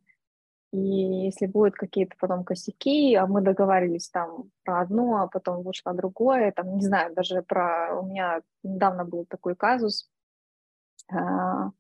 И 0.73 0.77
если 0.77 1.47
будут 1.47 1.77
какие-то 1.77 2.16
потом 2.19 2.43
косяки, 2.43 3.15
а 3.15 3.28
мы 3.28 3.43
договорились 3.43 4.11
там 4.11 4.51
про 4.65 4.81
одно, 4.81 5.23
а 5.23 5.28
потом 5.28 5.62
вышло 5.62 5.95
другое, 5.95 6.51
там, 6.51 6.74
не 6.74 6.85
знаю, 6.85 7.15
даже 7.15 7.43
про... 7.43 7.97
У 8.01 8.07
меня 8.07 8.41
недавно 8.65 9.05
был 9.05 9.24
такой 9.24 9.55
казус. 9.55 10.11
А, 11.12 11.70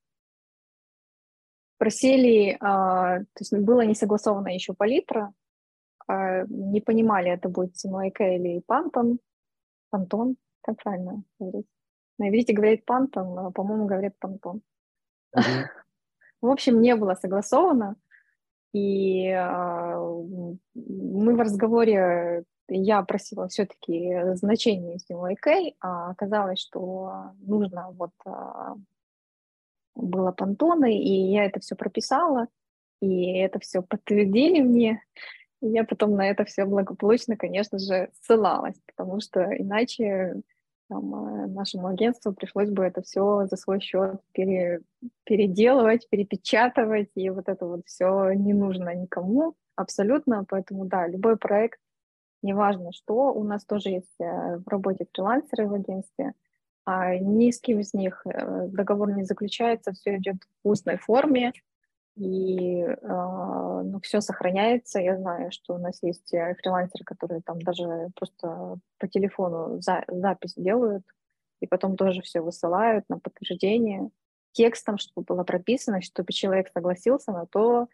просили, 1.76 2.56
а, 2.60 3.18
то 3.18 3.40
есть 3.40 3.52
была 3.52 3.84
не 3.84 3.96
согласована 3.96 4.54
еще 4.54 4.74
палитра, 4.74 5.32
не 6.08 6.80
понимали, 6.80 7.30
это 7.30 7.48
будет 7.48 7.76
Симуайке 7.76 8.36
или 8.36 8.60
Пантон. 8.66 9.18
Пантон, 9.90 10.36
как 10.62 10.82
правильно 10.82 11.22
говорить? 11.38 11.66
На 12.18 12.28
иврите 12.28 12.52
говорят 12.52 12.84
Пантон, 12.84 13.38
а 13.38 13.50
по-моему, 13.50 13.86
говорят 13.86 14.14
Пантон. 14.18 14.62
Mm-hmm. 15.36 15.64
В 16.40 16.50
общем, 16.50 16.80
не 16.80 16.94
было 16.94 17.14
согласовано. 17.14 17.96
И 18.74 19.28
э, 19.28 19.96
мы 20.74 21.36
в 21.36 21.40
разговоре, 21.40 22.44
я 22.68 23.02
просила 23.02 23.46
все-таки 23.48 24.34
значение 24.34 24.98
Симуайке, 24.98 25.74
а 25.80 26.10
оказалось, 26.10 26.58
что 26.58 27.30
нужно 27.38 27.92
вот 27.92 28.10
э, 28.26 28.74
было 29.94 30.32
понтоны, 30.32 30.98
и 30.98 31.32
я 31.32 31.44
это 31.44 31.60
все 31.60 31.76
прописала, 31.76 32.48
и 33.00 33.38
это 33.38 33.60
все 33.60 33.80
подтвердили 33.80 34.60
мне. 34.60 35.02
Я 35.66 35.84
потом 35.84 36.14
на 36.14 36.28
это 36.28 36.44
все 36.44 36.66
благополучно, 36.66 37.36
конечно 37.36 37.78
же, 37.78 38.10
ссылалась, 38.20 38.76
потому 38.86 39.20
что 39.20 39.40
иначе 39.56 40.42
там, 40.88 41.14
э, 41.14 41.46
нашему 41.46 41.86
агентству 41.88 42.34
пришлось 42.34 42.68
бы 42.68 42.84
это 42.84 43.00
все 43.00 43.46
за 43.46 43.56
свой 43.56 43.80
счет 43.80 44.20
пере, 44.32 44.82
переделывать, 45.24 46.06
перепечатывать, 46.10 47.08
и 47.14 47.30
вот 47.30 47.48
это 47.48 47.64
вот 47.64 47.86
все 47.86 48.32
не 48.32 48.52
нужно 48.52 48.94
никому 48.94 49.54
абсолютно. 49.74 50.44
Поэтому 50.46 50.84
да, 50.84 51.06
любой 51.06 51.38
проект, 51.38 51.80
неважно 52.42 52.92
что, 52.92 53.32
у 53.32 53.42
нас 53.42 53.64
тоже 53.64 53.88
есть 53.88 54.20
э, 54.20 54.58
в 54.58 54.68
работе 54.68 55.06
фрилансеры 55.14 55.66
в 55.66 55.72
агентстве, 55.72 56.34
а 56.84 57.16
ни 57.16 57.50
с 57.50 57.58
кем 57.58 57.80
из 57.80 57.94
них 57.94 58.20
э, 58.26 58.68
договор 58.68 59.12
не 59.12 59.24
заключается, 59.24 59.92
все 59.92 60.18
идет 60.18 60.36
в 60.62 60.68
устной 60.68 60.98
форме, 60.98 61.52
и 62.16 62.80
э, 62.80 62.96
ну, 63.02 63.98
все 64.02 64.20
сохраняется. 64.20 65.00
Я 65.00 65.16
знаю, 65.16 65.50
что 65.50 65.74
у 65.74 65.78
нас 65.78 66.02
есть 66.02 66.32
э, 66.32 66.54
фрилансеры, 66.62 67.04
которые 67.04 67.42
там 67.42 67.60
даже 67.60 68.10
просто 68.14 68.78
по 68.98 69.08
телефону 69.08 69.80
за, 69.80 70.04
запись 70.08 70.54
делают, 70.56 71.04
и 71.60 71.66
потом 71.66 71.96
тоже 71.96 72.22
все 72.22 72.40
высылают 72.40 73.04
на 73.08 73.18
подтверждение 73.18 74.10
текстом, 74.52 74.98
чтобы 74.98 75.24
было 75.24 75.44
прописано, 75.44 76.00
чтобы 76.02 76.32
человек 76.32 76.68
согласился 76.72 77.32
на 77.32 77.46
то, 77.46 77.88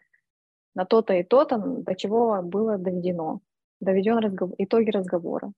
на 0.75 0.85
то-то 0.85 1.13
и 1.13 1.23
то-то, 1.23 1.57
до 1.57 1.95
чего 1.95 2.41
было 2.43 2.77
доведено, 2.77 3.41
доведен 3.79 4.19
разговор, 4.19 4.55
итоги 4.59 4.91
разговора. 4.91 5.51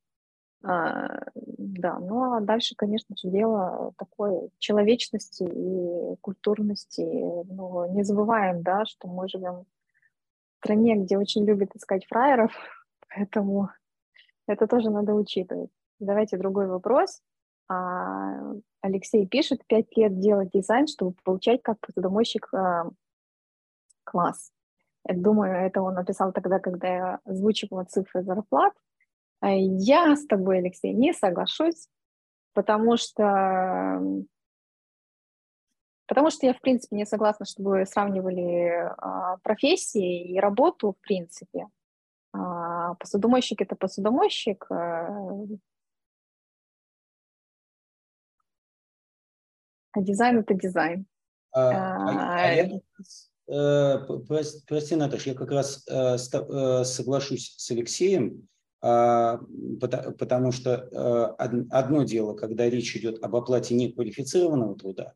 А, 0.64 1.26
да, 1.35 1.99
ну 1.99 2.34
а 2.34 2.40
дальше, 2.40 2.76
конечно 2.77 3.15
же, 3.18 3.30
дело 3.30 3.94
такой 3.98 4.49
человечности 4.60 5.44
и 5.44 6.15
культурности. 6.22 7.02
Ну, 7.02 7.94
не 7.94 8.03
забываем, 8.03 8.64
да, 8.64 8.85
что 8.85 9.07
мы 9.07 9.27
живем 9.27 9.64
в 9.64 10.57
стране, 10.60 10.95
где 10.95 11.18
очень 11.18 11.45
любят 11.45 11.76
искать 11.76 12.06
фраеров, 12.07 12.53
поэтому 13.10 13.69
это 14.48 14.68
тоже 14.68 14.90
надо 14.90 15.14
учитывать. 15.14 15.69
Давайте 15.99 16.38
другой 16.38 16.68
вопрос. 16.68 17.22
А, 17.69 18.53
Алексей 18.81 19.27
пишет, 19.27 19.65
пять 19.68 19.95
лет 19.98 20.19
делать 20.19 20.52
дизайн, 20.52 20.88
чтобы 20.88 21.15
получать 21.23 21.61
как 21.61 21.80
посудомойщик 21.80 22.53
а, 22.53 22.90
класс. 24.06 24.52
Я 25.06 25.15
думаю, 25.15 25.65
это 25.65 25.81
он 25.81 25.95
написал 25.95 26.31
тогда, 26.31 26.60
когда 26.60 26.88
я 26.88 27.19
озвучивала 27.26 27.84
цифры 27.84 28.23
зарплат. 28.23 28.73
А 29.44 29.49
я 29.49 30.15
с 30.15 30.26
тобой, 30.26 30.60
Алексей, 30.60 30.94
не 30.94 31.14
соглашусь, 31.14 31.90
потому 32.53 32.95
что 32.95 33.99
Потому 36.07 36.30
что 36.30 36.45
я, 36.45 36.53
в 36.53 36.61
принципе, 36.61 36.95
не 36.95 37.06
согласна, 37.06 37.45
чтобы 37.45 37.86
сравнивали 37.86 38.90
а, 38.98 39.38
профессии 39.38 40.32
и 40.34 40.40
работу, 40.40 40.95
в 40.98 41.02
принципе. 41.02 41.68
А, 42.32 42.94
посудомойщик– 42.95 43.61
это 43.64 43.76
посудомойщик. 43.76 44.65
А, 44.70 45.07
а 49.91 50.02
дизайн– 50.02 50.40
это 50.40 50.53
дизайн. 50.53 51.06
А, 51.52 51.70
а, 51.70 52.36
а 52.36 52.52
я, 52.52 52.80
э, 53.48 54.07
прости, 54.68 54.95
Наташа, 54.95 55.32
я 55.32 55.36
как 55.36 55.52
раз 55.52 55.86
э, 55.90 56.15
э, 56.15 56.84
соглашусь 56.84 57.56
с 57.57 57.72
Алексеем. 57.72 58.48
А, 58.86 59.40
потому 60.20 60.52
что 60.52 60.72
э, 60.72 61.64
одно 61.70 62.04
дело, 62.04 62.34
когда 62.34 62.70
речь 62.70 62.98
идет 62.98 63.24
об 63.24 63.34
оплате 63.34 63.76
неквалифицированного 63.76 64.78
труда, 64.78 65.14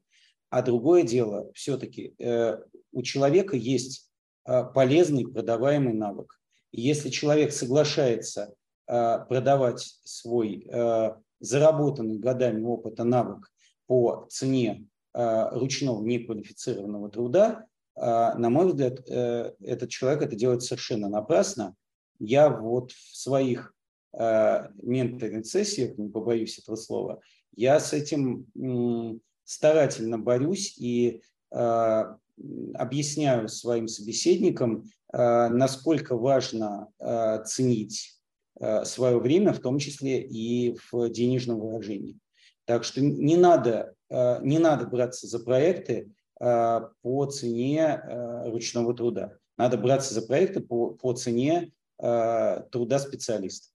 а 0.49 0.61
другое 0.61 1.03
дело, 1.03 1.51
все-таки 1.53 2.15
э, 2.17 2.59
у 2.93 3.01
человека 3.03 3.57
есть 3.57 4.09
э, 4.45 4.63
полезный 4.73 5.27
продаваемый 5.27 5.93
навык. 5.93 6.39
Если 6.71 7.09
человек 7.09 7.51
соглашается 7.51 8.53
продавать 8.85 9.99
свой 10.05 10.65
заработанный 11.41 12.19
годами 12.19 12.63
опыта 12.63 13.03
навык 13.03 13.51
по 13.85 14.27
цене 14.29 14.85
ручного 15.13 16.01
неквалифицированного 16.05 17.09
труда, 17.09 17.65
на 17.95 18.49
мой 18.49 18.67
взгляд, 18.67 18.99
этот 19.09 19.89
человек 19.89 20.21
это 20.21 20.37
делает 20.37 20.63
совершенно 20.63 21.09
напрасно, 21.09 21.75
я 22.19 22.49
вот 22.49 22.91
в 22.91 23.15
своих 23.17 23.73
э, 24.17 24.67
менторных 24.81 25.45
сессиях, 25.45 25.97
не 25.97 26.09
побоюсь 26.09 26.59
этого 26.59 26.75
слова, 26.75 27.21
я 27.55 27.79
с 27.79 27.93
этим 27.93 28.45
м, 28.55 29.21
старательно 29.43 30.19
борюсь 30.19 30.77
и 30.77 31.21
э, 31.51 32.03
объясняю 32.75 33.47
своим 33.47 33.87
собеседникам, 33.87 34.85
э, 35.13 35.49
насколько 35.49 36.15
важно 36.15 36.89
э, 36.99 37.43
ценить 37.45 38.19
э, 38.59 38.85
свое 38.85 39.19
время, 39.19 39.53
в 39.53 39.59
том 39.59 39.79
числе 39.79 40.21
и 40.21 40.77
в 40.91 41.09
денежном 41.09 41.59
выражении. 41.59 42.19
Так 42.65 42.83
что 42.83 43.01
не 43.01 43.37
надо, 43.37 43.95
э, 44.09 44.39
не 44.43 44.59
надо 44.59 44.85
браться 44.85 45.27
за 45.27 45.39
проекты 45.39 46.11
э, 46.39 46.81
по 47.01 47.25
цене 47.25 48.01
э, 48.03 48.49
ручного 48.49 48.93
труда. 48.93 49.33
Надо 49.57 49.77
браться 49.77 50.13
за 50.13 50.21
проекты 50.21 50.59
по, 50.59 50.91
по 50.91 51.13
цене 51.13 51.71
Э, 51.71 51.76
труда 51.97 52.99
специалиста. 52.99 53.69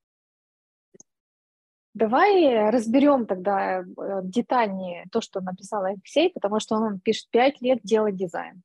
Давай 1.94 2.70
разберем 2.70 3.26
тогда 3.26 3.80
э, 3.80 3.84
детальнее 4.22 5.04
то, 5.12 5.20
что 5.20 5.42
написал 5.42 5.84
Алексей, 5.84 6.30
потому 6.30 6.58
что 6.58 6.76
он 6.76 7.00
пишет 7.00 7.28
пять 7.30 7.60
лет 7.60 7.80
делать 7.82 8.16
дизайн. 8.16 8.62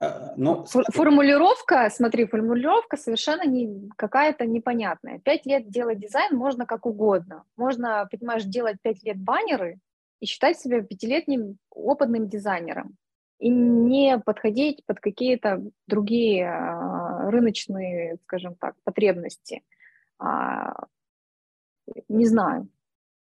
А, 0.00 0.32
ну, 0.36 0.64
формулировка, 0.64 1.90
смотри, 1.90 2.26
формулировка 2.26 2.96
совершенно 2.96 3.44
не, 3.44 3.88
какая-то 3.96 4.46
непонятная. 4.46 5.18
Пять 5.18 5.46
лет 5.46 5.68
делать 5.68 5.98
дизайн 5.98 6.36
можно 6.36 6.64
как 6.64 6.86
угодно. 6.86 7.42
Можно, 7.56 8.08
понимаешь, 8.08 8.44
делать 8.44 8.76
пять 8.82 9.02
лет 9.02 9.18
баннеры 9.18 9.78
и 10.20 10.26
считать 10.26 10.60
себя 10.60 10.80
пятилетним 10.80 11.58
опытным 11.70 12.28
дизайнером 12.28 12.96
и 13.42 13.48
не 13.48 14.20
подходить 14.20 14.86
под 14.86 15.00
какие-то 15.00 15.60
другие 15.88 16.48
а, 16.48 17.28
рыночные, 17.28 18.18
скажем 18.22 18.54
так, 18.54 18.76
потребности. 18.84 19.62
А, 20.20 20.86
не 22.08 22.26
знаю. 22.26 22.68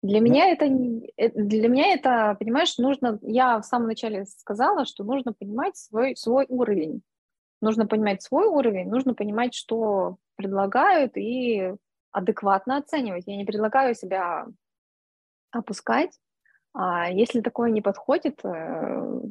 Для 0.03 0.19
да. 0.19 0.26
меня 0.26 0.52
это 0.52 0.65
э, 1.18 1.30
для 1.30 1.68
меня 1.68 1.93
это, 1.93 2.35
понимаешь, 2.39 2.77
нужно. 2.77 3.18
Я 3.23 3.60
в 3.60 3.65
самом 3.65 3.88
начале 3.88 4.26
сказала, 4.26 4.85
что 4.85 5.03
нужно 5.03 5.34
понимать 5.34 5.76
свой 5.76 6.15
свой 6.15 6.45
уровень. 6.49 7.02
Нужно 7.60 7.88
понимать 7.88 8.22
свой 8.22 8.45
уровень, 8.45 8.89
нужно 8.89 9.15
понимать, 9.15 9.56
что 9.56 10.18
предлагают 10.35 11.18
и 11.18 11.73
адекватно 12.11 12.77
оценивать. 12.77 13.23
Я 13.26 13.38
не 13.38 13.45
предлагаю 13.45 13.95
себя 13.95 14.45
опускать. 15.52 16.19
А 16.73 17.10
если 17.10 17.41
такое 17.41 17.72
не 17.72 17.81
подходит, 17.81 18.39
э, 18.43 19.22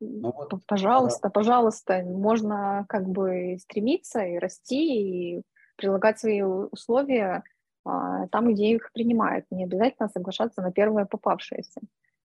ну, 0.00 0.32
вот, 0.32 0.52
пожалуйста, 0.66 1.28
да. 1.28 1.30
пожалуйста, 1.30 2.02
можно 2.04 2.86
как 2.88 3.08
бы 3.08 3.58
стремиться 3.60 4.20
и 4.20 4.38
расти, 4.38 5.36
и 5.36 5.42
прилагать 5.76 6.18
свои 6.18 6.42
условия 6.42 7.42
а, 7.84 8.28
там, 8.28 8.52
где 8.52 8.70
их 8.70 8.92
принимают. 8.92 9.46
Не 9.50 9.64
обязательно 9.64 10.08
соглашаться 10.08 10.60
на 10.60 10.72
первое 10.72 11.04
попавшееся. 11.06 11.80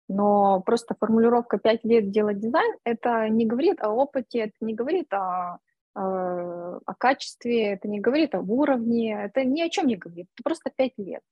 Но 0.08 0.60
просто 0.60 0.94
формулировка 0.98 1.58
«пять 1.58 1.84
лет 1.84 2.10
делать 2.10 2.40
дизайн»— 2.40 2.74
это 2.84 3.28
не 3.28 3.46
говорит 3.46 3.80
о 3.80 3.90
опыте, 3.90 4.40
это 4.40 4.54
не 4.60 4.74
говорит 4.74 5.12
о, 5.12 5.58
о, 5.94 6.78
о 6.84 6.94
качестве, 6.94 7.72
это 7.72 7.88
не 7.88 8.00
говорит 8.00 8.34
об 8.34 8.50
уровне, 8.50 9.14
это 9.24 9.44
ни 9.44 9.62
о 9.62 9.68
чем 9.68 9.86
не 9.86 9.96
говорит, 9.96 10.26
это 10.34 10.42
просто 10.42 10.70
пять 10.74 10.98
лет. 10.98 11.22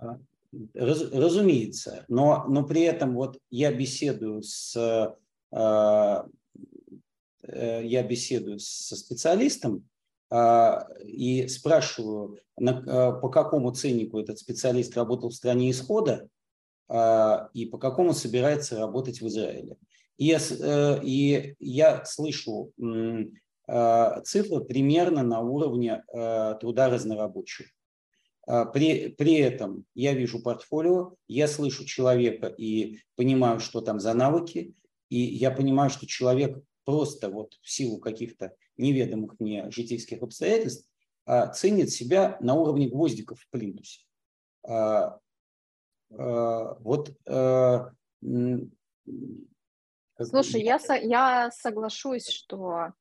А, 0.00 0.18
раз, 0.74 1.10
разумеется, 1.12 2.04
но, 2.08 2.44
но 2.48 2.64
при 2.64 2.82
этом 2.82 3.14
вот 3.14 3.38
я 3.50 3.72
беседую 3.72 4.42
с 4.42 4.76
э, 4.76 5.14
я 5.52 6.24
беседую 8.02 8.58
со 8.58 8.96
специалистом 8.96 9.88
а, 10.28 10.88
и 11.04 11.46
спрашиваю, 11.46 12.38
а, 12.58 13.12
по 13.12 13.28
какому 13.28 13.70
ценнику 13.72 14.18
этот 14.18 14.38
специалист 14.38 14.96
работал 14.96 15.30
в 15.30 15.34
стране 15.34 15.70
исхода 15.70 16.28
и 16.88 17.66
по 17.66 17.78
какому 17.78 18.12
собирается 18.12 18.78
работать 18.78 19.20
в 19.20 19.26
Израиле. 19.26 19.76
И 20.18 20.26
я, 20.26 20.38
э, 20.38 21.00
и 21.02 21.56
я 21.58 22.04
слышу 22.04 22.70
цифры 24.22 24.64
примерно 24.64 25.24
на 25.24 25.40
уровне 25.40 26.04
труда 26.60 26.88
разнорабочего. 26.88 27.66
При, 28.72 29.08
при 29.08 29.34
этом 29.38 29.84
я 29.96 30.14
вижу 30.14 30.40
портфолио, 30.40 31.14
я 31.26 31.48
слышу 31.48 31.84
человека 31.84 32.46
и 32.46 33.00
понимаю, 33.16 33.58
что 33.58 33.80
там 33.80 33.98
за 33.98 34.14
навыки, 34.14 34.72
и 35.08 35.18
я 35.18 35.50
понимаю, 35.50 35.90
что 35.90 36.06
человек 36.06 36.58
просто 36.84 37.30
вот 37.30 37.54
в 37.62 37.70
силу 37.70 37.98
каких-то 37.98 38.54
неведомых 38.76 39.38
мне 39.38 39.70
житейских 39.70 40.22
обстоятельств 40.22 40.88
ценит 41.54 41.90
себя 41.90 42.36
на 42.40 42.54
уровне 42.54 42.88
гвоздиков 42.88 43.40
в 43.40 43.48
плинтусе. 43.50 44.02
Вот 46.08 47.16
Слушай, 50.22 50.62
я, 50.62 50.78
я 51.02 51.50
соглашусь, 51.50 52.28
что 52.28 52.92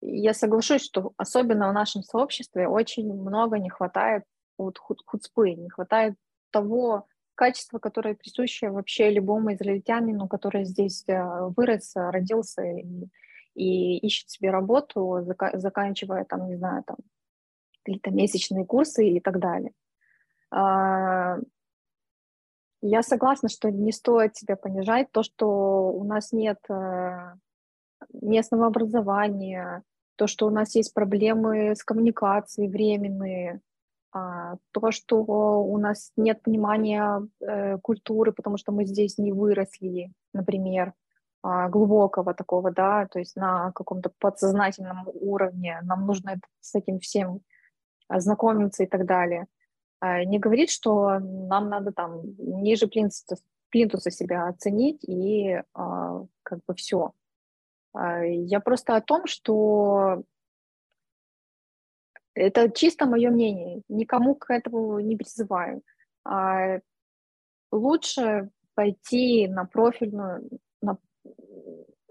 я 0.00 0.34
соглашусь, 0.34 0.82
что 0.82 1.12
особенно 1.16 1.68
в 1.68 1.74
нашем 1.74 2.02
сообществе 2.02 2.68
очень 2.68 3.12
много 3.12 3.58
не 3.58 3.68
хватает 3.68 4.24
вот 4.56 4.78
хуцпы, 4.78 5.50
не 5.50 5.68
хватает 5.68 6.14
того 6.50 7.06
качества, 7.36 7.78
которое 7.78 8.14
присуще 8.14 8.70
вообще 8.70 9.10
любому 9.10 9.54
израильтянину, 9.54 10.26
который 10.28 10.64
здесь 10.64 11.04
э, 11.06 11.48
вырос, 11.56 11.92
родился 11.94 12.62
и, 12.62 13.08
и 13.54 13.98
ищет 13.98 14.30
себе 14.30 14.50
работу, 14.50 15.24
заканчивая 15.54 16.24
там, 16.24 16.48
не 16.48 16.56
знаю, 16.56 16.82
там 16.84 16.96
какие-то 17.84 18.10
месячные 18.10 18.66
курсы 18.66 19.08
и 19.08 19.20
так 19.20 19.38
далее. 19.38 19.72
А, 20.50 21.38
я 22.82 23.02
согласна, 23.02 23.48
что 23.48 23.70
не 23.70 23.92
стоит 23.92 24.36
себя 24.36 24.56
понижать. 24.56 25.10
То, 25.12 25.22
что 25.22 25.90
у 25.92 26.04
нас 26.04 26.32
нет 26.32 26.58
э, 26.68 27.34
местного 28.12 28.66
образования, 28.66 29.82
то, 30.16 30.26
что 30.26 30.46
у 30.46 30.50
нас 30.50 30.74
есть 30.74 30.94
проблемы 30.94 31.74
с 31.74 31.84
коммуникацией 31.84 32.68
временные, 32.68 33.60
то, 34.72 34.90
что 34.90 35.16
у 35.62 35.78
нас 35.78 36.12
нет 36.16 36.42
понимания 36.42 37.20
э, 37.40 37.78
культуры, 37.78 38.32
потому 38.32 38.56
что 38.56 38.72
мы 38.72 38.84
здесь 38.84 39.18
не 39.18 39.32
выросли, 39.32 40.12
например, 40.32 40.92
а, 41.42 41.68
глубокого 41.68 42.34
такого, 42.34 42.72
да, 42.72 43.06
то 43.06 43.20
есть 43.20 43.36
на 43.36 43.70
каком-то 43.72 44.10
подсознательном 44.18 45.06
уровне. 45.14 45.78
Нам 45.82 46.06
нужно 46.06 46.40
с 46.60 46.74
этим 46.74 46.98
всем 46.98 47.40
знакомиться 48.08 48.82
и 48.82 48.86
так 48.86 49.06
далее. 49.06 49.46
А, 50.00 50.24
не 50.24 50.38
говорит, 50.38 50.70
что 50.70 51.18
нам 51.20 51.68
надо 51.68 51.92
там 51.92 52.22
ниже 52.38 52.88
плинтуса, 52.88 53.36
плинтуса 53.70 54.10
себя 54.10 54.48
оценить 54.48 55.04
и 55.04 55.62
а, 55.74 56.24
как 56.42 56.60
бы 56.66 56.74
все. 56.74 57.12
А, 57.92 58.24
я 58.24 58.60
просто 58.60 58.96
о 58.96 59.00
том, 59.00 59.26
что 59.26 60.22
это 62.36 62.70
чисто 62.70 63.06
мое 63.06 63.30
мнение, 63.30 63.82
никому 63.88 64.34
к 64.34 64.50
этому 64.52 65.00
не 65.00 65.16
призываю. 65.16 65.82
Лучше 67.72 68.50
пойти 68.74 69.48
на 69.48 69.64
профильную 69.64 70.48
на 70.82 70.98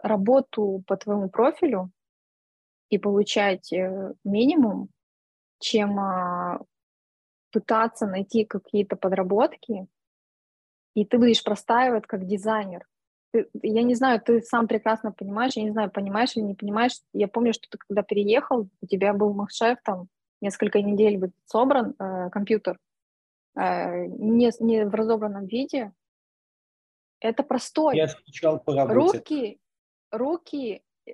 работу 0.01 0.83
по 0.87 0.97
твоему 0.97 1.29
профилю 1.29 1.91
и 2.89 2.97
получать 2.97 3.71
э, 3.71 4.13
минимум, 4.23 4.89
чем 5.59 5.97
пытаться 7.51 8.05
найти 8.05 8.45
какие-то 8.45 8.95
подработки, 8.97 9.87
и 10.93 11.05
ты 11.05 11.17
будешь 11.17 11.43
простаивать 11.43 12.05
как 12.05 12.25
дизайнер. 12.25 12.85
Я 13.61 13.83
не 13.83 13.95
знаю, 13.95 14.21
ты 14.21 14.41
сам 14.41 14.67
прекрасно 14.67 15.11
понимаешь, 15.11 15.53
я 15.55 15.63
не 15.63 15.71
знаю, 15.71 15.91
понимаешь 15.91 16.35
или 16.35 16.43
не 16.43 16.55
понимаешь. 16.55 16.99
Я 17.13 17.27
помню, 17.27 17.53
что 17.53 17.67
ты 17.69 17.77
когда 17.77 18.01
переехал, 18.01 18.69
у 18.81 18.87
тебя 18.87 19.13
был 19.13 19.33
махшеф, 19.33 19.77
там 19.83 20.07
несколько 20.45 20.81
недель 20.81 21.17
будет 21.17 21.33
собран 21.45 21.95
э, 21.97 22.29
компьютер, 22.29 22.77
э, 23.55 24.05
не, 24.05 24.51
не 24.59 24.85
в 24.85 24.93
разобранном 24.93 25.47
виде. 25.47 25.91
Это 27.19 27.43
простой. 27.43 27.97
Я 27.97 28.07
скучал 28.07 28.59
по 28.59 28.73
работе. 28.75 28.93
Руки, 28.93 29.59
руки 30.11 30.83
э, 31.07 31.11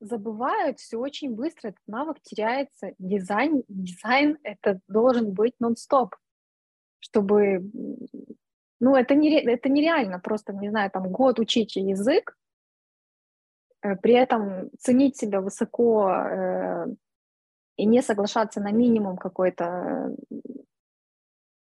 забывают 0.00 0.80
все 0.80 0.98
очень 0.98 1.34
быстро, 1.34 1.68
этот 1.68 1.86
навык 1.86 2.20
теряется. 2.22 2.92
Дизайн, 2.98 3.62
дизайн 3.68 4.38
это 4.42 4.80
должен 4.88 5.32
быть 5.32 5.54
нон-стоп, 5.60 6.16
чтобы, 6.98 7.70
ну, 8.80 8.96
это, 8.96 9.14
не, 9.14 9.40
это 9.40 9.68
нереально, 9.68 10.18
просто, 10.18 10.52
не 10.52 10.70
знаю, 10.70 10.90
там 10.90 11.12
год 11.12 11.38
учить 11.38 11.76
язык, 11.76 12.36
э, 13.82 13.94
при 13.96 14.14
этом 14.14 14.70
ценить 14.78 15.16
себя 15.16 15.40
высоко 15.40 16.10
э, 16.10 16.86
и 17.80 17.86
не 17.86 18.02
соглашаться 18.02 18.60
на 18.60 18.72
минимум 18.72 19.16
какой-то, 19.16 20.14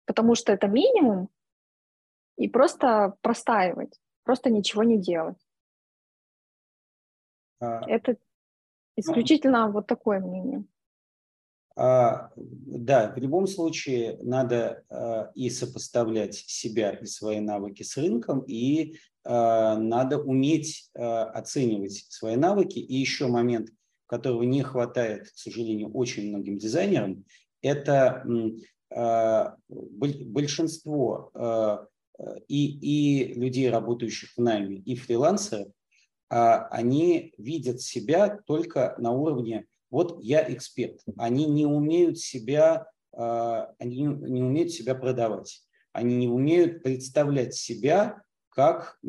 потому 0.06 0.36
что 0.36 0.54
это 0.54 0.68
минимум, 0.68 1.30
и 2.38 2.48
просто 2.48 3.16
простаивать, 3.22 4.00
просто 4.24 4.50
ничего 4.50 4.84
не 4.84 4.98
делать. 4.98 5.38
А, 7.60 7.82
Это 7.90 8.12
ну, 8.12 8.18
исключительно 8.96 9.68
ну, 9.68 9.74
вот 9.74 9.88
такое 9.88 10.20
мнение. 10.20 10.64
А, 11.76 12.32
да, 12.36 13.12
в 13.14 13.18
любом 13.18 13.46
случае 13.46 14.18
надо 14.22 14.86
а, 14.90 15.32
и 15.36 15.50
сопоставлять 15.50 16.36
себя 16.36 16.92
и 16.92 17.06
свои 17.06 17.42
навыки 17.42 17.84
с 17.84 17.98
рынком, 17.98 18.46
и 18.48 18.98
а, 19.26 19.76
надо 19.78 20.20
уметь 20.20 20.90
а, 20.96 21.26
оценивать 21.32 22.06
свои 22.10 22.38
навыки. 22.38 22.80
И 22.80 22.96
еще 22.96 23.28
момент, 23.28 23.72
которого 24.08 24.44
не 24.44 24.64
хватает, 24.64 25.30
к 25.30 25.38
сожалению, 25.38 25.92
очень 25.94 26.30
многим 26.30 26.58
дизайнерам, 26.58 27.26
это 27.62 28.24
а, 28.94 29.58
большинство 29.70 31.32
а, 31.34 31.86
и, 32.48 32.68
и 32.68 33.34
людей, 33.34 33.70
работающих 33.70 34.32
в 34.36 34.42
найме, 34.42 34.78
и 34.78 34.96
фрилансеров, 34.96 35.68
а, 36.30 36.68
они 36.68 37.34
видят 37.38 37.82
себя 37.82 38.40
только 38.46 38.96
на 38.98 39.12
уровне 39.12 39.66
«вот 39.90 40.24
я 40.24 40.52
эксперт». 40.52 41.02
Они 41.18 41.46
не 41.46 41.66
умеют 41.66 42.18
себя, 42.18 42.88
они 43.14 44.02
не 44.04 44.44
умеют 44.44 44.72
себя 44.72 44.96
продавать. 44.96 45.64
Они 45.94 46.16
не 46.16 46.28
умеют 46.28 46.84
представлять 46.84 47.56
себя 47.56 48.22
как, 48.50 49.00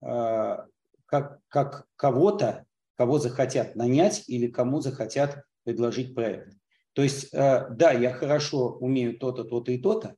как, 0.00 1.40
как 1.48 1.86
кого-то, 1.96 2.65
кого 2.96 3.18
захотят 3.18 3.76
нанять 3.76 4.24
или 4.28 4.48
кому 4.48 4.80
захотят 4.80 5.44
предложить 5.64 6.14
проект. 6.14 6.56
То 6.92 7.02
есть, 7.02 7.30
да, 7.32 7.92
я 7.92 8.12
хорошо 8.12 8.70
умею 8.80 9.18
то-то, 9.18 9.44
то-то 9.44 9.70
и 9.70 9.78
то-то, 9.78 10.16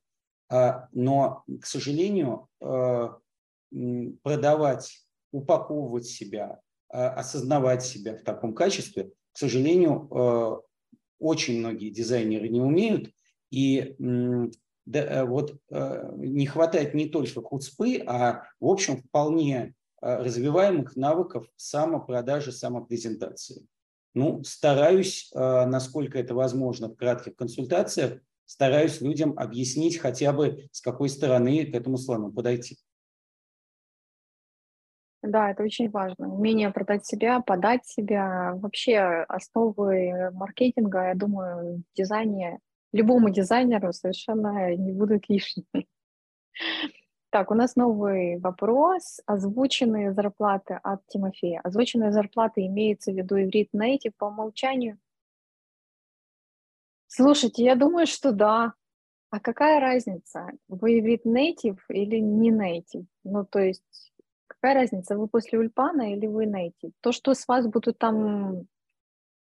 но, 0.93 1.43
к 1.61 1.67
сожалению, 1.67 2.49
продавать 4.23 5.09
упаковывать 5.33 6.07
себя, 6.07 6.61
а, 6.89 7.11
осознавать 7.11 7.85
себя 7.85 8.17
в 8.17 8.23
таком 8.23 8.55
качестве, 8.55 9.11
к 9.33 9.39
сожалению, 9.39 10.09
э, 10.11 10.57
очень 11.21 11.61
многие 11.61 11.91
дизайнеры 11.91 12.49
не 12.49 12.61
умеют. 12.61 13.13
И 13.51 13.95
да, 14.85 15.01
э, 15.01 15.25
вот 15.25 15.61
э, 15.71 16.13
не 16.17 16.47
хватает 16.47 16.95
не 16.95 17.09
только 17.09 17.41
хуцпы, 17.43 18.03
а 18.05 18.45
в 18.59 18.67
общем 18.67 18.97
вполне 18.97 19.75
развиваемых 20.01 20.97
навыков 20.97 21.47
самопродажи, 21.57 22.53
самопрезентации. 22.53 23.67
Ну, 24.15 24.43
стараюсь, 24.45 25.31
насколько 25.35 26.19
это 26.19 26.35
возможно 26.35 26.89
в 26.89 26.97
кратких 26.97 27.37
консультациях, 27.37 28.21
стараюсь 28.47 29.01
людям 29.01 29.35
объяснить 29.37 29.99
хотя 29.99 30.33
бы, 30.33 30.69
с 30.73 30.81
какой 30.81 31.09
стороны 31.09 31.67
к 31.67 31.75
этому 31.75 31.99
слону 31.99 32.33
подойти. 32.33 32.77
Да, 35.23 35.51
это 35.51 35.65
очень 35.65 35.91
важно. 35.91 36.33
Умение 36.33 36.71
продать 36.71 37.05
себя, 37.05 37.41
подать 37.41 37.85
себя. 37.87 38.55
Вообще 38.55 38.99
основы 39.29 40.31
маркетинга, 40.33 41.09
я 41.09 41.15
думаю, 41.15 41.79
в 41.79 41.97
дизайне, 41.97 42.61
любому 42.93 43.29
дизайнеру 43.29 43.93
совершенно 43.93 44.75
не 44.77 44.93
будут 44.93 45.29
лишними. 45.29 45.87
Так, 47.31 47.51
у 47.51 47.55
нас 47.55 47.77
новый 47.77 48.39
вопрос. 48.39 49.21
Озвученные 49.27 50.13
зарплаты 50.13 50.81
от 50.83 51.07
Тимофея. 51.09 51.61
Озвученные 51.63 52.13
зарплаты 52.13 52.67
имеются 52.67 53.13
в 53.13 53.17
виду 53.17 53.37
иврит 53.37 53.69
native 53.75 54.13
по 54.17 54.27
умолчанию? 54.27 54.99
Слушайте, 57.07 57.65
я 57.65 57.75
думаю, 57.75 58.07
что 58.07 58.33
да. 58.33 58.75
А 59.31 59.41
какая 59.41 59.79
разница, 59.79 60.53
вы 60.69 61.01
иврит 61.01 61.27
native 61.27 61.81
или 61.91 62.17
не 62.17 62.51
native? 62.51 63.05
Ну, 63.25 63.45
то 63.45 63.59
есть 63.59 64.09
Какая 64.61 64.75
разница, 64.75 65.17
вы 65.17 65.29
после 65.29 65.57
Ульпана 65.59 66.13
или 66.15 66.27
вы 66.27 66.47
найти? 66.47 66.93
То, 67.01 67.13
что 67.13 67.35
с 67.35 67.47
вас 67.47 67.69
будут 67.69 67.99
там 67.99 68.67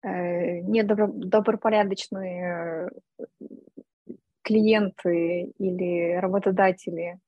э, 0.01 0.61
недобропорядочные 0.61 2.89
э, 3.19 3.23
клиенты 4.41 5.53
или 5.59 6.15
работодатели 6.15 7.19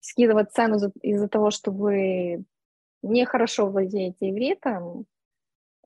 скидывать 0.00 0.52
цену 0.52 0.76
из-за 1.02 1.28
того, 1.28 1.50
что 1.50 1.70
вы 1.70 2.44
нехорошо 3.02 3.66
владеете 3.66 4.30
ивритом, 4.30 5.06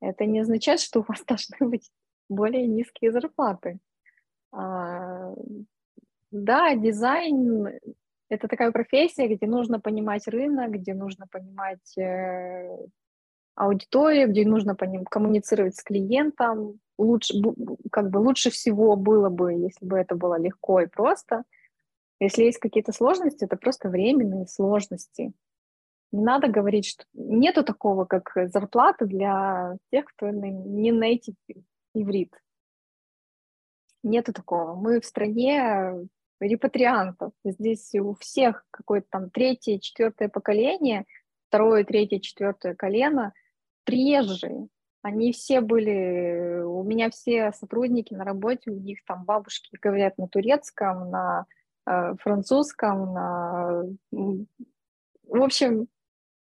это 0.00 0.26
не 0.26 0.40
означает, 0.40 0.80
что 0.80 1.00
у 1.00 1.04
вас 1.06 1.24
должны 1.26 1.68
быть 1.68 1.90
более 2.28 2.66
низкие 2.66 3.12
зарплаты. 3.12 3.78
А, 4.52 5.34
да, 6.30 6.74
дизайн– 6.74 7.78
это 8.28 8.48
такая 8.48 8.70
профессия, 8.72 9.28
где 9.28 9.46
нужно 9.46 9.80
понимать 9.80 10.28
рынок, 10.28 10.72
где 10.72 10.94
нужно 10.94 11.26
понимать 11.30 11.96
э, 11.96 12.86
аудиторию, 13.54 14.28
где 14.28 14.46
нужно 14.46 14.74
по 14.74 14.84
ним 14.84 15.04
коммуницировать 15.04 15.76
с 15.76 15.82
клиентом. 15.82 16.80
Лучше, 16.98 17.34
как 17.90 18.10
бы 18.10 18.18
лучше 18.18 18.50
всего 18.50 18.96
было 18.96 19.30
бы, 19.30 19.52
если 19.54 19.86
бы 19.86 19.98
это 19.98 20.14
было 20.14 20.38
легко 20.38 20.80
и 20.80 20.86
просто. 20.86 21.44
Если 22.20 22.44
есть 22.44 22.58
какие-то 22.58 22.92
сложности, 22.92 23.44
это 23.44 23.56
просто 23.56 23.88
временные 23.88 24.46
сложности. 24.46 25.32
Не 26.10 26.22
надо 26.22 26.48
говорить, 26.48 26.86
что 26.86 27.04
нету 27.12 27.62
такого, 27.62 28.04
как 28.06 28.32
зарплата 28.50 29.06
для 29.06 29.76
тех, 29.92 30.06
кто 30.06 30.30
не 30.30 30.90
найти 30.90 31.34
иврит. 31.94 32.32
Нету 34.02 34.32
такого. 34.32 34.74
Мы 34.74 35.00
в 35.00 35.04
стране 35.04 36.08
репатриантов. 36.40 37.32
Здесь 37.44 37.94
у 37.94 38.14
всех 38.14 38.64
какое-то 38.70 39.06
там 39.10 39.30
третье, 39.30 39.78
четвертое 39.78 40.28
поколение, 40.28 41.04
второе, 41.48 41.84
третье, 41.84 42.20
четвертое 42.20 42.74
колено 42.74 43.32
приезжие. 43.84 44.68
Они 45.02 45.32
все 45.32 45.60
были, 45.60 46.62
у 46.64 46.82
меня 46.82 47.10
все 47.10 47.52
сотрудники 47.52 48.12
на 48.14 48.24
работе, 48.24 48.70
у 48.70 48.78
них 48.78 49.04
там 49.04 49.24
бабушки 49.24 49.78
говорят 49.80 50.18
на 50.18 50.28
турецком, 50.28 51.10
на 51.10 51.46
французском, 52.20 53.12
на... 53.12 53.84
В 54.10 55.42
общем, 55.42 55.88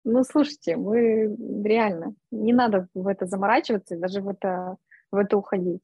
ну, 0.03 0.23
слушайте, 0.23 0.75
мы 0.75 1.35
реально, 1.63 2.15
не 2.31 2.53
надо 2.53 2.87
в 2.93 3.07
это 3.07 3.25
заморачиваться, 3.25 3.97
даже 3.97 4.21
в 4.21 4.27
это, 4.27 4.77
в 5.11 5.17
это 5.17 5.37
уходить. 5.37 5.81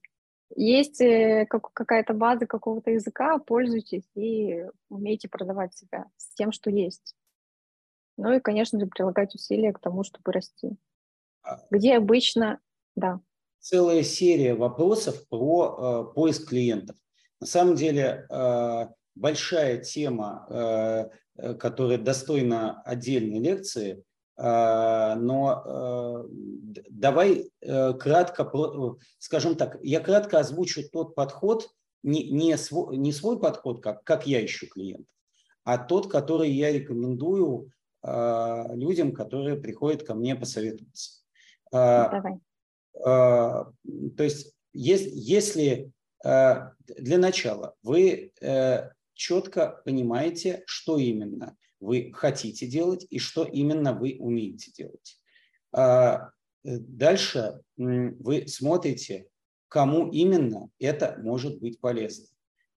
Есть 0.56 1.00
э, 1.00 1.46
как, 1.50 1.72
какая-то 1.74 2.14
база 2.14 2.48
какого-то 2.48 2.92
языка, 2.92 3.38
пользуйтесь 3.38 4.10
и 4.16 4.66
умейте 4.90 5.30
продавать 5.30 5.76
себя 5.76 6.06
с 6.18 6.34
тем, 6.34 6.52
что 6.52 6.70
есть. 6.70 7.16
Ну 8.18 8.34
и, 8.34 8.40
конечно 8.40 8.80
же, 8.80 8.88
прилагать 8.88 9.36
усилия 9.36 9.72
к 9.72 9.80
тому, 9.80 10.04
чтобы 10.04 10.32
расти. 10.32 10.76
А 11.44 11.60
Где 11.70 11.96
обычно, 11.96 12.60
да. 12.96 13.22
Целая 13.60 14.04
серия 14.04 14.56
вопросов 14.56 15.28
про 15.30 16.10
э, 16.12 16.14
поиск 16.14 16.50
клиентов. 16.50 16.98
На 17.40 17.48
самом 17.48 17.76
деле 17.76 18.26
э, 18.30 18.88
большая 19.20 19.78
тема, 19.78 20.46
э, 20.50 21.10
э 21.36 21.54
которая 21.56 21.98
достойна 21.98 22.82
отдельной 22.84 23.40
лекции, 23.40 24.04
а, 24.42 25.16
но 25.16 26.26
давай 26.90 27.52
э, 27.60 27.94
кратко, 27.94 28.50
скажем 29.18 29.56
так, 29.56 29.78
я 29.82 30.00
кратко 30.00 30.40
озвучу 30.40 30.90
тот 30.90 31.14
подход, 31.14 31.70
не, 32.04 32.30
не, 32.32 32.58
свой, 32.58 32.96
не 32.96 33.12
свой 33.12 33.38
подход, 33.38 33.84
как, 33.84 34.06
как 34.06 34.26
я 34.28 34.44
ищу 34.46 34.68
клиентов, 34.68 35.14
а 35.66 35.78
тот, 35.78 36.10
который 36.10 36.50
я 36.52 36.72
рекомендую 36.72 37.72
людям, 38.02 39.12
которые 39.12 39.58
приходят 39.58 40.04
ко 40.04 40.16
мне 40.16 40.34
посоветоваться. 40.34 41.22
Давай. 41.70 42.40
То 42.94 43.74
есть, 44.24 44.54
если 44.72 45.92
для 46.98 47.18
начала 47.18 47.76
вы 47.84 48.32
э, 48.42 48.90
четко 49.20 49.82
понимаете, 49.86 50.64
что 50.66 50.98
именно– 50.98 51.56
вы 51.80 52.12
хотите 52.14 52.68
делать 52.68 53.06
и 53.10 53.20
что 53.20 53.44
именно 53.44 53.94
вы 53.94 54.18
умеете 54.20 54.72
делать. 54.72 55.20
А, 55.72 56.32
э, 56.64 56.78
дальше 56.78 57.62
вы 57.78 58.48
смотрите, 58.48 59.28
кому 59.68 60.10
именно 60.10 60.70
это 60.80 61.18
может 61.22 61.60
быть 61.60 61.80
полезно, 61.80 62.26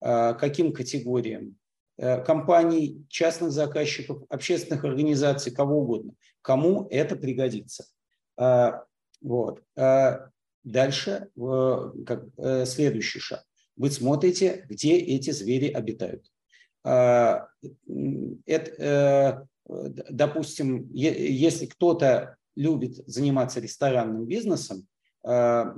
а, 0.01 0.35
каким 0.35 0.73
категориям 0.73 1.57
э, 1.99 2.23
компаний, 2.25 3.05
частных 3.09 3.51
заказчиков, 3.51 4.23
общественных 4.29 4.85
организаций, 4.85 5.53
кого 5.53 5.81
угодно, 5.81 6.15
кому 6.43 6.87
это 6.91 7.17
пригодится. 7.17 7.87
А, 8.37 8.85
вот. 9.21 9.63
Дальше, 10.65 11.29
как 11.35 12.25
э, 12.39 12.67
следующий 12.67 13.19
шаг, 13.19 13.45
вы 13.75 13.91
смотрите, 13.91 14.65
где 14.69 14.97
эти 14.97 15.31
звери 15.31 15.69
обитают. 15.69 16.32
А, 16.85 17.49
это, 18.47 19.47
э, 19.69 19.93
допустим, 20.11 20.89
если 20.93 21.67
кто-то 21.67 22.37
любит 22.57 22.97
заниматься 23.07 23.61
ресторанным 23.61 24.27
бизнесом, 24.27 24.87
а, 25.25 25.75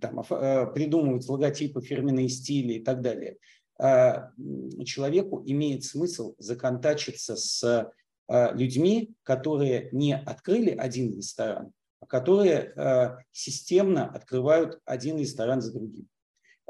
там, 0.00 0.20
э, 0.28 0.66
придумывать 0.74 1.28
логотипы, 1.28 1.80
фирменные 1.80 2.28
стили 2.28 2.74
и 2.74 2.84
так 2.84 3.00
далее, 3.00 3.36
а, 3.78 4.32
человеку 4.84 5.42
имеет 5.46 5.84
смысл 5.84 6.34
законтачиться 6.38 7.36
с 7.36 7.90
людьми, 8.54 9.12
которые 9.24 9.88
не 9.90 10.14
открыли 10.16 10.70
один 10.70 11.16
ресторан, 11.16 11.72
а 11.98 12.06
которые 12.06 13.24
системно 13.32 14.06
открывают 14.06 14.78
один 14.84 15.18
ресторан 15.18 15.60
за 15.60 15.72
другим. 15.72 16.06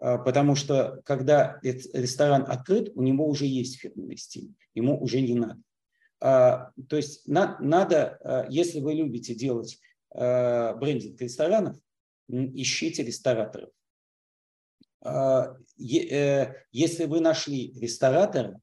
А, 0.01 0.19
потому 0.19 0.55
что 0.57 1.03
когда 1.05 1.61
ресторан 1.63 2.45
открыт, 2.49 2.91
у 2.95 3.03
него 3.03 3.29
уже 3.29 3.47
есть 3.47 3.79
фирменный 3.79 4.17
стиль, 4.17 4.55
ему 4.75 5.01
уже 5.01 5.21
не 5.21 5.35
надо. 5.35 5.61
А, 6.21 6.71
то 6.89 6.97
есть 6.97 7.27
надо, 7.27 8.19
а, 8.23 8.47
если 8.49 8.81
вы 8.81 8.95
любите 8.95 9.35
делать 9.35 9.79
брендинг 10.13 11.21
ресторанов, 11.21 11.77
ищите 12.29 13.05
рестораторов. 13.05 13.71
Э, 15.05 15.55
если 15.79 17.05
вы 17.05 17.21
нашли 17.21 17.73
ресторатора, 17.81 18.61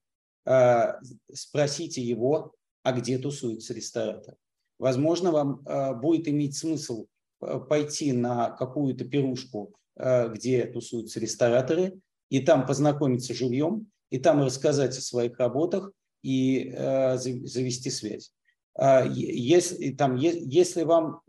спросите 1.34 2.02
его, 2.02 2.54
а 2.84 2.92
где 2.92 3.18
тусуется 3.18 3.74
ресторатор. 3.74 4.36
Возможно, 4.78 5.32
вам 5.32 6.02
будет 6.02 6.28
иметь 6.28 6.58
смысл 6.58 7.08
пойти 7.40 8.12
на 8.12 8.50
какую-то 8.50 9.06
пирушку 9.06 9.74
где 9.98 10.66
тусуются 10.66 11.20
рестораторы, 11.20 12.00
и 12.30 12.40
там 12.40 12.66
познакомиться 12.66 13.34
живьем, 13.34 13.88
и 14.10 14.20
там 14.20 14.44
рассказать 14.44 14.98
о 14.98 15.02
своих 15.02 15.38
работах 15.40 15.92
и 16.24 16.74
э, 16.74 17.18
завести 17.18 17.90
связь. 17.90 18.32
А 18.76 19.06
если, 19.06 19.92
там, 19.92 20.16
если 20.16 20.84
вам 20.84 21.22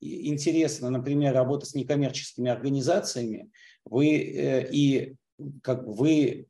интересна, 0.00 0.90
например, 0.90 1.34
работа 1.34 1.66
с 1.66 1.74
некоммерческими 1.74 2.50
организациями, 2.50 3.50
вы 3.84 4.18
э, 4.18 4.70
и 4.70 5.14
как 5.62 5.86
вы 5.86 6.46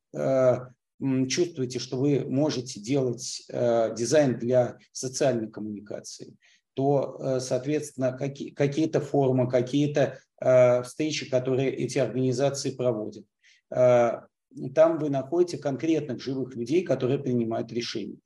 чувствуете, 1.28 1.78
что 1.78 1.98
вы 1.98 2.24
можете 2.24 2.81
делать 2.81 3.44
дизайн 3.47 4.36
для 4.39 4.78
социальной 4.90 5.48
коммуникации, 5.48 6.35
то, 6.74 7.39
соответственно, 7.39 8.12
какие-то 8.12 9.01
форумы, 9.01 9.48
какие-то 9.48 10.19
Э, 10.27 10.27
встречи, 10.40 11.28
которые 11.28 11.70
эти 11.73 11.98
организации 11.98 12.70
проводят. 12.70 13.24
Э, 13.70 14.20
там 14.74 14.98
вы 14.98 15.10
находите 15.10 15.59
конкретных 15.59 16.23
живых 16.23 16.55
людей, 16.55 16.82
которые 16.82 17.19
принимают 17.19 17.73
решения. 17.73 18.19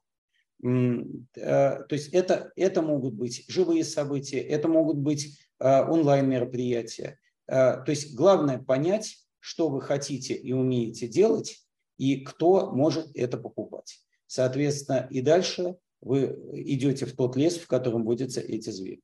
Э, 0.65 1.05
то 1.35 1.87
есть 1.91 2.13
это, 2.13 2.53
это 2.57 2.83
могут 2.83 3.15
быть 3.15 3.45
живые 3.49 3.85
события, 3.85 4.41
это 4.41 4.69
могут 4.69 4.99
быть 4.99 5.39
онлайн-мероприятия. 5.59 7.19
То 7.47 7.85
есть 7.87 8.17
главное 8.17 8.59
понять, 8.59 9.19
что 9.39 9.69
вы 9.69 9.81
хотите 9.81 10.35
и 10.35 10.53
умеете 10.53 11.07
делать, 11.07 11.65
и 11.99 12.17
кто 12.25 12.73
может 12.73 13.15
это 13.15 13.39
покупать. 13.39 14.01
Соответственно, 14.27 15.07
и 15.11 15.21
дальше 15.21 15.77
вы 16.01 16.37
идете 16.55 17.07
в 17.07 17.15
тот 17.15 17.37
лес, 17.37 17.59
в 17.59 17.67
котором 17.69 18.05
водятся 18.05 18.41
эти 18.41 18.71
звери. 18.71 19.03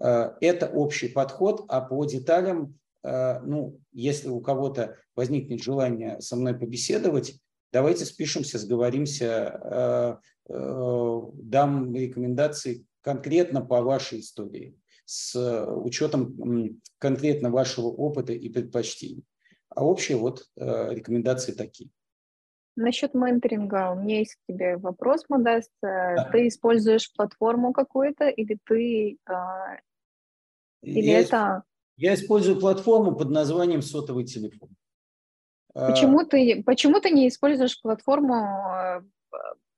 Э, 0.00 0.32
это 0.40 0.66
общий 0.66 1.08
подход, 1.08 1.64
а 1.68 1.80
по 1.80 2.04
деталям, 2.04 2.78
э, 3.02 3.40
ну, 3.40 3.78
если 3.92 4.28
у 4.28 4.40
кого-то 4.40 4.96
возникнет 5.14 5.62
желание 5.62 6.20
со 6.20 6.36
мной 6.36 6.58
побеседовать, 6.58 7.38
давайте 7.72 8.04
спишемся, 8.04 8.58
сговоримся, 8.58 10.18
э, 10.48 11.32
дам 11.34 11.94
рекомендации 11.94 12.84
конкретно 13.02 13.60
по 13.60 13.82
вашей 13.82 14.20
истории, 14.20 14.76
с 15.04 15.38
учетом 15.66 16.80
конкретно 16.98 17.50
вашего 17.50 17.86
опыта 17.86 18.32
и 18.32 18.48
предпочтений. 18.48 19.24
А 19.68 19.84
общие 19.84 20.16
вот 20.16 20.46
рекомендации 20.56 21.52
такие. 21.52 21.90
Насчет 22.74 23.14
менторинга 23.14 23.92
у 23.92 24.00
меня 24.00 24.18
есть 24.18 24.34
к 24.34 24.52
тебе 24.52 24.76
вопрос, 24.76 25.26
Модест. 25.28 25.70
Да. 25.82 26.28
Ты 26.32 26.48
используешь 26.48 27.12
платформу 27.12 27.72
какую-то 27.72 28.28
или 28.28 28.58
ты 28.66 29.18
или 30.82 31.10
я, 31.10 31.20
это... 31.20 31.62
Я 31.96 32.14
использую 32.14 32.58
платформу 32.58 33.14
под 33.14 33.30
названием 33.30 33.82
сотовый 33.82 34.24
телефон. 34.24 34.70
А, 35.74 35.90
почему 35.90 36.24
ты, 36.24 36.62
почему 36.64 37.00
ты 37.00 37.10
не 37.10 37.28
используешь 37.28 37.80
платформу 37.80 38.34
э, 38.34 39.00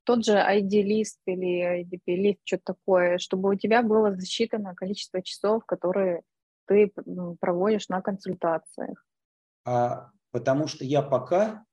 тот 0.04 0.24
же 0.24 0.32
ID-лист 0.32 1.18
или 1.26 1.82
IDP-лист, 1.82 2.40
что-то 2.44 2.74
такое, 2.74 3.18
чтобы 3.18 3.50
у 3.50 3.54
тебя 3.54 3.82
было 3.82 4.14
засчитано 4.14 4.74
количество 4.74 5.22
часов, 5.22 5.64
которые 5.66 6.22
ты 6.66 6.92
проводишь 7.40 7.88
на 7.88 8.00
консультациях? 8.00 9.04
А, 9.64 10.10
потому 10.30 10.66
что 10.66 10.84
я 10.84 11.02
пока 11.02 11.64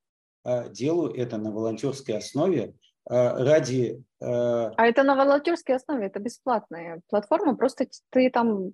а, 0.43 0.69
делаю 0.69 1.13
это 1.13 1.37
на 1.37 1.51
волонтерской 1.51 2.17
основе 2.17 2.75
а, 3.09 3.43
ради... 3.43 4.03
А, 4.21 4.71
а 4.75 4.85
это 4.85 5.03
на 5.03 5.15
волонтерской 5.15 5.75
основе, 5.75 6.07
это 6.07 6.19
бесплатная 6.19 7.01
платформа, 7.07 7.55
просто 7.55 7.87
ты 8.09 8.29
там 8.29 8.71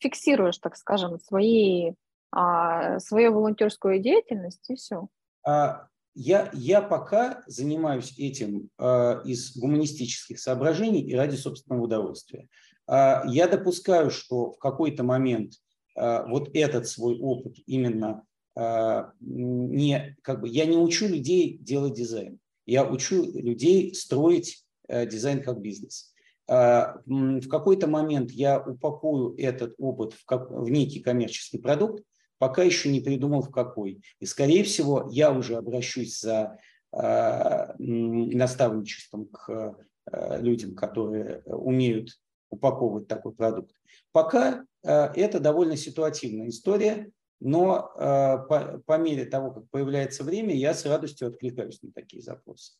фиксируешь, 0.00 0.58
так 0.58 0.76
скажем, 0.76 1.18
свои, 1.20 1.92
а, 2.32 2.98
свою 3.00 3.34
волонтерскую 3.34 4.00
деятельность 4.00 4.68
и 4.68 4.74
все. 4.74 5.08
А, 5.46 5.88
я, 6.14 6.50
я 6.52 6.82
пока 6.82 7.42
занимаюсь 7.46 8.18
этим 8.18 8.68
э, 8.78 9.22
из 9.24 9.56
гуманистических 9.56 10.40
соображений 10.40 11.02
и 11.02 11.14
ради 11.14 11.36
собственного 11.36 11.84
удовольствия. 11.84 12.48
Э, 12.88 13.20
я 13.26 13.46
допускаю, 13.46 14.10
что 14.10 14.52
в 14.52 14.58
какой-то 14.58 15.04
момент 15.04 15.52
э, 15.96 16.26
вот 16.26 16.50
этот 16.52 16.88
свой 16.88 17.16
опыт 17.18 17.56
именно 17.66 18.24
э, 18.56 19.04
не 19.20 20.16
как 20.22 20.40
бы 20.40 20.48
я 20.48 20.66
не 20.66 20.76
учу 20.76 21.06
людей 21.06 21.58
делать 21.58 21.94
дизайн, 21.94 22.40
я 22.66 22.84
учу 22.84 23.30
людей 23.32 23.94
строить 23.94 24.64
э, 24.88 25.06
дизайн 25.06 25.42
как 25.42 25.60
бизнес. 25.60 26.12
Э, 26.50 26.94
в 27.06 27.48
какой-то 27.48 27.86
момент 27.86 28.32
я 28.32 28.60
упакую 28.60 29.36
этот 29.38 29.74
опыт 29.78 30.14
в, 30.14 30.24
как, 30.24 30.50
в 30.50 30.68
некий 30.68 30.98
коммерческий 30.98 31.58
продукт, 31.58 32.02
пока 32.38 32.64
еще 32.64 32.90
не 32.90 33.00
придумал 33.00 33.42
в 33.42 33.50
какой. 33.50 34.02
И, 34.18 34.26
скорее 34.26 34.64
всего, 34.64 35.08
я 35.12 35.30
уже 35.32 35.56
обращусь 35.56 36.20
за 36.20 36.58
э, 36.92 37.74
наставничеством 37.78 39.26
к 39.26 39.76
э, 40.10 40.40
людям, 40.40 40.74
которые 40.74 41.42
умеют 41.44 42.18
упаковывать 42.50 43.06
такой 43.06 43.32
продукт. 43.32 43.76
Пока 44.10 44.64
это 44.82 45.38
довольно 45.38 45.76
ситуативная 45.76 46.48
история, 46.48 47.12
но 47.38 47.92
по, 47.96 48.82
по 48.84 48.98
мере 48.98 49.24
того, 49.24 49.52
как 49.52 49.68
появляется 49.70 50.24
время, 50.24 50.52
я 50.56 50.74
с 50.74 50.84
радостью 50.84 51.28
откликаюсь 51.28 51.80
на 51.82 51.92
такие 51.92 52.22
запросы. 52.22 52.72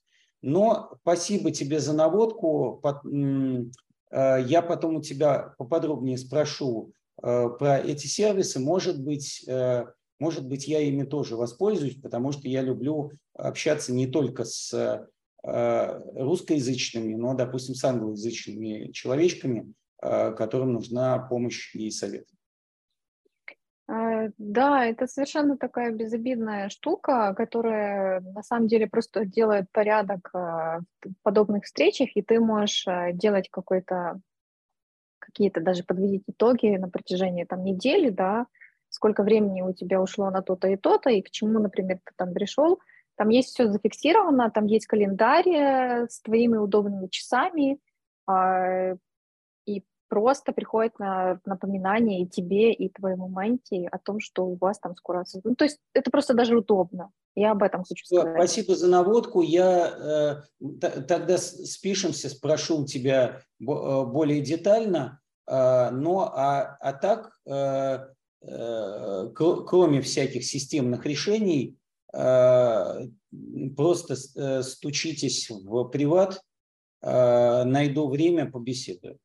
Но 0.43 0.97
спасибо 1.03 1.51
тебе 1.51 1.81
за 1.81 1.93
наводку. 1.93 2.83
Э, 4.12 4.43
я 4.45 4.62
потом 4.62 4.97
у 4.97 5.03
тебя 5.03 5.55
поподробнее 5.59 6.19
спрошу, 6.19 6.93
Э, 7.23 7.49
про 7.59 7.79
эти 7.79 8.07
сервисы, 8.07 8.61
может 8.61 9.03
быть, 9.03 9.45
э, 9.47 9.85
может 10.19 10.47
быть, 10.47 10.69
я 10.69 10.81
ими 10.81 11.05
тоже 11.05 11.37
воспользуюсь, 11.37 11.97
потому 12.01 12.33
что 12.33 12.49
я 12.49 12.62
люблю 12.62 13.12
общаться 13.35 13.93
не 13.93 14.07
только 14.07 14.45
с 14.45 15.07
русскоязычными, 15.43 17.15
но, 17.15 17.33
допустим, 17.33 17.75
с 17.75 17.83
англоязычными 17.83 18.93
человечками, 18.93 19.73
которым 19.99 20.75
нужна 20.75 21.19
помощь 21.19 21.75
и 21.75 21.91
совет. 21.91 22.27
Да, 24.38 24.84
это 24.84 25.06
совершенно 25.06 25.56
такая 25.56 25.92
безобидная 25.92 26.68
штука, 26.68 27.34
которая 27.36 28.20
на 28.20 28.42
самом 28.42 28.66
деле 28.66 28.86
просто 28.86 29.24
делает 29.24 29.66
порядок 29.72 30.30
в 30.32 30.84
подобных 31.22 31.64
встречах, 31.64 32.09
и 32.14 32.22
ты 32.22 32.40
можешь 32.40 32.86
делать 33.14 33.48
какой-то 33.51 34.20
какие-то 35.18 35.60
даже 35.60 35.84
подводить 35.84 36.24
итоги 36.26 36.76
на 36.76 36.88
протяжении 36.88 37.44
там 37.44 37.62
недели, 37.62 38.10
да, 38.10 38.47
сколько 38.88 39.22
времени 39.22 39.62
у 39.62 39.72
тебя 39.72 40.01
ушло 40.01 40.30
на 40.30 40.42
то-то 40.42 40.68
и 40.68 40.76
то-то, 40.76 41.10
и 41.10 41.22
к 41.22 41.30
чему, 41.30 41.60
например, 41.60 41.98
ты 42.05 42.12
там 42.16 42.32
пришел. 42.32 42.80
Там 43.16 43.28
есть 43.28 43.51
все 43.51 43.70
зафиксировано, 43.70 44.51
там 44.51 44.66
есть 44.66 44.86
календарь 44.86 45.48
э, 45.48 46.06
с 46.09 46.20
твоими 46.22 46.56
удобными 46.56 47.06
часами, 47.09 47.78
а, 48.26 48.94
просто 50.11 50.53
приходит 50.53 50.99
на 50.99 51.41
напоминание 51.47 52.23
и 52.23 52.28
тебе, 52.28 52.73
и 52.73 52.91
твоему 52.91 53.28
менти 53.28 53.89
о 53.91 53.99
том, 53.99 54.20
что 54.20 54.45
у 54.45 54.57
вас 54.57 54.78
там 54.81 54.95
скоро... 54.97 55.24
Ну, 55.45 55.55
то 55.55 55.65
есть 55.65 55.78
это 55.95 56.11
просто 56.11 56.35
даже 56.35 56.59
удобно. 56.59 57.11
Я 57.37 57.53
об 57.53 57.62
этом 57.62 57.85
хочу 57.89 58.05
сказать. 58.05 58.35
Спасибо 58.35 58.74
за 58.74 58.89
наводку. 58.89 59.41
Я 59.41 60.43
э, 60.61 60.81
тогда 60.81 61.39
спишемся, 61.39 62.28
спрошу 62.28 62.82
у 62.82 62.87
тебя 62.87 63.41
э, 63.61 63.65
более 63.65 64.43
детально. 64.43 65.20
Э, 65.47 65.91
но 65.91 66.32
а, 66.35 66.77
а 66.81 66.93
так, 66.93 67.31
э, 67.47 68.01
э, 68.43 69.31
кроме 69.35 70.01
всяких 70.03 70.45
системных 70.45 71.07
решений, 71.07 71.78
э, 72.12 73.07
просто 73.77 74.15
э, 74.37 74.62
стучитесь 74.62 75.49
в 75.51 75.85
приват, 75.85 76.43
э, 77.01 77.62
найду 77.62 78.09
время, 78.09 78.51
побеседую. 78.51 79.20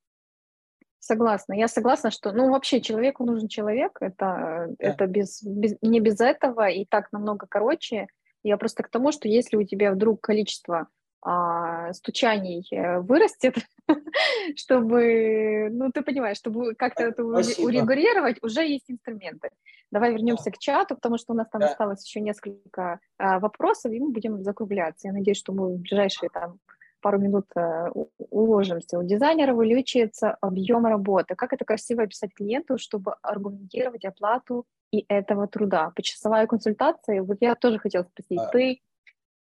Согласна. 1.05 1.53
Я 1.53 1.67
согласна, 1.67 2.09
что, 2.09 2.31
ну, 2.31 2.49
вообще 2.49 2.81
человеку 2.81 3.25
нужен 3.25 3.47
человек. 3.47 3.97
Это, 4.01 4.15
да. 4.17 4.67
это 4.79 5.05
без, 5.05 5.43
без, 5.43 5.77
не 5.83 5.99
без 5.99 6.19
этого 6.19 6.67
и 6.67 6.83
так 6.83 7.11
намного 7.11 7.45
короче. 7.47 8.07
Я 8.41 8.57
просто 8.57 8.81
к 8.81 8.89
тому, 8.89 9.11
что 9.11 9.27
если 9.27 9.55
у 9.55 9.63
тебя 9.63 9.91
вдруг 9.91 10.19
количество 10.21 10.87
а, 11.21 11.93
стучаний 11.93 12.67
э, 12.71 13.01
вырастет, 13.01 13.55
чтобы, 14.55 15.69
ну, 15.71 15.91
ты 15.91 16.01
понимаешь, 16.01 16.37
чтобы 16.37 16.73
как-то 16.73 17.03
это 17.03 17.23
урегулировать, 17.23 18.41
уже 18.41 18.65
есть 18.65 18.89
инструменты. 18.89 19.51
Давай 19.91 20.11
вернемся 20.11 20.45
да. 20.45 20.51
к 20.53 20.57
чату, 20.57 20.95
потому 20.95 21.19
что 21.19 21.33
у 21.33 21.35
нас 21.35 21.47
там 21.51 21.61
да. 21.61 21.67
осталось 21.67 22.03
еще 22.03 22.19
несколько 22.19 22.99
а, 23.19 23.39
вопросов, 23.39 23.91
и 23.91 23.99
мы 23.99 24.09
будем 24.09 24.43
закругляться. 24.43 25.07
Я 25.07 25.13
надеюсь, 25.13 25.37
что 25.37 25.53
мы 25.53 25.75
в 25.75 25.81
ближайшие 25.81 26.31
там 26.31 26.57
пару 27.05 27.19
минут 27.19 27.45
э, 27.55 27.91
уложимся. 28.31 28.97
У 28.97 29.03
дизайнера 29.03 29.53
увеличивается 29.53 30.31
объем 30.41 30.87
работы. 30.87 31.35
Как 31.35 31.53
это 31.53 31.63
красиво 31.63 32.01
описать 32.01 32.33
клиенту, 32.33 32.79
чтобы 32.79 33.13
аргументировать 33.21 34.05
оплату 34.05 34.65
и 34.91 35.05
этого 35.07 35.47
труда? 35.47 35.91
Почасовая 35.95 36.47
консультация. 36.47 37.21
Вот 37.21 37.37
я 37.41 37.53
тоже 37.53 37.77
хотела 37.77 38.05
спросить, 38.05 38.39
а... 38.39 38.47
ты 38.47 38.81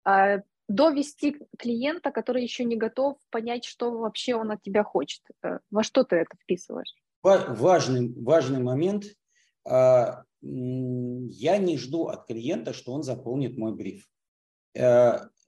э, 0.04 0.42
довести 0.68 1.36
клиента, 1.56 2.10
который 2.10 2.42
еще 2.42 2.64
не 2.64 2.74
готов 2.74 3.16
понять, 3.30 3.64
что 3.64 3.96
вообще 3.96 4.34
он 4.34 4.50
от 4.50 4.60
тебя 4.62 4.82
хочет. 4.82 5.22
Э, 5.44 5.60
во 5.70 5.84
что 5.84 6.02
ты 6.02 6.16
это 6.16 6.36
вписываешь? 6.42 6.92
Важный, 7.22 8.12
важный 8.20 8.60
момент. 8.60 9.04
А, 9.64 10.24
я 10.40 11.58
не 11.58 11.78
жду 11.78 12.08
от 12.08 12.26
клиента, 12.26 12.72
что 12.72 12.92
он 12.92 13.04
заполнит 13.04 13.56
мой 13.56 13.72
бриф. 13.72 14.08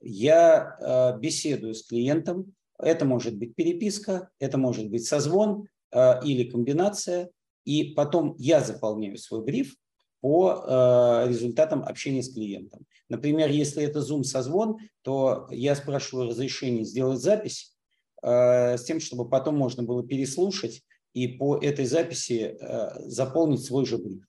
Я 0.05 0.77
э, 0.79 1.19
беседую 1.19 1.75
с 1.75 1.83
клиентом. 1.83 2.55
Это 2.79 3.07
может 3.07 3.37
быть 3.37 3.55
переписка, 3.55 4.29
это 4.39 4.59
может 4.59 4.91
быть 4.91 5.07
созвон 5.07 5.67
э, 5.93 6.25
или 6.25 6.51
комбинация. 6.51 7.31
И 7.65 7.95
потом 7.95 8.35
я 8.37 8.61
заполняю 8.61 9.17
свой 9.17 9.43
бриф 9.43 9.75
по 10.21 10.63
э, 10.67 11.29
результатам 11.29 11.83
общения 11.83 12.23
с 12.23 12.33
клиентом. 12.33 12.85
Например, 13.09 13.51
если 13.51 13.83
это 13.83 14.01
Zoom-созвон, 14.01 14.77
то 15.03 15.47
я 15.51 15.75
спрашиваю 15.75 16.29
разрешение 16.29 16.85
сделать 16.85 17.21
запись 17.21 17.75
с 18.23 18.83
тем, 18.87 19.01
чтобы 19.01 19.29
потом 19.29 19.59
можно 19.59 19.83
было 19.83 20.03
переслушать 20.03 20.83
и 21.13 21.29
по 21.29 21.59
этой 21.59 21.85
записи 21.85 22.57
заполнить 23.01 23.63
свой 23.63 23.85
же 23.85 23.99
бриф. 23.99 24.25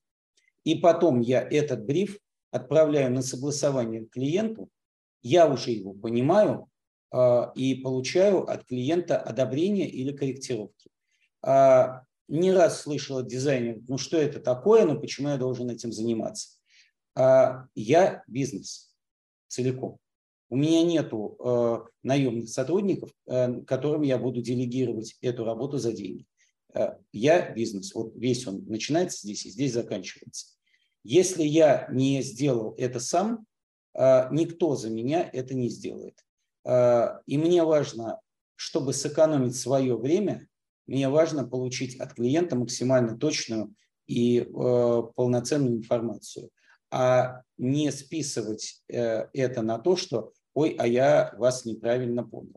И 0.66 0.76
потом 0.76 1.22
я 1.22 1.42
этот 1.42 1.86
бриф 1.86 2.20
отправляю 2.52 3.14
на 3.14 3.22
согласование 3.22 4.06
клиенту, 4.06 4.70
я 5.26 5.48
уже 5.48 5.72
его 5.72 5.94
понимаю 5.94 6.70
э, 7.12 7.42
и 7.56 7.74
получаю 7.74 8.48
от 8.48 8.64
клиента 8.66 9.18
одобрение 9.18 9.90
или 9.90 10.16
корректировки. 10.16 10.92
Э, 11.44 12.02
не 12.28 12.52
раз 12.52 12.82
слышал 12.82 13.18
от 13.18 13.28
дизайнера, 13.28 13.82
ну 13.88 13.98
что 13.98 14.18
это 14.18 14.40
такое, 14.40 14.86
ну 14.86 15.00
почему 15.00 15.30
я 15.30 15.38
должен 15.38 15.68
этим 15.72 15.92
заниматься. 15.92 16.60
Э, 17.18 17.64
я 17.74 18.24
бизнес 18.28 18.96
целиком. 19.48 19.98
У 20.50 20.58
меня 20.58 20.84
нету 20.84 21.38
э, 21.44 21.80
наемных 22.04 22.48
сотрудников, 22.48 23.10
которым 23.66 24.04
я 24.04 24.20
буду 24.20 24.44
делегировать 24.44 25.18
эту 25.22 25.44
работу 25.44 25.80
за 25.80 25.92
деньги. 25.92 26.28
Я 27.12 27.52
бизнес, 27.52 27.96
вот 27.96 28.14
весь 28.16 28.46
он 28.46 28.64
начинается 28.68 29.22
здесь 29.22 29.46
и 29.48 29.50
здесь 29.50 29.74
заканчивается. 29.74 30.50
Если 31.04 31.44
я 31.44 31.88
не 31.90 32.22
сделал 32.22 32.76
это 32.78 33.00
сам, 33.00 33.40
а, 33.40 33.55
никто 33.98 34.76
за 34.76 34.90
меня 34.90 35.30
это 35.32 35.54
не 35.54 35.70
сделает. 35.70 36.26
А, 36.66 37.22
и 37.28 37.38
мне 37.38 37.64
важно, 37.64 38.20
чтобы 38.56 38.94
сэкономить 38.94 39.56
свое 39.56 39.96
время, 39.96 40.48
мне 40.88 41.08
важно 41.10 41.48
получить 41.48 42.00
от 42.00 42.14
клиента 42.14 42.56
максимально 42.56 43.18
точную 43.18 43.74
и 44.08 44.42
а, 44.42 45.04
полноценную 45.04 45.78
информацию, 45.78 46.50
а 46.92 47.42
не 47.58 47.92
списывать 47.92 48.84
э, 48.88 49.28
это 49.34 49.62
на 49.62 49.80
то, 49.80 49.96
что 49.96 50.34
«ой, 50.54 50.76
а 50.78 50.88
я 50.88 51.34
вас 51.38 51.66
неправильно 51.66 52.24
понял». 52.24 52.56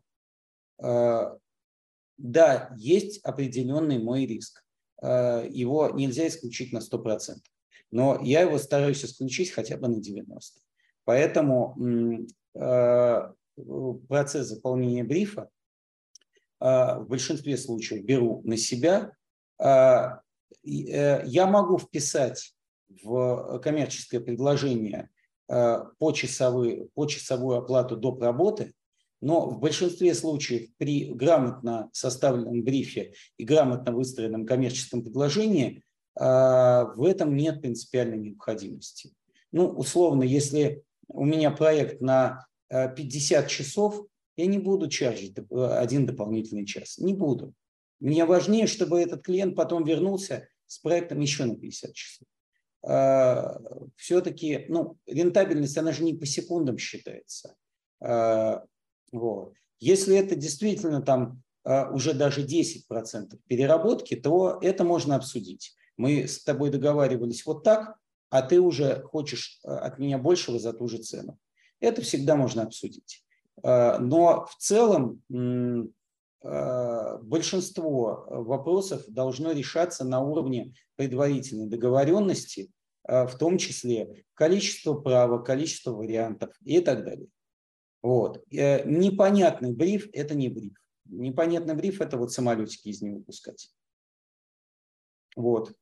Да, 2.19 2.75
есть 2.77 3.21
определенный 3.25 3.99
мой 3.99 4.27
риск. 4.27 4.65
Его 5.01 5.91
нельзя 5.91 6.29
исключить 6.29 6.73
на 6.73 6.79
100%, 6.79 7.39
но 7.91 8.21
я 8.23 8.43
его 8.43 8.59
стараюсь 8.59 9.05
исключить 9.05 9.51
хотя 9.51 9.77
бы 9.77 9.89
на 9.89 10.01
90%. 10.01 10.68
Поэтому 11.09 11.75
э, 12.55 13.33
процесс 14.09 14.47
заполнения 14.47 15.05
брифа 15.05 15.49
в 16.61 17.07
большинстве 17.09 17.57
случаев 17.57 18.05
беру 18.05 18.43
на 18.45 18.59
себя. 18.59 19.13
Я 19.59 20.21
могу 21.47 21.79
вписать 21.79 22.53
в 23.03 23.59
коммерческое 23.61 24.21
предложение 24.21 25.09
по, 25.47 26.13
часовой, 26.13 26.91
по 26.93 27.07
часовую 27.07 27.57
оплату 27.57 27.97
доп. 27.97 28.21
работы, 28.21 28.75
но 29.23 29.49
в 29.49 29.61
большинстве 29.61 30.13
случаев 30.13 30.69
при 30.77 31.07
грамотно 31.07 31.89
составленном 31.95 32.63
брифе 32.63 33.15
и 33.39 33.45
грамотно 33.45 33.93
выстроенном 33.93 34.45
коммерческом 34.45 35.03
предложении 35.03 35.83
в 36.15 37.07
этом 37.09 37.35
нет 37.35 37.63
принципиальной 37.63 38.19
необходимости. 38.19 39.15
Ну, 39.53 39.69
условно, 39.69 40.23
если 40.23 40.85
у 41.09 41.25
меня 41.25 41.51
проект 41.51 42.01
на 42.01 42.47
50 42.71 43.45
э, 43.45 43.49
часов, 43.49 44.07
я 44.37 44.47
не 44.47 44.59
буду 44.59 44.89
чаржить 44.89 45.37
один 45.51 46.07
дополнительный 46.07 46.65
час. 46.65 46.99
Не 46.99 47.13
буду. 47.13 47.55
Мне 48.01 48.25
важнее, 48.25 48.67
чтобы 48.67 49.01
этот 49.01 49.25
клиент 49.25 49.57
потом 49.57 49.85
вернулся 49.85 50.49
с 50.67 50.79
проектом 50.79 51.21
еще 51.21 51.45
на 51.45 51.57
50 51.57 51.93
часов. 51.93 52.29
А, 52.87 53.59
Все-таки 53.97 54.67
ну, 54.69 54.97
рентабельность, 55.07 55.77
она 55.77 55.93
же 55.93 56.05
не 56.05 56.15
по 56.15 56.27
секундам 56.27 56.79
считается. 56.79 57.57
А, 58.01 58.63
вот. 59.11 59.55
Если 59.81 60.17
это 60.17 60.37
действительно 60.37 61.03
там 61.03 61.43
а, 61.65 61.91
уже 61.91 62.13
даже 62.15 62.47
10% 62.47 63.39
переработки, 63.49 64.15
то 64.15 64.59
это 64.63 64.85
можно 64.85 65.17
обсудить. 65.17 65.75
Мы 65.97 66.29
с 66.29 66.45
тобой 66.45 66.71
договаривались 66.71 67.45
вот 67.45 67.65
так, 67.65 67.97
а 68.31 68.43
ты 68.43 68.61
уже 68.61 69.03
хочешь 69.03 69.61
от 69.63 69.99
меня 69.99 70.19
большего 70.19 70.59
за 70.59 70.73
ту 70.73 70.89
же 70.89 70.99
цену. 70.99 71.39
Это 71.81 72.03
всегда 72.03 72.37
можно 72.37 72.63
обсудить. 72.63 73.25
Э, 73.63 73.99
но 73.99 74.47
в 74.47 74.57
целом 74.57 75.23
э, 76.43 77.19
большинство 77.23 78.27
вопросов 78.29 79.05
должно 79.09 79.53
решаться 79.53 80.05
на 80.05 80.21
уровне 80.21 80.75
предварительной 80.97 81.67
договоренности, 81.67 82.71
э, 83.07 83.27
в 83.27 83.37
том 83.37 83.59
числе 83.59 84.25
количество 84.35 84.95
права, 84.95 85.39
количество 85.39 85.93
вариантов 85.93 86.55
и 86.65 86.81
так 86.81 87.05
далее. 87.05 87.29
Вот. 88.01 88.45
Непонятный 88.51 89.73
бриф– 89.73 90.09
это 90.13 90.37
не 90.37 90.49
бриф. 90.49 90.75
Непонятный 91.07 91.75
бриф– 91.75 92.01
это 92.03 92.17
вот 92.17 92.33
самолетики 92.33 92.89
из 92.89 93.03
него 93.03 93.21
пускать. 93.21 93.71
Вот. 95.35 95.73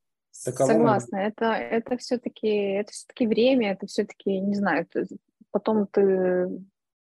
Таково 0.44 0.68
Согласна, 0.68 1.16
это, 1.16 1.46
это 1.46 1.96
все-таки 1.96 2.48
это 2.48 2.92
все-таки 2.92 3.26
время, 3.26 3.72
это 3.72 3.86
все-таки, 3.86 4.38
не 4.40 4.54
знаю, 4.54 4.86
потом 5.50 5.86
ты... 5.86 6.48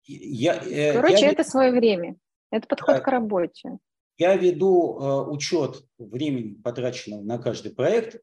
Я, 0.05 0.55
э, 0.55 0.93
Короче, 0.93 1.25
я... 1.25 1.31
это 1.31 1.43
свое 1.43 1.71
время. 1.71 2.17
Это 2.51 2.67
подход 2.67 2.97
да. 2.97 3.01
к 3.01 3.07
работе. 3.07 3.79
Я 4.17 4.35
веду 4.35 4.99
э, 4.99 5.29
учет 5.29 5.83
времени, 5.97 6.53
потраченного 6.53 7.21
на 7.21 7.39
каждый 7.39 7.73
проект, 7.73 8.21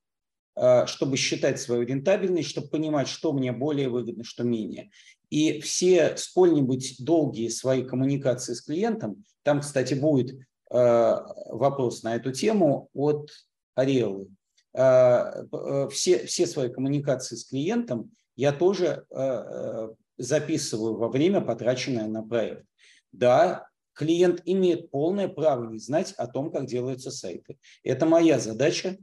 э, 0.57 0.87
чтобы 0.87 1.17
считать 1.17 1.61
свою 1.61 1.83
рентабельность, 1.83 2.49
чтобы 2.49 2.69
понимать, 2.69 3.09
что 3.09 3.33
мне 3.33 3.51
более 3.53 3.89
выгодно, 3.89 4.23
что 4.23 4.45
менее. 4.45 4.91
И 5.31 5.61
все 5.61 6.17
сколь-нибудь 6.17 6.97
долгие 7.05 7.49
свои 7.49 7.83
коммуникации 7.83 8.55
с 8.55 8.63
клиентом, 8.63 9.25
там, 9.43 9.61
кстати, 9.61 9.95
будет 9.95 10.33
э, 10.71 11.17
вопрос 11.51 12.03
на 12.03 12.15
эту 12.15 12.31
тему 12.33 12.89
от 12.93 13.31
Ариэлы. 13.75 14.29
Э, 14.73 15.45
э, 15.53 15.89
все, 15.91 16.27
все 16.27 16.47
свои 16.47 16.69
коммуникации 16.69 17.35
с 17.35 17.45
клиентом 17.45 18.13
я 18.37 18.53
тоже 18.53 19.05
э, 19.11 19.89
записываю 20.17 20.97
во 20.97 21.09
время, 21.09 21.41
потраченное 21.41 22.07
на 22.07 22.23
проект. 22.23 22.65
Да, 23.13 23.67
клиент 23.95 24.43
имеет 24.45 24.91
полное 24.91 25.29
право 25.29 25.69
не 25.69 25.79
знать 25.79 26.13
о 26.13 26.27
том, 26.27 26.53
как 26.53 26.67
делаются 26.67 27.11
сайты. 27.11 27.59
Это 27.83 28.07
моя 28.07 28.39
задача, 28.39 28.97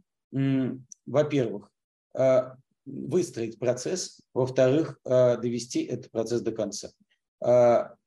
во-первых, 1.05 1.69
выстроить 2.85 3.59
процесс, 3.59 4.21
во-вторых, 4.33 4.99
довести 5.03 5.83
этот 5.83 6.11
процесс 6.11 6.41
до 6.41 6.51
конца. 6.51 6.89
Я 7.41 7.97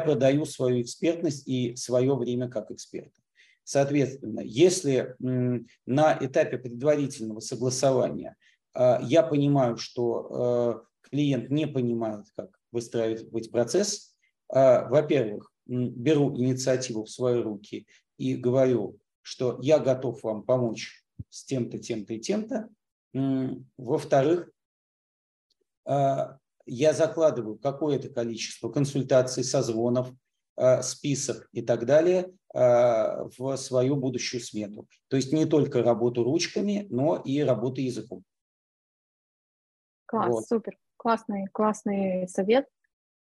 продаю 0.00 0.44
свою 0.46 0.80
экспертность 0.80 1.46
и 1.46 1.76
свое 1.76 2.16
время 2.16 2.48
как 2.48 2.70
эксперта. 2.70 3.21
Соответственно, 3.64 4.40
если 4.40 5.14
на 5.18 6.18
этапе 6.20 6.58
предварительного 6.58 7.40
согласования 7.40 8.36
я 8.74 9.22
понимаю, 9.22 9.76
что 9.76 10.84
клиент 11.02 11.50
не 11.50 11.66
понимает, 11.66 12.26
как 12.34 12.58
выстраивать 12.72 13.50
процесс, 13.50 14.12
а, 14.48 14.88
во-первых, 14.88 15.52
беру 15.66 16.36
инициативу 16.36 17.04
в 17.04 17.10
свои 17.10 17.40
руки 17.40 17.86
и 18.18 18.34
говорю, 18.34 18.98
что 19.20 19.58
я 19.62 19.78
готов 19.78 20.22
вам 20.22 20.42
помочь 20.42 21.04
с 21.28 21.44
тем-то, 21.44 21.78
тем-то 21.78 22.14
и 22.14 22.20
тем-то. 22.20 22.68
Во-вторых, 23.76 24.50
а, 25.84 26.38
я 26.66 26.92
закладываю 26.92 27.58
какое-то 27.58 28.08
количество 28.08 28.68
консультаций, 28.68 29.44
созвонов, 29.44 30.12
а, 30.56 30.82
список 30.82 31.48
и 31.52 31.62
так 31.62 31.86
далее 31.86 32.32
в 32.54 33.56
свою 33.56 33.96
будущую 33.96 34.40
смету. 34.40 34.86
То 35.08 35.16
есть 35.16 35.32
не 35.32 35.46
только 35.46 35.82
работу 35.82 36.22
ручками, 36.22 36.86
но 36.90 37.16
и 37.16 37.40
работу 37.40 37.80
языком. 37.80 38.24
Класс, 40.06 40.28
вот. 40.28 40.46
супер 40.46 40.76
классный, 41.02 41.46
классный 41.52 42.28
совет. 42.28 42.66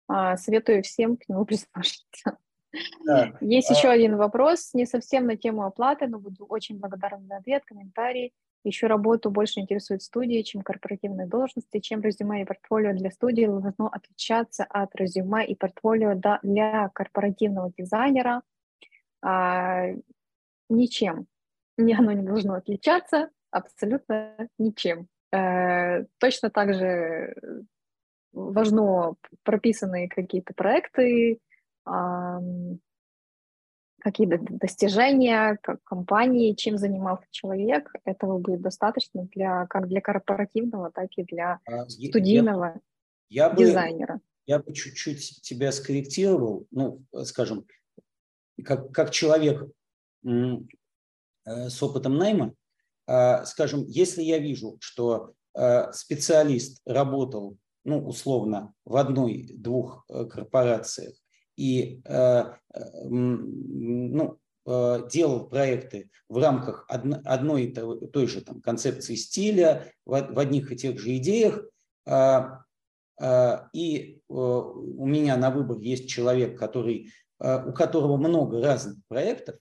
А, 0.08 0.36
советую 0.36 0.82
всем 0.82 1.16
к 1.16 1.28
нему 1.28 1.44
прислушаться. 1.46 2.38
Да. 3.04 3.36
Есть 3.40 3.70
а... 3.70 3.74
еще 3.74 3.88
один 3.88 4.16
вопрос, 4.16 4.74
не 4.74 4.86
совсем 4.86 5.26
на 5.26 5.36
тему 5.36 5.64
оплаты, 5.64 6.06
но 6.06 6.18
буду 6.18 6.44
очень 6.46 6.78
благодарна 6.78 7.26
за 7.26 7.36
ответ, 7.36 7.64
комментарий. 7.64 8.32
Еще 8.64 8.86
работу 8.86 9.30
больше 9.30 9.60
интересует 9.60 10.02
студии, 10.02 10.42
чем 10.42 10.62
корпоративные 10.62 11.26
должности, 11.26 11.80
чем 11.80 12.00
резюме 12.00 12.42
и 12.42 12.44
портфолио 12.44 12.92
для 12.92 13.10
студии 13.10 13.44
должно 13.44 13.88
отличаться 13.88 14.64
от 14.64 14.94
резюме 14.94 15.44
и 15.44 15.56
портфолио 15.56 16.14
для 16.42 16.88
корпоративного 16.90 17.72
дизайнера. 17.76 18.42
А, 19.22 19.86
ничем. 20.68 21.26
Ни 21.78 21.94
оно 21.94 22.12
не 22.12 22.22
должно 22.22 22.54
отличаться 22.54 23.30
абсолютно 23.50 24.48
ничем. 24.58 25.08
Э, 25.32 26.04
точно 26.18 26.50
так 26.50 26.74
же 26.74 27.34
важно 28.32 29.14
прописанные 29.42 30.08
какие-то 30.08 30.54
проекты, 30.54 31.38
какие-то 34.00 34.38
достижения 34.40 35.58
как 35.62 35.82
компании, 35.84 36.54
чем 36.54 36.76
занимался 36.76 37.26
человек, 37.30 37.92
этого 38.04 38.38
будет 38.38 38.60
достаточно 38.60 39.24
для 39.26 39.66
как 39.66 39.86
для 39.86 40.00
корпоративного, 40.00 40.90
так 40.90 41.08
и 41.16 41.22
для 41.22 41.60
а, 41.66 41.88
студийного 41.88 42.80
я, 43.28 43.46
я 43.46 43.54
дизайнера. 43.54 44.14
Бы, 44.14 44.20
я 44.46 44.58
бы 44.58 44.72
чуть-чуть 44.72 45.40
тебя 45.42 45.70
скорректировал, 45.70 46.66
ну, 46.70 47.04
скажем, 47.24 47.64
как, 48.64 48.92
как 48.92 49.10
человек 49.10 49.64
э, 50.24 50.56
с 51.44 51.82
опытом 51.82 52.16
найма, 52.16 52.54
а, 53.06 53.44
скажем, 53.44 53.84
если 53.86 54.22
я 54.22 54.38
вижу, 54.38 54.76
что 54.80 55.34
а, 55.54 55.92
специалист 55.92 56.80
работал, 56.86 57.56
ну, 57.84 58.06
условно, 58.06 58.72
в 58.84 58.96
одной-двух 58.96 60.04
э, 60.08 60.24
корпорациях 60.26 61.14
и 61.56 62.00
а, 62.06 62.56
ну, 63.04 64.38
делал 64.64 65.48
проекты 65.48 66.08
в 66.28 66.38
рамках 66.38 66.86
одной 66.88 67.64
и 67.64 67.72
той 67.72 68.28
же 68.28 68.40
там, 68.42 68.62
концепции 68.62 69.16
стиля, 69.16 69.92
в 70.06 70.38
одних 70.38 70.70
и 70.70 70.76
тех 70.76 71.00
же 71.00 71.16
идеях, 71.16 71.64
и 73.72 74.20
э, 74.28 74.32
у 74.32 75.06
меня 75.06 75.36
на 75.36 75.50
выбор 75.50 75.78
есть 75.78 76.08
человек, 76.08 76.58
который, 76.58 77.10
у 77.42 77.72
которого 77.72 78.16
много 78.16 78.62
разных 78.62 78.98
проектов, 79.08 79.56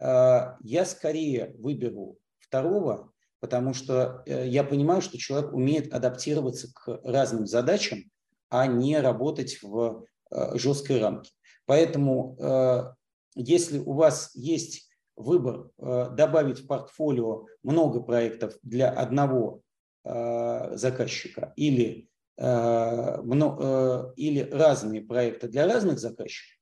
я 0.00 0.84
скорее 0.84 1.56
выберу 1.58 2.18
второго, 2.38 3.12
потому 3.40 3.74
что 3.74 4.22
э, 4.26 4.48
я 4.48 4.64
понимаю, 4.64 5.00
что 5.00 5.18
человек 5.18 5.52
умеет 5.52 5.92
адаптироваться 5.92 6.72
к 6.72 7.00
разным 7.04 7.46
задачам, 7.46 8.04
а 8.48 8.66
не 8.66 8.98
работать 8.98 9.62
в 9.62 10.04
э, 10.30 10.58
жесткой 10.58 11.00
рамке. 11.00 11.30
Поэтому 11.66 12.36
э, 12.40 12.94
если 13.34 13.78
у 13.78 13.92
вас 13.92 14.30
есть 14.34 14.88
выбор 15.14 15.70
добавить 15.76 16.60
в 16.60 16.66
портфолио 16.68 17.46
много 17.64 18.00
проектов 18.00 18.54
для 18.62 18.88
одного 18.88 19.62
заказчика 20.04 21.52
или, 21.56 22.08
или 22.38 24.48
разные 24.52 25.00
проекты 25.00 25.48
для 25.48 25.66
разных 25.66 25.98
заказчиков, 25.98 26.57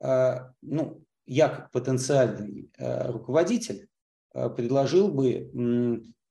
ну, 0.00 1.02
я 1.26 1.48
как 1.48 1.70
потенциальный 1.70 2.70
руководитель 2.78 3.88
Э, 4.34 4.50
предложил 4.50 5.08
бы 5.08 5.50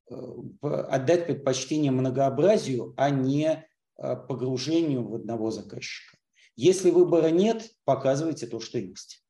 э, 0.10 0.16
отдать 0.62 1.26
предпочтение 1.26 1.92
многообразию, 1.92 2.94
а 2.98 3.10
не 3.10 3.66
погружению 3.96 5.08
в 5.08 5.16
одного 5.16 5.52
заказчика. 5.52 6.18
Если 6.56 6.90
выбора 6.90 7.28
нет, 7.28 7.70
показывайте 7.86 8.48
то, 8.48 8.60
что 8.60 8.80
есть. 8.80 9.24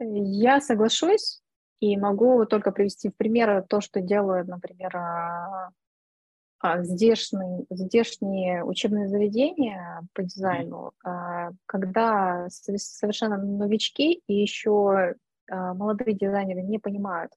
Я 0.00 0.60
соглашусь 0.60 1.40
и 1.78 1.96
могу 1.96 2.44
только 2.46 2.72
привести 2.72 3.08
в 3.08 3.16
пример 3.16 3.64
то, 3.68 3.80
что 3.80 4.00
делают, 4.00 4.48
например, 4.48 4.92
а, 6.60 6.74
а, 6.74 6.82
здешние, 6.82 8.64
учебные 8.64 9.08
заведения 9.08 10.06
по 10.12 10.22
дизайну, 10.22 10.92
а, 11.04 11.50
когда 11.66 12.48
совершенно 12.50 13.36
новички 13.36 14.22
и 14.26 14.34
еще 14.34 15.14
молодые 15.50 16.14
дизайнеры 16.14 16.60
не 16.60 16.78
понимают, 16.78 17.32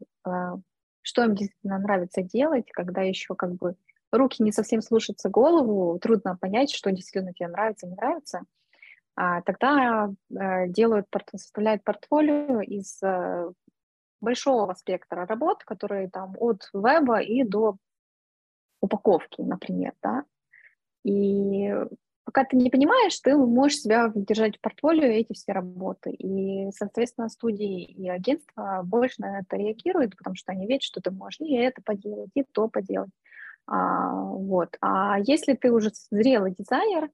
что 1.02 1.24
им 1.24 1.34
действительно 1.34 1.80
нравится 1.80 2.22
делать, 2.22 2.70
когда 2.72 3.02
еще 3.04 3.36
как 3.36 3.54
бы 3.54 3.76
руки 4.12 4.44
не 4.44 4.52
совсем 4.52 4.82
слушаются 4.82 5.30
голову, 5.30 5.98
трудно 5.98 6.36
понять, 6.36 6.72
что 6.72 6.92
действительно 6.92 7.34
тебе 7.34 7.48
нравится, 7.48 7.88
не 7.88 7.96
нравится, 7.96 8.42
а 9.16 9.42
тогда 9.44 10.10
делают, 10.30 11.08
составляют 11.34 11.86
портфолио 11.86 12.60
из 12.60 13.00
большого 14.20 14.74
спектра 14.74 15.26
работ, 15.26 15.64
которые 15.64 16.10
там 16.10 16.36
от 16.38 16.70
веба 16.74 17.22
и 17.22 17.44
до 17.44 17.78
упаковки, 18.82 19.42
например, 19.42 19.94
да. 20.02 20.24
И 21.04 21.74
пока 22.26 22.46
ты 22.46 22.56
не 22.58 22.70
понимаешь, 22.70 23.20
ты 23.20 23.36
можешь 23.36 23.80
себя 23.80 24.12
держать 24.16 24.58
в 24.58 24.62
портфолио 24.62 25.06
эти 25.06 25.34
все 25.34 25.54
работы. 25.54 26.12
И, 26.12 26.72
соответственно, 26.72 27.30
студии 27.30 27.84
и 27.84 28.10
агентства 28.10 28.82
больше 28.84 29.22
на 29.22 29.40
это 29.40 29.58
реагируют, 29.58 30.18
потому 30.18 30.36
что 30.36 30.52
они 30.52 30.68
видят, 30.68 30.84
что 30.84 31.02
ты 31.02 31.12
можешь 31.12 31.40
и 31.40 31.56
это 31.56 31.82
поделать, 31.82 32.32
и 32.36 32.44
то 32.44 32.68
поделать. 32.68 33.12
А, 33.68 34.14
вот. 34.14 34.78
А 34.82 35.20
если 35.20 35.54
ты 35.54 35.72
уже 35.72 35.92
зрелый 36.10 36.56
дизайнер, 36.58 37.10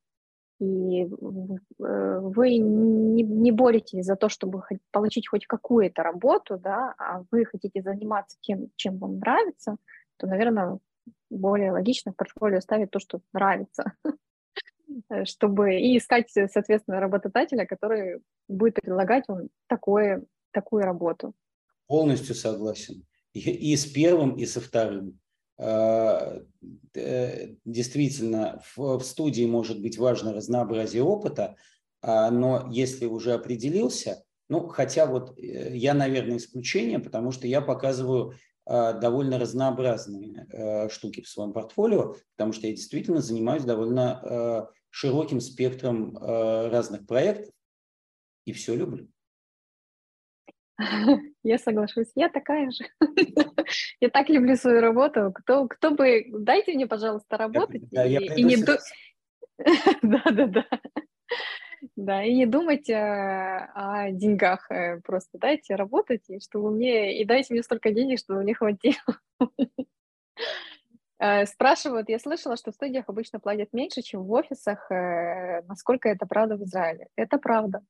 и 0.59 1.03
э, 1.03 2.19
вы 2.19 2.57
не, 2.57 3.21
не 3.21 3.51
боретесь 3.51 4.05
за 4.05 4.15
то, 4.15 4.27
чтобы 4.27 4.63
получить 4.91 5.27
хоть 5.27 5.45
какую-то 5.45 6.01
работу, 6.01 6.57
да, 6.57 6.95
а 6.97 7.23
вы 7.31 7.45
хотите 7.45 7.81
заниматься 7.83 8.37
тем, 8.41 8.69
чем 8.75 8.97
вам 8.97 9.19
нравится, 9.19 9.77
то, 10.17 10.25
наверное, 10.25 10.79
более 11.29 11.71
логично 11.71 12.11
в 12.11 12.15
портфолио 12.15 12.59
ставить 12.61 12.91
то, 12.91 12.99
что 12.99 13.21
нравится, 13.33 13.93
чтобы 15.25 15.79
и 15.79 15.97
искать, 15.97 16.29
соответственно, 16.29 16.99
работодателя, 16.99 17.65
который 17.65 18.21
будет 18.47 18.75
предлагать 18.75 19.27
вам 19.27 19.49
такое, 19.67 20.23
такую 20.51 20.83
работу. 20.83 21.33
Полностью 21.87 22.35
согласен. 22.35 23.05
И, 23.33 23.75
с 23.75 23.85
первым, 23.85 24.35
и 24.35 24.45
со 24.45 24.59
вторым. 24.59 25.19
Э, 25.59 26.41
э, 26.95 27.55
действительно, 27.65 28.61
в 28.75 28.99
студии 29.01 29.45
может 29.45 29.81
быть 29.81 29.97
важно 29.97 30.33
разнообразие 30.33 31.03
опыта, 31.03 31.55
а, 32.01 32.31
но 32.31 32.67
если 32.71 33.05
уже 33.05 33.33
определился, 33.33 34.23
ну, 34.49 34.67
хотя 34.67 35.05
вот 35.05 35.37
э, 35.37 35.75
я, 35.75 35.93
наверное, 35.93 36.37
исключение, 36.37 36.99
потому 36.99 37.31
что 37.31 37.47
я 37.47 37.61
показываю 37.61 38.33
довольно 38.67 39.39
разнообразные 39.39 40.89
штуки 40.89 41.21
в 41.21 41.29
своем 41.29 41.53
портфолио, 41.53 42.15
потому 42.35 42.53
что 42.53 42.67
я 42.67 42.73
действительно 42.73 43.21
занимаюсь 43.21 43.63
довольно 43.63 44.69
широким 44.89 45.39
спектром 45.39 46.17
разных 46.17 47.05
проектов 47.07 47.53
и 48.45 48.53
все 48.53 48.75
люблю. 48.75 49.07
Я 51.43 51.57
соглашусь, 51.57 52.11
я 52.15 52.29
такая 52.29 52.71
же. 52.71 52.85
Я 53.99 54.09
так 54.09 54.29
люблю 54.29 54.55
свою 54.55 54.81
работу. 54.81 55.31
Кто, 55.33 55.67
кто 55.67 55.91
бы... 55.91 56.25
Дайте 56.29 56.73
мне, 56.73 56.87
пожалуйста, 56.87 57.37
работать. 57.37 57.89
Да, 57.89 58.05
и, 58.05 58.15
и 58.15 58.43
не. 58.43 58.57
Да, 60.03 60.23
да, 60.31 60.45
да. 60.45 60.65
Да, 61.97 62.23
и 62.23 62.31
не 62.35 62.45
думать 62.45 62.87
о, 62.91 63.71
о 63.73 64.11
деньгах. 64.11 64.69
Э, 64.69 65.01
просто 65.01 65.39
дайте 65.39 65.73
работать, 65.73 66.29
и 66.29 66.39
чтобы 66.39 66.69
мне... 66.69 67.19
И 67.19 67.25
дайте 67.25 67.53
мне 67.53 67.63
столько 67.63 67.91
денег, 67.91 68.19
чтобы 68.19 68.43
мне 68.43 68.53
хватило. 68.53 69.19
Э, 71.19 71.47
спрашивают, 71.47 72.09
я 72.09 72.19
слышала, 72.19 72.55
что 72.57 72.71
в 72.71 72.75
студиях 72.75 73.05
обычно 73.09 73.39
платят 73.39 73.73
меньше, 73.73 74.03
чем 74.03 74.23
в 74.23 74.31
офисах. 74.31 74.91
Э, 74.91 75.63
насколько 75.63 76.07
это 76.07 76.27
правда 76.27 76.55
в 76.57 76.63
Израиле? 76.63 77.07
Это 77.15 77.39
правда, 77.39 77.81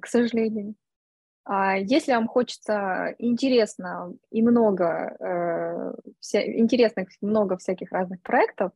к 0.00 0.06
сожалению. 0.06 0.76
А 1.42 1.76
если 1.76 2.12
вам 2.12 2.28
хочется 2.28 3.16
интересно 3.18 4.14
и 4.30 4.40
много, 4.42 5.16
э, 5.18 5.94
вся, 6.20 6.46
интересных 6.46 7.08
много 7.20 7.56
всяких 7.56 7.90
разных 7.90 8.22
проектов, 8.22 8.70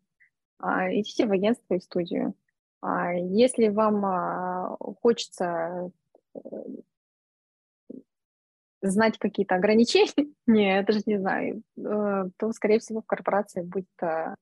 э, 0.61 0.67
идите 0.99 1.27
в 1.27 1.31
агентство 1.31 1.75
и 1.75 1.81
студию. 1.81 2.35
А 2.83 3.13
если 3.13 3.69
вам 3.69 4.05
э, 4.05 4.77
хочется 5.01 5.91
э, 6.35 6.39
знать 8.83 9.19
какие-то 9.19 9.57
ограничения, 9.57 10.33
не, 10.47 10.79
это 10.79 10.93
же 10.93 11.03
не 11.07 11.19
знаю, 11.19 11.63
э, 11.77 12.31
то, 12.37 12.53
скорее 12.53 12.79
всего, 12.79 13.03
в 13.03 13.07
корпорации 13.07 13.63
будет 13.63 13.89
э, 14.03 14.35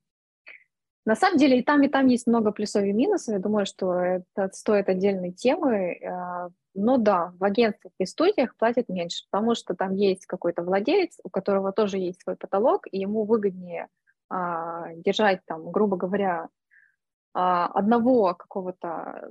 на 1.09 1.16
самом 1.16 1.39
деле 1.39 1.60
и 1.60 1.62
там, 1.62 1.82
и 1.82 1.89
там 1.89 2.06
есть 2.06 2.27
много 2.27 2.52
плюсов 2.52 2.85
и 2.85 2.93
минусов. 2.93 3.32
Я 3.32 3.40
думаю, 3.40 3.65
что 3.65 3.94
это 3.94 4.51
стоит 4.52 4.90
отдельной 4.90 5.32
темы. 5.32 5.98
А, 6.05 6.51
но 6.74 6.98
да, 6.98 7.32
в 7.39 7.44
агентствах 7.44 7.94
и 7.98 8.05
студиях 8.05 8.55
платят 8.59 8.90
меньше, 8.90 9.24
потому 9.31 9.55
что 9.55 9.74
там 9.74 9.94
есть 9.94 10.27
какой-то 10.27 10.62
владелец, 10.62 11.19
у 11.24 11.31
которого 11.31 11.73
тоже 11.73 11.97
есть 11.97 12.20
свой 12.20 12.36
потолок, 12.36 12.86
и 12.90 12.98
ему 12.98 13.24
выгоднее 13.24 13.89
а, 14.28 14.93
держать 14.97 15.40
там, 15.47 15.70
грубо 15.70 15.97
говоря, 15.97 16.43
а, 16.43 16.48
одного 17.33 18.35
какого-то 18.35 19.31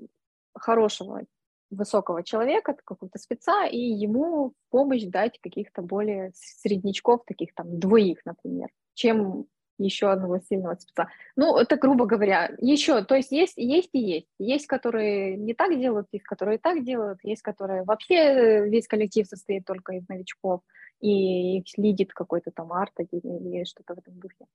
хорошего 0.54 1.24
высокого 1.70 2.24
человека, 2.24 2.76
какого-то 2.84 3.20
спеца, 3.20 3.66
и 3.66 3.78
ему 3.78 4.54
помощь 4.70 5.04
дать 5.04 5.40
каких-то 5.40 5.82
более 5.82 6.32
среднячков, 6.34 7.26
таких 7.26 7.54
там 7.54 7.80
двоих, 7.80 8.26
например, 8.26 8.70
чем 8.94 9.48
еще 9.78 10.10
одного 10.10 10.40
сильного 10.40 10.76
спеца. 10.76 11.08
Ну, 11.36 11.56
это 11.58 11.78
грубо 11.78 12.06
говоря. 12.06 12.52
Еще, 12.60 13.04
то 13.04 13.16
есть 13.16 13.32
есть, 13.32 13.58
есть 13.58 13.90
и 13.94 14.00
есть. 14.00 14.28
Есть, 14.40 14.66
которые 14.66 15.38
не 15.38 15.54
так 15.54 15.78
делают, 15.78 16.08
есть, 16.12 16.26
которые 16.26 16.58
так 16.58 16.84
делают, 16.84 17.20
есть, 17.24 17.42
которые 17.42 17.84
вообще 17.84 18.68
весь 18.68 18.88
коллектив 18.88 19.28
состоит 19.28 19.66
только 19.66 19.94
из 19.94 20.08
новичков, 20.08 20.62
и 21.00 21.60
их 21.60 21.66
лидит 21.78 22.14
какой-то 22.14 22.52
там 22.52 22.74
арт 22.74 22.94
или 23.00 23.64
что-то 23.66 23.94
в 23.96 24.00
этом 24.00 24.20
духе. 24.20 24.46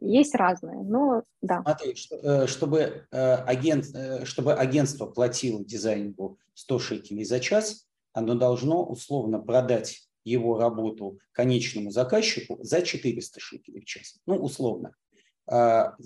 Есть 0.00 0.34
разные, 0.34 0.82
но 0.82 1.24
да. 1.40 1.62
Смотри, 1.62 1.94
э, 2.22 2.46
чтобы, 2.46 3.06
э, 3.10 3.34
агент, 3.34 3.86
э, 3.94 4.24
чтобы 4.24 4.54
агентство 4.54 5.06
платило 5.06 5.64
дизайнеру 5.64 6.38
100 6.54 6.78
шекелей 6.78 7.24
за 7.24 7.40
час, 7.40 7.86
оно 8.12 8.34
должно 8.34 8.84
условно 8.84 9.40
продать 9.40 10.08
его 10.24 10.58
работу 10.58 11.18
конечному 11.32 11.90
заказчику 11.90 12.58
за 12.62 12.82
400 12.82 13.40
шекелей 13.40 13.80
в 13.80 13.84
час. 13.84 14.18
Ну, 14.26 14.36
условно. 14.36 14.94
А, 15.48 15.96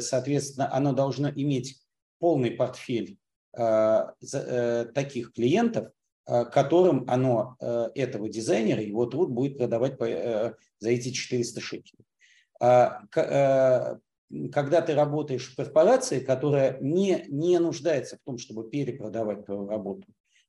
соответственно, 0.00 0.72
оно 0.72 0.94
должно 0.94 1.28
иметь 1.28 1.82
полный 2.18 2.52
портфель 2.52 3.18
таких 3.52 5.34
клиентов, 5.34 5.88
которым 6.24 7.04
оно, 7.08 7.56
этого 7.94 8.30
дизайнера, 8.30 8.80
его 8.80 9.04
труд 9.04 9.30
будет 9.30 9.58
продавать 9.58 9.98
за 9.98 10.88
эти 10.88 11.10
400 11.10 11.60
шекелей. 11.60 12.06
Когда 12.58 14.00
ты 14.80 14.94
работаешь 14.94 15.52
в 15.52 15.56
корпорации, 15.56 16.20
которая 16.20 16.78
не, 16.80 17.24
не 17.28 17.58
нуждается 17.58 18.16
в 18.16 18.20
том, 18.24 18.38
чтобы 18.38 18.68
перепродавать 18.68 19.46
твою 19.46 19.68
работу, 19.68 20.06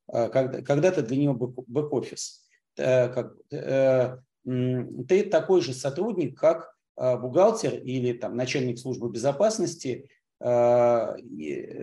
когда, 0.07 0.61
когда 0.61 0.91
ты 0.91 1.01
для 1.03 1.17
нее 1.17 1.33
бэк-офис, 1.33 2.47
Э, 2.77 3.09
э, 3.51 4.17
ты 5.07 5.23
такой 5.23 5.61
же 5.61 5.73
сотрудник, 5.73 6.39
как 6.39 6.73
э, 6.95 7.17
бухгалтер 7.17 7.75
или 7.75 8.13
там, 8.13 8.37
начальник 8.37 8.79
службы 8.79 9.09
безопасности, 9.09 10.09
то, 10.39 11.17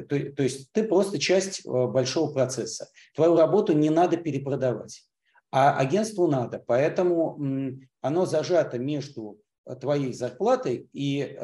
то 0.06 0.42
есть 0.44 0.70
ты 0.70 0.84
просто 0.84 1.18
часть 1.18 1.66
большого 1.66 2.32
процесса. 2.32 2.88
Твою 3.12 3.34
работу 3.34 3.72
не 3.72 3.90
надо 3.90 4.16
перепродавать, 4.16 5.02
а 5.50 5.76
агентству 5.76 6.28
надо. 6.28 6.62
Поэтому 6.64 7.36
оно 8.00 8.26
зажато 8.26 8.78
между 8.78 9.40
твоей 9.80 10.12
зарплатой 10.12 10.88
и 10.92 11.36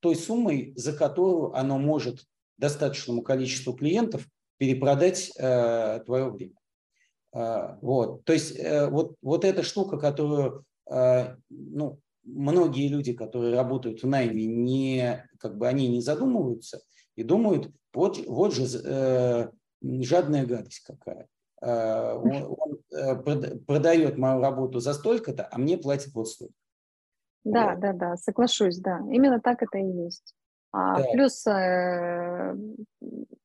той 0.00 0.16
суммой, 0.16 0.72
за 0.76 0.92
которую 0.92 1.54
оно 1.54 1.78
может 1.78 2.24
достаточному 2.58 3.22
количеству 3.22 3.72
клиентов 3.72 4.26
перепродать 4.58 5.32
твое 5.36 6.30
время. 6.30 6.54
Вот. 7.32 8.24
То 8.24 8.32
есть 8.32 8.58
э, 8.58 8.88
вот, 8.88 9.16
вот 9.22 9.44
эта 9.46 9.62
штука, 9.62 9.96
которую 9.96 10.64
ну, 11.48 11.98
многие 12.24 12.88
люди, 12.88 13.12
которые 13.12 13.54
работают 13.54 14.02
в 14.02 14.06
найме, 14.06 14.46
не, 14.46 15.28
как 15.38 15.56
бы 15.56 15.68
они 15.68 15.88
не 15.88 16.00
задумываются 16.00 16.82
и 17.16 17.22
думают, 17.22 17.70
вот, 17.92 18.18
вот 18.26 18.54
же 18.54 18.66
э, 18.84 19.48
жадная 19.82 20.46
гадость 20.46 20.80
какая. 20.80 21.28
А, 21.60 22.16
он, 22.16 22.56
он 22.58 22.78
э, 22.90 23.16
продает 23.66 24.18
мою 24.18 24.40
работу 24.40 24.80
за 24.80 24.94
столько-то, 24.94 25.48
а 25.50 25.58
мне 25.58 25.76
платит 25.76 26.14
вот 26.14 26.28
столько. 26.28 26.54
Да, 27.44 27.70
вот. 27.70 27.80
да, 27.80 27.92
да, 27.92 28.16
соглашусь, 28.16 28.78
да. 28.78 29.00
Именно 29.10 29.40
так 29.40 29.62
это 29.62 29.78
и 29.78 29.84
есть. 29.84 30.34
А, 30.72 30.98
да. 30.98 31.04
Плюс, 31.12 31.46
э, 31.46 32.54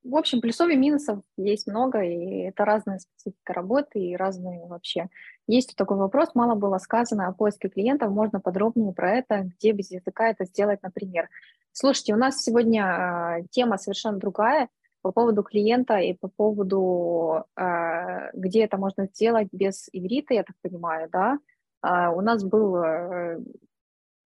в 0.04 0.16
общем, 0.16 0.40
плюсов 0.40 0.70
и 0.70 0.78
минусов 0.78 1.20
есть 1.36 1.68
много, 1.68 2.02
и 2.02 2.44
это 2.44 2.64
разная 2.64 3.00
специфика 3.00 3.54
работы 3.54 4.00
и 4.00 4.16
разные 4.16 4.66
вообще. 4.66 5.10
Есть 5.46 5.76
такой 5.76 5.98
вопрос, 5.98 6.36
мало 6.36 6.56
было 6.56 6.78
сказано 6.78 7.28
о 7.28 7.34
поиске 7.34 7.68
клиентов, 7.68 8.12
можно 8.12 8.40
подробнее 8.40 8.94
про 8.94 9.18
это, 9.18 9.44
где 9.44 9.74
без 9.74 9.92
языка 9.92 10.30
это 10.30 10.46
сделать, 10.46 10.82
например. 10.84 11.28
Слушайте, 11.74 12.14
у 12.14 12.18
нас 12.18 12.42
сегодня 12.42 12.84
а, 12.86 13.42
тема 13.52 13.78
совершенно 13.78 14.18
другая 14.18 14.70
по 15.02 15.12
поводу 15.12 15.44
клиента 15.44 15.98
и 15.98 16.14
по 16.14 16.30
поводу, 16.30 17.44
а, 17.58 18.32
где 18.32 18.64
это 18.64 18.78
можно 18.78 19.06
сделать 19.08 19.50
без 19.52 19.90
иврита, 19.92 20.34
я 20.34 20.44
так 20.44 20.56
понимаю, 20.62 21.10
да. 21.12 21.40
У 21.84 22.22
нас 22.22 22.44
был, 22.44 22.76
э, 22.78 23.38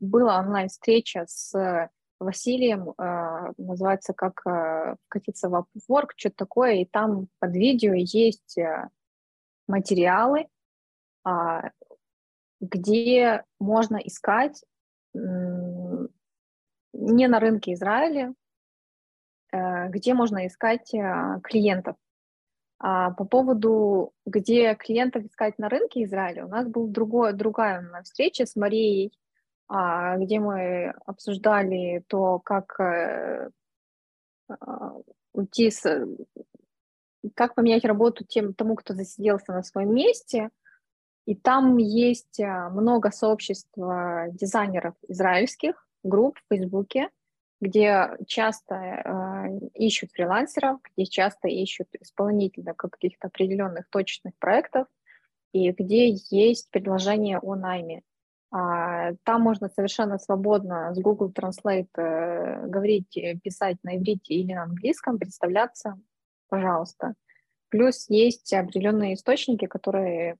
была 0.01 0.39
онлайн-встреча 0.39 1.25
с 1.27 1.89
Василием, 2.21 2.93
э, 2.97 3.53
называется 3.57 4.13
как 4.13 4.45
э, 4.45 4.95
«Вкатиться 5.07 5.49
в 5.49 5.55
Upwork», 5.55 6.09
что-то 6.15 6.35
такое, 6.35 6.73
и 6.75 6.85
там 6.85 7.27
под 7.39 7.55
видео 7.55 7.93
есть 7.93 8.57
э, 8.57 8.89
материалы, 9.67 10.47
где 12.59 13.43
можно 13.59 13.97
искать 13.97 14.63
не 15.13 16.07
на 16.93 17.39
рынке 17.39 17.73
Израиля, 17.73 18.33
где 19.51 20.15
можно 20.15 20.47
искать 20.47 20.89
клиентов. 21.43 21.95
А 22.79 23.11
по 23.11 23.23
поводу, 23.23 24.13
где 24.25 24.73
клиентов 24.73 25.25
искать 25.25 25.59
на 25.59 25.69
рынке 25.69 26.03
Израиля, 26.03 26.45
у 26.45 26.49
нас 26.49 26.67
была 26.67 27.31
другая 27.33 27.87
встреча 28.03 28.47
с 28.47 28.55
Марией 28.55 29.13
а, 29.13 29.20
где 30.17 30.39
мы 30.39 30.93
обсуждали 31.05 32.03
то, 32.07 32.39
как 32.39 32.77
э, 32.79 33.49
а, 34.49 34.93
уйти 35.33 35.71
с 35.71 36.07
как 37.35 37.55
поменять 37.55 37.85
работу 37.85 38.25
тем, 38.25 38.53
тому, 38.53 38.75
кто 38.75 38.93
засиделся 38.95 39.53
на 39.53 39.63
своем 39.63 39.93
месте. 39.93 40.49
И 41.25 41.35
там 41.35 41.77
есть 41.77 42.39
а, 42.41 42.69
много 42.69 43.11
сообществ 43.11 43.71
дизайнеров 43.75 44.95
израильских, 45.07 45.87
групп 46.03 46.37
в 46.39 46.53
Фейсбуке, 46.53 47.09
где 47.61 48.17
часто 48.25 48.75
э, 48.75 49.59
ищут 49.75 50.11
фрилансеров, 50.11 50.79
где 50.81 51.05
часто 51.05 51.47
ищут 51.47 51.87
исполнителя 51.99 52.73
каких-то 52.73 53.27
определенных 53.27 53.87
точных 53.89 54.33
проектов, 54.39 54.87
и 55.53 55.71
где 55.71 56.09
есть 56.31 56.71
предложение 56.71 57.37
о 57.37 57.55
найме. 57.55 58.01
А, 58.51 59.13
там 59.23 59.41
можно 59.41 59.69
совершенно 59.69 60.17
свободно 60.19 60.93
с 60.93 60.99
Google 60.99 61.31
Translate 61.31 61.87
э, 61.97 62.67
говорить, 62.67 63.15
э, 63.15 63.37
писать 63.37 63.77
на 63.83 63.95
иврите 63.95 64.33
или 64.33 64.53
на 64.53 64.63
английском, 64.63 65.17
представляться, 65.17 65.97
пожалуйста. 66.49 67.13
Плюс 67.69 68.09
есть 68.09 68.51
определенные 68.53 69.13
источники, 69.13 69.65
которые 69.67 70.35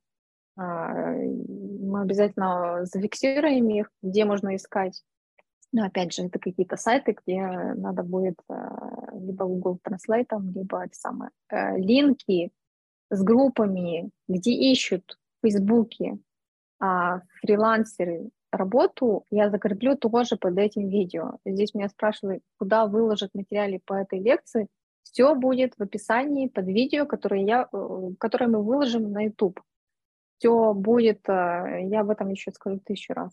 а, 0.58 1.14
мы 1.14 2.02
обязательно 2.02 2.82
зафиксируем 2.84 3.70
их, 3.70 3.90
где 4.02 4.26
можно 4.26 4.58
искать. 4.58 5.02
Но 5.72 5.86
опять 5.86 6.14
же, 6.14 6.24
это 6.24 6.38
какие-то 6.38 6.76
сайты, 6.76 7.16
где 7.26 7.48
надо 7.48 8.04
будет 8.04 8.36
э, 8.50 8.54
либо 9.14 9.46
Google 9.46 9.80
Translate, 9.88 10.38
либо 10.54 10.84
это 10.84 10.94
самое, 10.94 11.32
линки 11.78 12.52
с 13.10 13.24
группами, 13.24 14.10
где 14.28 14.52
ищут 14.52 15.18
в 15.38 15.48
Фейсбуке 15.48 16.18
а, 16.18 16.31
фрилансеры 17.42 18.30
работу 18.52 19.26
я 19.32 19.50
закреплю 19.50 19.96
тоже 19.96 20.36
под 20.36 20.58
этим 20.58 20.90
видео. 20.90 21.38
Здесь 21.46 21.74
меня 21.74 21.90
спрашивают, 21.90 22.44
куда 22.58 22.86
выложить 22.86 23.34
материалы 23.34 23.80
по 23.86 23.94
этой 23.94 24.20
лекции. 24.20 24.68
Все 25.04 25.36
будет 25.36 25.74
в 25.78 25.82
описании 25.82 26.48
под 26.48 26.68
видео, 26.68 27.06
которое, 27.06 27.44
я, 27.44 27.68
э, 27.72 28.10
которое 28.20 28.48
мы 28.48 28.64
выложим 28.64 29.12
на 29.12 29.26
YouTube. 29.26 29.60
Все 30.38 30.74
будет, 30.74 31.28
э, 31.28 31.82
я 31.84 32.02
об 32.02 32.10
этом 32.10 32.30
еще 32.30 32.52
скажу 32.52 32.80
тысячу 32.80 33.14
раз. 33.14 33.32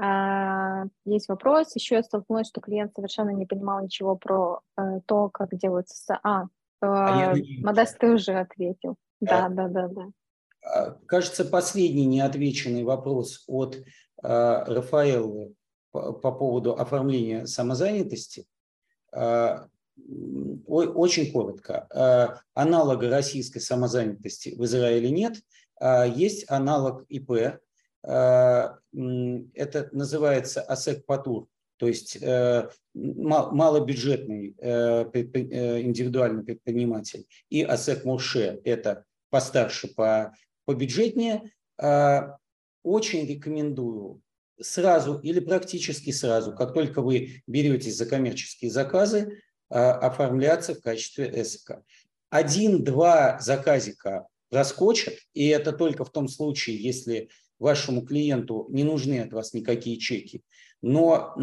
А, 0.00 0.84
есть 1.04 1.28
вопрос. 1.28 1.74
Еще 1.74 1.96
я 1.96 2.02
столкнулась, 2.02 2.48
что 2.48 2.60
клиент 2.60 2.94
совершенно 2.94 3.30
не 3.30 3.46
понимал 3.46 3.82
ничего 3.82 4.16
про 4.16 4.60
э, 4.76 5.00
то, 5.06 5.28
как 5.30 5.56
делается... 5.56 6.20
А, 6.22 6.44
а 6.80 7.34
Модест, 7.62 7.98
ты 7.98 8.12
уже 8.12 8.34
ответил. 8.34 8.96
Да, 9.20 9.48
да, 9.48 9.66
да, 9.66 9.88
да. 9.88 10.02
А, 10.02 10.10
кажется, 11.06 11.44
последний 11.44 12.06
неотвеченный 12.06 12.84
вопрос 12.84 13.44
от 13.46 13.78
а, 14.22 14.64
Рафаэлы 14.64 15.54
по, 15.90 16.12
по 16.12 16.32
поводу 16.32 16.74
оформления 16.74 17.46
самозанятости. 17.46 18.46
А, 19.12 19.68
очень 20.66 21.32
коротко. 21.32 22.38
Аналога 22.54 23.10
российской 23.10 23.58
самозанятости 23.58 24.54
в 24.56 24.64
Израиле 24.64 25.10
нет. 25.10 25.40
Есть 26.14 26.48
аналог 26.48 27.04
ИП. 27.08 27.58
Это 28.02 28.78
называется 29.90 30.62
АСЭК 30.62 31.04
Патур, 31.04 31.48
то 31.78 31.86
есть 31.86 32.18
э, 32.20 32.68
малобюджетный 32.94 34.54
э, 34.58 35.04
э, 35.12 35.80
индивидуальный 35.80 36.42
предприниматель. 36.42 37.26
И 37.48 37.62
АСЭК 37.62 38.04
Мурше– 38.04 38.60
это 38.64 39.04
постарше 39.30 39.94
по 39.94 40.34
побюджетнее, 40.68 41.50
а, 41.78 42.36
очень 42.82 43.26
рекомендую 43.26 44.20
сразу 44.60 45.18
или 45.20 45.40
практически 45.40 46.10
сразу, 46.10 46.54
как 46.54 46.74
только 46.74 47.00
вы 47.00 47.42
беретесь 47.46 47.96
за 47.96 48.04
коммерческие 48.04 48.70
заказы, 48.70 49.40
а, 49.70 49.94
оформляться 49.94 50.74
в 50.74 50.82
качестве 50.82 51.42
СК. 51.42 51.82
Один-два 52.28 53.38
заказика 53.40 54.26
проскочат, 54.50 55.14
и 55.32 55.48
это 55.48 55.72
только 55.72 56.04
в 56.04 56.12
том 56.12 56.28
случае, 56.28 56.76
если 56.76 57.30
вашему 57.58 58.02
клиенту 58.02 58.66
не 58.68 58.84
нужны 58.84 59.20
от 59.20 59.32
вас 59.32 59.54
никакие 59.54 59.96
чеки. 59.96 60.42
Но 60.82 61.34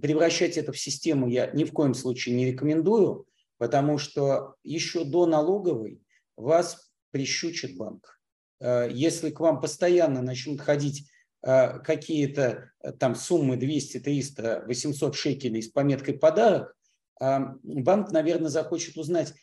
превращать 0.00 0.56
это 0.56 0.72
в 0.72 0.78
систему 0.78 1.28
я 1.28 1.50
ни 1.50 1.64
в 1.64 1.72
коем 1.72 1.92
случае 1.92 2.34
не 2.34 2.46
рекомендую, 2.46 3.26
потому 3.58 3.98
что 3.98 4.54
еще 4.64 5.04
до 5.04 5.26
налоговой 5.26 6.00
вас 6.38 6.90
прищучит 7.10 7.76
банк. 7.76 8.19
Э, 8.60 8.88
если 8.90 9.30
к 9.30 9.40
вам 9.40 9.60
постоянно 9.60 10.22
начнут 10.22 10.60
ходить 10.60 11.10
э, 11.42 11.78
какие-то 11.80 12.70
э, 12.82 12.92
там 12.92 13.14
суммы 13.14 13.56
200, 13.56 14.00
300, 14.00 14.64
800 14.66 15.14
шекелей 15.14 15.62
с 15.62 15.68
пометкой 15.68 16.14
«подарок», 16.18 16.76
банк, 17.18 18.12
наверное, 18.12 18.48
захочет 18.48 18.96
узнать, 18.96 19.34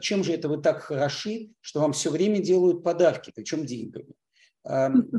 чем 0.00 0.22
же 0.22 0.32
это 0.32 0.48
вы 0.48 0.62
так 0.62 0.80
хороши, 0.80 1.50
что 1.60 1.80
вам 1.80 1.92
все 1.92 2.08
время 2.08 2.38
делают 2.38 2.84
подарки, 2.84 3.32
причем 3.34 3.66
деньгами. 3.66 4.14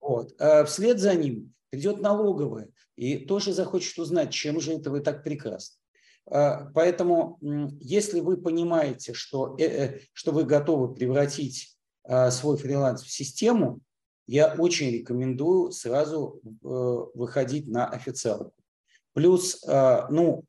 Вот. 0.00 0.32
Вслед 0.66 0.98
за 0.98 1.14
ним 1.14 1.54
придет 1.70 2.00
налоговая 2.00 2.70
и 2.96 3.18
тоже 3.18 3.52
захочет 3.52 3.96
узнать, 3.98 4.32
чем 4.32 4.60
же 4.60 4.72
это 4.72 4.90
вы 4.90 4.98
так 4.98 5.22
прекрасны. 5.22 5.76
Поэтому, 6.24 7.38
если 7.78 8.18
вы 8.18 8.38
понимаете, 8.38 9.12
что, 9.12 9.56
что 10.14 10.32
вы 10.32 10.42
готовы 10.42 10.92
превратить 10.92 11.77
свой 12.30 12.56
фриланс 12.56 13.02
в 13.02 13.10
систему, 13.10 13.82
я 14.28 14.54
очень 14.58 14.90
рекомендую 14.90 15.72
сразу 15.72 16.40
э, 16.44 16.48
выходить 16.62 17.66
на 17.66 17.88
официалку. 17.88 18.52
Плюс, 19.14 19.64
э, 19.66 20.02
ну, 20.10 20.44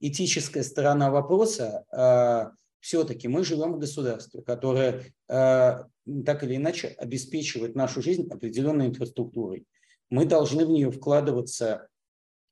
этическая 0.00 0.64
сторона 0.64 1.10
вопроса, 1.10 1.84
все-таки 2.80 3.28
мы 3.28 3.44
живем 3.44 3.74
в 3.74 3.78
государстве, 3.78 4.42
которое 4.42 5.04
так 5.26 6.42
или 6.42 6.56
иначе 6.56 6.88
обеспечивает 6.88 7.76
нашу 7.76 8.00
жизнь 8.00 8.26
определенной 8.30 8.86
инфраструктурой. 8.86 9.66
Мы 10.08 10.24
должны 10.24 10.64
в 10.64 10.70
нее 10.70 10.90
вкладываться, 10.90 11.88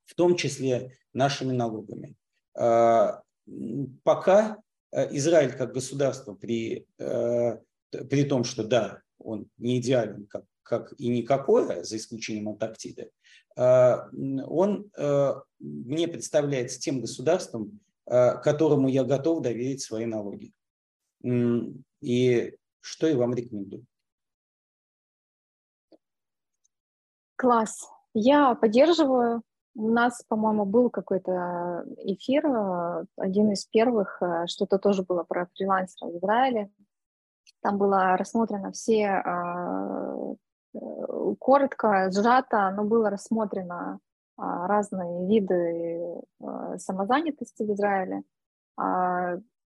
в 0.05 0.15
том 0.15 0.37
числе 0.37 0.93
нашими 1.15 1.53
налогами. 1.53 2.15
Пока 2.53 4.59
Израиль 4.93 5.53
как 5.53 5.73
государство 5.73 6.35
при 6.35 6.87
при 7.91 8.25
том, 8.25 8.45
что 8.45 8.65
да, 8.65 9.03
он 9.19 9.49
не 9.59 9.79
идеален, 9.79 10.27
как, 10.27 10.45
как 10.63 10.95
и 10.99 11.09
никакое, 11.09 11.83
за 11.83 11.97
исключением 11.97 12.49
Антарктиды, 12.49 13.11
а, 13.59 14.09
он 14.47 14.91
а, 14.97 15.43
мне 15.59 16.07
представляется 16.07 16.79
тем 16.79 17.01
государством, 17.01 17.81
а, 18.07 18.37
которому 18.37 18.89
я 18.89 19.03
готов 19.03 19.43
доверить 19.43 19.83
свои 19.83 20.07
налоги. 20.07 20.53
И 22.01 22.57
что 22.81 23.07
я 23.09 23.17
вам 23.17 23.35
рекомендую. 23.35 23.85
Класс. 27.35 27.89
Я 28.15 28.55
поддерживаю. 28.55 29.43
У 29.75 29.91
нас, 29.91 30.23
по-моему, 30.29 30.65
был 30.65 30.91
какой-то 30.91 31.85
эфир, 31.99 32.47
один 33.17 33.53
из 33.53 33.65
первых, 33.67 34.21
что-то 34.47 34.79
тоже 34.79 35.03
было 35.03 35.25
про 35.25 35.49
фрилансера 35.55 36.09
в 36.09 36.17
Израиле. 36.19 36.71
Там 37.63 37.79
было 37.79 38.17
рассмотрено 38.17 38.73
все 38.73 39.07
а, 39.07 40.35
э, 40.75 40.79
коротко, 41.39 42.11
сжато, 42.11 42.71
но 42.71 42.85
было 42.85 43.11
рассмотрено 43.11 43.99
разные 44.37 45.27
виды 45.27 46.23
самозанятости 46.77 47.65
в 47.65 47.73
Израиле. 47.73 48.23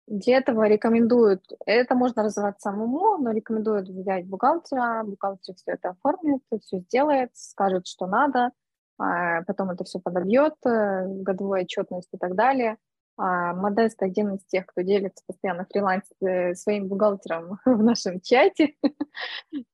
Для 0.09 0.39
этого 0.39 0.67
рекомендуют, 0.67 1.45
это 1.65 1.95
можно 1.95 2.25
развивать 2.25 2.61
самому, 2.61 3.19
но 3.19 3.31
рекомендуют 3.31 3.89
взять 3.89 4.27
бухгалтера, 4.27 5.05
бухгалтер 5.05 5.55
все 5.55 5.73
это 5.73 5.91
оформит, 5.91 6.43
все 6.61 6.81
сделает, 6.81 7.31
скажет, 7.35 7.87
что 7.87 8.07
надо, 8.07 8.51
а 8.99 9.43
потом 9.43 9.71
это 9.71 9.85
все 9.85 10.01
подобьет, 10.01 10.55
э, 10.67 11.07
годовую 11.07 11.63
отчетность 11.63 12.09
и 12.13 12.19
так 12.19 12.35
далее. 12.35 12.77
А 13.25 13.55
Модест 13.55 14.03
один 14.03 14.35
из 14.35 14.45
тех, 14.47 14.67
кто 14.67 14.81
делится 14.81 15.23
постоянно 15.25 15.65
фриланс 15.71 16.03
э, 16.21 16.57
своим 16.57 16.89
бухгалтером 16.89 17.61
в 17.65 17.83
нашем 17.83 18.21
чате. 18.21 18.75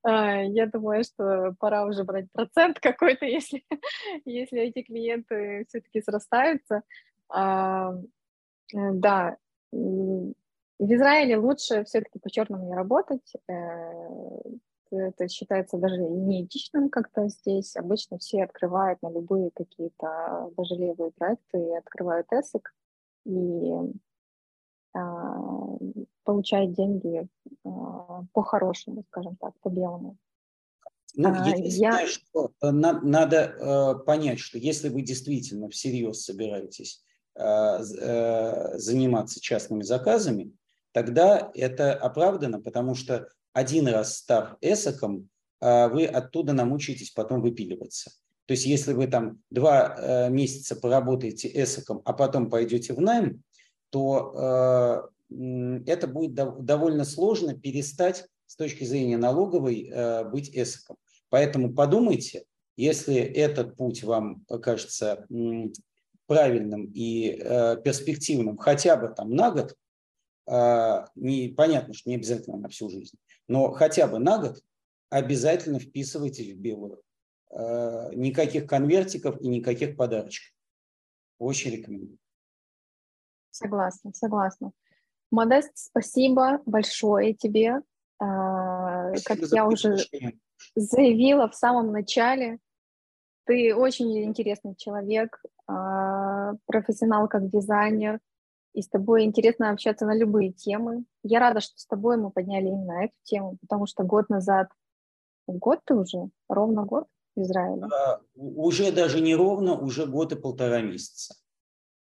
А, 0.02 0.42
я 0.42 0.66
думаю, 0.66 1.02
что 1.04 1.54
пора 1.58 1.86
уже 1.86 2.04
брать 2.04 2.30
процент 2.32 2.78
какой-то, 2.78 3.24
если, 3.26 3.64
если 4.26 4.60
эти 4.60 4.82
клиенты 4.82 5.64
все-таки 5.68 6.02
срастаются. 6.02 6.82
А, 7.30 7.94
э, 8.74 8.92
да, 8.92 9.38
в 9.72 10.34
Израиле 10.78 11.38
лучше 11.38 11.84
все-таки 11.84 12.18
по 12.18 12.30
черному 12.30 12.66
не 12.66 12.74
работать. 12.74 13.32
Это 14.90 15.28
считается 15.28 15.78
даже 15.78 15.96
неэтичным 15.96 16.90
как-то 16.90 17.28
здесь. 17.28 17.76
Обычно 17.76 18.18
все 18.18 18.44
открывают 18.44 19.00
на 19.00 19.10
любые 19.10 19.50
какие-то 19.54 20.50
даже 20.54 20.74
левые 20.74 21.12
проекты 21.12 21.58
и 21.58 21.76
открывают 21.76 22.26
эсик 22.32 22.74
и 23.24 23.72
а, 24.94 25.78
получают 26.24 26.72
деньги 26.74 27.28
а, 27.64 28.24
по-хорошему, 28.32 29.04
скажем 29.08 29.36
так, 29.36 29.52
по-белому. 29.60 30.16
Ну, 31.14 31.30
а, 31.30 31.48
я... 31.56 32.06
что 32.06 32.52
э, 32.60 32.70
на, 32.70 33.00
надо 33.00 33.36
э, 33.36 34.04
понять, 34.04 34.38
что 34.38 34.58
если 34.58 34.88
вы 34.88 35.02
действительно 35.02 35.68
всерьез 35.68 36.22
собираетесь 36.24 37.02
э, 37.34 37.78
заниматься 37.80 39.40
частными 39.40 39.82
заказами, 39.82 40.52
тогда 40.92 41.50
это 41.54 41.94
оправдано, 41.94 42.60
потому 42.60 42.94
что 42.94 43.28
один 43.52 43.88
раз 43.88 44.16
став 44.16 44.56
эсоком, 44.60 45.28
вы 45.60 46.06
оттуда 46.06 46.52
намучаетесь 46.52 47.10
потом 47.10 47.42
выпиливаться. 47.42 48.12
То 48.48 48.52
есть 48.52 48.64
если 48.64 48.94
вы 48.94 49.08
там 49.08 49.42
два 49.50 49.94
э, 49.94 50.30
месяца 50.30 50.74
поработаете 50.74 51.50
эсоком, 51.62 52.00
а 52.06 52.14
потом 52.14 52.48
пойдете 52.48 52.94
в 52.94 53.00
найм, 53.00 53.42
то 53.90 55.10
э, 55.30 55.84
это 55.86 56.08
будет 56.08 56.32
довольно 56.32 57.04
сложно 57.04 57.52
перестать 57.52 58.26
с 58.46 58.56
точки 58.56 58.84
зрения 58.84 59.18
налоговой 59.18 59.90
э, 59.92 60.24
быть 60.24 60.48
эсоком. 60.56 60.96
Поэтому 61.28 61.74
подумайте, 61.74 62.46
если 62.78 63.16
этот 63.16 63.76
путь 63.76 64.02
вам 64.02 64.46
кажется 64.62 65.26
правильным 66.26 66.90
и 66.94 67.38
перспективным 67.84 68.56
хотя 68.56 68.96
бы 68.96 69.08
там 69.08 69.34
на 69.34 69.50
год, 69.50 69.74
не, 71.16 71.48
понятно, 71.48 71.92
что 71.92 72.08
не 72.08 72.16
обязательно 72.16 72.56
на 72.56 72.68
всю 72.68 72.88
жизнь, 72.88 73.18
но 73.46 73.72
хотя 73.72 74.06
бы 74.06 74.18
на 74.18 74.38
год 74.38 74.62
обязательно 75.10 75.80
вписывайтесь 75.80 76.54
в 76.54 76.58
белую. 76.58 77.02
Э, 77.50 78.10
никаких 78.14 78.66
конвертиков 78.66 79.40
и 79.40 79.48
никаких 79.48 79.96
подарочков. 79.96 80.54
Очень 81.38 81.72
рекомендую. 81.72 82.18
Согласна, 83.50 84.12
согласна. 84.14 84.72
Модест, 85.30 85.72
спасибо 85.74 86.60
большое 86.66 87.34
тебе. 87.34 87.80
Э, 88.20 89.14
спасибо 89.16 89.22
как 89.24 89.52
я 89.52 89.66
уже 89.66 89.96
заявила 90.74 91.48
в 91.48 91.54
самом 91.54 91.92
начале, 91.92 92.58
ты 93.44 93.74
очень 93.74 94.24
интересный 94.24 94.74
человек, 94.76 95.42
э, 95.68 96.52
профессионал 96.66 97.28
как 97.28 97.48
дизайнер, 97.48 98.20
и 98.74 98.82
с 98.82 98.88
тобой 98.88 99.24
интересно 99.24 99.70
общаться 99.70 100.04
на 100.04 100.14
любые 100.14 100.52
темы. 100.52 101.04
Я 101.22 101.40
рада, 101.40 101.60
что 101.60 101.78
с 101.78 101.86
тобой 101.86 102.18
мы 102.18 102.30
подняли 102.30 102.66
именно 102.66 103.04
эту 103.04 103.14
тему, 103.22 103.56
потому 103.62 103.86
что 103.86 104.04
год 104.04 104.28
назад, 104.28 104.68
год 105.46 105.80
ты 105.84 105.94
уже, 105.94 106.28
ровно 106.48 106.84
год, 106.84 107.06
Израиля? 107.42 107.86
А, 107.86 108.20
уже 108.34 108.92
даже 108.92 109.20
не 109.20 109.34
ровно, 109.34 109.78
уже 109.78 110.06
год 110.06 110.32
и 110.32 110.36
полтора 110.36 110.80
месяца. 110.80 111.34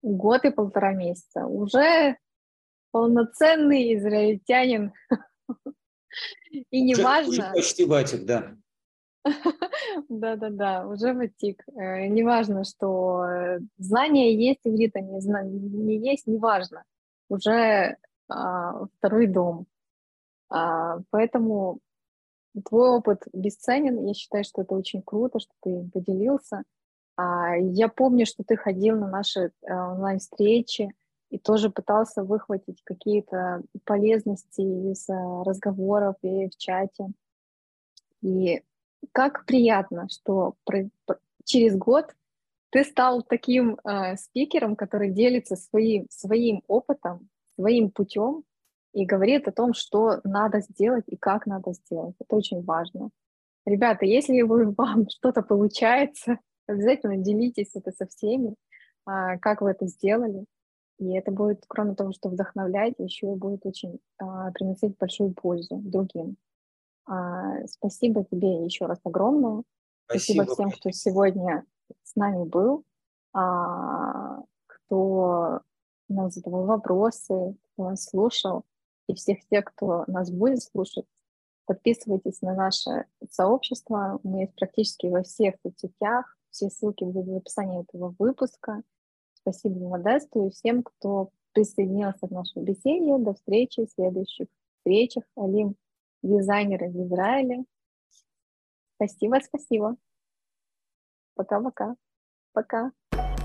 Год 0.03 0.45
и 0.45 0.51
полтора 0.51 0.93
месяца. 0.93 1.47
Уже 1.47 2.17
полноценный 2.91 3.95
израильтянин. 3.97 4.93
И 6.71 6.81
неважно... 6.81 7.29
Уже 7.29 7.53
почти 7.53 7.85
батик, 7.85 8.25
да. 8.25 8.57
Да-да-да, 10.09 10.87
уже 10.87 11.13
ватик. 11.13 11.63
Э, 11.75 12.07
неважно, 12.07 12.65
что 12.65 13.59
знания 13.77 14.35
есть, 14.35 14.61
иврита 14.65 15.01
не, 15.01 15.21
не 15.21 15.99
есть, 15.99 16.27
неважно. 16.27 16.85
Уже 17.29 17.99
а, 18.29 18.87
второй 18.99 19.27
дом. 19.27 19.67
А, 20.49 21.01
поэтому 21.11 21.81
Твой 22.65 22.91
опыт 22.91 23.25
бесценен, 23.33 24.07
я 24.07 24.15
считаю, 24.15 24.45
что 24.45 24.63
это 24.63 24.75
очень 24.75 25.03
круто, 25.03 25.39
что 25.39 25.53
ты 25.63 25.89
поделился. 25.93 26.63
А, 27.17 27.57
я 27.57 27.89
помню, 27.89 28.27
что 28.27 28.45
ты 28.45 28.57
ходил 28.57 28.99
на 28.99 29.09
наши 29.09 29.53
э, 29.63 29.73
онлайн-встречи 29.73 30.93
и 31.31 31.39
тоже 31.39 31.71
пытался 31.71 32.23
выхватить 32.23 32.83
какие-то 32.85 33.63
полезности 33.85 34.61
из 34.61 35.09
э, 35.09 35.43
разговоров 35.45 36.17
и 36.23 36.49
в 36.49 36.57
чате. 36.57 37.09
И 38.23 38.63
как 39.13 39.45
приятно, 39.47 40.09
что 40.09 40.55
через 41.45 41.77
год 41.77 42.15
ты 42.71 42.85
стал 42.85 43.23
таким 43.23 43.79
э, 43.85 44.17
спикером, 44.17 44.77
который 44.77 45.11
делится 45.11 45.57
своим, 45.57 46.07
своим 46.11 46.63
опытом, 46.67 47.29
своим 47.55 47.91
путем, 47.91 48.45
и 48.97 49.05
говорит 49.05 49.47
о 49.47 49.53
том, 49.53 49.75
что 49.75 50.21
надо 50.25 50.61
сделать 50.63 51.05
и 51.07 51.17
как 51.17 51.45
надо 51.45 51.75
сделать. 51.75 52.15
Это 52.19 52.35
очень 52.35 52.65
важно. 52.65 53.11
Ребята, 53.67 54.07
если 54.07 54.41
вы, 54.41 54.71
вам 54.79 55.07
что-то 55.11 55.43
получается, 55.43 56.39
обязательно 56.67 57.19
делитесь 57.19 57.73
это 57.75 57.93
со 57.93 58.07
всеми, 58.07 58.55
а, 59.05 59.37
как 59.37 59.61
вы 59.61 59.73
это 59.73 59.87
сделали. 59.87 60.47
И 60.99 61.13
это 61.13 61.31
будет, 61.31 61.63
кроме 61.69 61.95
того, 61.95 62.13
что 62.13 62.31
вдохновлять, 62.31 62.95
еще 62.97 63.31
и 63.31 63.37
будет 63.37 63.67
очень 63.67 63.99
а, 64.17 64.51
приносить 64.53 64.97
большую 64.97 65.35
пользу 65.35 65.77
другим. 65.77 66.39
А, 67.05 67.67
спасибо 67.67 68.25
тебе 68.25 68.65
еще 68.65 68.87
раз 68.87 68.99
огромное. 69.05 69.63
Спасибо, 70.07 70.45
спасибо 70.45 70.55
всем, 70.55 70.71
кто 70.71 70.91
сегодня 70.91 71.67
с 72.03 72.17
нами 72.17 72.45
был, 72.45 72.83
кто 74.67 75.61
нас 76.09 76.33
задавал 76.33 76.65
вопросы, 76.65 77.57
кто 77.75 77.91
нас 77.91 78.05
слушал 78.05 78.65
и 79.09 79.15
всех 79.15 79.47
тех, 79.49 79.65
кто 79.65 80.05
нас 80.07 80.31
будет 80.31 80.63
слушать. 80.63 81.07
Подписывайтесь 81.67 82.43
на 82.43 82.55
наше 82.55 83.07
сообщество. 83.31 84.21
Мы 84.23 84.43
есть 84.43 84.55
практически 84.55 85.07
во 85.07 85.23
всех 85.23 85.57
соцсетях. 85.63 86.39
Все 86.51 86.71
ссылки 86.71 87.05
будут 87.05 87.29
в 87.29 87.37
описании 87.37 87.83
этого 87.83 88.15
выпуска. 88.19 88.83
Спасибо 89.35 89.89
Модесту 89.89 90.47
и 90.47 90.51
всем, 90.51 90.83
кто 90.83 91.31
присоединился 91.53 92.29
к 92.29 92.31
нашей 92.31 92.63
беседе. 92.63 93.19
До 93.19 93.35
встречи 93.35 93.85
в 93.85 93.91
следующих 93.91 94.49
встречах. 94.79 95.25
Алим, 95.37 95.77
дизайнер 96.23 96.85
из 96.85 96.97
Израиля. 96.97 97.65
Спасибо, 98.95 99.39
спасибо. 99.45 99.97
Пока-пока. 101.35 101.97
Пока. 102.53 102.87
-пока. 102.87 102.93
Пока. 103.11 103.36